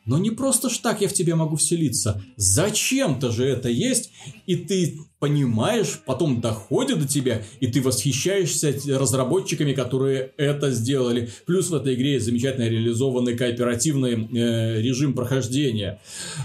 но 0.07 0.19
не 0.19 0.31
просто 0.31 0.71
ж 0.71 0.79
так 0.79 1.01
я 1.01 1.09
в 1.09 1.13
тебя 1.13 1.37
могу 1.37 1.57
вселиться. 1.57 2.23
Зачем-то 2.37 3.31
же 3.31 3.45
это 3.47 3.69
есть, 3.69 4.11
и 4.47 4.57
ты 4.57 4.99
понимаешь, 5.21 6.01
потом 6.07 6.41
доходит 6.41 6.99
до 6.99 7.07
тебя, 7.07 7.43
и 7.61 7.67
ты 7.67 7.83
восхищаешься 7.83 8.75
разработчиками, 8.99 9.75
которые 9.75 10.33
это 10.39 10.71
сделали. 10.73 11.31
Плюс 11.45 11.69
в 11.69 11.75
этой 11.75 11.95
игре 11.95 12.15
есть 12.15 12.25
замечательно 12.25 12.69
реализованный 12.69 13.37
кооперативный 13.37 14.15
э, 14.15 14.81
режим 14.81 15.13
прохождения. 15.13 16.01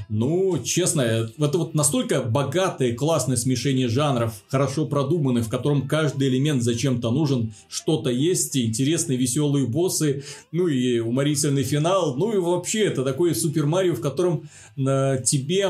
Ну, 0.09 0.61
честно, 0.61 1.01
это 1.01 1.57
вот 1.57 1.73
настолько 1.73 2.21
богатое, 2.21 2.93
классное 2.93 3.37
смешение 3.37 3.87
жанров, 3.87 4.43
хорошо 4.49 4.85
продуманное, 4.85 5.41
в 5.41 5.49
котором 5.49 5.87
каждый 5.87 6.27
элемент 6.27 6.61
зачем-то 6.61 7.11
нужен, 7.11 7.53
что-то 7.69 8.09
есть, 8.09 8.57
интересные, 8.57 9.17
веселые 9.17 9.67
боссы, 9.67 10.23
ну 10.51 10.67
и 10.67 10.99
уморительный 10.99 11.63
финал, 11.63 12.17
ну 12.17 12.33
и 12.33 12.37
вообще 12.37 12.85
это 12.87 13.05
такой 13.05 13.33
Супер 13.35 13.67
Марио, 13.67 13.95
в 13.95 14.01
котором 14.01 14.49
э, 14.77 15.21
тебе 15.23 15.69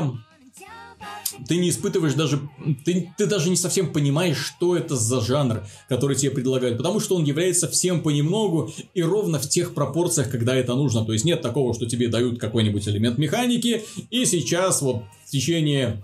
ты 1.48 1.56
не 1.56 1.70
испытываешь 1.70 2.14
даже, 2.14 2.40
ты, 2.84 3.12
ты 3.16 3.26
даже 3.26 3.50
не 3.50 3.56
совсем 3.56 3.92
понимаешь, 3.92 4.38
что 4.38 4.76
это 4.76 4.96
за 4.96 5.20
жанр, 5.20 5.66
который 5.88 6.16
тебе 6.16 6.30
предлагают, 6.30 6.76
потому 6.78 7.00
что 7.00 7.16
он 7.16 7.24
является 7.24 7.68
всем 7.68 8.02
понемногу 8.02 8.72
и 8.94 9.02
ровно 9.02 9.38
в 9.38 9.48
тех 9.48 9.74
пропорциях, 9.74 10.30
когда 10.30 10.54
это 10.54 10.74
нужно. 10.74 11.04
То 11.04 11.12
есть 11.12 11.24
нет 11.24 11.42
такого, 11.42 11.74
что 11.74 11.86
тебе 11.86 12.08
дают 12.08 12.38
какой-нибудь 12.38 12.86
элемент 12.88 13.18
механики, 13.18 13.84
и 14.10 14.24
сейчас 14.24 14.82
вот 14.82 15.02
в 15.24 15.30
течение 15.30 16.02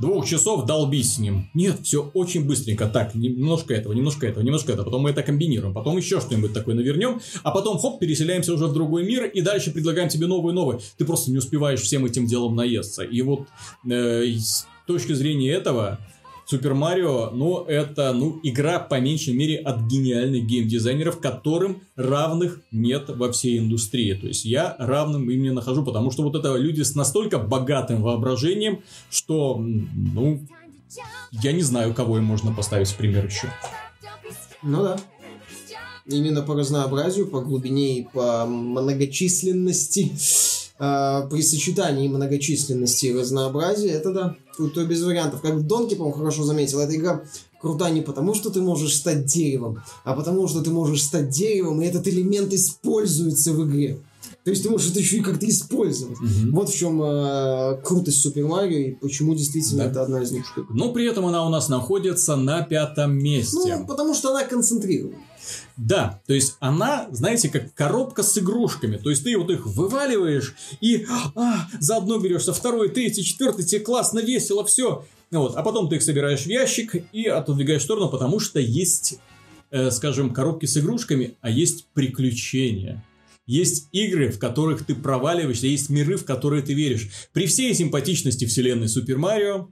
двух 0.00 0.26
часов 0.26 0.66
долбись 0.66 1.14
с 1.14 1.18
ним. 1.18 1.48
Нет, 1.54 1.80
все 1.82 2.10
очень 2.14 2.46
быстренько. 2.46 2.86
Так, 2.86 3.14
немножко 3.14 3.74
этого, 3.74 3.92
немножко 3.92 4.26
этого, 4.26 4.42
немножко 4.42 4.72
этого. 4.72 4.84
Потом 4.84 5.02
мы 5.02 5.10
это 5.10 5.22
комбинируем. 5.22 5.74
Потом 5.74 5.96
еще 5.96 6.20
что-нибудь 6.20 6.52
такое 6.52 6.74
навернем. 6.74 7.20
А 7.42 7.50
потом, 7.50 7.78
хоп, 7.78 7.98
переселяемся 7.98 8.54
уже 8.54 8.66
в 8.66 8.72
другой 8.72 9.04
мир. 9.04 9.26
И 9.26 9.40
дальше 9.40 9.70
предлагаем 9.70 10.08
тебе 10.08 10.26
новые 10.26 10.54
новые. 10.54 10.80
Ты 10.96 11.04
просто 11.04 11.30
не 11.30 11.38
успеваешь 11.38 11.80
всем 11.80 12.04
этим 12.04 12.26
делом 12.26 12.54
наесться. 12.54 13.02
И 13.02 13.22
вот 13.22 13.48
э, 13.88 14.24
с 14.38 14.66
точки 14.86 15.12
зрения 15.12 15.52
этого, 15.52 15.98
Супер 16.48 16.74
Марио, 16.74 17.30
ну, 17.30 17.64
это, 17.64 18.12
ну, 18.12 18.38
игра, 18.44 18.78
по 18.78 19.00
меньшей 19.00 19.34
мере, 19.34 19.56
от 19.56 19.80
гениальных 19.80 20.46
геймдизайнеров, 20.46 21.18
которым 21.18 21.82
равных 21.96 22.60
нет 22.70 23.08
во 23.08 23.32
всей 23.32 23.58
индустрии. 23.58 24.14
То 24.14 24.28
есть, 24.28 24.44
я 24.44 24.76
равным 24.78 25.28
им 25.28 25.42
не 25.42 25.50
нахожу, 25.50 25.84
потому 25.84 26.12
что 26.12 26.22
вот 26.22 26.36
это 26.36 26.54
люди 26.54 26.82
с 26.82 26.94
настолько 26.94 27.40
богатым 27.40 28.00
воображением, 28.00 28.84
что, 29.10 29.56
ну, 29.58 30.46
я 31.32 31.50
не 31.50 31.62
знаю, 31.62 31.92
кого 31.94 32.18
им 32.18 32.24
можно 32.24 32.52
поставить 32.52 32.88
в 32.88 32.96
пример 32.96 33.26
еще. 33.26 33.48
Ну 34.62 34.84
да. 34.84 35.00
Именно 36.06 36.42
по 36.42 36.54
разнообразию, 36.54 37.26
по 37.26 37.40
глубине 37.40 37.98
и 37.98 38.04
по 38.04 38.46
многочисленности 38.46 40.12
э, 40.78 41.28
при 41.28 41.42
сочетании 41.42 42.06
многочисленности 42.06 43.06
и 43.06 43.18
разнообразия, 43.18 43.90
это 43.90 44.12
да, 44.12 44.36
тут 44.56 44.76
без 44.78 45.02
вариантов. 45.02 45.40
Как 45.40 45.66
Донки, 45.66 45.94
по-моему, 45.94 46.18
хорошо 46.18 46.44
заметил, 46.44 46.80
эта 46.80 46.94
игра 46.96 47.22
крута 47.60 47.90
не 47.90 48.00
потому, 48.00 48.34
что 48.34 48.50
ты 48.50 48.60
можешь 48.60 48.94
стать 48.94 49.24
деревом, 49.24 49.82
а 50.04 50.14
потому, 50.14 50.46
что 50.48 50.62
ты 50.62 50.70
можешь 50.70 51.02
стать 51.02 51.30
деревом, 51.30 51.82
и 51.82 51.86
этот 51.86 52.06
элемент 52.08 52.52
используется 52.52 53.52
в 53.52 53.66
игре. 53.66 53.98
То 54.44 54.50
есть 54.50 54.62
ты 54.62 54.70
можешь 54.70 54.90
это 54.90 55.00
еще 55.00 55.16
и 55.16 55.22
как-то 55.22 55.48
использовать. 55.48 56.18
Угу. 56.18 56.52
Вот 56.52 56.68
в 56.68 56.76
чем 56.76 57.02
э, 57.02 57.80
крутость 57.82 58.20
Супер 58.20 58.46
Марио 58.46 58.78
и 58.78 58.90
почему 58.92 59.34
действительно 59.34 59.84
да. 59.84 59.90
это 59.90 60.02
одна 60.02 60.22
из 60.22 60.30
них 60.30 60.44
Но 60.70 60.92
при 60.92 61.06
этом 61.06 61.26
она 61.26 61.44
у 61.44 61.48
нас 61.48 61.68
находится 61.68 62.36
на 62.36 62.62
пятом 62.62 63.18
месте. 63.18 63.76
Ну, 63.76 63.86
потому 63.86 64.14
что 64.14 64.30
она 64.30 64.44
концентрирована. 64.44 65.16
Да, 65.76 66.20
то 66.26 66.34
есть 66.34 66.56
она, 66.60 67.08
знаете, 67.10 67.48
как 67.48 67.74
коробка 67.74 68.22
с 68.22 68.36
игрушками. 68.38 68.96
То 68.96 69.10
есть 69.10 69.24
ты 69.24 69.36
вот 69.36 69.50
их 69.50 69.66
вываливаешь 69.66 70.54
и 70.80 71.06
а, 71.34 71.68
заодно 71.80 72.18
берешься 72.18 72.52
второй, 72.52 72.88
третий, 72.88 73.24
четвертый, 73.24 73.64
тебе 73.64 73.80
классно, 73.80 74.20
весело, 74.20 74.64
все. 74.64 75.04
Вот, 75.30 75.56
а 75.56 75.62
потом 75.62 75.88
ты 75.88 75.96
их 75.96 76.02
собираешь 76.02 76.42
в 76.42 76.46
ящик 76.46 76.94
и 77.12 77.26
отодвигаешь 77.26 77.82
в 77.82 77.84
сторону, 77.84 78.08
потому 78.08 78.38
что 78.38 78.60
есть, 78.60 79.18
э, 79.70 79.90
скажем, 79.90 80.32
коробки 80.32 80.66
с 80.66 80.76
игрушками, 80.76 81.36
а 81.40 81.50
есть 81.50 81.86
приключения. 81.94 83.04
Есть 83.46 83.88
игры, 83.92 84.30
в 84.30 84.38
которых 84.38 84.84
ты 84.84 84.94
проваливаешься, 84.94 85.68
есть 85.68 85.88
миры, 85.88 86.16
в 86.16 86.24
которые 86.24 86.62
ты 86.62 86.74
веришь. 86.74 87.08
При 87.32 87.46
всей 87.46 87.74
симпатичности 87.74 88.44
вселенной 88.44 88.88
Супер 88.88 89.18
Марио, 89.18 89.68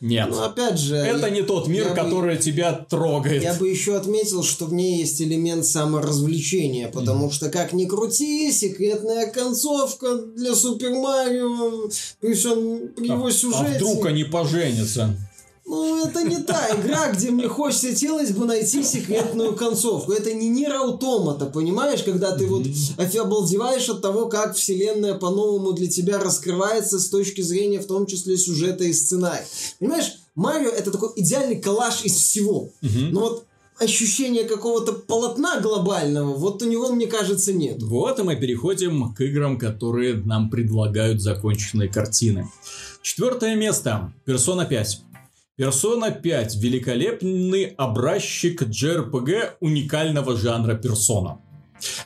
нет. 0.00 0.28
Но 0.30 0.44
опять 0.44 0.78
же... 0.78 0.96
Это 0.96 1.26
я, 1.26 1.30
не 1.30 1.42
тот 1.42 1.68
мир, 1.68 1.94
который 1.94 2.36
бы, 2.36 2.42
тебя 2.42 2.72
трогает. 2.72 3.42
Я 3.42 3.54
бы 3.54 3.68
еще 3.68 3.96
отметил, 3.96 4.42
что 4.42 4.66
в 4.66 4.72
ней 4.72 4.98
есть 4.98 5.20
элемент 5.20 5.66
саморазвлечения, 5.66 6.88
потому 6.88 7.28
mm. 7.28 7.32
что, 7.32 7.50
как 7.50 7.72
ни 7.72 7.84
крути, 7.86 8.50
секретная 8.50 9.30
концовка 9.30 10.16
для 10.16 10.54
Супер 10.54 10.90
Марио 10.90 11.90
при 12.20 12.34
всем 12.34 12.88
при 12.96 13.10
а, 13.10 13.14
его 13.14 13.30
сюжете... 13.30 13.64
А 13.66 13.74
вдруг 13.76 14.06
они 14.06 14.24
поженятся? 14.24 15.16
Ну, 15.70 16.04
это 16.04 16.24
не 16.24 16.38
та 16.38 16.68
игра, 16.74 17.12
где 17.12 17.30
мне 17.30 17.46
хочется, 17.46 17.90
хотелось 17.90 18.32
бы 18.32 18.44
найти 18.44 18.82
секретную 18.82 19.54
концовку. 19.54 20.10
Это 20.10 20.32
не 20.34 20.48
Нир 20.48 20.72
Автомата, 20.72 21.46
понимаешь? 21.46 22.02
Когда 22.02 22.36
ты 22.36 22.48
вот 22.48 22.66
обалдеваешь 22.98 23.88
от 23.88 24.02
того, 24.02 24.26
как 24.26 24.56
вселенная 24.56 25.14
по-новому 25.14 25.72
для 25.72 25.86
тебя 25.86 26.18
раскрывается 26.18 26.98
с 26.98 27.08
точки 27.08 27.42
зрения 27.42 27.78
в 27.78 27.86
том 27.86 28.06
числе 28.06 28.36
сюжета 28.36 28.82
и 28.82 28.92
сценария. 28.92 29.46
Понимаешь? 29.78 30.14
Марио 30.34 30.70
это 30.70 30.90
такой 30.90 31.10
идеальный 31.14 31.60
коллаж 31.60 32.04
из 32.04 32.16
всего. 32.16 32.70
Но 32.82 33.20
вот 33.20 33.44
ощущение 33.78 34.44
какого-то 34.44 34.92
полотна 34.92 35.60
глобального, 35.60 36.34
вот 36.34 36.62
у 36.62 36.68
него, 36.68 36.90
мне 36.90 37.06
кажется, 37.06 37.52
нет. 37.52 37.80
Вот 37.80 38.18
и 38.18 38.24
мы 38.24 38.34
переходим 38.34 39.14
к 39.14 39.20
играм, 39.20 39.56
которые 39.56 40.16
нам 40.16 40.50
предлагают 40.50 41.22
законченные 41.22 41.88
картины. 41.88 42.48
Четвертое 43.02 43.54
место. 43.54 44.12
Персона 44.24 44.66
5. 44.66 45.02
Persona 45.60 46.10
5– 46.10 46.56
великолепный 46.62 47.74
образчик 47.76 48.62
JRPG 48.62 49.58
уникального 49.60 50.34
жанра 50.34 50.74
персона. 50.74 51.38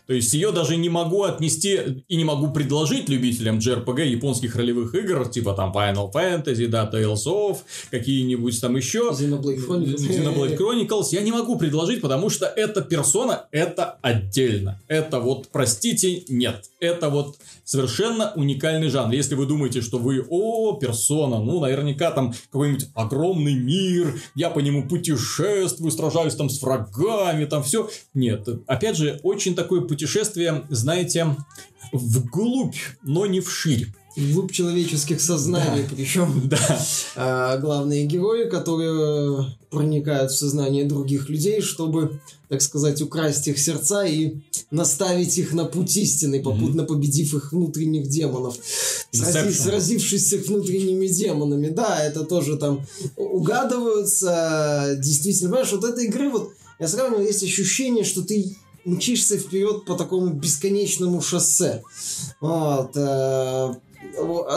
То 0.07 0.15
есть 0.15 0.33
ее 0.35 0.53
даже 0.53 0.77
не 0.77 0.89
могу 0.89 1.23
отнести 1.23 2.05
и 2.09 2.17
не 2.17 2.25
могу 2.25 2.51
предложить 2.53 3.09
любителям 3.09 3.59
JRPG 3.59 4.07
японских 4.07 4.57
ролевых 4.57 4.95
игр, 4.95 5.29
типа 5.29 5.55
там 5.55 5.73
Final 5.73 6.13
Fantasy, 6.13 6.67
да, 6.67 6.91
Tales 6.93 7.27
of, 7.27 7.59
какие-нибудь 7.91 8.61
там 8.61 8.77
еще. 8.77 9.11
Xenoblade 9.13 9.67
Chronicles. 9.67 9.97
Xenoblade 9.97 10.59
Chronicles. 10.59 11.09
Я 11.13 11.23
не 11.23 11.33
могу 11.33 11.57
предложить, 11.59 12.01
потому 12.01 12.31
что 12.31 12.47
эта 12.47 12.81
персона, 12.83 13.47
это 13.51 13.99
отдельно. 14.03 14.81
Это 14.89 15.21
вот, 15.21 15.49
простите, 15.53 16.25
нет. 16.29 16.71
Это 16.81 17.09
вот 17.09 17.37
совершенно 17.65 18.33
уникальный 18.37 18.89
жанр. 18.89 19.13
Если 19.13 19.35
вы 19.35 19.47
думаете, 19.47 19.81
что 19.81 19.99
вы, 19.99 20.25
о, 20.29 20.75
персона, 20.75 21.41
ну, 21.41 21.61
наверняка 21.61 22.11
там 22.11 22.35
какой-нибудь 22.53 22.89
огромный 22.95 23.55
мир, 23.55 24.21
я 24.35 24.51
по 24.51 24.61
нему 24.61 24.87
путешествую, 24.87 25.91
сражаюсь 25.91 26.35
там 26.35 26.51
с 26.51 26.61
врагами, 26.63 27.47
там 27.47 27.63
все. 27.63 27.89
Нет, 28.13 28.47
опять 28.67 28.97
же, 28.97 29.19
очень 29.23 29.55
такое 29.65 29.81
путешествие, 29.81 30.65
знаете, 30.69 31.37
вглубь, 31.93 32.77
но 33.03 33.27
не 33.27 33.41
вширь 33.41 33.89
глубь 34.17 34.53
человеческих 34.53 35.21
сознаний, 35.21 35.83
да. 35.83 35.89
причем 35.97 36.43
да. 36.49 36.87
а, 37.17 37.59
главные 37.59 38.07
герои, 38.07 38.49
которые 38.49 39.57
проникают 39.71 40.31
в 40.31 40.39
сознание 40.39 40.85
других 40.85 41.29
людей, 41.29 41.61
чтобы, 41.61 42.21
так 42.49 42.63
сказать, 42.63 43.03
украсть 43.03 43.49
их 43.49 43.59
сердца 43.59 44.05
и 44.05 44.37
наставить 44.71 45.37
их 45.39 45.53
на 45.53 45.65
путь 45.65 45.97
истины, 45.97 46.41
попутно 46.41 46.83
mm-hmm. 46.83 46.87
победив 46.87 47.35
их 47.35 47.53
внутренних 47.53 48.09
демонов, 48.09 48.57
сразив, 49.11 49.57
сразившись 49.57 50.29
с 50.29 50.33
их 50.33 50.47
внутренними 50.47 51.09
демонами. 51.09 51.71
Да, 51.71 52.01
это 52.01 52.23
тоже 52.23 52.57
там 52.57 52.87
угадываются, 53.17 54.97
действительно, 54.99 55.51
понимаешь, 55.51 55.73
вот 55.73 55.85
этой 55.85 56.05
игры 56.05 56.31
вот 56.31 56.53
я 56.79 56.89
сравниваю, 56.89 57.27
есть 57.27 57.43
ощущение, 57.43 58.05
что 58.05 58.23
ты 58.23 58.57
мчишься 58.85 59.39
вперед 59.39 59.85
по 59.85 59.95
такому 59.95 60.29
бесконечному 60.29 61.21
шоссе. 61.21 61.83
Вот. 62.41 62.97
Э, 62.97 63.75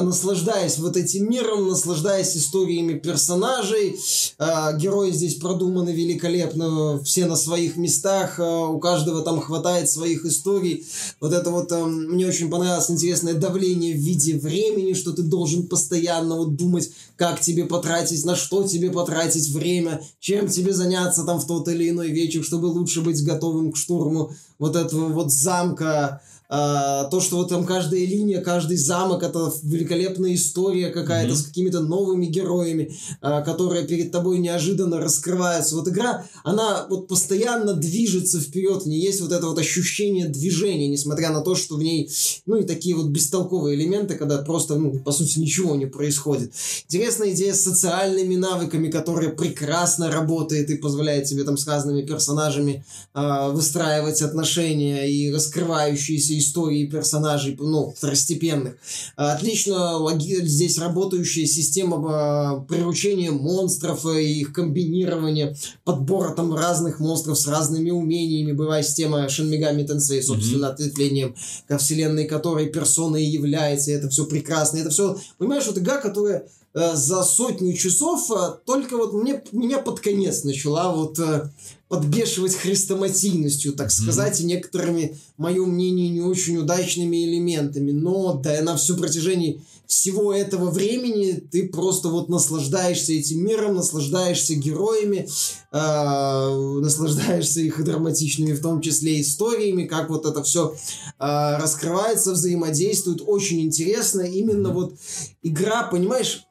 наслаждаясь 0.01 0.77
вот 0.77 0.97
этим 0.97 1.29
миром, 1.29 1.67
наслаждаясь 1.67 2.35
историями 2.35 2.97
персонажей. 2.97 3.99
А, 4.37 4.73
герои 4.73 5.11
здесь 5.11 5.35
продуманы 5.35 5.89
великолепно, 5.89 7.01
все 7.03 7.25
на 7.25 7.35
своих 7.35 7.77
местах, 7.77 8.39
а, 8.39 8.67
у 8.67 8.79
каждого 8.79 9.21
там 9.21 9.41
хватает 9.41 9.89
своих 9.89 10.25
историй. 10.25 10.85
Вот 11.19 11.33
это 11.33 11.49
вот 11.49 11.71
эм, 11.71 12.13
мне 12.13 12.27
очень 12.27 12.49
понравилось 12.49 12.91
интересное 12.91 13.33
давление 13.33 13.93
в 13.93 13.99
виде 13.99 14.37
времени, 14.37 14.93
что 14.93 15.13
ты 15.13 15.23
должен 15.23 15.67
постоянно 15.67 16.35
вот 16.35 16.55
думать, 16.55 16.91
как 17.15 17.41
тебе 17.41 17.65
потратить, 17.65 18.25
на 18.25 18.35
что 18.35 18.63
тебе 18.63 18.91
потратить 18.91 19.49
время, 19.49 20.01
чем 20.19 20.47
тебе 20.47 20.73
заняться 20.73 21.23
там 21.23 21.39
в 21.39 21.47
тот 21.47 21.67
или 21.67 21.89
иной 21.89 22.09
вечер, 22.09 22.43
чтобы 22.43 22.67
лучше 22.67 23.01
быть 23.01 23.23
готовым 23.23 23.71
к 23.71 23.77
штурму 23.77 24.31
вот 24.59 24.75
этого 24.75 25.07
вот 25.09 25.31
замка. 25.31 26.21
А, 26.49 27.05
то, 27.05 27.19
что 27.19 27.37
вот 27.37 27.49
там 27.49 27.65
каждая 27.65 28.05
линия, 28.05 28.41
каждый 28.41 28.77
замок 28.77 29.21
это 29.23 29.51
великолепная 29.63 30.35
история 30.35 30.89
какая-то 30.89 31.33
mm-hmm. 31.33 31.37
с 31.37 31.43
какими-то 31.43 31.81
новыми 31.81 32.25
героями, 32.25 32.95
а, 33.21 33.41
которые 33.41 33.85
перед 33.85 34.11
тобой 34.11 34.37
неожиданно 34.37 34.99
раскрываются. 34.99 35.75
Вот 35.75 35.89
игра, 35.89 36.25
она 36.45 36.87
вот 36.89 37.09
постоянно 37.09 37.73
движется 37.73 38.39
вперед, 38.39 38.83
в 38.83 38.85
ней 38.87 39.01
есть 39.01 39.19
вот 39.19 39.33
это 39.33 39.45
вот 39.47 39.59
ощущение 39.59 40.27
движения, 40.27 40.87
несмотря 40.87 41.31
на 41.31 41.41
то, 41.41 41.53
что 41.53 41.75
в 41.75 41.83
ней, 41.83 42.09
ну 42.45 42.55
и 42.55 42.63
такие 42.63 42.95
вот 42.95 43.07
бестолковые 43.07 43.75
элементы, 43.77 44.15
когда 44.15 44.37
просто, 44.37 44.75
ну, 44.75 44.99
по 44.99 45.11
сути, 45.11 45.39
ничего 45.39 45.75
не 45.75 45.85
происходит. 45.85 46.53
Интересная 46.85 47.31
идея 47.31 47.53
с 47.53 47.63
социальными 47.63 48.35
навыками, 48.35 48.89
которая 48.89 49.31
прекрасно 49.31 50.09
работает 50.09 50.69
и 50.69 50.77
позволяет 50.77 51.25
тебе 51.25 51.43
там 51.43 51.57
с 51.57 51.67
разными 51.67 52.03
персонажами 52.03 52.85
э, 53.13 53.49
выстраивать 53.51 54.21
отношения 54.21 55.11
и 55.11 55.31
раскрывающиеся 55.33 56.36
истории 56.39 56.85
персонажей, 56.85 57.55
ну, 57.59 57.93
второстепенных. 57.95 58.77
Отлично 59.15 59.97
здесь 60.19 60.77
работающая 60.77 61.45
система 61.45 61.97
а, 62.07 62.59
приручения 62.61 63.31
монстров 63.31 64.05
и 64.05 64.41
их 64.41 64.53
комбинирования, 64.53 65.55
подбора 65.83 66.33
там 66.33 66.53
разных 66.53 66.99
монстров 66.99 67.37
с 67.37 67.47
разными 67.47 67.89
умениями. 67.89 68.51
Бывает 68.51 68.85
система 68.85 69.25
Shin 69.25 69.49
Megami 69.49 69.85
Tensei, 69.85 70.21
собственно, 70.21 70.65
mm-hmm. 70.65 70.71
ответвлением 70.71 71.35
ко 71.67 71.77
вселенной 71.77 72.25
которой 72.25 72.67
персона 72.67 73.17
и 73.17 73.25
является. 73.25 73.91
И 73.91 73.93
это 73.93 74.09
все 74.09 74.25
прекрасно. 74.25 74.77
Это 74.77 74.89
все, 74.89 75.17
понимаешь, 75.37 75.65
вот 75.67 75.77
игра, 75.77 75.97
которая 75.97 76.47
э, 76.73 76.95
за 76.95 77.23
сотню 77.23 77.73
часов 77.73 78.29
э, 78.31 78.55
только 78.65 78.97
вот 78.97 79.13
мне, 79.13 79.41
меня 79.51 79.79
под 79.79 79.99
конец 79.99 80.43
начала 80.43 80.93
вот 80.93 81.19
э, 81.19 81.49
подбешивать 81.87 82.55
хрестоматийностью, 82.55 83.73
так 83.73 83.91
сказать, 83.91 84.39
mm-hmm. 84.39 84.43
и 84.43 84.47
некоторыми, 84.47 85.17
мое 85.37 85.65
мнение, 85.65 86.09
не 86.09 86.21
очень 86.21 86.57
удачными 86.57 87.25
элементами. 87.25 87.91
Но 87.91 88.33
да, 88.33 88.61
на 88.61 88.75
всю 88.75 88.97
протяжении 88.97 89.61
всего 89.87 90.33
этого 90.33 90.69
времени 90.69 91.41
ты 91.49 91.69
просто 91.69 92.09
вот 92.09 92.27
наслаждаешься 92.27 93.13
этим 93.13 93.45
миром, 93.45 93.75
наслаждаешься 93.75 94.55
героями, 94.55 95.29
э, 95.71 96.79
наслаждаешься 96.81 97.61
их 97.61 97.81
драматичными, 97.81 98.51
в 98.51 98.61
том 98.61 98.81
числе 98.81 99.21
историями, 99.21 99.85
как 99.85 100.09
вот 100.09 100.25
это 100.25 100.43
все 100.43 100.73
э, 100.73 101.57
раскрывается, 101.57 102.33
взаимодействует. 102.33 103.21
Очень 103.25 103.61
интересно. 103.61 104.21
Именно 104.21 104.71
вот 104.71 104.97
игра, 105.41 105.83
понимаешь, 105.83 106.45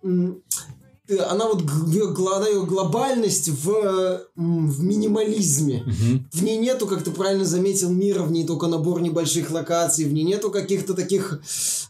она 1.28 1.46
вот 1.46 1.62
она 1.62 2.48
ее 2.48 2.64
глобальность 2.64 3.48
в, 3.48 4.26
в 4.34 4.82
минимализме. 4.82 5.82
Угу. 5.82 6.24
В 6.32 6.42
ней 6.42 6.56
нету, 6.58 6.86
как 6.86 7.04
ты 7.04 7.10
правильно 7.10 7.44
заметил, 7.44 7.90
мира, 7.90 8.22
в 8.22 8.32
ней 8.32 8.46
только 8.46 8.66
набор 8.66 9.00
небольших 9.00 9.50
локаций, 9.50 10.04
в 10.04 10.12
ней 10.12 10.24
нету 10.24 10.50
каких-то 10.50 10.94
таких, 10.94 11.40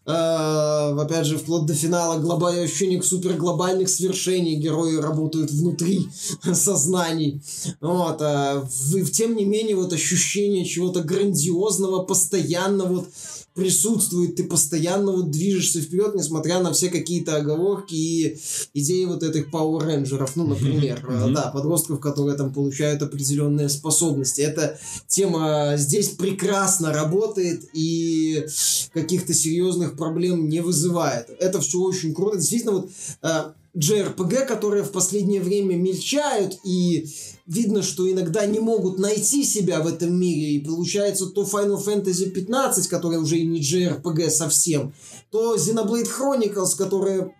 э, 0.05 0.11
опять 0.11 1.27
же, 1.27 1.39
вплоть 1.39 1.67
до 1.67 1.75
финала 1.75 2.19
глобальных 2.19 2.65
ощущений 2.65 3.01
суперглобальных 3.01 3.89
свершений. 3.89 4.57
Герои 4.57 4.97
работают 4.97 5.51
внутри 5.51 6.09
сознаний. 6.53 7.43
Вот, 7.81 8.19
а 8.21 8.61
в, 8.61 9.11
тем 9.11 9.37
не 9.37 9.45
менее, 9.45 9.77
вот 9.77 9.93
ощущение 9.93 10.65
чего-то 10.65 11.03
грандиозного, 11.03 12.03
постоянно 12.03 12.85
вот 12.85 13.09
присутствует, 13.57 14.37
ты 14.37 14.45
постоянно 14.45 15.13
вот 15.13 15.31
движешься 15.31 15.81
вперед, 15.81 16.15
несмотря 16.15 16.61
на 16.61 16.73
все 16.73 16.91
какие-то 16.91 17.37
оговорки 17.37 17.95
и 17.95 18.39
идеи 18.75 19.07
вот 19.07 19.23
этих 19.23 19.49
Power 19.49 19.81
Rangers, 19.81 20.33
ну, 20.35 20.47
например, 20.47 21.05
mm-hmm. 21.05 21.33
да, 21.33 21.51
подростков, 21.51 21.99
которые 21.99 22.37
там 22.37 22.53
получают 22.53 23.03
определенные 23.03 23.71
способности. 23.71 24.43
Эта 24.43 24.79
тема 25.09 25.73
здесь 25.77 26.11
прекрасно 26.11 26.93
работает 26.93 27.65
и 27.73 28.47
каких-то 28.93 29.33
серьезных 29.33 29.97
проблем 29.97 30.49
не 30.49 30.61
вызывает. 30.61 31.31
Это 31.41 31.61
все 31.61 31.79
очень 31.81 32.15
круто. 32.15 32.37
Действительно, 32.37 32.73
вот 32.73 32.91
э, 33.23 33.53
JRPG, 33.77 34.47
которые 34.47 34.83
в 34.83 34.91
последнее 34.91 35.41
время 35.41 35.77
мельчают, 35.77 36.59
и 36.65 37.09
видно, 37.47 37.83
что 37.83 38.11
иногда 38.11 38.47
не 38.47 38.59
могут 38.59 38.99
найти 38.99 39.45
себя 39.45 39.81
в 39.81 39.87
этом 39.87 40.19
мире, 40.19 40.55
и 40.55 40.65
получается 40.65 41.27
то 41.27 41.43
Final 41.43 41.85
Fantasy 41.85 42.31
15, 42.31 42.89
которая 42.89 43.21
уже 43.21 43.39
и 43.39 43.47
не 43.47 43.61
JRPG 43.61 44.31
совсем, 44.31 44.95
то 45.31 45.57
Xenoblade 45.57 46.09
Chronicles, 46.09 46.77
которая 46.77 47.35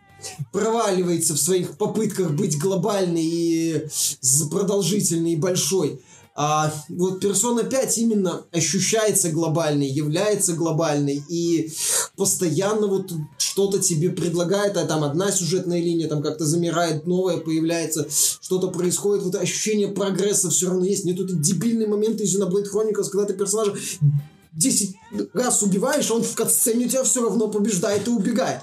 проваливается 0.53 1.35
в 1.35 1.39
своих 1.39 1.77
попытках 1.77 2.33
быть 2.33 2.59
глобальной 2.59 3.25
и 3.25 3.89
продолжительной 4.51 5.33
и 5.33 5.37
большой. 5.37 6.01
А 6.39 6.71
вот 6.91 7.21
персона 7.21 7.65
5 7.65 7.99
именно 7.99 8.45
ощущается 8.53 9.31
глобальной, 9.31 9.89
является 9.89 10.53
глобальной 10.53 11.23
и 11.31 11.73
постоянно 12.15 12.89
вот 12.89 13.11
что-то 13.39 13.79
тебе 13.79 14.11
предлагает, 14.11 14.77
а 14.77 14.85
там 14.85 15.03
одна 15.03 15.33
сюжетная 15.33 15.81
линия 15.81 16.09
там 16.09 16.23
как-то 16.23 16.45
замирает, 16.45 17.07
новая 17.07 17.39
появляется, 17.39 18.07
что-то 18.11 18.69
происходит, 18.69 19.25
вот 19.25 19.35
ощущение 19.37 19.89
прогресса 19.89 20.51
все 20.51 20.69
равно 20.69 20.85
есть. 20.85 21.07
Нет, 21.07 21.17
тут 21.17 21.41
дебильные 21.41 21.89
моменты 21.89 22.25
из 22.25 22.37
Xenoblade 22.37 22.71
Chronicles, 22.71 23.09
когда 23.11 23.25
ты 23.25 23.33
персонажа 23.33 23.75
10 24.53 24.97
раз 25.33 25.63
убиваешь, 25.63 26.11
он 26.11 26.23
в 26.23 26.35
катсцене 26.35 26.87
тебя 26.87 27.03
все 27.05 27.23
равно 27.23 27.49
побеждает 27.49 28.09
и 28.09 28.11
убегает. 28.11 28.61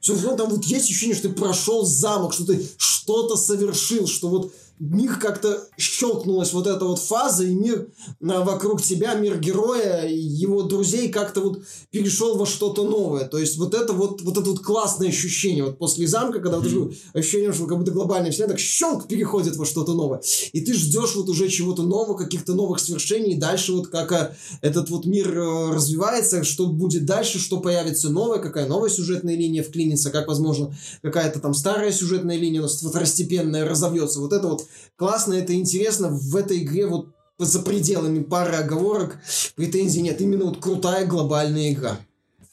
Все 0.00 0.14
равно 0.14 0.36
там 0.36 0.50
вот 0.50 0.64
есть 0.64 0.84
ощущение, 0.84 1.16
что 1.16 1.28
ты 1.28 1.34
прошел 1.34 1.84
замок, 1.84 2.34
что 2.34 2.44
ты 2.44 2.64
что-то 2.76 3.36
совершил, 3.36 4.06
что 4.06 4.28
вот 4.28 4.52
них 4.78 5.18
как-то 5.18 5.68
щелкнулась 5.78 6.52
вот 6.52 6.66
эта 6.66 6.84
вот 6.84 6.98
фаза, 6.98 7.44
и 7.44 7.54
мир 7.54 7.88
а, 8.22 8.44
вокруг 8.44 8.82
тебя, 8.82 9.14
мир 9.14 9.38
героя, 9.38 10.06
его 10.06 10.62
друзей 10.62 11.08
как-то 11.08 11.40
вот 11.40 11.62
перешел 11.90 12.36
во 12.36 12.46
что-то 12.46 12.84
новое. 12.84 13.24
То 13.26 13.38
есть 13.38 13.56
вот 13.56 13.74
это 13.74 13.92
вот, 13.92 14.20
вот 14.22 14.36
это 14.36 14.50
вот 14.50 14.60
классное 14.60 15.08
ощущение. 15.08 15.64
Вот 15.64 15.78
после 15.78 16.06
замка, 16.06 16.40
когда 16.40 16.58
вот 16.58 16.66
mm-hmm. 16.66 16.96
ощущение, 17.14 17.52
что 17.52 17.66
как 17.66 17.78
будто 17.78 17.92
глобальная 17.92 18.30
вселенная 18.30 18.56
так 18.56 18.60
щелк 18.60 19.08
переходит 19.08 19.56
во 19.56 19.64
что-то 19.64 19.94
новое. 19.94 20.20
И 20.52 20.60
ты 20.60 20.74
ждешь 20.74 21.16
вот 21.16 21.28
уже 21.28 21.48
чего-то 21.48 21.82
нового, 21.82 22.16
каких-то 22.16 22.54
новых 22.54 22.80
свершений, 22.80 23.32
и 23.32 23.38
дальше 23.38 23.72
вот 23.72 23.88
как 23.88 24.12
а, 24.12 24.36
этот 24.60 24.90
вот 24.90 25.06
мир 25.06 25.36
э, 25.38 25.70
развивается, 25.72 26.44
что 26.44 26.66
будет 26.66 27.06
дальше, 27.06 27.38
что 27.38 27.60
появится 27.60 28.10
новое, 28.10 28.38
какая 28.38 28.66
новая 28.66 28.90
сюжетная 28.90 29.36
линия 29.36 29.62
вклинится, 29.62 30.10
как, 30.10 30.28
возможно, 30.28 30.74
какая-то 31.02 31.40
там 31.40 31.54
старая 31.54 31.92
сюжетная 31.92 32.36
линия, 32.36 32.60
но 32.60 32.68
второстепенная 32.68 33.68
разовьется. 33.68 34.20
Вот 34.20 34.32
это 34.32 34.46
вот 34.46 34.65
классно, 34.96 35.34
это 35.34 35.54
интересно. 35.54 36.08
В 36.10 36.36
этой 36.36 36.62
игре 36.62 36.86
вот 36.86 37.08
за 37.38 37.60
пределами 37.60 38.22
пары 38.22 38.54
оговорок 38.54 39.18
претензий 39.54 40.02
нет. 40.02 40.20
Именно 40.20 40.46
вот 40.46 40.58
крутая 40.58 41.06
глобальная 41.06 41.72
игра. 41.72 41.98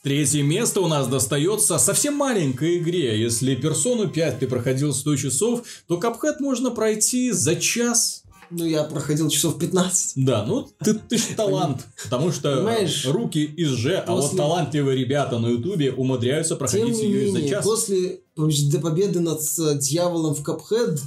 Третье 0.03 0.44
место 0.44 0.81
у 0.81 0.88
нас 0.88 1.07
достается 1.07 1.77
совсем 1.77 2.15
маленькой 2.15 2.80
игре. 2.80 3.22
Если 3.22 3.56
персону 3.56 4.10
5 4.10 4.40
ты 4.40 4.48
проходил 4.48 4.94
100 4.94 5.15
часов, 5.15 5.64
то 5.88 5.98
капхед 5.98 6.41
можно 6.41 6.72
пройти 6.72 7.31
за 7.31 7.56
час. 7.56 8.23
Ну, 8.56 8.65
я 8.65 8.84
проходил 8.84 9.30
часов 9.30 9.57
15. 9.57 10.26
Да, 10.26 10.45
ну 10.45 10.68
ты, 10.84 10.94
ты 10.94 11.18
ж 11.18 11.22
талант. 11.38 11.85
Потому 12.03 12.31
что 12.34 12.57
Понимаешь, 12.57 13.07
руки 13.07 13.44
из 13.45 13.69
же, 13.69 13.95
а 13.95 14.14
вот 14.14 14.35
талантливые 14.35 14.98
ребята 14.98 15.40
на 15.40 15.48
ютубе 15.48 15.91
умудряются 15.91 16.57
проходить 16.57 16.99
ее 16.99 17.31
за 17.31 17.48
час. 17.48 17.64
После 17.65 18.19
до 18.35 18.80
победы 18.80 19.22
над 19.22 19.40
э, 19.57 19.77
дьяволом 19.80 20.35
в 20.35 20.44
капхед 20.44 20.99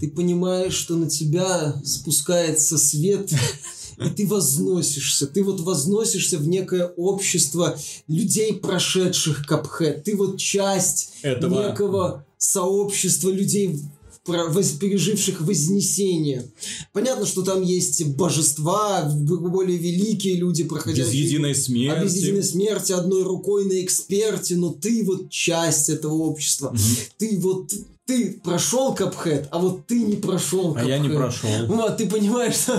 ты 0.00 0.08
понимаешь, 0.08 0.74
что 0.74 0.96
на 0.96 1.08
тебя 1.08 1.80
спускается 1.84 2.78
свет, 2.78 3.30
и 3.98 4.10
ты 4.10 4.26
возносишься. 4.26 5.26
Ты 5.26 5.42
вот 5.42 5.60
возносишься 5.60 6.38
в 6.38 6.48
некое 6.48 6.86
общество 6.86 7.78
людей, 8.06 8.54
прошедших 8.54 9.46
Капхэт. 9.46 10.04
Ты 10.04 10.16
вот 10.16 10.38
часть 10.38 11.12
Этого... 11.22 11.68
некого 11.68 12.24
сообщества 12.38 13.30
людей, 13.30 13.80
переживших 14.80 15.40
вознесение. 15.40 16.50
Понятно, 16.92 17.26
что 17.26 17.42
там 17.42 17.62
есть 17.62 18.04
божества, 18.08 19.10
более 19.10 19.78
великие 19.78 20.34
люди, 20.36 20.64
проходящие... 20.64 21.12
Без 21.12 21.30
единой 21.30 21.54
смерти. 21.54 21.98
А 21.98 22.04
без 22.04 22.16
единой 22.16 22.42
смерти, 22.42 22.92
одной 22.92 23.22
рукой 23.22 23.64
на 23.64 23.82
эксперте, 23.82 24.56
но 24.56 24.70
ты 24.70 25.02
вот 25.04 25.30
часть 25.30 25.88
этого 25.88 26.14
общества. 26.14 26.68
Угу. 26.68 26.78
Ты 27.18 27.38
вот 27.38 27.72
ты 28.08 28.40
прошел 28.42 28.94
Капхед, 28.94 29.48
а 29.50 29.58
вот 29.58 29.86
ты 29.86 30.02
не 30.02 30.16
прошел 30.16 30.74
А 30.74 30.82
я 30.82 30.98
не 30.98 31.10
прошел. 31.10 31.50
Вот, 31.66 31.98
ты 31.98 32.08
понимаешь, 32.08 32.54
что... 32.54 32.72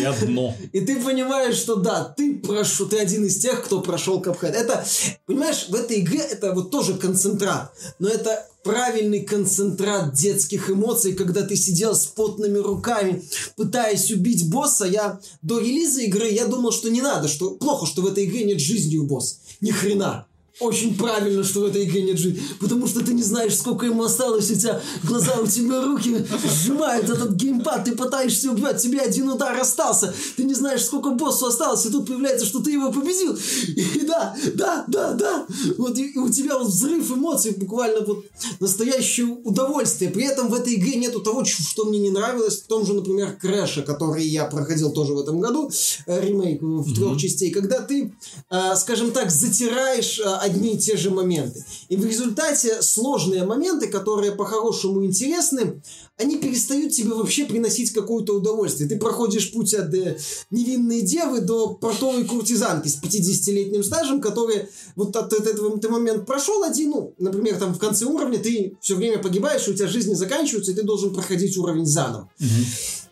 Я 0.00 0.12
дно. 0.12 0.52
И 0.72 0.80
ты 0.80 1.00
понимаешь, 1.00 1.54
что 1.54 1.76
да, 1.76 2.02
ты 2.04 2.34
прошел, 2.40 2.88
ты 2.88 2.98
один 2.98 3.24
из 3.24 3.38
тех, 3.38 3.64
кто 3.64 3.80
прошел 3.80 4.20
Капхед. 4.20 4.52
Это, 4.52 4.84
понимаешь, 5.26 5.66
в 5.68 5.74
этой 5.76 6.00
игре 6.00 6.18
это 6.18 6.52
вот 6.52 6.72
тоже 6.72 6.94
концентрат, 6.94 7.72
но 8.00 8.08
это 8.08 8.48
правильный 8.64 9.20
концентрат 9.20 10.12
детских 10.12 10.68
эмоций, 10.68 11.12
когда 11.12 11.42
ты 11.42 11.54
сидел 11.54 11.94
с 11.94 12.06
потными 12.06 12.58
руками, 12.58 13.22
пытаясь 13.54 14.10
убить 14.10 14.50
босса. 14.50 14.86
Я 14.86 15.20
до 15.42 15.60
релиза 15.60 16.00
игры 16.00 16.28
я 16.30 16.46
думал, 16.48 16.72
что 16.72 16.90
не 16.90 17.00
надо, 17.00 17.28
что 17.28 17.52
плохо, 17.52 17.86
что 17.86 18.02
в 18.02 18.06
этой 18.06 18.24
игре 18.24 18.42
нет 18.42 18.58
жизни 18.58 18.96
у 18.96 19.06
босса. 19.06 19.36
Ни 19.60 19.70
хрена 19.70 20.26
очень 20.60 20.96
правильно, 20.96 21.42
что 21.42 21.60
в 21.60 21.64
этой 21.64 21.84
игре 21.84 22.02
нет 22.02 22.18
жизни. 22.18 22.40
Потому 22.60 22.86
что 22.86 23.04
ты 23.04 23.12
не 23.12 23.22
знаешь, 23.22 23.56
сколько 23.56 23.86
ему 23.86 24.04
осталось, 24.04 24.50
у 24.50 24.54
тебя 24.54 24.80
глаза, 25.02 25.34
у 25.40 25.46
тебя 25.46 25.82
руки 25.82 26.24
сжимают 26.48 27.10
этот 27.10 27.32
геймпад, 27.32 27.84
ты 27.84 27.92
пытаешься 27.92 28.52
убивать, 28.52 28.80
тебе 28.80 29.00
один 29.00 29.28
удар 29.28 29.58
остался, 29.58 30.14
ты 30.36 30.44
не 30.44 30.54
знаешь, 30.54 30.84
сколько 30.84 31.10
боссу 31.10 31.46
осталось, 31.46 31.84
и 31.86 31.90
тут 31.90 32.06
появляется, 32.06 32.46
что 32.46 32.60
ты 32.60 32.70
его 32.70 32.92
победил. 32.92 33.36
И 33.66 34.06
да, 34.06 34.36
да, 34.54 34.84
да, 34.86 35.12
да. 35.12 35.46
Вот 35.76 35.98
и, 35.98 36.10
и 36.10 36.18
у 36.18 36.28
тебя 36.28 36.58
вот 36.58 36.68
взрыв 36.68 37.10
эмоций, 37.10 37.52
буквально 37.52 38.04
вот 38.04 38.24
настоящее 38.60 39.26
удовольствие. 39.26 40.10
При 40.10 40.24
этом 40.24 40.48
в 40.48 40.54
этой 40.54 40.74
игре 40.74 40.96
нету 40.96 41.20
того, 41.20 41.44
что 41.44 41.84
мне 41.84 41.98
не 41.98 42.10
нравилось, 42.10 42.60
в 42.60 42.66
том 42.66 42.86
же, 42.86 42.94
например, 42.94 43.36
Крэша, 43.40 43.82
который 43.82 44.24
я 44.24 44.44
проходил 44.44 44.92
тоже 44.92 45.14
в 45.14 45.20
этом 45.20 45.40
году, 45.40 45.70
э, 46.06 46.20
ремейк 46.20 46.62
в 46.62 46.64
mm-hmm. 46.64 46.94
трех 46.94 47.18
частей, 47.18 47.50
когда 47.50 47.80
ты, 47.80 48.14
э, 48.50 48.76
скажем 48.76 49.10
так, 49.10 49.30
затираешь 49.30 50.20
э, 50.20 50.43
одни 50.44 50.74
и 50.74 50.78
те 50.78 50.96
же 50.96 51.10
моменты. 51.10 51.64
И 51.88 51.96
в 51.96 52.04
результате 52.04 52.82
сложные 52.82 53.44
моменты, 53.44 53.88
которые 53.88 54.32
по-хорошему 54.32 55.04
интересны, 55.04 55.82
они 56.16 56.36
перестают 56.36 56.92
тебе 56.92 57.14
вообще 57.14 57.44
приносить 57.44 57.92
какое-то 57.92 58.36
удовольствие. 58.36 58.88
Ты 58.88 58.98
проходишь 58.98 59.52
путь 59.52 59.74
от 59.74 59.92
э, 59.94 60.16
невинной 60.50 61.00
девы 61.00 61.40
до 61.40 61.74
портовой 61.74 62.24
куртизанки 62.24 62.88
с 62.88 63.02
50-летним 63.02 63.82
стажем, 63.82 64.20
которые 64.20 64.68
вот 64.94 65.16
от, 65.16 65.32
от 65.32 65.46
этого 65.46 65.78
ты 65.78 65.88
момент 65.88 66.26
прошел 66.26 66.62
один, 66.62 66.90
ну, 66.90 67.14
например, 67.18 67.56
там 67.56 67.74
в 67.74 67.78
конце 67.78 68.04
уровня 68.04 68.38
ты 68.38 68.76
все 68.80 68.94
время 68.94 69.18
погибаешь, 69.18 69.66
у 69.66 69.74
тебя 69.74 69.88
жизни 69.88 70.14
заканчиваются, 70.14 70.72
и 70.72 70.74
ты 70.74 70.82
должен 70.82 71.12
проходить 71.12 71.56
уровень 71.56 71.86
заново. 71.86 72.30
Угу. 72.38 73.03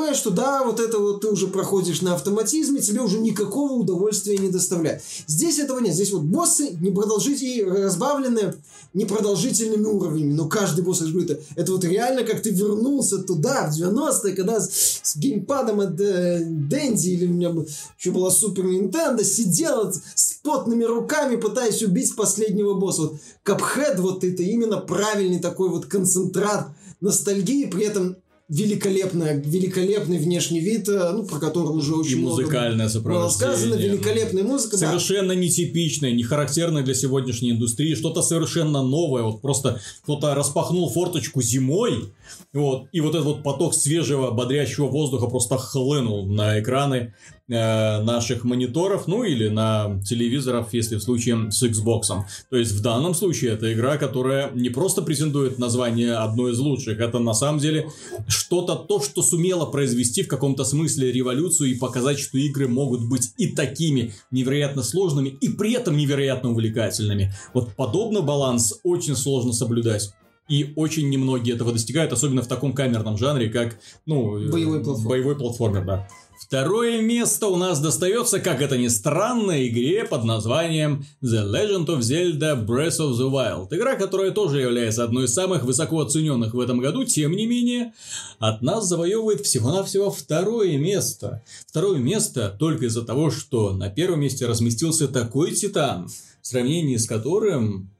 Понимаешь, 0.00 0.16
что 0.16 0.30
да, 0.30 0.64
вот 0.64 0.80
это 0.80 0.98
вот 0.98 1.20
ты 1.20 1.28
уже 1.28 1.46
проходишь 1.46 2.00
на 2.00 2.14
автоматизме, 2.14 2.80
тебе 2.80 3.02
уже 3.02 3.18
никакого 3.18 3.74
удовольствия 3.74 4.38
не 4.38 4.48
доставляет. 4.48 5.02
Здесь 5.26 5.58
этого 5.58 5.78
нет. 5.78 5.94
Здесь 5.94 6.10
вот 6.10 6.22
боссы 6.22 6.70
непродолжительные, 6.80 7.84
разбавленные 7.84 8.54
непродолжительными 8.94 9.84
уровнями. 9.84 10.32
Но 10.32 10.48
каждый 10.48 10.82
босс, 10.84 11.02
я 11.02 11.08
говорю, 11.08 11.26
это, 11.26 11.40
это 11.54 11.72
вот 11.72 11.84
реально 11.84 12.24
как 12.24 12.40
ты 12.40 12.48
вернулся 12.48 13.18
туда, 13.18 13.70
в 13.70 13.78
90-е, 13.78 14.34
когда 14.34 14.58
с, 14.58 15.00
с 15.02 15.16
геймпадом 15.18 15.80
от 15.80 15.96
Дэнди, 15.96 17.08
или 17.08 17.26
у 17.26 17.34
меня 17.34 17.54
еще 17.98 18.10
была 18.10 18.30
Супер 18.30 18.64
Нинтендо, 18.64 19.22
сидел 19.22 19.92
с 20.14 20.32
потными 20.42 20.84
руками, 20.84 21.36
пытаясь 21.36 21.82
убить 21.82 22.16
последнего 22.16 22.72
босса. 22.72 23.02
Вот 23.02 23.20
Капхед, 23.42 24.00
вот 24.00 24.24
это 24.24 24.42
именно 24.42 24.78
правильный 24.78 25.40
такой 25.40 25.68
вот 25.68 25.84
концентрат 25.84 26.68
ностальгии, 27.02 27.66
при 27.66 27.84
этом 27.84 28.16
великолепная, 28.50 29.40
великолепный 29.40 30.18
внешний 30.18 30.58
вид, 30.58 30.88
э, 30.88 31.12
ну, 31.12 31.24
про 31.24 31.38
который 31.38 31.68
уже 31.68 31.94
очень 31.94 32.18
и 32.18 32.22
музыкальное 32.22 32.88
много 32.88 33.00
было 33.00 33.28
сказано, 33.28 33.76
великолепная 33.76 34.42
музыка. 34.42 34.76
Совершенно 34.76 35.28
да. 35.28 35.34
нетипичная, 35.36 36.10
не 36.10 36.24
характерная 36.24 36.82
для 36.82 36.94
сегодняшней 36.94 37.52
индустрии, 37.52 37.94
что-то 37.94 38.22
совершенно 38.22 38.82
новое. 38.82 39.22
Вот 39.22 39.40
просто 39.40 39.80
кто-то 40.02 40.34
распахнул 40.34 40.90
форточку 40.90 41.40
зимой, 41.40 42.12
вот, 42.52 42.88
и 42.90 43.00
вот 43.00 43.14
этот 43.14 43.24
вот 43.24 43.42
поток 43.44 43.72
свежего, 43.72 44.32
бодрящего 44.32 44.88
воздуха 44.88 45.28
просто 45.28 45.56
хлынул 45.56 46.26
на 46.26 46.58
экраны 46.58 47.14
наших 47.50 48.44
мониторов, 48.44 49.08
ну 49.08 49.24
или 49.24 49.48
на 49.48 50.00
телевизоров, 50.06 50.72
если 50.72 50.96
в 50.96 51.02
случае 51.02 51.50
с 51.50 51.62
Xbox. 51.62 52.02
То 52.48 52.56
есть 52.56 52.72
в 52.72 52.80
данном 52.80 53.14
случае 53.14 53.52
это 53.52 53.72
игра, 53.72 53.96
которая 53.96 54.50
не 54.52 54.70
просто 54.70 55.02
претендует 55.02 55.58
на 55.58 55.68
звание 55.68 56.14
одной 56.14 56.52
из 56.52 56.58
лучших, 56.58 57.00
это 57.00 57.18
на 57.18 57.34
самом 57.34 57.58
деле 57.58 57.90
что-то 58.28 58.76
то, 58.76 59.00
что 59.00 59.22
сумело 59.22 59.66
произвести 59.66 60.22
в 60.22 60.28
каком-то 60.28 60.64
смысле 60.64 61.10
революцию 61.10 61.70
и 61.70 61.74
показать, 61.74 62.20
что 62.20 62.38
игры 62.38 62.68
могут 62.68 63.08
быть 63.08 63.32
и 63.36 63.48
такими 63.48 64.14
невероятно 64.30 64.82
сложными, 64.82 65.28
и 65.28 65.48
при 65.48 65.72
этом 65.72 65.96
невероятно 65.96 66.50
увлекательными. 66.50 67.32
Вот 67.52 67.74
подобный 67.74 68.22
баланс 68.22 68.78
очень 68.84 69.16
сложно 69.16 69.52
соблюдать. 69.52 70.12
И 70.48 70.72
очень 70.74 71.08
немногие 71.08 71.54
этого 71.54 71.72
достигают, 71.72 72.12
особенно 72.12 72.42
в 72.42 72.48
таком 72.48 72.72
камерном 72.72 73.16
жанре, 73.16 73.48
как, 73.48 73.78
ну, 74.04 74.32
боевой 74.50 74.82
платформер. 74.82 75.08
Боевой 75.08 75.36
платформер, 75.36 75.84
да. 75.84 76.08
Второе 76.40 77.02
место 77.02 77.48
у 77.48 77.56
нас 77.56 77.80
достается, 77.80 78.40
как 78.40 78.62
это 78.62 78.78
ни 78.78 78.88
странно, 78.88 79.68
игре 79.68 80.06
под 80.06 80.24
названием 80.24 81.04
The 81.22 81.44
Legend 81.44 81.86
of 81.86 81.98
Zelda 81.98 82.66
Breath 82.66 82.98
of 82.98 83.12
the 83.12 83.30
Wild. 83.30 83.68
Игра, 83.70 83.94
которая 83.94 84.30
тоже 84.30 84.60
является 84.60 85.04
одной 85.04 85.26
из 85.26 85.34
самых 85.34 85.64
высоко 85.64 86.00
оцененных 86.00 86.54
в 86.54 86.58
этом 86.58 86.80
году, 86.80 87.04
тем 87.04 87.32
не 87.32 87.46
менее, 87.46 87.92
от 88.38 88.62
нас 88.62 88.88
завоевывает 88.88 89.42
всего-навсего 89.42 90.10
второе 90.10 90.78
место. 90.78 91.44
Второе 91.68 91.98
место 91.98 92.56
только 92.58 92.86
из-за 92.86 93.02
того, 93.02 93.30
что 93.30 93.74
на 93.74 93.90
первом 93.90 94.20
месте 94.20 94.46
разместился 94.46 95.08
такой 95.08 95.52
титан, 95.52 96.08
в 96.08 96.46
сравнении 96.46 96.96
с 96.96 97.06
которым 97.06 97.90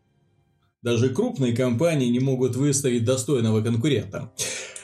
даже 0.82 1.10
крупные 1.10 1.54
компании 1.54 2.08
не 2.08 2.20
могут 2.20 2.56
выставить 2.56 3.04
достойного 3.04 3.60
конкурента. 3.60 4.32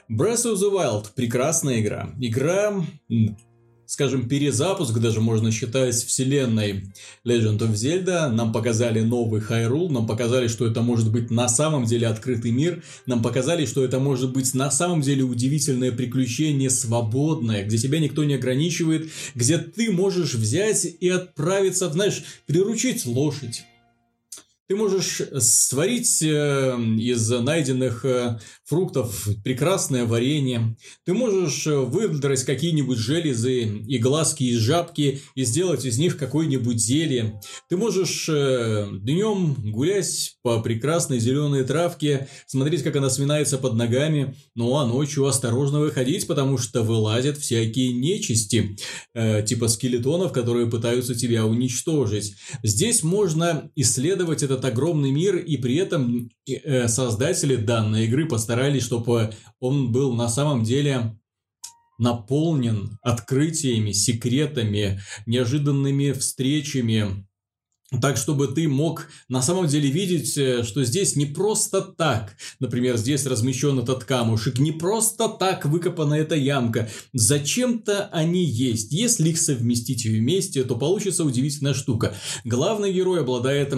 Breath 0.09 0.45
of 0.45 0.55
the 0.55 0.71
Wild– 0.71 1.07
прекрасная 1.17 1.81
игра. 1.81 2.15
Игра, 2.21 2.85
скажем, 3.87 4.29
перезапуск 4.29 4.99
даже 4.99 5.21
можно 5.21 5.51
считать 5.51 5.95
вселенной 5.95 6.93
Legend 7.25 7.59
of 7.59 7.73
Zelda. 7.73 8.29
Нам 8.29 8.53
показали 8.53 9.01
новый 9.01 9.41
Hyrule, 9.41 9.91
нам 9.91 10.07
показали, 10.07 10.49
что 10.49 10.67
это 10.67 10.83
может 10.83 11.11
быть 11.11 11.31
на 11.31 11.49
самом 11.49 11.85
деле 11.85 12.09
открытый 12.09 12.51
мир, 12.51 12.83
нам 13.07 13.23
показали, 13.23 13.67
что 13.67 13.85
это 13.85 13.99
может 13.99 14.33
быть 14.33 14.55
на 14.55 14.71
самом 14.71 15.01
деле 15.01 15.23
удивительное 15.23 15.93
приключение, 15.93 16.71
свободное, 16.71 17.65
где 17.65 17.79
тебя 17.79 18.01
никто 18.01 18.25
не 18.25 18.35
ограничивает, 18.35 19.09
где 19.35 19.59
ты 19.59 19.91
можешь 19.93 20.35
взять 20.35 20.87
и 21.01 21.09
отправиться, 21.09 21.91
знаешь, 21.91 22.23
приручить 22.47 23.07
лошадь 23.07 23.65
ты 24.69 24.75
можешь 24.75 25.23
сварить 25.39 26.23
э, 26.23 26.77
из 26.99 27.31
найденных 27.31 28.05
э, 28.05 28.41
фруктов 28.65 29.29
прекрасное 29.45 30.07
варенье. 30.07 30.77
Ты 31.05 31.15
можешь 31.15 31.67
э, 31.69 31.77
выдрать 31.77 32.43
какие-нибудь 32.43 32.99
железы 32.99 33.63
и 33.63 33.99
глазки 33.99 34.43
из 34.43 34.59
жабки 34.59 35.21
и 35.37 35.45
сделать 35.45 35.85
из 35.85 35.99
них 35.99 36.17
какое-нибудь 36.17 36.81
зелье. 36.81 37.41
Ты 37.69 37.77
можешь 37.77 38.27
днем 38.27 39.55
гулять 39.71 40.37
по 40.43 40.61
прекрасной 40.61 41.21
зеленой 41.21 41.65
травке, 41.65 42.29
смотреть, 42.47 42.83
как 42.83 42.97
она 42.97 43.11
сминается 43.11 43.59
под 43.59 43.75
ногами, 43.75 44.35
ну 44.55 44.77
а 44.77 44.87
ночью 44.87 45.27
осторожно 45.27 45.81
выходить, 45.81 46.27
потому 46.27 46.59
что 46.59 46.83
вылазят 46.83 47.39
всякие 47.39 47.93
нечисти, 47.93 48.77
типа 49.15 49.69
скелетонов, 49.69 50.33
которые 50.33 50.69
пытаются 50.69 51.15
тебя 51.15 51.47
уничтожить. 51.47 52.35
Здесь 52.63 53.03
можно 53.03 53.71
исследовать 53.77 54.43
это 54.43 54.56
этот 54.57 54.73
огромный 54.73 55.11
мир, 55.11 55.37
и 55.37 55.57
при 55.57 55.77
этом 55.77 56.29
э, 56.47 56.89
создатели 56.89 57.57
данной 57.57 58.07
игры 58.07 58.27
постарались, 58.27 58.85
чтобы 58.85 59.33
он 59.61 59.93
был 59.93 60.15
на 60.15 60.29
самом 60.29 60.65
деле 60.65 61.17
наполнен 61.99 62.99
открытиями, 63.03 63.93
секретами, 63.93 65.01
неожиданными 65.25 66.13
встречами, 66.13 67.27
так, 68.01 68.17
чтобы 68.17 68.49
ты 68.49 68.67
мог 68.67 69.07
на 69.29 69.43
самом 69.43 69.69
деле 69.69 69.89
видеть, 69.89 70.37
э, 70.37 70.65
что 70.65 70.83
здесь 70.83 71.15
не 71.15 71.25
просто 71.25 71.83
так, 71.83 72.37
например, 72.59 72.97
здесь 72.97 73.27
размещен 73.27 73.79
этот 73.79 74.03
камушек, 74.03 74.59
не 74.59 74.73
просто 74.73 75.29
так 75.29 75.65
выкопана 75.65 76.15
эта 76.15 76.35
ямка. 76.35 76.89
Зачем-то 77.13 78.07
они 78.13 78.45
есть. 78.45 78.91
Если 78.91 79.29
их 79.29 79.39
совместить 79.39 80.05
вместе, 80.05 80.65
то 80.65 80.75
получится 80.75 81.25
удивительная 81.25 81.75
штука. 81.75 82.13
Главный 82.45 82.93
герой 82.93 83.21
обладает 83.21 83.73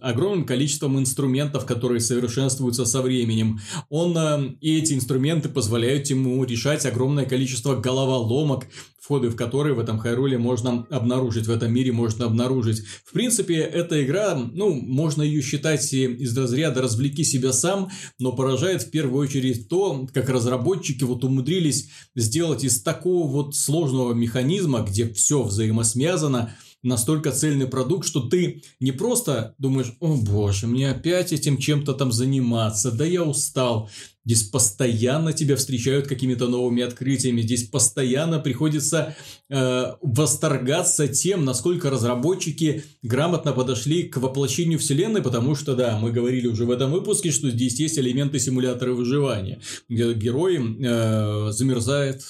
огромным 0.00 0.46
количеством 0.46 1.00
инструментов, 1.00 1.66
которые 1.66 2.00
совершенствуются 2.00 2.84
со 2.84 3.02
временем. 3.02 3.58
Он, 3.88 4.16
э, 4.16 4.54
и 4.60 4.78
эти 4.78 4.92
инструменты 4.92 5.48
позволяют 5.48 6.06
ему 6.06 6.44
решать 6.44 6.86
огромное 6.86 7.26
количество 7.26 7.74
головоломок, 7.74 8.66
входы 9.10 9.28
в 9.28 9.34
которые 9.34 9.74
в 9.74 9.80
этом 9.80 9.98
Хайруле 9.98 10.38
можно 10.38 10.86
обнаружить, 10.88 11.48
в 11.48 11.50
этом 11.50 11.72
мире 11.72 11.90
можно 11.90 12.26
обнаружить. 12.26 12.84
В 13.04 13.12
принципе, 13.12 13.39
эта 13.48 14.04
игра, 14.04 14.34
ну, 14.34 14.72
можно 14.74 15.22
ее 15.22 15.42
считать 15.42 15.92
из 15.92 16.36
разряда 16.36 16.82
«развлеки 16.82 17.24
себя 17.24 17.52
сам», 17.52 17.90
но 18.18 18.32
поражает 18.32 18.82
в 18.82 18.90
первую 18.90 19.26
очередь 19.26 19.68
то, 19.68 20.06
как 20.12 20.28
разработчики 20.28 21.04
вот 21.04 21.24
умудрились 21.24 21.88
сделать 22.14 22.64
из 22.64 22.82
такого 22.82 23.26
вот 23.28 23.56
сложного 23.56 24.12
механизма, 24.12 24.80
где 24.80 25.08
все 25.12 25.42
взаимосвязано, 25.42 26.54
настолько 26.82 27.32
цельный 27.32 27.66
продукт, 27.66 28.06
что 28.06 28.20
ты 28.20 28.62
не 28.80 28.92
просто 28.92 29.54
думаешь, 29.58 29.94
о 30.00 30.16
боже, 30.16 30.66
мне 30.66 30.90
опять 30.90 31.32
этим 31.32 31.58
чем-то 31.58 31.94
там 31.94 32.12
заниматься, 32.12 32.90
да 32.90 33.04
я 33.04 33.22
устал. 33.22 33.90
Здесь 34.30 34.44
постоянно 34.44 35.32
тебя 35.32 35.56
встречают 35.56 36.06
какими-то 36.06 36.46
новыми 36.46 36.84
открытиями. 36.84 37.40
Здесь 37.40 37.64
постоянно 37.64 38.38
приходится 38.38 39.16
э, 39.48 39.94
восторгаться 40.02 41.08
тем, 41.08 41.44
насколько 41.44 41.90
разработчики 41.90 42.84
грамотно 43.02 43.52
подошли 43.52 44.04
к 44.04 44.18
воплощению 44.18 44.78
вселенной, 44.78 45.20
потому 45.20 45.56
что, 45.56 45.74
да, 45.74 45.98
мы 45.98 46.12
говорили 46.12 46.46
уже 46.46 46.64
в 46.64 46.70
этом 46.70 46.92
выпуске, 46.92 47.32
что 47.32 47.50
здесь 47.50 47.80
есть 47.80 47.98
элементы 47.98 48.38
симулятора 48.38 48.92
выживания, 48.92 49.60
где 49.88 50.14
герой 50.14 50.58
э, 50.58 51.48
замерзает, 51.50 52.22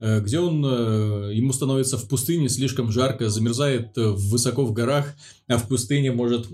э, 0.00 0.20
где 0.20 0.40
он, 0.40 0.62
э, 0.62 1.30
ему 1.32 1.54
становится 1.54 1.96
в 1.96 2.06
пустыне 2.08 2.50
слишком 2.50 2.92
жарко, 2.92 3.30
замерзает 3.30 3.96
э, 3.96 4.06
высоко 4.06 4.66
в 4.66 4.74
горах, 4.74 5.14
а 5.46 5.56
в 5.56 5.66
пустыне 5.66 6.12
может 6.12 6.46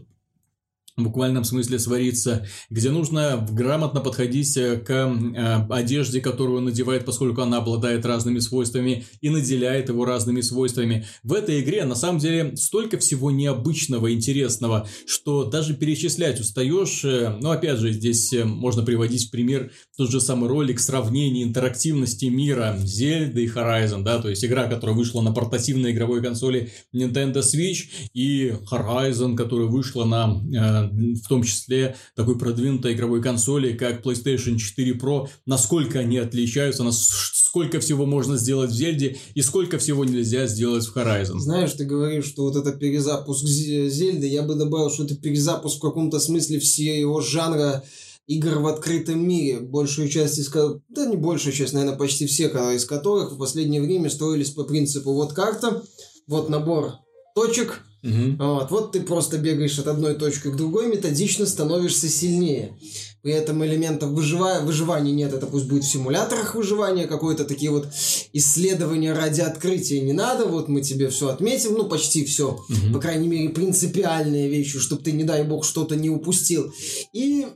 в 0.97 1.03
буквальном 1.03 1.43
смысле 1.43 1.79
свариться, 1.79 2.47
где 2.71 2.91
нужно 2.91 3.45
грамотно 3.51 4.01
подходить 4.01 4.57
э, 4.57 4.77
к 4.77 4.91
э, 4.93 5.67
одежде, 5.69 6.21
которую 6.21 6.59
он 6.59 6.67
надевает, 6.67 7.05
поскольку 7.05 7.43
она 7.43 7.59
обладает 7.59 8.07
разными 8.07 8.39
свойствами 8.39 9.05
и 9.21 9.29
наделяет 9.29 9.89
его 9.89 10.05
разными 10.05 10.41
свойствами. 10.41 11.05
В 11.25 11.33
этой 11.33 11.61
игре 11.61 11.85
на 11.85 11.97
самом 11.97 12.21
деле 12.21 12.57
столько 12.57 12.99
всего 12.99 13.33
необычного, 13.33 14.13
интересного, 14.13 14.87
что 15.07 15.45
даже 15.45 15.75
перечислять 15.75 16.39
устаешь. 16.41 17.03
Но 17.41 17.51
опять 17.51 17.79
же, 17.79 17.93
здесь 17.93 18.33
можно 18.45 18.83
приводить 18.83 19.27
в 19.27 19.31
пример 19.31 19.73
тот 19.97 20.11
же 20.11 20.21
самый 20.21 20.49
ролик 20.49 20.79
сравнения 20.79 21.43
интерактивности 21.43 22.27
мира 22.27 22.77
Zelda 22.79 23.41
и 23.41 23.49
Horizon, 23.49 24.03
да, 24.03 24.21
то 24.21 24.29
есть 24.29 24.45
игра, 24.45 24.67
которая 24.67 24.97
вышла 24.97 25.23
на 25.23 25.33
портативной 25.33 25.93
игровой 25.93 26.23
консоли 26.23 26.71
Nintendo 26.95 27.41
Switch 27.41 27.89
и 28.13 28.55
Horizon, 28.71 29.37
которая 29.37 29.67
вышла 29.67 30.05
на 30.05 30.84
в 30.91 31.29
том 31.29 31.43
числе 31.43 31.97
такой 32.15 32.39
продвинутой 32.39 32.95
игровой 32.95 33.23
консоли, 33.23 33.73
как 33.73 34.05
PlayStation 34.05 34.57
4 34.57 34.93
Pro, 34.95 35.29
насколько 35.47 35.99
они 35.99 36.19
отличаются, 36.19 36.85
сколько 36.93 37.81
всего 37.81 38.05
можно 38.05 38.37
сделать 38.37 38.71
в 38.71 38.75
Зельде 38.75 39.17
и 39.35 39.43
сколько 39.43 39.79
всего 39.79 40.05
нельзя 40.05 40.47
сделать 40.47 40.85
в 40.85 40.97
Horizon. 40.97 41.39
Знаешь, 41.39 41.73
ты 41.73 41.85
говоришь, 41.85 42.27
что 42.27 42.43
вот 42.43 42.57
это 42.57 42.73
перезапуск 42.73 43.45
Зельды, 43.45 44.27
я 44.27 44.43
бы 44.43 44.55
добавил, 44.55 44.91
что 44.91 45.05
это 45.05 45.15
перезапуск 45.17 45.79
в 45.79 45.81
каком-то 45.81 46.19
смысле 46.19 46.59
всего 46.59 47.21
жанра 47.21 47.85
игр 48.27 48.59
в 48.59 48.67
открытом 48.67 49.27
мире, 49.27 49.61
большую 49.61 50.09
часть 50.09 50.39
из 50.39 50.51
да 50.51 51.07
не 51.07 51.17
большую 51.17 51.53
часть, 51.53 51.75
наверное, 51.75 51.97
почти 51.97 52.27
все 52.27 52.49
из 52.75 52.85
которых 52.85 53.33
в 53.33 53.39
последнее 53.39 53.83
время 53.83 54.11
строились 54.11 54.51
по 54.51 54.65
принципу 54.65 55.13
вот 55.13 55.33
карта, 55.33 55.83
вот 56.27 56.49
набор 56.49 56.95
точек, 57.35 57.83
Угу. 58.05 58.37
Вот, 58.39 58.71
вот 58.71 58.93
ты 58.93 59.01
просто 59.01 59.39
бегаешь 59.39 59.79
от 59.79 59.87
одной 59.87 60.15
точки 60.15 60.49
к 60.49 60.57
другой, 60.57 60.89
методично 60.89 61.47
становишься 61.47 62.09
сильнее. 62.09 62.77
При 63.23 63.33
этом 63.33 63.65
элементов 63.65 64.11
выжива... 64.11 64.61
выживания 64.63 65.13
нет, 65.13 65.33
это 65.33 65.47
пусть 65.47 65.67
будет 65.67 65.85
в 65.85 65.91
симуляторах 65.91 66.55
выживания, 66.55 67.07
какое-то 67.07 67.47
такие 67.47 67.71
вот 67.71 67.89
исследования 68.35 69.15
ради 69.15 69.41
открытия 69.41 70.03
не 70.03 70.13
надо, 70.13 70.45
вот 70.45 70.69
мы 70.69 70.83
тебе 70.83 71.09
все 71.09 71.31
отметим, 71.31 71.73
ну 71.73 71.85
почти 71.85 72.27
все, 72.27 72.59
угу. 72.69 72.93
по 72.93 73.01
крайней 73.01 73.29
мере 73.29 73.49
принципиальные 73.49 74.51
вещи, 74.51 74.79
чтобы 74.79 75.03
ты, 75.03 75.13
не 75.13 75.25
дай 75.25 75.43
бог, 75.43 75.65
что-то 75.65 75.97
не 75.97 76.11
упустил. 76.11 76.71
И 77.15 77.47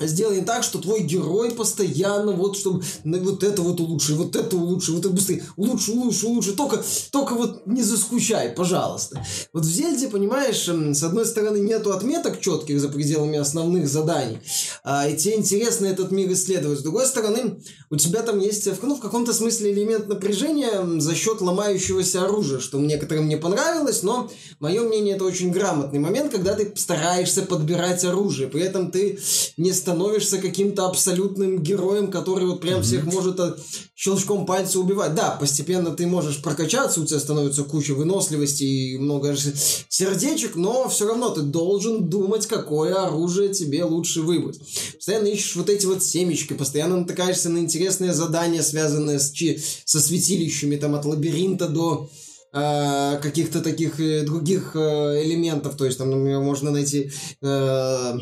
сделаем 0.00 0.44
так, 0.44 0.62
что 0.62 0.78
твой 0.78 1.00
герой 1.00 1.52
постоянно 1.52 2.32
вот, 2.32 2.56
чтобы 2.56 2.82
вот 3.04 3.42
это 3.42 3.62
вот 3.62 3.80
улучши, 3.80 4.14
вот 4.14 4.36
это 4.36 4.56
улучши, 4.56 4.92
вот 4.92 5.04
это 5.04 5.10
быстрее, 5.10 5.44
улучши, 5.56 5.92
улучши, 5.92 6.26
улучши, 6.26 6.52
только, 6.52 6.82
только 7.10 7.34
вот 7.34 7.66
не 7.66 7.82
заскучай, 7.82 8.50
пожалуйста. 8.50 9.24
Вот 9.52 9.64
в 9.64 9.68
Зельде, 9.68 10.08
понимаешь, 10.08 10.68
с 10.68 11.02
одной 11.02 11.26
стороны 11.26 11.58
нету 11.58 11.92
отметок 11.92 12.40
четких 12.40 12.80
за 12.80 12.88
пределами 12.88 13.38
основных 13.38 13.88
заданий, 13.88 14.38
а, 14.84 15.08
и 15.08 15.16
тебе 15.16 15.36
интересно 15.36 15.86
этот 15.86 16.10
мир 16.10 16.30
исследовать. 16.32 16.80
С 16.80 16.82
другой 16.82 17.06
стороны, 17.06 17.60
у 17.90 17.96
тебя 17.96 18.22
там 18.22 18.38
есть, 18.38 18.68
ну, 18.82 18.96
в 18.96 19.00
каком-то 19.00 19.32
смысле 19.32 19.72
элемент 19.72 20.08
напряжения 20.08 21.00
за 21.00 21.14
счет 21.14 21.40
ломающегося 21.40 22.24
оружия, 22.24 22.60
что 22.60 22.78
некоторым 22.78 23.28
не 23.28 23.36
понравилось, 23.36 24.02
но 24.02 24.30
мое 24.58 24.82
мнение, 24.82 25.16
это 25.16 25.24
очень 25.24 25.50
грамотный 25.50 25.98
момент, 25.98 26.32
когда 26.32 26.54
ты 26.54 26.72
стараешься 26.76 27.42
подбирать 27.42 28.04
оружие, 28.04 28.48
при 28.48 28.62
этом 28.62 28.90
ты 28.90 29.18
не 29.60 29.72
становишься 29.74 30.38
каким-то 30.38 30.86
абсолютным 30.86 31.62
героем, 31.62 32.10
который 32.10 32.46
вот 32.46 32.62
прям 32.62 32.80
mm-hmm. 32.80 32.82
всех 32.82 33.04
может 33.04 33.38
э, 33.38 33.54
щелчком 33.94 34.46
пальца 34.46 34.80
убивать. 34.80 35.14
Да, 35.14 35.36
постепенно 35.38 35.90
ты 35.90 36.06
можешь 36.06 36.42
прокачаться, 36.42 37.00
у 37.00 37.04
тебя 37.04 37.20
становится 37.20 37.64
куча 37.64 37.92
выносливости 37.92 38.64
и 38.64 38.98
много 38.98 39.36
сердечек, 39.36 40.56
но 40.56 40.88
все 40.88 41.06
равно 41.06 41.28
ты 41.28 41.42
должен 41.42 42.08
думать, 42.08 42.46
какое 42.46 42.94
оружие 43.04 43.50
тебе 43.50 43.84
лучше 43.84 44.22
выбрать. 44.22 44.58
Постоянно 44.94 45.26
ищешь 45.26 45.56
вот 45.56 45.68
эти 45.68 45.84
вот 45.84 46.02
семечки, 46.02 46.54
постоянно 46.54 46.96
натыкаешься 46.96 47.50
на 47.50 47.58
интересные 47.58 48.14
задания, 48.14 48.62
связанные 48.62 49.20
с, 49.20 49.30
со 49.84 50.00
святилищами, 50.00 50.76
там 50.76 50.94
от 50.94 51.04
лабиринта 51.04 51.68
до 51.68 52.08
э, 52.54 53.18
каких-то 53.20 53.60
таких 53.60 54.00
э, 54.00 54.22
других 54.22 54.74
элементов. 54.74 55.76
То 55.76 55.84
есть 55.84 55.98
там, 55.98 56.08
например, 56.08 56.40
можно 56.40 56.70
найти 56.70 57.10
э, 57.42 58.18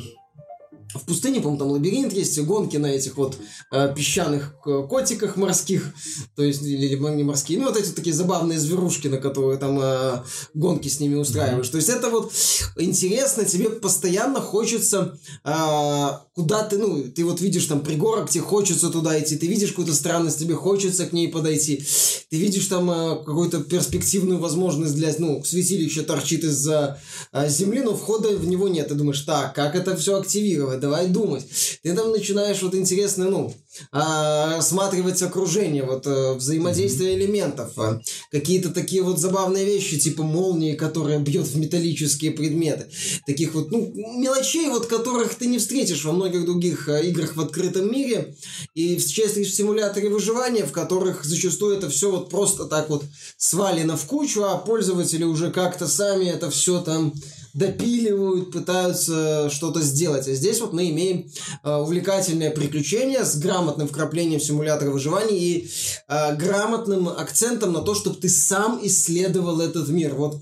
в 0.95 1.05
пустыне, 1.05 1.41
по-моему, 1.41 1.59
там 1.59 1.71
лабиринт 1.71 2.13
есть, 2.13 2.39
гонки 2.41 2.77
на 2.77 2.87
этих 2.87 3.17
вот 3.17 3.37
э, 3.71 3.93
песчаных 3.95 4.55
котиках 4.63 5.37
морских, 5.37 5.93
то 6.35 6.43
есть, 6.43 6.63
или 6.63 6.97
не 6.97 7.25
морские, 7.25 7.59
ну, 7.59 7.67
вот 7.67 7.77
эти 7.77 7.91
такие 7.91 8.15
забавные 8.15 8.59
зверушки, 8.59 9.09
на 9.09 9.19
которые 9.19 9.59
там 9.59 9.79
э, 9.81 10.23
гонки 10.55 10.89
с 10.89 11.01
ними 11.01 11.17
устраиваешь. 11.17 11.67
Mm-hmm. 11.67 11.71
То 11.71 11.77
есть, 11.77 11.89
это 11.89 12.11
вот 12.11 12.33
интересно, 12.77 13.45
тебе 13.45 13.71
постоянно 13.71 14.41
хочется 14.41 15.19
э, 15.45 16.09
куда 16.39 16.63
ты, 16.63 16.79
ну, 16.79 17.03
ты 17.03 17.25
вот 17.25 17.41
видишь 17.41 17.67
там 17.67 17.81
пригорок, 17.81 18.31
тебе 18.31 18.45
хочется 18.45 18.91
туда 18.91 19.19
идти, 19.21 19.37
ты 19.37 19.49
видишь 19.49 19.71
какую-то 19.71 19.93
странность, 19.93 20.39
тебе 20.39 20.55
хочется 20.55 21.05
к 21.07 21.13
ней 21.13 21.27
подойти, 21.29 21.85
ты 22.31 22.37
видишь 22.37 22.67
там 22.67 22.89
э, 22.91 23.17
какую-то 23.17 23.61
перспективную 23.61 24.39
возможность 24.39 24.95
для, 24.95 25.13
ну, 25.19 25.43
святилище 25.43 26.03
торчит 26.03 26.45
из-за 26.45 27.01
э, 27.33 27.49
земли, 27.49 27.81
но 27.81 27.97
входа 27.97 28.29
в 28.37 28.47
него 28.47 28.69
нет. 28.69 28.89
Ты 28.89 28.95
думаешь, 28.95 29.21
так, 29.23 29.53
как 29.55 29.75
это 29.75 29.97
все 29.97 30.17
активировать? 30.17 30.78
Давай 30.79 31.09
думать. 31.09 31.45
Ты 31.83 31.95
там 31.95 32.11
начинаешь 32.11 32.63
вот 32.63 32.75
интересно, 32.75 33.29
ну, 33.29 33.55
а, 33.93 34.57
рассматривать 34.57 35.23
окружение, 35.23 35.85
вот 35.85 36.07
э, 36.07 36.35
взаимодействие 36.35 37.17
элементов, 37.17 37.73
а, 37.79 38.01
какие-то 38.31 38.71
такие 38.71 39.03
вот 39.03 39.19
забавные 39.19 39.65
вещи, 39.65 39.99
типа 39.99 40.23
молнии, 40.23 40.75
которые 40.75 41.19
бьет 41.21 41.47
в 41.47 41.57
металлические 41.57 42.33
предметы. 42.33 42.89
Таких 43.27 43.55
вот, 43.55 43.71
ну, 43.71 43.93
мелочей, 44.19 44.69
вот 44.69 44.87
которых 44.87 45.35
ты 45.35 45.47
не 45.47 45.59
встретишь 45.59 46.05
во 46.05 46.13
многих 46.13 46.45
других 46.45 46.89
а, 46.89 47.01
играх 47.01 47.37
в 47.37 47.41
открытом 47.41 47.93
мире. 47.93 48.37
И 48.75 48.97
в 48.97 49.07
частности 49.07 49.51
в 49.51 49.55
симуляторе 49.55 50.09
выживания, 50.09 50.65
в 50.65 50.73
которых 50.73 51.25
зачастую 51.25 51.77
это 51.77 51.89
все 51.89 52.11
вот 52.11 52.31
просто 52.31 52.65
так 52.65 52.89
вот 52.89 53.05
свалено 53.37 53.97
в 53.97 54.05
кучу, 54.07 54.43
а 54.43 54.59
пользователи 54.59 55.25
уже 55.25 55.51
как-то 55.51 55.87
сами 55.87 56.27
это 56.27 56.51
все 56.51 56.81
там 56.81 57.13
допиливают, 57.55 58.53
пытаются 58.53 59.51
что-то 59.51 59.81
сделать. 59.81 60.29
А 60.29 60.35
здесь 60.35 60.61
вот 60.61 60.73
мы 60.73 60.91
имеем 60.91 61.31
э, 61.63 61.75
увлекательное 61.75 62.51
приключение 62.51 63.25
с 63.25 63.37
грамотным 63.37 63.89
вкраплением 63.89 64.41
симулятора 64.41 64.91
выживания 64.91 65.39
и 65.39 65.71
э, 66.09 66.37
грамотным 66.37 67.09
акцентом 67.09 67.73
на 67.73 67.81
то, 67.81 67.95
чтобы 67.95 68.17
ты 68.17 68.29
сам 68.29 68.81
исследовал 68.83 69.61
этот 69.61 69.89
мир. 69.89 70.15
Вот 70.15 70.41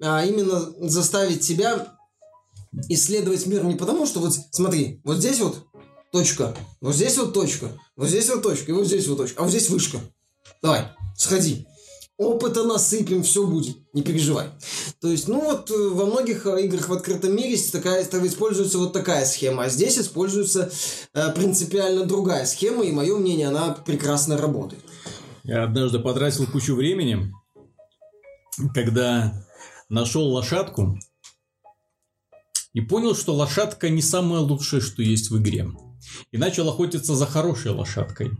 а 0.00 0.24
именно 0.24 0.60
заставить 0.88 1.40
тебя 1.40 1.94
исследовать 2.88 3.46
мир 3.46 3.64
не 3.64 3.74
потому, 3.74 4.06
что 4.06 4.20
вот 4.20 4.34
смотри, 4.52 5.00
вот 5.04 5.18
здесь 5.18 5.40
вот 5.40 5.66
точка, 6.12 6.56
вот 6.80 6.94
здесь 6.94 7.16
вот 7.18 7.34
точка, 7.34 7.70
вот 7.96 8.08
здесь 8.08 8.28
вот 8.28 8.42
точка, 8.42 8.70
и 8.70 8.74
вот 8.74 8.86
здесь 8.86 9.06
вот 9.08 9.18
точка, 9.18 9.40
а 9.40 9.44
вот 9.44 9.50
здесь 9.50 9.68
вышка. 9.68 9.98
Давай, 10.62 10.88
сходи 11.16 11.66
опыта 12.18 12.64
насыпем, 12.64 13.22
все 13.22 13.46
будет, 13.46 13.76
не 13.94 14.02
переживай. 14.02 14.48
То 15.00 15.08
есть, 15.08 15.28
ну 15.28 15.40
вот 15.40 15.70
э, 15.70 15.74
во 15.74 16.04
многих 16.04 16.44
э, 16.46 16.64
играх 16.64 16.88
в 16.88 16.92
открытом 16.92 17.34
мире 17.34 17.56
такая, 17.72 18.02
используется 18.02 18.78
вот 18.78 18.92
такая 18.92 19.24
схема, 19.24 19.64
а 19.64 19.68
здесь 19.68 19.98
используется 19.98 20.70
э, 21.14 21.32
принципиально 21.32 22.04
другая 22.04 22.44
схема, 22.44 22.84
и 22.84 22.92
мое 22.92 23.16
мнение, 23.16 23.48
она 23.48 23.70
прекрасно 23.72 24.36
работает. 24.36 24.82
Я 25.44 25.62
однажды 25.62 26.00
потратил 26.00 26.46
кучу 26.46 26.74
времени, 26.74 27.32
когда 28.74 29.46
нашел 29.88 30.24
лошадку 30.24 30.98
и 32.74 32.80
понял, 32.80 33.14
что 33.14 33.34
лошадка 33.34 33.88
не 33.88 34.02
самое 34.02 34.42
лучшее, 34.42 34.82
что 34.82 35.02
есть 35.02 35.30
в 35.30 35.38
игре. 35.38 35.68
И 36.32 36.38
начал 36.38 36.68
охотиться 36.68 37.14
за 37.14 37.26
хорошей 37.26 37.70
лошадкой. 37.70 38.32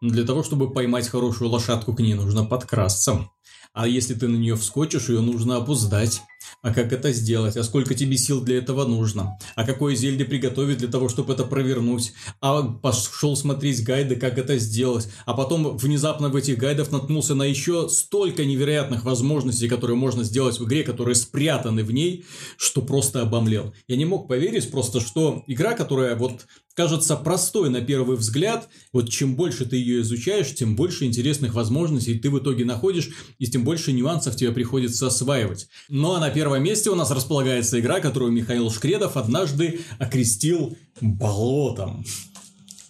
Для 0.00 0.24
того, 0.24 0.42
чтобы 0.42 0.70
поймать 0.70 1.08
хорошую 1.08 1.50
лошадку, 1.50 1.94
к 1.94 2.00
ней 2.00 2.14
нужно 2.14 2.44
подкрасться. 2.44 3.30
А 3.72 3.88
если 3.88 4.14
ты 4.14 4.28
на 4.28 4.36
нее 4.36 4.56
вскочишь, 4.56 5.08
ее 5.08 5.20
нужно 5.20 5.56
опуздать. 5.56 6.22
А 6.62 6.72
как 6.72 6.92
это 6.92 7.12
сделать? 7.12 7.56
А 7.56 7.64
сколько 7.64 7.94
тебе 7.94 8.16
сил 8.16 8.40
для 8.40 8.58
этого 8.58 8.84
нужно? 8.84 9.38
А 9.54 9.64
какое 9.64 9.94
зелье 9.94 10.24
приготовить 10.24 10.78
для 10.78 10.88
того, 10.88 11.08
чтобы 11.08 11.34
это 11.34 11.44
провернуть? 11.44 12.12
А 12.40 12.62
пошел 12.62 13.36
смотреть 13.36 13.84
гайды, 13.84 14.16
как 14.16 14.38
это 14.38 14.58
сделать? 14.58 15.08
А 15.26 15.34
потом 15.34 15.76
внезапно 15.76 16.28
в 16.28 16.36
этих 16.36 16.58
гайдах 16.58 16.90
наткнулся 16.90 17.34
на 17.34 17.44
еще 17.44 17.88
столько 17.88 18.44
невероятных 18.44 19.04
возможностей, 19.04 19.68
которые 19.68 19.96
можно 19.96 20.24
сделать 20.24 20.58
в 20.58 20.64
игре, 20.64 20.84
которые 20.84 21.14
спрятаны 21.14 21.84
в 21.84 21.92
ней, 21.92 22.24
что 22.56 22.82
просто 22.82 23.22
обомлел. 23.22 23.74
Я 23.88 23.96
не 23.96 24.04
мог 24.04 24.28
поверить 24.28 24.70
просто, 24.70 25.00
что 25.00 25.44
игра, 25.46 25.74
которая 25.74 26.16
вот 26.16 26.46
кажется 26.74 27.16
простой 27.16 27.70
на 27.70 27.80
первый 27.80 28.16
взгляд, 28.16 28.68
вот 28.92 29.08
чем 29.08 29.36
больше 29.36 29.64
ты 29.64 29.76
ее 29.76 30.02
изучаешь, 30.02 30.54
тем 30.54 30.76
больше 30.76 31.04
интересных 31.04 31.54
возможностей 31.54 32.18
ты 32.18 32.30
в 32.30 32.38
итоге 32.38 32.64
находишь, 32.64 33.10
и 33.38 33.46
тем 33.46 33.64
больше 33.64 33.92
нюансов 33.92 34.36
тебе 34.36 34.52
приходится 34.52 35.06
осваивать. 35.06 35.68
Но 35.88 36.18
на 36.18 36.30
первом 36.34 36.62
месте 36.62 36.90
у 36.90 36.94
нас 36.94 37.10
располагается 37.10 37.80
игра, 37.80 38.00
которую 38.00 38.32
Михаил 38.32 38.70
Шкредов 38.70 39.16
однажды 39.16 39.80
окрестил 39.98 40.76
болотом 41.00 42.04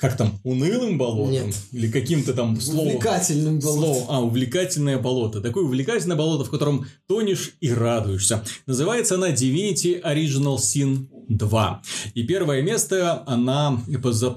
как 0.05 0.19
там, 0.19 0.39
унылым 0.43 0.99
болотом? 0.99 1.31
Нет. 1.33 1.55
Или 1.73 1.91
каким-то 1.91 2.35
там 2.35 2.61
словом? 2.61 2.89
Увлекательным 2.89 3.59
болотом. 3.59 3.95
Словом. 3.95 4.05
А, 4.11 4.21
увлекательное 4.23 4.99
болото. 4.99 5.41
Такое 5.41 5.65
увлекательное 5.65 6.15
болото, 6.15 6.45
в 6.45 6.51
котором 6.51 6.87
тонешь 7.07 7.53
и 7.61 7.73
радуешься. 7.73 8.45
Называется 8.67 9.15
она 9.15 9.31
Divinity 9.31 10.03
Original 10.03 10.57
Sin 10.57 11.07
2. 11.29 11.83
И 12.15 12.23
первое 12.25 12.63
место 12.63 13.23
она 13.27 13.81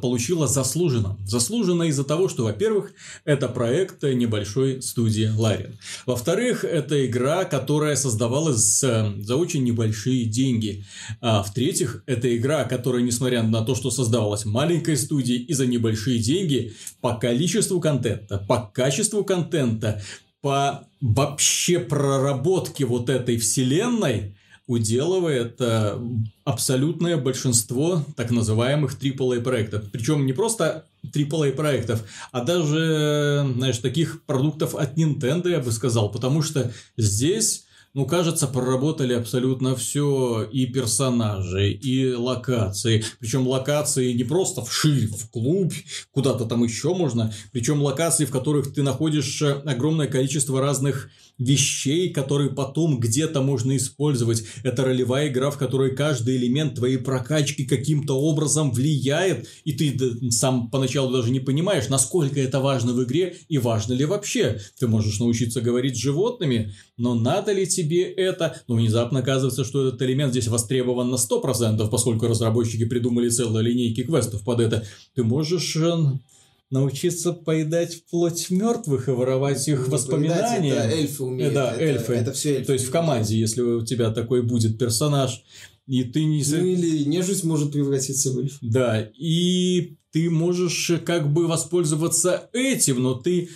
получила 0.02 0.48
заслуженно. 0.48 1.18
Заслуженно 1.26 1.84
из-за 1.84 2.04
того, 2.04 2.30
что, 2.30 2.44
во-первых, 2.44 2.92
это 3.26 3.50
проект 3.50 4.04
небольшой 4.04 4.82
студии 4.82 5.30
Larian. 5.38 5.76
Во-вторых, 6.06 6.64
это 6.64 7.06
игра, 7.06 7.46
которая 7.46 7.96
создавалась 7.96 8.80
за 8.80 9.36
очень 9.36 9.64
небольшие 9.64 10.26
деньги. 10.26 10.86
А 11.22 11.44
в-третьих, 11.44 12.04
это 12.06 12.36
игра, 12.36 12.64
которая, 12.64 13.02
несмотря 13.02 13.44
на 13.44 13.64
то, 13.64 13.76
что 13.76 13.92
создавалась 13.92 14.46
маленькой 14.46 14.98
студией 14.98 15.44
и 15.44 15.54
за 15.54 15.66
небольшие 15.66 16.20
деньги, 16.20 16.74
по 17.02 17.16
количеству 17.16 17.80
контента, 17.80 18.38
по 18.48 18.72
качеству 18.74 19.24
контента, 19.24 20.02
по 20.42 20.88
вообще 21.02 21.80
проработке 21.80 22.86
вот 22.86 23.10
этой 23.10 23.38
вселенной 23.38 24.37
уделывает 24.68 25.56
э, 25.60 25.98
абсолютное 26.44 27.18
большинство 27.18 28.04
так 28.16 28.32
называемых 28.32 28.98
AAA 29.02 29.42
проектов. 29.42 29.86
Причем 29.92 30.26
не 30.26 30.34
просто 30.34 30.86
AAA 31.06 31.54
проектов, 31.54 32.04
а 32.32 32.44
даже, 32.44 33.50
знаешь, 33.56 33.78
таких 33.78 34.24
продуктов 34.26 34.76
от 34.76 34.98
Nintendo, 34.98 35.50
я 35.50 35.60
бы 35.60 35.72
сказал, 35.72 36.12
потому 36.12 36.42
что 36.42 36.72
здесь 36.98 37.64
ну, 37.94 38.06
кажется, 38.06 38.46
проработали 38.46 39.14
абсолютно 39.14 39.76
все 39.76 40.44
и 40.44 40.68
персонажи, 40.68 41.72
и 41.72 42.14
локации. 42.14 43.04
Причем 43.20 43.48
локации 43.48 44.14
не 44.14 44.24
просто 44.24 44.64
в 44.64 44.72
шиль, 44.72 45.08
в 45.08 45.32
клуб, 45.32 45.74
куда-то 46.12 46.46
там 46.46 46.64
еще 46.64 46.94
можно. 46.94 47.34
Причем 47.52 47.82
локации, 47.82 48.26
в 48.26 48.30
которых 48.30 48.72
ты 48.72 48.84
находишь 48.84 49.42
э, 49.42 49.52
огромное 49.66 50.06
количество 50.06 50.62
разных 50.62 51.10
вещей, 51.38 52.10
которые 52.10 52.50
потом 52.50 53.00
где-то 53.00 53.42
можно 53.42 53.78
использовать. 53.78 54.44
Это 54.64 54.86
ролевая 54.86 55.30
игра, 55.30 55.52
в 55.52 55.58
которой 55.58 55.96
каждый 55.96 56.38
элемент 56.38 56.76
твоей 56.76 56.98
прокачки 56.98 57.66
каким-то 57.66 58.20
образом 58.20 58.72
влияет, 58.72 59.48
и 59.64 59.74
ты 59.74 60.32
сам 60.32 60.70
поначалу 60.70 61.12
даже 61.12 61.32
не 61.32 61.40
понимаешь, 61.40 61.90
насколько 61.90 62.40
это 62.40 62.60
важно 62.60 62.94
в 62.94 63.04
игре 63.04 63.36
и 63.50 63.58
важно 63.58 63.94
ли 63.94 64.06
вообще. 64.06 64.60
Ты 64.80 64.88
можешь 64.88 65.20
научиться 65.20 65.62
говорить 65.62 65.96
с 65.96 66.02
животными, 66.02 66.74
но 66.98 67.14
надо 67.14 67.52
ли 67.52 67.68
тебе 67.68 68.04
это? 68.04 68.62
Но 68.68 68.76
внезапно 68.76 69.20
оказывается, 69.20 69.64
что 69.64 69.88
этот 69.88 70.02
элемент 70.02 70.32
здесь 70.32 70.48
востребован 70.48 71.10
на 71.10 71.16
100%, 71.16 71.88
поскольку 71.90 72.28
разработчики 72.28 72.86
придумали 72.86 73.30
целые 73.30 73.64
линейки 73.64 74.04
квестов 74.04 74.44
под 74.44 74.60
это. 74.60 74.84
Ты 75.14 75.24
можешь 75.24 75.76
э, 75.76 76.20
научиться 76.70 77.34
поедать 77.34 78.04
плоть 78.10 78.50
мертвых 78.50 79.08
и 79.08 79.12
воровать 79.12 79.68
их 79.68 79.88
Не 79.88 79.92
воспоминания. 79.92 80.72
поедать, 80.74 80.86
это 80.86 80.98
эльфы 80.98 81.24
умеют. 81.24 81.54
Да, 81.54 81.72
это, 81.72 81.84
эльфы. 81.84 82.14
Это 82.14 82.34
все 82.34 82.56
эльфы. 82.56 82.66
То 82.66 82.74
есть 82.74 82.86
в 82.86 82.92
команде, 82.92 83.40
если 83.40 83.62
у 83.62 83.86
тебя 83.86 84.12
такой 84.12 84.42
будет 84.42 84.78
персонаж, 84.78 85.44
и 85.86 86.04
ты 86.04 86.26
не... 86.26 86.44
Ну 86.46 86.66
или 86.66 87.04
нежить 87.06 87.44
может 87.44 87.72
превратиться 87.72 88.32
в 88.32 88.40
эльфа. 88.40 88.58
Да, 88.62 89.10
и 89.18 89.98
ты 90.12 90.30
можешь 90.30 90.90
э, 90.90 90.98
как 90.98 91.32
бы 91.32 91.48
воспользоваться 91.48 92.50
этим, 92.54 93.04
но 93.04 93.16
ты 93.16 93.50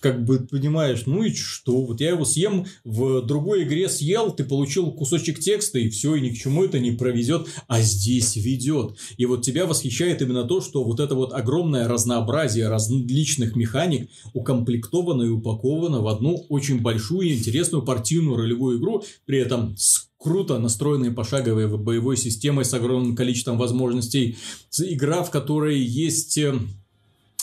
как 0.00 0.24
бы 0.24 0.46
понимаешь, 0.50 1.02
ну 1.06 1.22
и 1.22 1.32
что, 1.34 1.84
вот 1.84 2.00
я 2.00 2.10
его 2.10 2.24
съем, 2.24 2.66
в 2.84 3.22
другой 3.22 3.64
игре 3.64 3.88
съел, 3.88 4.32
ты 4.32 4.44
получил 4.44 4.92
кусочек 4.92 5.38
текста, 5.38 5.78
и 5.78 5.88
все, 5.88 6.14
и 6.14 6.20
ни 6.20 6.30
к 6.30 6.38
чему 6.38 6.64
это 6.64 6.78
не 6.78 6.92
проведет, 6.92 7.48
а 7.66 7.80
здесь 7.80 8.36
ведет. 8.36 8.96
И 9.16 9.26
вот 9.26 9.42
тебя 9.42 9.66
восхищает 9.66 10.22
именно 10.22 10.44
то, 10.44 10.60
что 10.60 10.84
вот 10.84 11.00
это 11.00 11.14
вот 11.14 11.32
огромное 11.32 11.88
разнообразие 11.88 12.68
различных 12.68 13.56
механик 13.56 14.10
укомплектовано 14.32 15.24
и 15.24 15.28
упаковано 15.28 16.00
в 16.00 16.08
одну 16.08 16.46
очень 16.48 16.80
большую 16.80 17.28
и 17.28 17.34
интересную 17.34 17.84
партийную 17.84 18.36
ролевую 18.36 18.78
игру, 18.78 19.04
при 19.26 19.38
этом 19.38 19.76
с 19.76 20.08
круто 20.22 20.58
настроенной 20.58 21.10
пошаговой 21.10 21.66
боевой 21.76 22.16
системой 22.16 22.64
с 22.64 22.72
огромным 22.72 23.16
количеством 23.16 23.58
возможностей. 23.58 24.36
Игра, 24.78 25.22
в 25.22 25.30
которой 25.30 25.71
есть 25.76 26.38
э, 26.38 26.54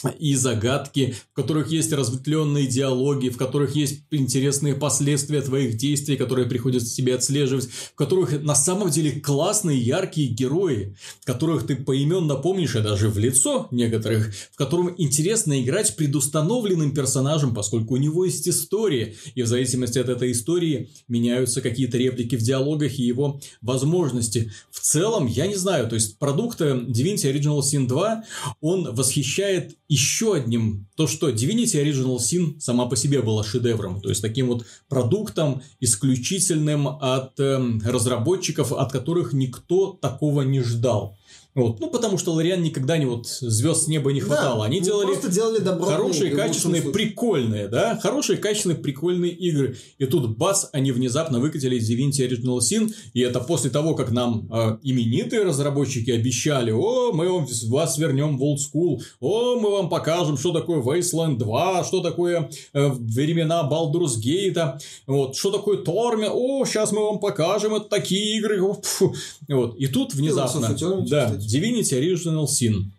и 0.07 0.35
загадки, 0.35 1.15
в 1.31 1.35
которых 1.35 1.71
есть 1.71 1.91
разветвленные 1.91 2.67
диалоги, 2.67 3.29
в 3.29 3.37
которых 3.37 3.75
есть 3.75 4.03
интересные 4.11 4.75
последствия 4.75 5.41
твоих 5.41 5.77
действий, 5.77 6.17
которые 6.17 6.47
приходится 6.47 6.93
тебе 6.93 7.15
отслеживать, 7.15 7.69
в 7.69 7.95
которых 7.95 8.41
на 8.41 8.55
самом 8.55 8.89
деле 8.89 9.19
классные, 9.19 9.79
яркие 9.79 10.29
герои, 10.29 10.95
которых 11.23 11.67
ты 11.67 11.75
поименно 11.75 12.35
помнишь, 12.35 12.75
и 12.75 12.81
даже 12.81 13.09
в 13.09 13.17
лицо 13.17 13.67
некоторых, 13.71 14.33
в 14.51 14.57
котором 14.57 14.93
интересно 14.97 15.61
играть 15.61 15.95
предустановленным 15.95 16.93
персонажем, 16.93 17.53
поскольку 17.53 17.95
у 17.95 17.97
него 17.97 18.25
есть 18.25 18.47
история, 18.47 19.15
и 19.35 19.41
в 19.41 19.47
зависимости 19.47 19.99
от 19.99 20.09
этой 20.09 20.31
истории 20.31 20.89
меняются 21.07 21.61
какие-то 21.61 21.97
реплики 21.97 22.35
в 22.35 22.41
диалогах 22.41 22.97
и 22.99 23.03
его 23.03 23.39
возможности. 23.61 24.51
В 24.71 24.79
целом, 24.79 25.27
я 25.27 25.47
не 25.47 25.55
знаю, 25.55 25.87
то 25.87 25.95
есть 25.95 26.17
продукт 26.19 26.61
э, 26.61 26.73
Divinity 26.73 27.33
Original 27.33 27.59
Sin 27.59 27.87
2, 27.87 28.23
он 28.61 28.93
восхищает 28.93 29.75
еще 29.89 30.35
одним, 30.35 30.87
то 30.95 31.07
что 31.07 31.29
Divinity 31.29 31.83
Original 31.83 32.17
Sin 32.17 32.59
сама 32.59 32.85
по 32.85 32.95
себе 32.95 33.21
была 33.21 33.43
шедевром, 33.43 33.99
то 33.99 34.09
есть 34.09 34.21
таким 34.21 34.47
вот 34.47 34.65
продуктом 34.87 35.63
исключительным 35.79 36.87
от 36.87 37.39
э, 37.39 37.59
разработчиков, 37.83 38.71
от 38.71 38.91
которых 38.91 39.33
никто 39.33 39.93
такого 39.93 40.43
не 40.43 40.61
ждал. 40.61 41.17
Вот. 41.59 41.79
Ну, 41.79 41.89
потому 41.89 42.17
что 42.17 42.31
Лориан 42.33 42.61
никогда 42.61 42.97
не 42.97 43.05
вот 43.05 43.27
звезд 43.27 43.83
с 43.83 43.87
неба 43.87 44.11
не 44.13 44.21
хватало. 44.21 44.59
Да, 44.59 44.65
Они 44.65 44.79
ну, 44.79 44.85
делали 44.85 45.07
просто 45.07 45.29
делали 45.29 45.59
добротные 45.59 45.97
хорошие, 45.97 46.31
игры, 46.31 46.41
качественные, 46.41 46.81
прикольные, 46.81 47.67
да? 47.67 47.99
Хорошие, 48.01 48.37
качественные, 48.37 48.77
прикольные 48.77 49.31
игры. 49.31 49.75
И 49.97 50.05
тут, 50.05 50.37
бац, 50.37 50.65
они 50.71 50.91
внезапно 50.91 51.39
выкатили 51.39 51.79
Divinity 51.79 52.29
Original 52.29 52.59
Sin. 52.59 52.93
И 53.13 53.21
это 53.21 53.39
после 53.41 53.69
того, 53.69 53.93
как 53.95 54.11
нам 54.11 54.47
э, 54.51 54.77
именитые 54.83 55.43
разработчики 55.43 56.11
обещали, 56.11 56.71
о, 56.71 57.11
мы 57.11 57.29
вам, 57.29 57.47
вас 57.67 57.97
вернем 57.97 58.37
в 58.37 58.43
Old 58.43 58.57
School, 58.57 59.01
о, 59.19 59.59
мы 59.59 59.71
вам 59.71 59.89
покажем, 59.89 60.37
что 60.37 60.53
такое 60.53 60.81
Wasteland 60.81 61.37
2, 61.37 61.83
что 61.83 62.01
такое 62.01 62.49
э, 62.73 62.87
времена 62.87 63.67
Baldur's 63.69 64.17
Gate, 64.23 64.79
вот, 65.07 65.35
что 65.35 65.51
такое 65.51 65.83
Torment, 65.83 66.31
о, 66.31 66.65
сейчас 66.65 66.91
мы 66.91 67.03
вам 67.03 67.19
покажем, 67.19 67.75
это 67.75 67.85
такие 67.89 68.37
игры. 68.37 68.61
О, 68.61 68.75
пфу. 68.75 69.13
Вот. 69.47 69.75
И 69.77 69.87
тут 69.87 70.13
внезапно, 70.13 70.65
of 70.65 70.75
Eternity, 70.75 71.09
да. 71.09 71.29
Divinity 71.49 71.99
Original 71.99 72.45
Sin 72.45 72.91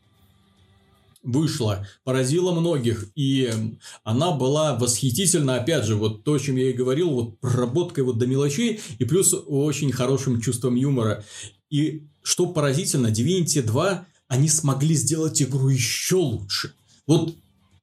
вышла, 1.23 1.87
поразила 2.03 2.53
многих, 2.59 3.11
и 3.15 3.53
она 4.05 4.33
была 4.33 4.77
восхитительна, 4.79 5.57
опять 5.57 5.85
же, 5.85 5.97
вот 5.97 6.25
то, 6.25 6.35
о 6.35 6.39
чем 6.39 6.57
я 6.57 6.71
и 6.71 6.75
говорил, 6.75 7.11
вот 7.11 7.39
проработкой 7.41 8.05
вот 8.05 8.19
до 8.19 8.27
мелочей, 8.27 8.81
и 8.99 9.05
плюс 9.05 9.35
очень 9.47 9.93
хорошим 9.93 10.41
чувством 10.41 10.77
юмора. 10.77 11.25
И 11.69 12.07
что 12.23 12.47
поразительно, 12.47 13.09
Divinity 13.09 13.63
2, 13.63 14.07
они 14.29 14.49
смогли 14.49 14.95
сделать 14.95 15.43
игру 15.43 15.69
еще 15.69 16.17
лучше. 16.17 16.73
Вот 17.07 17.37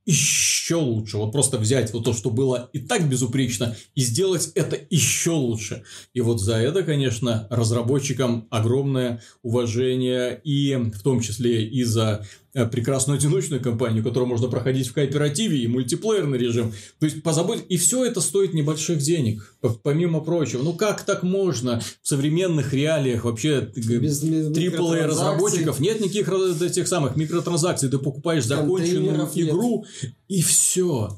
еще 0.07 0.75
лучше. 0.75 1.17
Вот 1.17 1.33
просто 1.33 1.57
взять 1.59 1.91
вот 1.93 2.05
то, 2.05 2.13
что 2.13 2.29
было 2.29 2.69
и 2.71 2.79
так 2.79 3.07
безупречно, 3.07 3.75
и 3.93 4.01
сделать 4.01 4.51
это 4.55 4.79
еще 4.89 5.31
лучше. 5.31 5.83
И 6.13 6.21
вот 6.21 6.39
за 6.39 6.55
это, 6.55 6.81
конечно, 6.83 7.45
разработчикам 7.49 8.47
огромное 8.49 9.21
уважение, 9.43 10.39
и 10.43 10.75
в 10.75 11.03
том 11.03 11.19
числе 11.19 11.67
и 11.67 11.83
за 11.83 12.25
прекрасную 12.53 13.17
одиночную 13.17 13.61
кампанию, 13.61 14.03
которую 14.03 14.27
можно 14.29 14.47
проходить 14.47 14.87
в 14.87 14.93
кооперативе 14.93 15.59
и 15.59 15.67
мультиплеерный 15.67 16.37
режим. 16.37 16.73
То 16.99 17.05
есть 17.05 17.21
позабыть, 17.21 17.63
и 17.69 17.77
все 17.77 18.05
это 18.05 18.21
стоит 18.21 18.53
небольших 18.53 18.99
денег, 18.99 19.55
помимо 19.83 20.21
прочего. 20.21 20.63
Ну 20.63 20.73
как 20.73 21.03
так 21.03 21.23
можно 21.23 21.81
в 22.01 22.07
современных 22.07 22.73
реалиях 22.73 23.25
вообще 23.25 23.69
AAA 23.75 25.05
разработчиков 25.05 25.79
нет 25.79 25.99
никаких 25.99 26.29
этих 26.61 26.87
самых 26.87 27.15
микротранзакций, 27.15 27.89
ты 27.89 27.97
покупаешь 27.99 28.45
законченную 28.45 29.29
нет. 29.33 29.49
игру 29.49 29.85
и 30.27 30.41
все. 30.41 31.17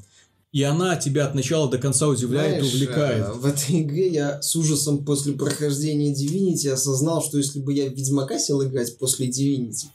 и 0.52 0.62
она 0.64 0.96
тебя 0.96 1.26
от 1.26 1.34
начала 1.34 1.70
до 1.70 1.78
конца 1.78 2.08
удивляет 2.08 2.58
Знаешь, 2.58 2.74
и 2.74 2.76
увлекает. 2.76 3.26
э, 3.26 3.32
В 3.32 3.46
этой 3.46 3.80
игре 3.82 4.08
я 4.08 4.42
с 4.42 4.56
ужасом 4.56 5.04
после 5.04 5.32
прохождения 5.34 6.12
Divinity 6.12 6.68
осознал, 6.68 7.22
что 7.22 7.38
если 7.38 7.60
бы 7.60 7.72
я 7.72 7.88
в 7.88 7.94
Ведьмака 7.94 8.38
сел 8.38 8.62
играть 8.64 8.98
после 8.98 9.28
Divinity, 9.28 9.86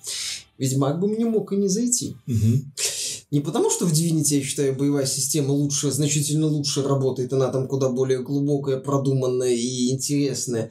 Ведьмак 0.58 1.00
бы 1.00 1.08
мне 1.08 1.26
мог 1.26 1.52
и 1.52 1.58
не 1.58 1.68
зайти. 1.68 2.16
Не 3.32 3.42
потому, 3.42 3.72
что 3.72 3.86
в 3.86 3.92
Divinity, 3.92 4.38
я 4.38 4.44
считаю, 4.44 4.76
боевая 4.76 5.06
система 5.06 5.52
лучше, 5.52 5.92
значительно 5.92 6.46
лучше 6.48 6.84
работает, 6.84 7.34
она 7.34 7.48
там 7.48 7.68
куда 7.68 7.90
более 7.90 8.22
глубокая, 8.22 8.80
продуманная 8.80 9.54
и 9.54 9.90
интересная, 9.92 10.70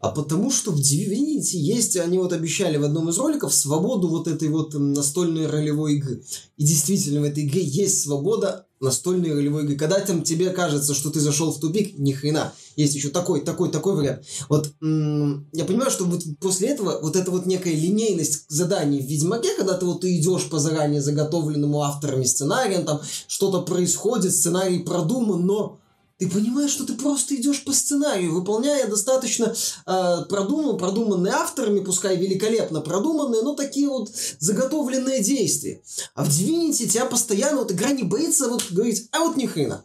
а 0.00 0.10
потому, 0.10 0.50
что 0.50 0.70
в 0.70 0.78
Divinity 0.78 1.56
есть, 1.56 1.96
они 1.96 2.18
вот 2.18 2.32
обещали 2.32 2.76
в 2.76 2.84
одном 2.84 3.08
из 3.08 3.18
роликов, 3.18 3.52
свободу 3.52 4.08
вот 4.08 4.28
этой 4.28 4.48
вот 4.48 4.74
настольной 4.74 5.46
ролевой 5.46 5.96
игры. 5.96 6.22
И 6.56 6.64
действительно, 6.64 7.20
в 7.20 7.24
этой 7.24 7.44
игре 7.44 7.64
есть 7.64 8.02
свобода 8.02 8.67
настольной 8.80 9.32
ролевой 9.32 9.64
игры. 9.64 9.76
Когда 9.76 10.00
там 10.00 10.22
тебе 10.22 10.50
кажется, 10.50 10.94
что 10.94 11.10
ты 11.10 11.20
зашел 11.20 11.52
в 11.52 11.60
тупик, 11.60 11.98
ни 11.98 12.12
хрена. 12.12 12.52
Есть 12.76 12.94
еще 12.94 13.08
такой, 13.08 13.40
такой, 13.40 13.70
такой 13.70 13.96
вариант. 13.96 14.22
Вот 14.48 14.72
я 14.80 15.64
понимаю, 15.64 15.90
что 15.90 16.04
вот 16.04 16.22
после 16.40 16.68
этого 16.68 17.00
вот 17.00 17.16
эта 17.16 17.30
вот 17.30 17.46
некая 17.46 17.74
линейность 17.74 18.44
заданий 18.48 19.00
в 19.00 19.06
Ведьмаке, 19.06 19.56
когда 19.56 19.74
ты 19.74 19.84
вот 19.84 20.02
ты 20.02 20.16
идешь 20.16 20.48
по 20.48 20.58
заранее 20.58 21.00
заготовленному 21.00 21.82
авторами 21.82 22.24
сценариям, 22.24 22.84
там 22.84 23.00
что-то 23.26 23.62
происходит, 23.62 24.34
сценарий 24.34 24.80
продуман, 24.80 25.44
но 25.44 25.78
ты 26.18 26.28
понимаешь, 26.28 26.72
что 26.72 26.84
ты 26.84 26.94
просто 26.94 27.36
идешь 27.36 27.64
по 27.64 27.72
сценарию, 27.72 28.34
выполняя 28.34 28.86
достаточно 28.88 29.54
э, 29.86 30.16
продуман, 30.28 30.76
продуманные 30.76 31.32
авторами, 31.32 31.80
пускай 31.80 32.16
великолепно 32.16 32.80
продуманные, 32.80 33.42
но 33.42 33.54
такие 33.54 33.88
вот 33.88 34.10
заготовленные 34.40 35.22
действия. 35.22 35.80
А 36.14 36.24
в 36.24 36.28
Divinity 36.28 36.88
тебя 36.88 37.06
постоянно, 37.06 37.58
вот 37.58 37.70
игра 37.72 37.92
не 37.92 38.02
боится 38.02 38.48
вот 38.48 38.66
говорить, 38.70 39.08
а 39.12 39.20
вот 39.20 39.36
ни 39.36 39.46
хрена. 39.46 39.84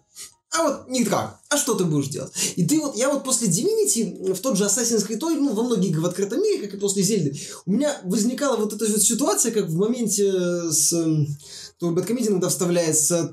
А 0.55 0.63
вот 0.63 0.87
никак. 0.87 1.39
А 1.49 1.57
что 1.57 1.73
ты 1.73 1.83
будешь 1.83 2.09
делать? 2.09 2.31
И 2.55 2.65
ты 2.65 2.79
вот, 2.79 2.95
я 2.95 3.09
вот 3.09 3.23
после 3.23 3.47
Divinity 3.47 4.33
в 4.33 4.39
тот 4.39 4.55
же 4.55 4.65
Assassin's 4.65 5.07
Creed, 5.07 5.19
ну, 5.19 5.53
во 5.53 5.63
многие 5.63 5.89
игры 5.89 6.01
в 6.01 6.05
открытом 6.05 6.43
мире, 6.43 6.61
как 6.61 6.75
и 6.75 6.77
после 6.77 7.01
Зельды, 7.01 7.35
у 7.65 7.71
меня 7.71 7.97
возникала 8.03 8.55
вот 8.57 8.71
эта 8.71 8.85
вот 8.85 9.01
ситуация, 9.01 9.51
как 9.51 9.65
в 9.65 9.75
моменте 9.75 10.31
с... 10.71 10.93
эм, 10.93 11.27
То 11.79 11.89
Бэткомедия 11.89 12.29
иногда 12.29 12.49
вставляется 12.49 13.31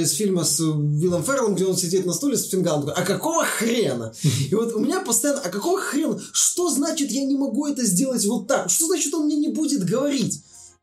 из 0.00 0.12
фильма 0.12 0.44
с 0.44 0.60
Виллом 0.60 1.24
Ферреллом, 1.24 1.56
где 1.56 1.66
он 1.66 1.76
сидит 1.76 2.06
на 2.06 2.12
стуле 2.12 2.36
с 2.36 2.48
фингалом, 2.48 2.86
такой, 2.86 3.02
а 3.02 3.06
какого 3.06 3.44
хрена? 3.44 4.14
И 4.48 4.54
вот 4.54 4.72
у 4.74 4.78
меня 4.78 5.00
постоянно, 5.00 5.40
а 5.40 5.48
какого 5.48 5.80
хрена? 5.80 6.20
Что 6.32 6.70
значит 6.70 7.10
я 7.10 7.24
не 7.24 7.36
могу 7.36 7.66
это 7.66 7.84
сделать 7.84 8.24
вот 8.26 8.46
так? 8.46 8.70
Что 8.70 8.86
значит 8.86 9.12
он 9.12 9.24
мне 9.26 9.36
не 9.36 9.48
будет 9.48 9.84
говорить? 9.84 10.40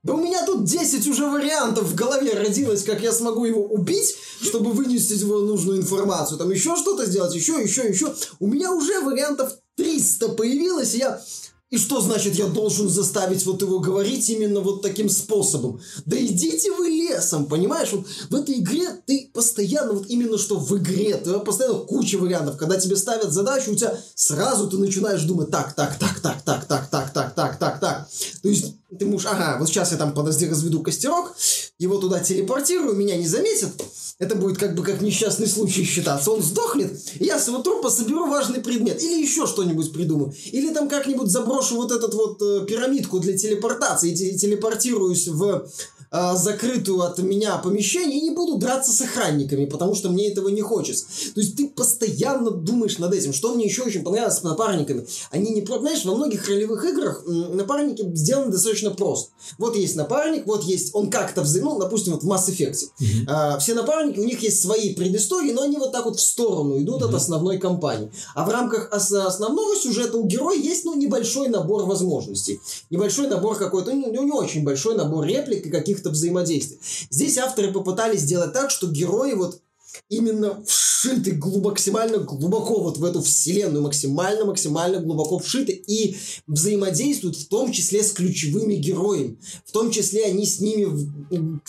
Да 0.07 0.13
у 0.13 0.23
меня 0.23 0.45
тут 0.45 0.63
10 0.63 1.05
уже 1.07 1.29
вариантов 1.29 1.89
в 1.89 1.93
голове 1.93 2.31
родилось, 2.31 2.83
как 2.83 3.01
я 3.01 3.11
смогу 3.11 3.43
его 3.43 3.65
убить, 3.65 4.15
чтобы 4.41 4.71
вынести 4.71 5.15
его 5.15 5.39
нужную 5.39 5.81
информацию. 5.81 6.37
Там 6.37 6.49
еще 6.49 6.77
что-то 6.77 7.05
сделать, 7.05 7.35
еще, 7.35 7.61
еще, 7.61 7.85
еще. 7.85 8.15
У 8.39 8.47
меня 8.47 8.71
уже 8.71 9.01
вариантов 9.01 9.51
300 9.75 10.29
появилось, 10.29 10.95
и 10.95 10.99
я... 10.99 11.21
И 11.69 11.77
что 11.77 11.99
значит 11.99 12.35
я 12.35 12.47
должен 12.47 12.87
заставить 12.87 13.45
вот 13.45 13.61
его 13.61 13.79
говорить 13.79 14.29
именно 14.29 14.61
вот 14.61 14.81
таким 14.81 15.09
способом? 15.09 15.81
Да 16.05 16.17
идите 16.17 16.71
вы 16.71 16.87
лесом, 16.87 17.45
понимаешь? 17.45 17.89
Вот 17.91 18.07
в 18.29 18.35
этой 18.35 18.59
игре 18.59 18.87
ты 19.05 19.29
постоянно, 19.33 19.91
вот 19.91 20.05
именно 20.07 20.37
что 20.37 20.57
в 20.57 20.77
игре, 20.77 21.15
ты 21.17 21.37
постоянно 21.39 21.79
куча 21.79 22.17
вариантов. 22.17 22.55
Когда 22.55 22.79
тебе 22.79 22.95
ставят 22.95 23.33
задачу, 23.33 23.73
у 23.73 23.75
тебя 23.75 23.99
сразу 24.15 24.69
ты 24.69 24.77
начинаешь 24.77 25.23
думать 25.23 25.51
так, 25.51 25.75
так, 25.75 25.99
так, 25.99 26.21
так, 26.21 26.41
так, 26.45 26.65
так, 26.65 26.89
так, 26.89 27.11
так, 27.11 27.35
так, 27.35 27.59
так, 27.59 27.79
так. 27.81 28.09
То 28.41 28.47
есть 28.47 28.75
ты 28.97 29.05
можешь, 29.05 29.27
ага, 29.27 29.57
вот 29.59 29.67
сейчас 29.67 29.91
я 29.91 29.97
там 29.97 30.13
подожди 30.13 30.47
разведу 30.47 30.81
костерок, 30.81 31.35
его 31.77 31.97
туда 31.97 32.19
телепортирую, 32.19 32.95
меня 32.95 33.17
не 33.17 33.27
заметят. 33.27 33.71
Это 34.19 34.35
будет 34.35 34.57
как 34.57 34.75
бы 34.75 34.83
как 34.83 35.01
несчастный 35.01 35.47
случай 35.47 35.83
считаться. 35.83 36.31
Он 36.31 36.41
сдохнет, 36.41 36.97
я 37.19 37.37
с 37.37 37.47
его 37.47 37.59
трупа 37.59 37.89
соберу 37.89 38.27
важный 38.27 38.61
предмет. 38.61 39.01
Или 39.03 39.21
еще 39.21 39.45
что-нибудь 39.45 39.93
придумаю. 39.93 40.33
Или 40.45 40.73
там 40.73 40.89
как-нибудь 40.89 41.29
заброшу 41.29 41.75
вот 41.75 41.91
этот 41.91 42.13
вот 42.13 42.41
э, 42.41 42.65
пирамидку 42.65 43.19
для 43.19 43.37
телепортации 43.37 44.11
и 44.11 44.15
те- 44.15 44.37
телепортируюсь 44.37 45.27
в 45.27 45.69
э, 46.11 46.35
закрытую 46.35 47.01
от 47.01 47.19
меня 47.19 47.57
помещение 47.57 48.19
и 48.19 48.21
не 48.21 48.31
буду 48.31 48.57
драться 48.57 48.91
с 48.91 49.01
охранниками, 49.01 49.65
потому 49.65 49.95
что 49.95 50.09
мне 50.09 50.31
этого 50.31 50.49
не 50.49 50.61
хочется. 50.61 51.05
То 51.33 51.41
есть 51.41 51.55
ты 51.55 51.67
постоянно 51.69 52.51
думаешь 52.51 52.97
над 52.97 53.13
этим. 53.13 53.33
Что 53.33 53.53
мне 53.53 53.65
еще 53.65 53.83
очень 53.83 54.03
понравилось 54.03 54.37
с 54.37 54.43
напарниками? 54.43 55.05
Они 55.31 55.51
не... 55.51 55.65
Знаешь, 55.65 56.05
во 56.05 56.15
многих 56.15 56.47
ролевых 56.47 56.83
играх 56.85 57.23
напарники 57.25 58.03
сделаны 58.15 58.51
достаточно 58.51 58.91
просто. 58.91 59.31
Вот 59.57 59.75
есть 59.75 59.95
напарник, 59.95 60.47
вот 60.47 60.63
есть... 60.63 60.93
Он 60.93 61.09
как-то 61.09 61.41
взаим... 61.41 61.65
Ну, 61.65 61.79
допустим, 61.79 62.13
вот 62.13 62.23
в 62.23 62.31
Mass 62.31 62.49
Effect. 62.49 63.25
А, 63.27 63.57
все 63.57 63.73
напарники, 63.73 64.19
у 64.19 64.23
них 64.23 64.41
есть 64.41 64.61
свои 64.61 64.95
предыстории, 64.95 65.51
но 65.51 65.63
они 65.63 65.77
вот 65.77 65.91
так 65.91 66.05
вот 66.05 66.17
в 66.17 66.21
сторону 66.21 66.79
идут 66.79 67.03
от 67.03 67.13
основной 67.13 67.57
кампании. 67.57 68.11
А 68.35 68.45
в 68.45 68.49
рамках 68.49 68.93
ос- 68.93 69.11
основного 69.11 69.75
сюжета 69.75 70.17
у 70.17 70.25
героя 70.25 70.57
есть, 70.57 70.85
ну, 70.85 70.95
небольшой 70.95 71.49
набор 71.49 71.85
возможностей. 71.85 72.61
Небольшой 72.89 73.27
набор 73.27 73.57
какой-то, 73.57 73.91
ну, 73.91 74.23
не 74.23 74.31
очень 74.31 74.63
большой 74.63 74.95
набор 74.95 75.25
реплик 75.25 75.65
и 75.65 75.69
каких-то 75.97 76.11
взаимодействий. 76.11 76.79
Здесь 77.09 77.37
авторы 77.37 77.71
попытались 77.71 78.21
сделать 78.21 78.53
так, 78.53 78.69
что 78.71 78.87
герои 78.87 79.33
вот 79.33 79.61
именно 80.09 80.63
вшиты 80.65 81.31
глубоко, 81.31 81.69
максимально 81.69 82.19
глубоко 82.19 82.81
вот 82.81 82.97
в 82.97 83.03
эту 83.03 83.21
вселенную, 83.21 83.83
максимально-максимально 83.83 84.99
глубоко 84.99 85.39
вшиты 85.39 85.71
и 85.71 86.15
взаимодействуют 86.45 87.35
в 87.35 87.47
том 87.47 87.71
числе 87.71 88.03
с 88.03 88.11
ключевыми 88.11 88.75
героями. 88.75 89.39
В 89.65 89.71
том 89.71 89.91
числе 89.91 90.25
они 90.25 90.45
с 90.45 90.59
ними 90.59 91.09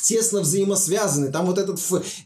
тесно 0.00 0.40
взаимосвязаны. 0.40 1.32
Там 1.32 1.46
вот 1.46 1.58
эта 1.58 1.76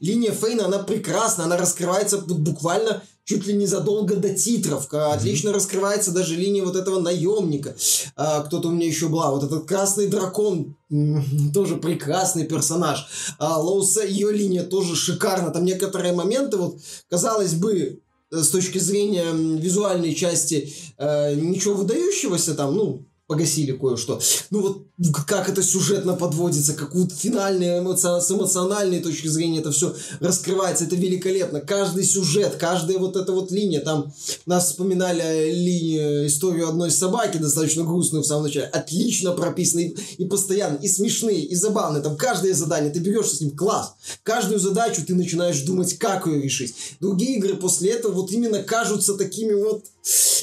линия 0.01 0.33
Фейна, 0.33 0.66
она 0.66 0.81
прекрасна, 0.81 1.45
она 1.45 1.57
раскрывается 1.57 2.16
бу- 2.19 2.35
буквально 2.35 3.03
чуть 3.33 3.47
ли 3.47 3.55
не 3.55 3.67
задолго 3.67 4.17
до 4.17 4.35
титров. 4.35 4.93
Отлично 4.93 5.53
раскрывается 5.53 6.13
даже 6.13 6.37
линия 6.37 6.63
вот 6.63 6.77
этого 6.77 7.01
наемника. 7.01 7.75
А, 8.17 8.43
кто-то 8.43 8.69
у 8.69 8.73
меня 8.73 8.87
еще 8.87 9.09
была. 9.09 9.31
Вот 9.31 9.45
этот 9.45 9.67
красный 9.67 10.09
дракон, 10.09 10.77
тоже 11.55 11.77
прекрасный 11.77 12.45
персонаж. 12.45 13.07
А, 13.39 13.59
Лоуса, 13.59 14.05
ее 14.05 14.33
линия 14.33 14.65
тоже 14.65 14.97
шикарна. 14.97 15.51
Там 15.51 15.65
некоторые 15.65 16.13
моменты, 16.13 16.59
вот, 16.59 16.79
казалось 17.09 17.55
бы, 17.55 18.01
э, 18.31 18.37
с 18.37 18.49
точки 18.51 18.79
зрения 18.79 19.33
визуальной 19.33 20.15
части 20.15 20.75
э, 20.99 21.35
ничего 21.35 21.75
выдающегося 21.75 22.55
там, 22.55 22.77
ну, 22.77 23.07
погасили 23.33 23.73
кое-что. 23.73 24.21
Ну 24.51 24.61
вот 24.61 24.83
к- 25.13 25.25
как 25.27 25.49
это 25.49 25.63
сюжетно 25.63 26.13
подводится, 26.13 26.75
как 26.75 26.95
вот 26.95 27.13
финальные 27.13 27.81
эмоци- 27.81 28.21
с 28.21 28.31
эмоциональной 28.31 29.01
точки 29.01 29.29
зрения 29.29 29.61
это 29.61 29.73
все 29.73 29.95
раскрывается, 30.21 30.85
это 30.85 30.97
великолепно. 30.97 31.61
Каждый 31.61 32.05
сюжет, 32.05 32.57
каждая 32.61 32.99
вот 32.99 33.17
эта 33.17 33.33
вот 33.33 33.51
линия, 33.51 33.81
там 33.81 34.13
нас 34.45 34.67
вспоминали 34.67 35.23
о 35.23 35.51
линии, 35.51 36.27
историю 36.27 36.69
одной 36.69 36.91
собаки, 36.91 37.39
достаточно 37.39 37.85
грустную 37.85 38.23
в 38.23 38.27
самом 38.27 38.45
начале, 38.45 38.67
отлично 38.67 39.33
прописанные 39.33 39.95
и 40.19 40.25
постоянно, 40.27 40.77
и 40.77 40.89
смешные, 40.89 41.43
и 41.43 41.55
забавные, 41.55 42.03
там 42.03 42.17
каждое 42.17 42.53
задание, 42.53 42.93
ты 42.93 43.01
берешься 43.01 43.37
с 43.37 43.41
ним, 43.41 43.57
класс. 43.57 43.95
Каждую 44.23 44.61
задачу 44.61 45.03
ты 45.07 45.15
начинаешь 45.15 45.61
думать, 45.63 45.97
как 45.97 46.27
ее 46.27 46.43
решить. 46.43 46.75
Другие 47.01 47.39
игры 47.39 47.55
после 47.55 47.93
этого 47.93 48.13
вот 48.13 48.31
именно 48.31 48.63
кажутся 48.63 49.15
такими 49.15 49.55
вот 49.55 49.85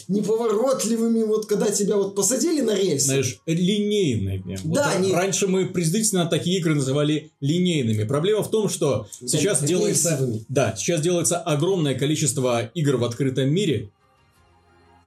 неповоротливыми, 0.07 1.23
вот 1.23 1.45
когда 1.45 1.69
тебя 1.69 1.97
вот 1.97 2.15
посадили 2.15 2.61
на 2.61 2.71
рельсы. 2.79 3.05
Знаешь, 3.05 3.39
линейными. 3.45 4.57
Вот 4.63 4.75
Да, 4.75 4.91
они- 4.91 5.11
Раньше 5.13 5.47
мы 5.47 5.65
презрительно 5.67 6.25
такие 6.25 6.59
игры 6.59 6.75
называли 6.75 7.31
линейными. 7.41 8.03
Проблема 8.05 8.43
в 8.43 8.49
том, 8.49 8.69
что 8.69 9.07
сейчас 9.25 9.61
Да, 9.61 9.67
делается... 9.67 10.09
рельсовыми. 10.11 10.45
Да, 10.49 10.75
сейчас 10.77 11.01
делается 11.01 11.37
огромное 11.37 11.95
количество 11.95 12.65
игр 12.73 12.97
в 12.97 13.03
открытом 13.03 13.49
мире, 13.49 13.89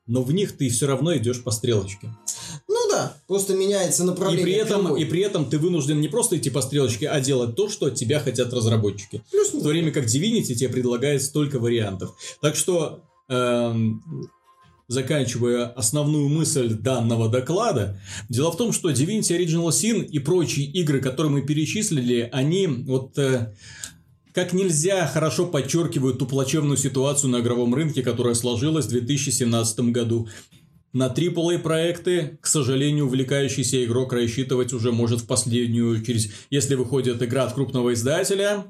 но 0.07 0.23
в 0.23 0.32
них 0.32 0.57
ты 0.57 0.69
все 0.69 0.86
равно 0.86 1.16
идешь 1.16 1.43
по 1.43 1.51
стрелочке. 1.51 2.09
Ну 2.69 2.77
да, 2.90 3.16
просто 3.27 3.55
меняется 3.55 4.03
И 4.03 4.07
направление. 4.07 4.44
при, 4.44 4.55
этом, 4.55 4.97
и 4.97 5.05
при 5.05 5.23
этом 5.23 5.49
ты 5.49 5.59
вынужден 5.59 6.01
не 6.01 6.09
просто 6.09 6.36
идти 6.36 6.51
по 6.51 6.61
стрелочке, 6.61 7.09
а 7.09 7.20
делать 7.20 7.55
то, 7.57 7.69
что 7.69 7.86
от 7.86 7.94
тебя 7.94 8.19
хотят 8.20 8.53
разработчики. 8.53 9.23
Плюс 9.31 9.53
В 9.55 9.62
то 9.62 9.69
время 9.69 9.90
как 9.93 10.05
Divinity 10.07 10.55
тебе 10.55 10.69
предлагает 10.69 11.23
столько 11.23 11.59
вариантов. 11.59 12.15
Так 12.40 12.57
что, 12.57 13.01
эм, 13.28 14.03
заканчивая 14.93 15.66
основную 15.66 16.28
мысль 16.28 16.74
данного 16.74 17.28
доклада, 17.28 17.98
дело 18.28 18.52
в 18.52 18.56
том, 18.56 18.73
что 18.73 18.90
Divinity 18.90 19.39
Original 19.39 19.69
Sin 19.69 20.05
и 20.05 20.19
прочие 20.19 20.66
игры, 20.66 21.01
которые 21.01 21.32
мы 21.32 21.43
перечислили, 21.43 22.28
они 22.32 22.66
вот... 22.66 23.19
э, 23.19 23.52
как 24.32 24.52
нельзя 24.52 25.06
хорошо 25.06 25.47
подчеркивают 25.47 26.19
ту 26.19 26.27
плачевную 26.27 26.77
ситуацию 26.77 27.31
на 27.31 27.40
игровом 27.40 27.74
рынке, 27.74 28.02
которая 28.02 28.35
сложилась 28.35 28.86
в 28.86 28.90
2017 28.90 29.81
году. 29.90 30.28
На 30.93 31.09
AAA 31.09 31.59
проекты, 31.59 32.39
к 32.43 32.47
сожалению, 32.47 33.06
увлекающийся 33.06 33.82
игрок 33.85 34.12
рассчитывать 34.12 34.74
уже 34.74 34.93
может 34.93 35.20
в 35.20 35.27
последнюю 35.27 35.98
очередь. 35.98 36.31
Если 36.51 36.74
выходит 36.74 37.23
игра 37.23 37.44
от 37.44 37.55
крупного 37.55 37.94
издателя, 37.94 38.64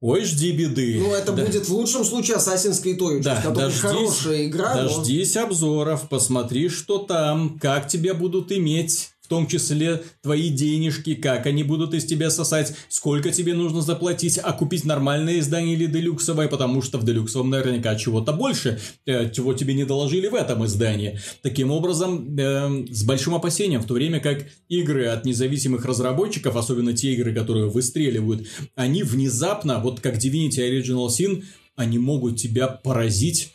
ой, 0.00 0.24
жди 0.24 0.52
беды. 0.52 0.98
Ну, 1.00 1.12
это 1.14 1.32
Да. 1.32 1.44
будет 1.44 1.66
в 1.68 1.72
лучшем 1.72 2.04
случае 2.04 2.36
Assassin's 2.38 2.82
Creed 2.82 2.98
Origins, 2.98 3.22
Да, 3.22 3.36
которая 3.36 3.68
дождись- 3.70 3.80
хорошая 3.80 4.46
игра, 4.46 4.74
но... 4.74 4.82
Дождись 4.88 5.36
обзоров, 5.36 6.08
посмотри, 6.08 6.68
что 6.68 6.98
там, 6.98 7.58
как 7.60 7.88
тебя 7.88 8.14
будут 8.14 8.50
иметь 8.52 9.10
том 9.30 9.46
числе 9.46 10.02
твои 10.22 10.50
денежки, 10.50 11.14
как 11.14 11.46
они 11.46 11.62
будут 11.62 11.94
из 11.94 12.04
тебя 12.04 12.30
сосать, 12.30 12.74
сколько 12.88 13.30
тебе 13.30 13.54
нужно 13.54 13.80
заплатить, 13.80 14.38
а 14.42 14.52
купить 14.52 14.84
нормальное 14.84 15.38
издание 15.38 15.76
или 15.76 15.86
делюксовое, 15.86 16.48
потому 16.48 16.82
что 16.82 16.98
в 16.98 17.04
делюксовом 17.04 17.48
наверняка 17.48 17.94
чего-то 17.94 18.32
больше, 18.32 18.80
э, 19.06 19.30
чего 19.30 19.54
тебе 19.54 19.74
не 19.74 19.84
доложили 19.84 20.26
в 20.26 20.34
этом 20.34 20.66
издании. 20.66 21.20
Таким 21.42 21.70
образом, 21.70 22.36
э, 22.36 22.86
с 22.90 23.04
большим 23.04 23.36
опасением, 23.36 23.80
в 23.80 23.86
то 23.86 23.94
время 23.94 24.18
как 24.18 24.46
игры 24.68 25.06
от 25.06 25.24
независимых 25.24 25.84
разработчиков, 25.84 26.56
особенно 26.56 26.92
те 26.92 27.12
игры, 27.12 27.32
которые 27.32 27.70
выстреливают, 27.70 28.48
они 28.74 29.04
внезапно, 29.04 29.78
вот 29.78 30.00
как 30.00 30.16
Divinity 30.16 30.58
Original 30.58 31.06
Sin, 31.06 31.44
они 31.76 31.98
могут 31.98 32.36
тебя 32.36 32.66
поразить 32.66 33.52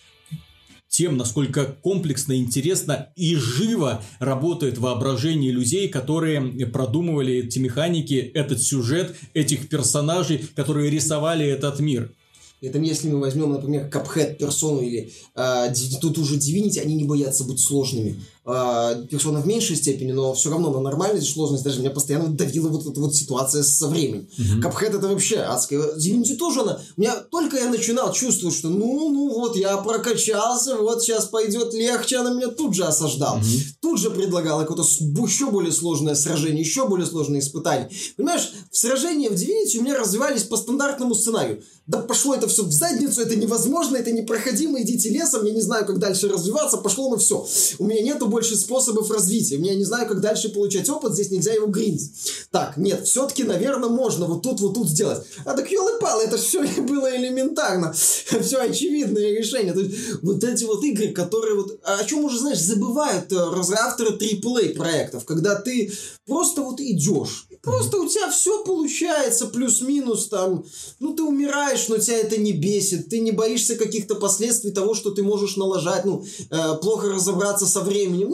тем, 0.96 1.18
насколько 1.18 1.66
комплексно, 1.66 2.38
интересно 2.38 3.10
и 3.18 3.36
живо 3.36 4.02
работает 4.20 4.78
воображение 4.78 5.52
людей, 5.52 5.90
которые 5.90 6.42
продумывали 6.68 7.46
эти 7.46 7.60
механики, 7.60 8.14
этот 8.14 8.62
сюжет, 8.62 9.14
этих 9.34 9.68
персонажей, 9.68 10.46
которые 10.56 10.90
рисовали 10.90 11.46
этот 11.46 11.82
мир. 11.82 12.14
Это 12.62 12.80
если 12.80 13.10
мы 13.10 13.20
возьмем, 13.20 13.52
например, 13.52 13.90
Cuphead, 13.90 14.38
персону 14.38 14.82
или 14.82 15.12
э, 15.36 15.74
тут 16.00 16.18
уже 16.18 16.38
Divinity, 16.38 16.80
они 16.80 16.96
не 16.96 17.04
боятся 17.04 17.44
быть 17.44 17.60
сложными. 17.60 18.16
Персона 18.46 19.42
в 19.42 19.48
меньшей 19.48 19.76
степени, 19.76 20.12
но 20.12 20.36
все 20.36 20.52
равно 20.52 20.70
на 20.70 20.80
нормальной 20.80 21.24
сложность 21.24 21.64
даже 21.64 21.80
меня 21.80 21.90
постоянно 21.90 22.28
давила 22.28 22.70
вот 22.70 22.86
эта 22.86 23.00
вот 23.00 23.16
ситуация 23.16 23.64
со 23.64 23.88
временем. 23.88 24.28
Mm-hmm. 24.38 24.62
Cuphead 24.62 24.98
это 24.98 25.08
вообще 25.08 25.38
адская. 25.38 25.96
Divinity 25.98 26.36
тоже 26.36 26.62
она... 26.62 26.80
У 26.96 27.02
меня 27.02 27.16
только 27.32 27.58
я 27.58 27.70
начинал 27.70 28.14
чувствовать, 28.14 28.56
что 28.56 28.70
ну, 28.70 29.10
ну 29.10 29.34
вот 29.34 29.56
я 29.56 29.78
прокачался, 29.78 30.78
вот 30.78 31.02
сейчас 31.02 31.26
пойдет 31.26 31.74
легче, 31.74 32.18
она 32.18 32.36
меня 32.36 32.50
тут 32.50 32.76
же 32.76 32.86
осаждала. 32.86 33.40
Mm-hmm. 33.40 33.62
Тут 33.82 34.00
же 34.00 34.12
предлагала 34.12 34.62
какое-то 34.62 34.88
еще 35.26 35.50
более 35.50 35.72
сложное 35.72 36.14
сражение, 36.14 36.62
еще 36.62 36.88
более 36.88 37.08
сложные 37.08 37.42
испытания. 37.42 37.90
Понимаешь, 38.16 38.52
в 38.70 38.78
сражении 38.78 39.28
в 39.28 39.34
Divinity 39.34 39.80
у 39.80 39.82
меня 39.82 39.98
развивались 39.98 40.44
по 40.44 40.58
стандартному 40.58 41.16
сценарию 41.16 41.64
да 41.88 42.00
пошло 42.00 42.34
это 42.34 42.48
все 42.48 42.64
в 42.64 42.72
задницу, 42.72 43.22
это 43.22 43.36
невозможно, 43.36 43.98
это 43.98 44.12
непроходимо, 44.12 44.82
идите 44.82 45.10
лесом, 45.10 45.46
я 45.46 45.54
не 45.54 45.62
знаю, 45.62 45.86
как 45.86 46.00
дальше 46.00 46.28
развиваться, 46.28 46.78
пошло 46.78 47.10
на 47.10 47.18
все. 47.18 47.46
У 47.78 47.86
меня 47.86 48.02
нету 48.02 48.28
больше 48.36 48.58
способов 48.58 49.10
развития, 49.12 49.56
я 49.56 49.76
не 49.76 49.86
знаю, 49.86 50.10
как 50.10 50.20
дальше 50.20 50.50
получать 50.50 50.90
опыт, 50.90 51.14
здесь 51.14 51.32
нельзя 51.32 51.54
его 51.54 51.68
гринить. 51.68 52.12
Так, 52.52 52.76
нет, 52.76 53.08
все-таки, 53.08 53.46
наверное, 53.46 53.88
можно 53.88 54.26
вот 54.26 54.42
тут, 54.42 54.60
вот 54.60 54.74
тут 54.74 54.90
сделать. 54.90 55.26
А 55.46 55.54
так 55.54 55.72
елы-палы, 55.72 56.26
это 56.26 56.36
все 56.36 56.62
было 56.82 57.16
элементарно, 57.16 57.94
все 57.94 58.58
очевидное 58.58 59.32
решение. 59.32 59.72
То 59.72 59.80
есть, 59.80 59.96
вот 60.22 60.44
эти 60.44 60.66
вот 60.66 60.84
игры, 60.84 61.14
которые 61.14 61.56
вот, 61.56 61.80
о 61.84 62.04
чем 62.04 62.26
уже, 62.26 62.38
знаешь, 62.40 62.60
забывают 62.60 63.32
э, 63.32 63.38
авторы 63.80 64.10
AAA 64.18 64.76
проектов, 64.76 65.24
когда 65.24 65.56
ты 65.56 65.94
просто 66.26 66.62
вот 66.62 66.82
идешь, 66.82 67.48
просто 67.66 67.98
у 67.98 68.08
тебя 68.08 68.32
все 68.32 68.64
получается, 68.64 69.48
плюс-минус 69.48 70.30
там, 70.30 70.64
ну 71.00 71.14
ты 71.14 71.24
умираешь, 71.24 71.88
но 71.90 71.98
тебя 71.98 72.20
это 72.20 72.38
не 72.38 72.54
бесит, 72.54 73.10
ты 73.10 73.20
не 73.20 73.32
боишься 73.32 73.76
каких-то 73.76 74.16
последствий 74.16 74.72
того, 74.72 74.94
что 74.94 75.12
ты 75.12 75.24
можешь 75.24 75.58
налажать, 75.58 76.06
ну, 76.06 76.24
э, 76.50 76.76
плохо 76.82 77.10
разобраться 77.10 77.66
со 77.66 77.82
временем. 77.82 78.30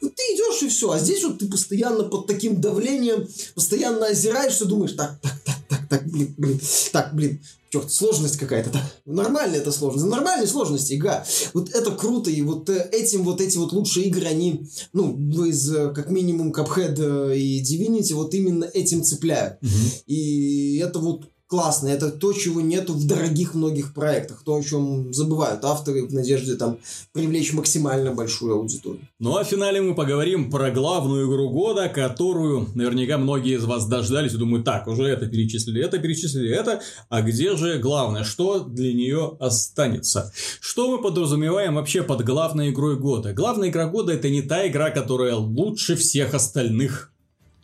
Ну, 0.00 0.08
ты 0.08 0.22
идешь 0.34 0.62
и 0.62 0.68
все. 0.68 0.90
А 0.90 0.98
здесь 0.98 1.24
вот 1.24 1.38
ты 1.38 1.46
постоянно 1.46 2.04
под 2.04 2.26
таким 2.26 2.60
давлением, 2.60 3.26
постоянно 3.54 4.06
озираешься, 4.06 4.64
думаешь, 4.64 4.92
так, 4.92 5.18
так, 5.20 5.34
так, 5.44 5.56
так, 5.68 5.88
так, 5.88 6.06
блин, 6.06 6.34
блин, 6.36 6.60
так, 6.92 7.14
блин, 7.14 7.40
черт, 7.72 7.90
сложность 7.90 8.36
какая-то. 8.36 8.70
Так, 8.70 8.82
нормальная 9.06 9.58
эта 9.58 9.72
сложность. 9.72 10.06
Нормальной 10.06 10.46
сложности, 10.46 10.94
га. 10.94 11.24
Вот 11.54 11.70
это 11.70 11.90
круто, 11.92 12.30
и 12.30 12.42
вот 12.42 12.68
э, 12.68 12.88
этим 12.92 13.24
вот 13.24 13.40
эти 13.40 13.56
вот 13.56 13.72
лучшие 13.72 14.06
игры, 14.06 14.26
они, 14.26 14.66
ну, 14.92 15.16
из, 15.46 15.74
э, 15.74 15.92
как 15.94 16.10
минимум, 16.10 16.52
Cuphead 16.52 17.36
и 17.36 17.62
Divinity 17.62 18.14
вот 18.14 18.34
именно 18.34 18.64
этим 18.64 19.02
цепляют. 19.02 19.58
Угу. 19.62 19.70
И 20.06 20.76
это 20.78 20.98
вот 20.98 21.31
классно. 21.52 21.88
Это 21.88 22.10
то, 22.10 22.32
чего 22.32 22.62
нету 22.62 22.94
в 22.94 23.06
дорогих 23.06 23.52
многих 23.52 23.92
проектах. 23.92 24.42
То, 24.42 24.54
о 24.54 24.62
чем 24.62 25.12
забывают 25.12 25.62
авторы 25.66 26.06
в 26.06 26.14
надежде 26.14 26.54
там 26.54 26.78
привлечь 27.12 27.52
максимально 27.52 28.14
большую 28.14 28.54
аудиторию. 28.54 29.06
Ну 29.18 29.36
а 29.36 29.44
в 29.44 29.46
финале 29.46 29.82
мы 29.82 29.94
поговорим 29.94 30.50
про 30.50 30.70
главную 30.70 31.28
игру 31.28 31.50
года, 31.50 31.90
которую 31.90 32.70
наверняка 32.74 33.18
многие 33.18 33.56
из 33.56 33.64
вас 33.64 33.86
дождались 33.86 34.32
и 34.32 34.38
думают, 34.38 34.64
так, 34.64 34.86
уже 34.86 35.02
это 35.02 35.26
перечислили, 35.26 35.84
это 35.84 35.98
перечислили, 35.98 36.48
это, 36.48 36.80
а 37.10 37.20
где 37.20 37.54
же 37.54 37.78
главное, 37.78 38.24
что 38.24 38.60
для 38.60 38.94
нее 38.94 39.36
останется? 39.38 40.32
Что 40.58 40.90
мы 40.90 41.02
подразумеваем 41.02 41.74
вообще 41.74 42.02
под 42.02 42.24
главной 42.24 42.70
игрой 42.70 42.98
года? 42.98 43.34
Главная 43.34 43.68
игра 43.68 43.88
года 43.88 44.14
это 44.14 44.30
не 44.30 44.40
та 44.40 44.66
игра, 44.66 44.88
которая 44.88 45.34
лучше 45.34 45.96
всех 45.96 46.32
остальных 46.32 47.11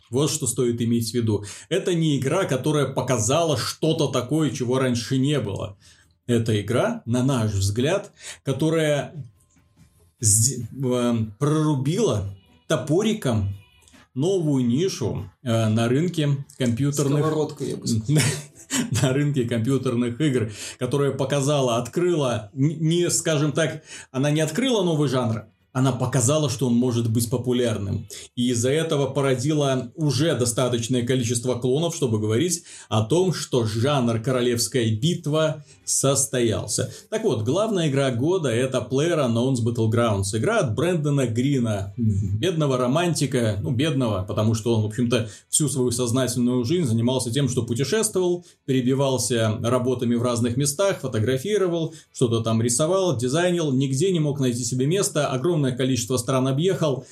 вот 0.09 0.31
что 0.31 0.47
стоит 0.47 0.81
иметь 0.81 1.11
в 1.11 1.13
виду. 1.13 1.45
Это 1.69 1.93
не 1.93 2.17
игра, 2.17 2.45
которая 2.45 2.87
показала 2.87 3.57
что-то 3.57 4.07
такое, 4.07 4.51
чего 4.51 4.79
раньше 4.79 5.17
не 5.17 5.39
было. 5.39 5.77
Это 6.27 6.59
игра, 6.61 7.01
на 7.05 7.23
наш 7.23 7.51
взгляд, 7.51 8.11
которая 8.43 9.13
э, 10.21 10.25
прорубила 11.39 12.35
топориком 12.67 13.49
новую 14.13 14.65
нишу 14.65 15.29
э, 15.43 15.69
на 15.69 15.87
рынке 15.87 16.45
компьютерных... 16.57 17.25
я 17.61 17.77
бы 17.77 17.87
сказал. 17.87 18.21
на 19.01 19.13
рынке 19.13 19.45
компьютерных 19.45 20.21
игр, 20.21 20.51
которая 20.77 21.11
показала, 21.11 21.77
открыла, 21.77 22.51
не, 22.53 23.09
скажем 23.09 23.51
так, 23.51 23.83
она 24.11 24.31
не 24.31 24.41
открыла 24.41 24.83
новый 24.83 25.09
жанр, 25.09 25.45
она 25.71 25.91
показала, 25.91 26.49
что 26.49 26.67
он 26.67 26.73
может 26.73 27.09
быть 27.09 27.29
популярным. 27.29 28.07
И 28.35 28.49
из-за 28.49 28.71
этого 28.71 29.07
породила 29.07 29.91
уже 29.95 30.35
достаточное 30.35 31.05
количество 31.05 31.55
клонов, 31.55 31.95
чтобы 31.95 32.19
говорить 32.19 32.63
о 32.89 33.03
том, 33.03 33.33
что 33.33 33.65
жанр 33.65 34.19
«Королевская 34.19 34.95
битва» 34.95 35.63
состоялся. 35.85 36.91
Так 37.09 37.23
вот, 37.23 37.43
главная 37.43 37.89
игра 37.89 38.11
года 38.11 38.49
это 38.49 38.85
PlayerUnknown's 38.89 39.63
Battlegrounds. 39.63 40.35
Игра 40.35 40.59
от 40.59 40.75
Брэндона 40.75 41.27
Грина, 41.27 41.93
бедного 41.97 42.77
романтика, 42.77 43.59
ну, 43.61 43.71
бедного, 43.71 44.23
потому 44.23 44.53
что 44.55 44.75
он, 44.75 44.83
в 44.83 44.85
общем-то, 44.87 45.29
всю 45.49 45.69
свою 45.69 45.91
сознательную 45.91 46.63
жизнь 46.63 46.87
занимался 46.87 47.31
тем, 47.31 47.49
что 47.49 47.63
путешествовал, 47.63 48.45
перебивался 48.65 49.57
работами 49.61 50.15
в 50.15 50.23
разных 50.23 50.57
местах, 50.57 51.01
фотографировал, 51.01 51.93
что-то 52.13 52.41
там 52.41 52.61
рисовал, 52.61 53.17
дизайнил, 53.17 53.71
нигде 53.71 54.11
не 54.11 54.19
мог 54.19 54.39
найти 54.39 54.63
себе 54.63 54.85
места, 54.85 55.27
огромное 55.27 55.58
количество 55.77 56.17
стран 56.17 56.47
объехал, 56.47 57.05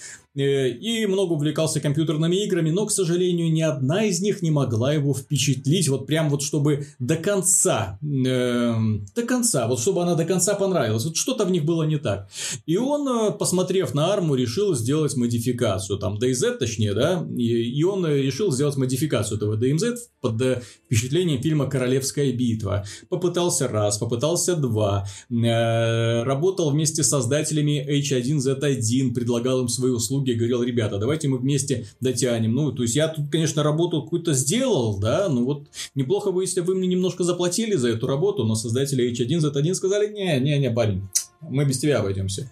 и 0.44 1.06
много 1.08 1.34
увлекался 1.34 1.80
компьютерными 1.80 2.36
играми, 2.44 2.70
но, 2.70 2.86
к 2.86 2.92
сожалению, 2.92 3.52
ни 3.52 3.62
одна 3.62 4.06
из 4.06 4.22
них 4.22 4.42
не 4.42 4.52
могла 4.52 4.94
его 4.94 5.14
впечатлить, 5.14 5.88
вот 5.90 6.06
прям 6.06 6.30
вот 6.30 6.42
чтобы 6.44 6.88
до 7.00 7.16
конца, 7.16 7.98
э, 8.02 8.76
до 9.16 9.24
конца, 9.24 9.68
вот 9.68 9.80
чтобы 9.80 10.04
она 10.04 10.16
до 10.16 10.26
конца 10.26 10.54
понравилась, 10.54 11.06
вот 11.06 11.18
что-то 11.18 11.46
в 11.46 11.52
них 11.52 11.66
было 11.66 11.84
не 11.84 11.98
так. 11.98 12.30
И 12.66 12.78
он, 12.78 13.08
э, 13.08 13.32
посмотрев 13.32 13.94
на 13.94 14.14
арму, 14.14 14.36
решил 14.36 14.76
сделать 14.76 15.16
модификацию, 15.16 15.98
там, 15.98 16.18
DayZ 16.18 16.58
точнее, 16.58 16.94
да, 16.94 17.28
и, 17.36 17.44
и 17.44 17.84
он 17.84 18.06
э, 18.06 18.22
решил 18.22 18.52
сделать 18.52 18.78
модификацию 18.78 19.38
этого 19.38 19.58
DMZ 19.58 19.96
под 20.22 20.42
впечатлением 20.86 21.42
фильма 21.42 21.68
«Королевская 21.68 22.32
битва». 22.32 22.86
Попытался 23.10 23.68
раз, 23.68 23.98
попытался 23.98 24.56
два, 24.56 25.08
э, 25.30 26.24
работал 26.24 26.70
вместе 26.70 27.04
с 27.04 27.10
создателями 27.10 27.86
H1Z1, 27.90 29.14
предлагал 29.14 29.62
им 29.62 29.68
свои 29.68 29.92
услуги 29.92 30.27
и 30.32 30.36
говорил, 30.36 30.64
ребята, 30.64 30.98
давайте 30.98 31.28
мы 31.28 31.38
вместе 31.38 31.88
дотянем. 32.00 32.54
Ну, 32.54 32.72
то 32.72 32.84
есть 32.84 32.96
я 32.96 33.08
тут, 33.08 33.30
конечно, 33.32 33.64
работу 33.64 34.04
какую-то 34.04 34.34
сделал, 34.34 35.00
да, 35.00 35.30
но 35.30 35.44
вот 35.44 35.68
неплохо 35.96 36.32
бы, 36.32 36.44
если 36.44 36.62
вы 36.62 36.76
мне 36.76 36.88
немножко 36.88 37.24
заплатили 37.24 37.76
за 37.76 37.90
эту 37.90 38.08
работу, 38.08 38.44
но 38.44 38.56
создатели 38.56 39.12
H1Z1 39.12 39.74
сказали, 39.74 40.12
не, 40.12 40.40
не, 40.40 40.58
не, 40.60 40.72
парень, 40.72 41.08
мы 41.42 41.66
без 41.66 41.80
тебя 41.80 42.00
обойдемся. 42.00 42.52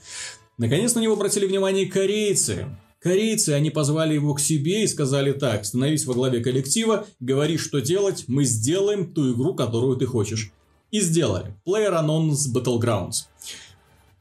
Наконец 0.57 0.95
на 0.95 0.99
него 0.99 1.13
обратили 1.13 1.45
внимание 1.45 1.85
корейцы. 1.85 2.67
Корейцы, 3.01 3.49
они 3.49 3.69
позвали 3.69 4.15
его 4.15 4.33
к 4.33 4.39
себе 4.39 4.83
и 4.83 4.87
сказали 4.87 5.31
так, 5.31 5.65
становись 5.65 6.05
во 6.05 6.15
главе 6.15 6.39
коллектива, 6.39 7.05
говори, 7.19 7.57
что 7.57 7.79
делать, 7.79 8.23
мы 8.27 8.45
сделаем 8.45 9.13
ту 9.13 9.33
игру, 9.33 9.53
которую 9.53 9.97
ты 9.97 10.05
хочешь. 10.05 10.51
И 10.91 11.01
сделали. 11.01 11.55
PlayerUnknown's 11.67 12.51
Battlegrounds. 12.53 13.25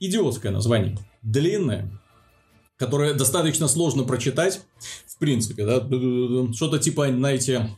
Идиотское 0.01 0.53
название. 0.53 0.99
Длинное, 1.23 1.99
которое 2.77 3.15
достаточно 3.15 3.69
сложно 3.69 4.05
прочитать, 4.05 4.63
в 5.07 5.19
принципе, 5.19 5.65
да, 5.65 5.81
что-то 6.53 6.79
типа, 6.79 7.09
знаете, 7.09 7.71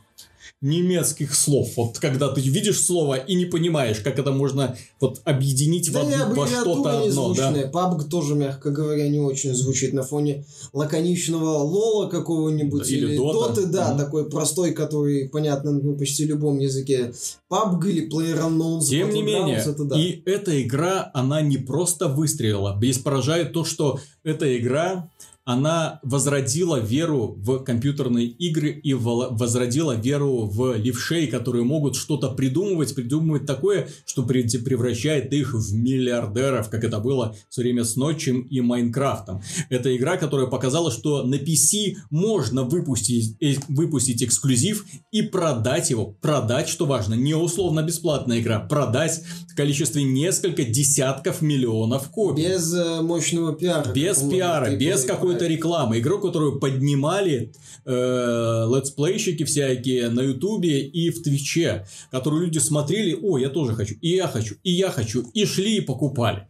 немецких 0.61 1.35
слов. 1.35 1.69
Вот 1.77 1.99
когда 1.99 2.29
ты 2.29 2.41
видишь 2.41 2.83
слово 2.83 3.15
и 3.15 3.35
не 3.35 3.45
понимаешь, 3.45 3.99
как 3.99 4.17
это 4.17 4.31
можно 4.31 4.75
вот 4.99 5.21
объединить 5.23 5.91
да 5.91 6.03
в, 6.03 6.35
во 6.35 6.47
что-то 6.47 7.03
одно. 7.03 7.33
Да? 7.35 7.53
PUBG 7.71 8.09
тоже, 8.09 8.33
мягко 8.33 8.71
говоря, 8.71 9.07
не 9.07 9.19
очень 9.19 9.53
звучит 9.53 9.93
на 9.93 10.01
фоне 10.01 10.45
лаконичного 10.73 11.59
лола 11.59 12.09
какого-нибудь 12.09 12.89
или, 12.89 13.05
или 13.05 13.17
доты, 13.17 13.67
да, 13.67 13.93
mm 13.93 13.97
такой 13.97 14.29
простой, 14.29 14.73
который 14.73 15.27
понятно 15.29 15.71
на 15.71 15.93
почти 15.93 16.25
любом 16.25 16.59
языке. 16.59 17.13
PUBG 17.51 17.89
или 17.89 18.09
PlayerUnknown's 18.09 18.85
Тем 18.85 19.11
не 19.11 19.21
менее, 19.21 19.57
это, 19.57 19.83
да. 19.83 19.99
и 19.99 20.21
эта 20.25 20.61
игра, 20.61 21.11
она 21.13 21.41
не 21.41 21.57
просто 21.57 22.07
выстрелила. 22.07 22.75
Здесь 22.77 22.99
поражает 22.99 23.53
то, 23.53 23.63
что 23.63 23.99
эта 24.23 24.57
игра 24.57 25.09
она 25.47 26.01
возродила 26.03 26.75
веру 26.75 27.35
в 27.37 27.59
компьютерные 27.59 28.27
игры 28.27 28.69
и 28.69 28.93
возродила 28.93 29.93
веру 29.93 30.45
в 30.45 30.75
левшей, 30.75 31.27
которые 31.27 31.63
могут 31.63 31.95
что-то 31.95 32.31
придумывать, 32.31 32.93
придумывать 32.93 33.45
такое, 33.45 33.87
что 34.05 34.23
превращает 34.23 35.31
их 35.31 35.53
в 35.53 35.73
миллиардеров, 35.73 36.69
как 36.69 36.83
это 36.83 36.99
было 36.99 37.33
все 37.47 37.61
время 37.61 37.85
с 37.85 37.95
Ночем 37.95 38.41
и 38.41 38.59
Майнкрафтом. 38.59 39.41
Это 39.69 39.95
игра, 39.95 40.17
которая 40.17 40.47
показала, 40.47 40.91
что 40.91 41.23
на 41.23 41.35
PC 41.35 41.95
можно 42.09 42.63
выпустить, 42.63 43.37
э, 43.41 43.53
выпустить 43.69 44.21
эксклюзив 44.21 44.85
и 45.11 45.21
продать 45.21 45.89
его. 45.91 46.07
Продать, 46.07 46.67
что 46.67 46.85
важно, 46.85 47.13
не 47.13 47.35
условно 47.35 47.81
бесплатная 47.83 48.41
игра, 48.41 48.59
продать 48.59 49.21
в 49.49 49.55
количестве 49.55 50.03
несколько 50.03 50.65
десятков 50.65 51.41
миллионов 51.41 52.09
копий. 52.09 52.43
Без 52.43 52.73
э, 52.73 53.01
мощного 53.01 53.53
пиара. 53.53 53.93
Без 53.93 54.17
пиара, 54.17 54.75
без 54.75 55.05
какой-то 55.05 55.36
рекламы. 55.45 55.99
Игру, 55.99 56.19
которую 56.19 56.59
поднимали 56.59 57.53
э, 57.85 57.91
летсплейщики 57.91 59.43
всякие 59.43 60.09
на 60.09 60.21
Ютубе 60.21 60.81
и 60.81 61.09
в 61.09 61.21
Твиче, 61.21 61.85
которую 62.11 62.45
люди 62.45 62.59
смотрели, 62.59 63.17
о, 63.21 63.37
я 63.37 63.49
тоже 63.49 63.73
хочу, 63.75 63.95
и 64.01 64.09
я 64.09 64.27
хочу, 64.27 64.55
и 64.63 64.71
я 64.71 64.89
хочу, 64.89 65.23
и 65.33 65.45
шли 65.45 65.77
и 65.77 65.81
покупали. 65.81 66.47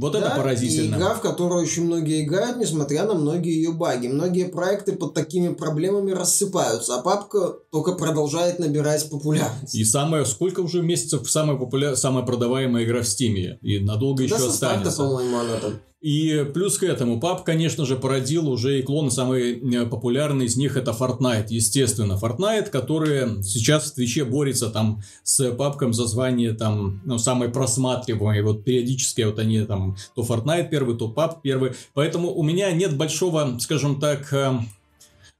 Вот 0.00 0.12
да, 0.12 0.20
это 0.20 0.30
поразительно. 0.30 0.94
И 0.94 0.98
игра, 0.98 1.14
в 1.14 1.20
которую 1.20 1.62
очень 1.62 1.84
многие 1.84 2.24
играют, 2.24 2.56
несмотря 2.56 3.04
на 3.04 3.12
многие 3.12 3.52
ее 3.52 3.72
баги. 3.72 4.06
Многие 4.06 4.48
проекты 4.48 4.92
под 4.92 5.12
такими 5.12 5.52
проблемами 5.52 6.12
рассыпаются, 6.12 6.96
а 6.96 7.02
папка 7.02 7.56
только 7.70 7.92
продолжает 7.92 8.58
набирать 8.58 9.10
популярность. 9.10 9.74
И 9.74 9.84
самое, 9.84 10.24
сколько 10.24 10.60
уже 10.60 10.80
месяцев 10.80 11.30
самая, 11.30 11.58
популя... 11.58 11.96
самая 11.96 12.24
продаваемая 12.24 12.84
игра 12.84 13.02
в 13.02 13.08
Стиме? 13.08 13.58
И 13.60 13.78
надолго 13.78 14.26
да, 14.26 14.36
еще 14.36 14.48
останется. 14.48 15.02
по-моему, 15.02 15.38
она 15.38 15.56
там. 15.56 15.72
И 16.00 16.46
плюс 16.54 16.78
к 16.78 16.82
этому, 16.82 17.20
пап, 17.20 17.44
конечно 17.44 17.84
же, 17.84 17.94
породил 17.94 18.48
уже 18.48 18.78
и 18.78 18.82
клоны, 18.82 19.10
самый 19.10 19.60
э, 19.60 19.84
популярный 19.84 20.46
из 20.46 20.56
них 20.56 20.78
это 20.78 20.92
Fortnite, 20.92 21.48
естественно. 21.50 22.18
Fortnite, 22.20 22.70
который 22.70 23.42
сейчас 23.42 23.90
в 23.90 23.94
Твиче 23.94 24.24
борется 24.24 24.70
там 24.70 25.02
с 25.24 25.50
папком 25.52 25.92
за 25.92 26.06
звание 26.06 26.54
там, 26.54 27.02
ну, 27.04 27.18
самой 27.18 27.50
просматриваемой. 27.50 28.42
Вот 28.42 28.64
периодически 28.64 29.22
вот 29.22 29.38
они 29.38 29.60
там, 29.66 29.96
то 30.14 30.22
Fortnite 30.22 30.70
первый, 30.70 30.96
то 30.96 31.08
пап 31.08 31.42
первый. 31.42 31.72
Поэтому 31.92 32.32
у 32.32 32.42
меня 32.42 32.72
нет 32.72 32.96
большого, 32.96 33.58
скажем 33.60 34.00
так, 34.00 34.32
э, 34.32 34.58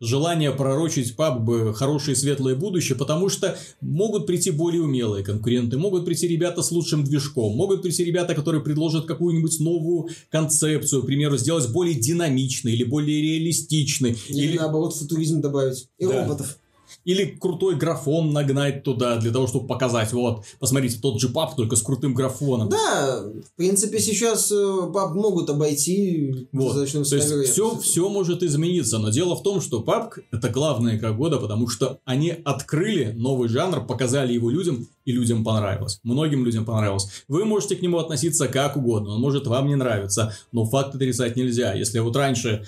желание 0.00 0.50
пророчить 0.50 1.14
PUBG 1.16 1.74
хорошее 1.74 2.16
светлое 2.16 2.54
будущее, 2.54 2.96
потому 2.96 3.28
что 3.28 3.56
могут 3.80 4.26
прийти 4.26 4.50
более 4.50 4.82
умелые 4.82 5.24
конкуренты, 5.24 5.76
могут 5.78 6.04
прийти 6.04 6.26
ребята 6.26 6.62
с 6.62 6.70
лучшим 6.70 7.04
движком, 7.04 7.54
могут 7.54 7.82
прийти 7.82 8.04
ребята, 8.04 8.34
которые 8.34 8.62
предложат 8.62 9.06
какую-нибудь 9.06 9.60
новую 9.60 10.08
концепцию, 10.30 11.02
к 11.02 11.06
примеру, 11.06 11.36
сделать 11.36 11.70
более 11.70 11.94
динамичный 11.94 12.72
или 12.72 12.84
более 12.84 13.20
реалистичный. 13.20 14.16
Или, 14.28 14.46
или 14.46 14.58
наоборот 14.58 14.94
футуризм 14.94 15.40
добавить. 15.40 15.88
И 15.98 16.06
да. 16.06 16.22
роботов. 16.22 16.58
Или 17.04 17.24
крутой 17.24 17.76
графон 17.76 18.32
нагнать 18.32 18.82
туда, 18.82 19.16
для 19.16 19.30
того, 19.30 19.46
чтобы 19.46 19.66
показать, 19.66 20.12
вот, 20.12 20.44
посмотрите, 20.58 20.98
тот 21.00 21.20
же 21.20 21.28
пап, 21.28 21.56
только 21.56 21.76
с 21.76 21.82
крутым 21.82 22.14
графоном. 22.14 22.68
Да, 22.68 23.22
в 23.22 23.56
принципе, 23.56 23.98
сейчас 23.98 24.52
э, 24.52 24.90
пап 24.92 25.14
могут 25.14 25.48
обойти 25.48 26.48
вот. 26.52 26.74
То 26.74 26.82
есть, 26.82 27.52
все, 27.52 27.78
все 27.78 28.08
может 28.08 28.42
измениться, 28.42 28.98
но 28.98 29.10
дело 29.10 29.36
в 29.36 29.42
том, 29.42 29.60
что 29.60 29.80
пап 29.80 30.14
это 30.30 30.48
главная 30.48 30.96
игра 30.96 31.12
года, 31.12 31.38
потому 31.38 31.68
что 31.68 31.98
они 32.04 32.30
открыли 32.44 33.12
новый 33.12 33.48
жанр, 33.48 33.86
показали 33.86 34.32
его 34.32 34.50
людям, 34.50 34.86
и 35.04 35.12
людям 35.12 35.44
понравилось. 35.44 36.00
Многим 36.02 36.44
людям 36.44 36.64
понравилось. 36.64 37.24
Вы 37.28 37.44
можете 37.44 37.76
к 37.76 37.82
нему 37.82 37.98
относиться 37.98 38.48
как 38.48 38.76
угодно, 38.76 39.14
он 39.14 39.20
может 39.20 39.46
вам 39.46 39.68
не 39.68 39.76
нравиться, 39.76 40.34
но 40.52 40.64
факт 40.66 40.94
отрицать 40.94 41.36
нельзя. 41.36 41.74
Если 41.74 41.98
вот 41.98 42.16
раньше 42.16 42.66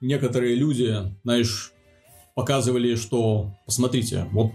некоторые 0.00 0.56
люди, 0.56 0.96
знаешь, 1.22 1.73
показывали, 2.34 2.94
что, 2.96 3.54
посмотрите, 3.66 4.26
вот 4.32 4.52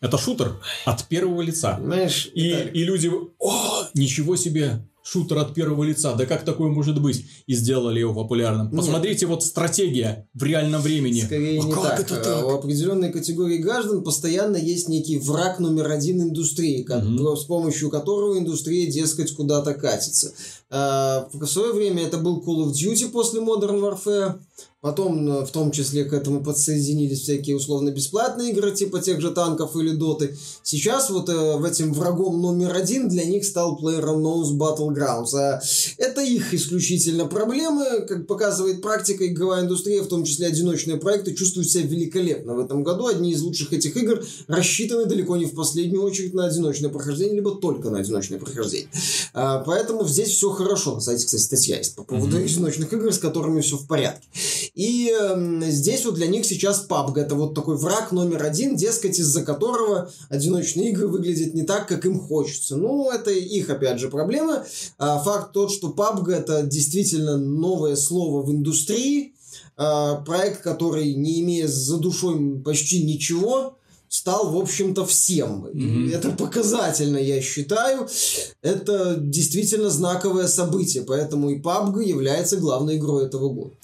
это 0.00 0.16
шутер 0.18 0.60
от 0.84 1.04
первого 1.08 1.42
лица. 1.42 1.78
Знаешь, 1.82 2.30
и, 2.34 2.48
это... 2.48 2.68
и 2.70 2.84
люди, 2.84 3.10
о, 3.38 3.84
ничего 3.94 4.36
себе, 4.36 4.86
шутер 5.02 5.38
от 5.38 5.54
первого 5.54 5.84
лица, 5.84 6.14
да 6.14 6.26
как 6.26 6.44
такое 6.44 6.70
может 6.70 7.00
быть? 7.00 7.26
И 7.46 7.54
сделали 7.54 8.00
его 8.00 8.14
популярным. 8.14 8.66
Нет. 8.68 8.76
Посмотрите, 8.76 9.26
вот 9.26 9.44
стратегия 9.44 10.28
в 10.34 10.42
реальном 10.42 10.80
времени. 10.80 11.20
Скорее 11.20 11.60
а 11.60 11.64
не 11.64 11.72
как 11.72 11.82
так. 11.82 12.00
Это 12.00 12.16
так. 12.16 12.46
У 12.46 12.50
определенной 12.50 13.12
категории 13.12 13.58
граждан 13.58 14.02
постоянно 14.02 14.56
есть 14.56 14.88
некий 14.88 15.18
враг 15.18 15.58
номер 15.58 15.90
один 15.90 16.22
индустрии, 16.22 16.82
как, 16.82 17.04
угу. 17.04 17.36
с 17.36 17.44
помощью 17.44 17.90
которого 17.90 18.38
индустрия, 18.38 18.90
дескать, 18.90 19.34
куда-то 19.34 19.74
катится. 19.74 20.32
А, 20.70 21.28
в 21.32 21.46
свое 21.46 21.72
время 21.72 22.04
это 22.04 22.18
был 22.18 22.42
Call 22.46 22.66
of 22.66 22.72
Duty 22.72 23.08
после 23.10 23.40
Modern 23.40 23.80
Warfare. 23.80 24.38
Потом, 24.80 25.28
э, 25.28 25.44
в 25.44 25.50
том 25.50 25.72
числе, 25.72 26.04
к 26.04 26.14
этому 26.14 26.42
подсоединились 26.42 27.20
всякие 27.20 27.56
условно-бесплатные 27.56 28.50
игры, 28.50 28.72
типа 28.74 29.00
тех 29.00 29.20
же 29.20 29.30
танков 29.30 29.76
или 29.76 29.90
доты. 29.90 30.34
Сейчас 30.62 31.10
вот 31.10 31.28
э, 31.28 31.68
этим 31.68 31.92
врагом 31.92 32.40
номер 32.40 32.74
один 32.74 33.08
для 33.08 33.24
них 33.24 33.44
стал 33.44 33.78
PlayerUnknown's 33.78 34.56
Battlegrounds. 34.56 35.34
А 35.34 35.60
это 35.98 36.22
их 36.22 36.54
исключительно 36.54 37.26
проблемы. 37.26 38.06
Как 38.08 38.26
показывает 38.26 38.80
практика, 38.80 39.26
игровая 39.26 39.64
индустрия, 39.64 40.00
в 40.02 40.08
том 40.08 40.24
числе 40.24 40.46
одиночные 40.46 40.96
проекты, 40.96 41.34
чувствуют 41.34 41.68
себя 41.68 41.84
великолепно 41.84 42.54
в 42.54 42.60
этом 42.60 42.82
году. 42.82 43.06
Одни 43.06 43.32
из 43.32 43.42
лучших 43.42 43.74
этих 43.74 43.94
игр 43.98 44.24
рассчитаны 44.46 45.04
далеко 45.04 45.36
не 45.36 45.44
в 45.44 45.54
последнюю 45.54 46.02
очередь 46.02 46.32
на 46.32 46.46
одиночное 46.46 46.88
прохождение, 46.88 47.34
либо 47.34 47.54
только 47.56 47.90
на 47.90 47.98
одиночное 47.98 48.38
прохождение. 48.38 48.88
А, 49.34 49.58
поэтому 49.58 50.08
здесь 50.08 50.30
все 50.30 50.50
хорошо. 50.62 50.94
На 50.94 51.00
сайте, 51.00 51.24
кстати, 51.24 51.42
статья 51.42 51.78
есть 51.78 51.94
по 51.94 52.04
поводу 52.04 52.38
mm-hmm. 52.38 52.44
одиночных 52.44 52.92
игр, 52.92 53.12
с 53.12 53.18
которыми 53.18 53.60
все 53.60 53.76
в 53.76 53.86
порядке. 53.86 54.26
И 54.74 55.12
э, 55.12 55.70
здесь 55.70 56.04
вот 56.04 56.14
для 56.14 56.26
них 56.26 56.44
сейчас 56.44 56.86
PUBG 56.88 57.20
это 57.20 57.34
вот 57.34 57.54
такой 57.54 57.76
враг 57.76 58.12
номер 58.12 58.44
один, 58.44 58.76
дескать, 58.76 59.18
из-за 59.18 59.42
которого 59.42 60.10
одиночные 60.28 60.90
игры 60.90 61.08
выглядят 61.08 61.54
не 61.54 61.62
так, 61.62 61.88
как 61.88 62.04
им 62.04 62.20
хочется. 62.20 62.76
Ну, 62.76 63.10
это 63.10 63.30
их, 63.30 63.70
опять 63.70 63.98
же, 63.98 64.08
проблема. 64.08 64.64
А 64.98 65.18
факт 65.18 65.52
тот, 65.52 65.72
что 65.72 65.90
PUBG 65.90 66.32
это 66.32 66.62
действительно 66.62 67.36
новое 67.36 67.96
слово 67.96 68.42
в 68.42 68.50
индустрии, 68.50 69.34
а, 69.76 70.16
проект, 70.16 70.62
который, 70.62 71.14
не 71.14 71.40
имея 71.40 71.66
за 71.66 71.96
душой 71.96 72.60
почти 72.64 73.02
ничего, 73.02 73.78
стал, 74.10 74.50
в 74.50 74.56
общем-то, 74.58 75.06
всем. 75.06 75.66
Mm-hmm. 75.66 76.14
это 76.14 76.30
показательно, 76.32 77.16
я 77.16 77.40
считаю. 77.40 78.08
Это 78.60 79.14
действительно 79.16 79.88
знаковое 79.88 80.48
событие, 80.48 81.04
поэтому 81.04 81.50
и 81.50 81.60
PUBG 81.60 82.04
является 82.04 82.56
главной 82.56 82.96
игрой 82.96 83.26
этого 83.26 83.48
года. 83.48 83.74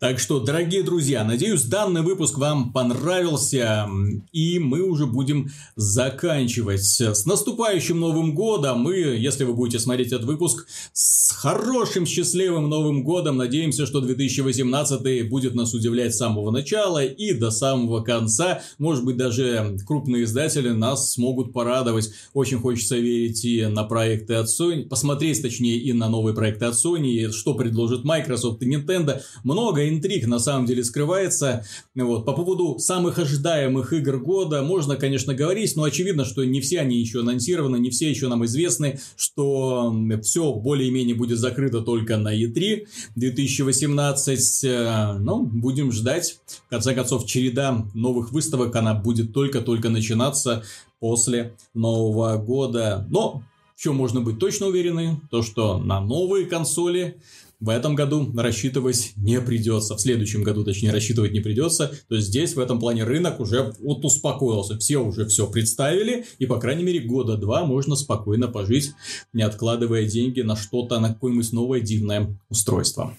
Так 0.00 0.18
что, 0.18 0.40
дорогие 0.40 0.82
друзья, 0.82 1.24
надеюсь, 1.24 1.64
данный 1.64 2.00
выпуск 2.00 2.38
вам 2.38 2.72
понравился, 2.72 3.86
и 4.32 4.58
мы 4.58 4.80
уже 4.80 5.04
будем 5.04 5.50
заканчивать. 5.76 6.82
С 6.82 7.26
наступающим 7.26 8.00
Новым 8.00 8.34
Годом! 8.34 8.80
Мы, 8.80 8.94
если 8.94 9.44
вы 9.44 9.52
будете 9.52 9.78
смотреть 9.78 10.06
этот 10.06 10.24
выпуск, 10.24 10.66
с 10.94 11.32
хорошим, 11.32 12.06
счастливым 12.06 12.70
Новым 12.70 13.04
Годом! 13.04 13.36
Надеемся, 13.36 13.84
что 13.84 14.00
2018 14.00 15.28
будет 15.28 15.54
нас 15.54 15.74
удивлять 15.74 16.14
с 16.14 16.18
самого 16.18 16.50
начала 16.50 17.04
и 17.04 17.34
до 17.34 17.50
самого 17.50 18.00
конца. 18.00 18.62
Может 18.78 19.04
быть, 19.04 19.18
даже 19.18 19.76
крупные 19.86 20.24
издатели 20.24 20.70
нас 20.70 21.12
смогут 21.12 21.52
порадовать. 21.52 22.10
Очень 22.32 22.58
хочется 22.58 22.96
верить 22.96 23.44
и 23.44 23.66
на 23.66 23.84
проекты 23.84 24.36
от 24.36 24.46
Sony, 24.46 24.88
посмотреть, 24.88 25.42
точнее, 25.42 25.76
и 25.76 25.92
на 25.92 26.08
новые 26.08 26.34
проекты 26.34 26.64
от 26.64 26.74
Sony, 26.74 27.30
что 27.32 27.52
предложит 27.52 28.04
Microsoft 28.04 28.62
и 28.62 28.74
Nintendo. 28.74 29.20
Много 29.44 29.89
интриг 29.90 30.26
на 30.26 30.38
самом 30.38 30.66
деле 30.66 30.82
скрывается. 30.82 31.64
Вот. 31.94 32.24
По 32.24 32.32
поводу 32.32 32.78
самых 32.78 33.18
ожидаемых 33.18 33.92
игр 33.92 34.18
года 34.18 34.62
можно, 34.62 34.96
конечно, 34.96 35.34
говорить, 35.34 35.76
но 35.76 35.84
очевидно, 35.84 36.24
что 36.24 36.44
не 36.44 36.60
все 36.60 36.80
они 36.80 36.98
еще 36.98 37.20
анонсированы, 37.20 37.76
не 37.76 37.90
все 37.90 38.08
еще 38.08 38.28
нам 38.28 38.44
известны, 38.46 39.00
что 39.16 39.94
все 40.22 40.52
более-менее 40.52 41.14
будет 41.14 41.38
закрыто 41.38 41.82
только 41.82 42.16
на 42.16 42.34
E3 42.34 42.86
2018. 43.16 44.64
Э, 44.64 45.12
ну, 45.18 45.42
будем 45.44 45.92
ждать. 45.92 46.40
В 46.66 46.70
конце 46.70 46.94
концов, 46.94 47.26
череда 47.26 47.86
новых 47.94 48.32
выставок, 48.32 48.74
она 48.76 48.94
будет 48.94 49.32
только-только 49.32 49.90
начинаться 49.90 50.64
после 51.00 51.56
Нового 51.74 52.36
года. 52.36 53.06
Но 53.10 53.42
в 53.74 53.82
чем 53.82 53.96
можно 53.96 54.20
быть 54.20 54.38
точно 54.38 54.66
уверены, 54.66 55.20
то 55.30 55.42
что 55.42 55.78
на 55.78 56.00
новые 56.00 56.46
консоли 56.46 57.20
в 57.60 57.68
этом 57.68 57.94
году 57.94 58.32
рассчитывать 58.36 59.12
не 59.16 59.40
придется. 59.40 59.94
В 59.94 60.00
следующем 60.00 60.42
году, 60.42 60.64
точнее, 60.64 60.92
рассчитывать 60.92 61.32
не 61.32 61.40
придется. 61.40 61.92
То 62.08 62.14
есть 62.14 62.28
здесь 62.28 62.54
в 62.54 62.58
этом 62.58 62.80
плане 62.80 63.04
рынок 63.04 63.38
уже 63.40 63.74
вот 63.80 64.04
успокоился. 64.04 64.78
Все 64.78 64.98
уже 64.98 65.26
все 65.26 65.46
представили. 65.46 66.24
И, 66.38 66.46
по 66.46 66.58
крайней 66.58 66.84
мере, 66.84 67.00
года 67.00 67.36
два 67.36 67.64
можно 67.64 67.96
спокойно 67.96 68.48
пожить, 68.48 68.92
не 69.32 69.42
откладывая 69.42 70.06
деньги 70.06 70.40
на 70.40 70.56
что-то, 70.56 71.00
на 71.00 71.10
какое-нибудь 71.10 71.52
новое 71.52 71.80
дивное 71.80 72.38
устройство. 72.48 73.14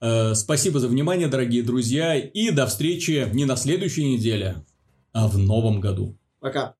Э, 0.00 0.34
спасибо 0.34 0.80
за 0.80 0.88
внимание, 0.88 1.28
дорогие 1.28 1.62
друзья. 1.62 2.16
И 2.16 2.50
до 2.50 2.66
встречи 2.66 3.28
не 3.32 3.44
на 3.44 3.56
следующей 3.56 4.04
неделе, 4.04 4.56
а 5.12 5.28
в 5.28 5.38
новом 5.38 5.80
году. 5.80 6.16
Пока. 6.40 6.72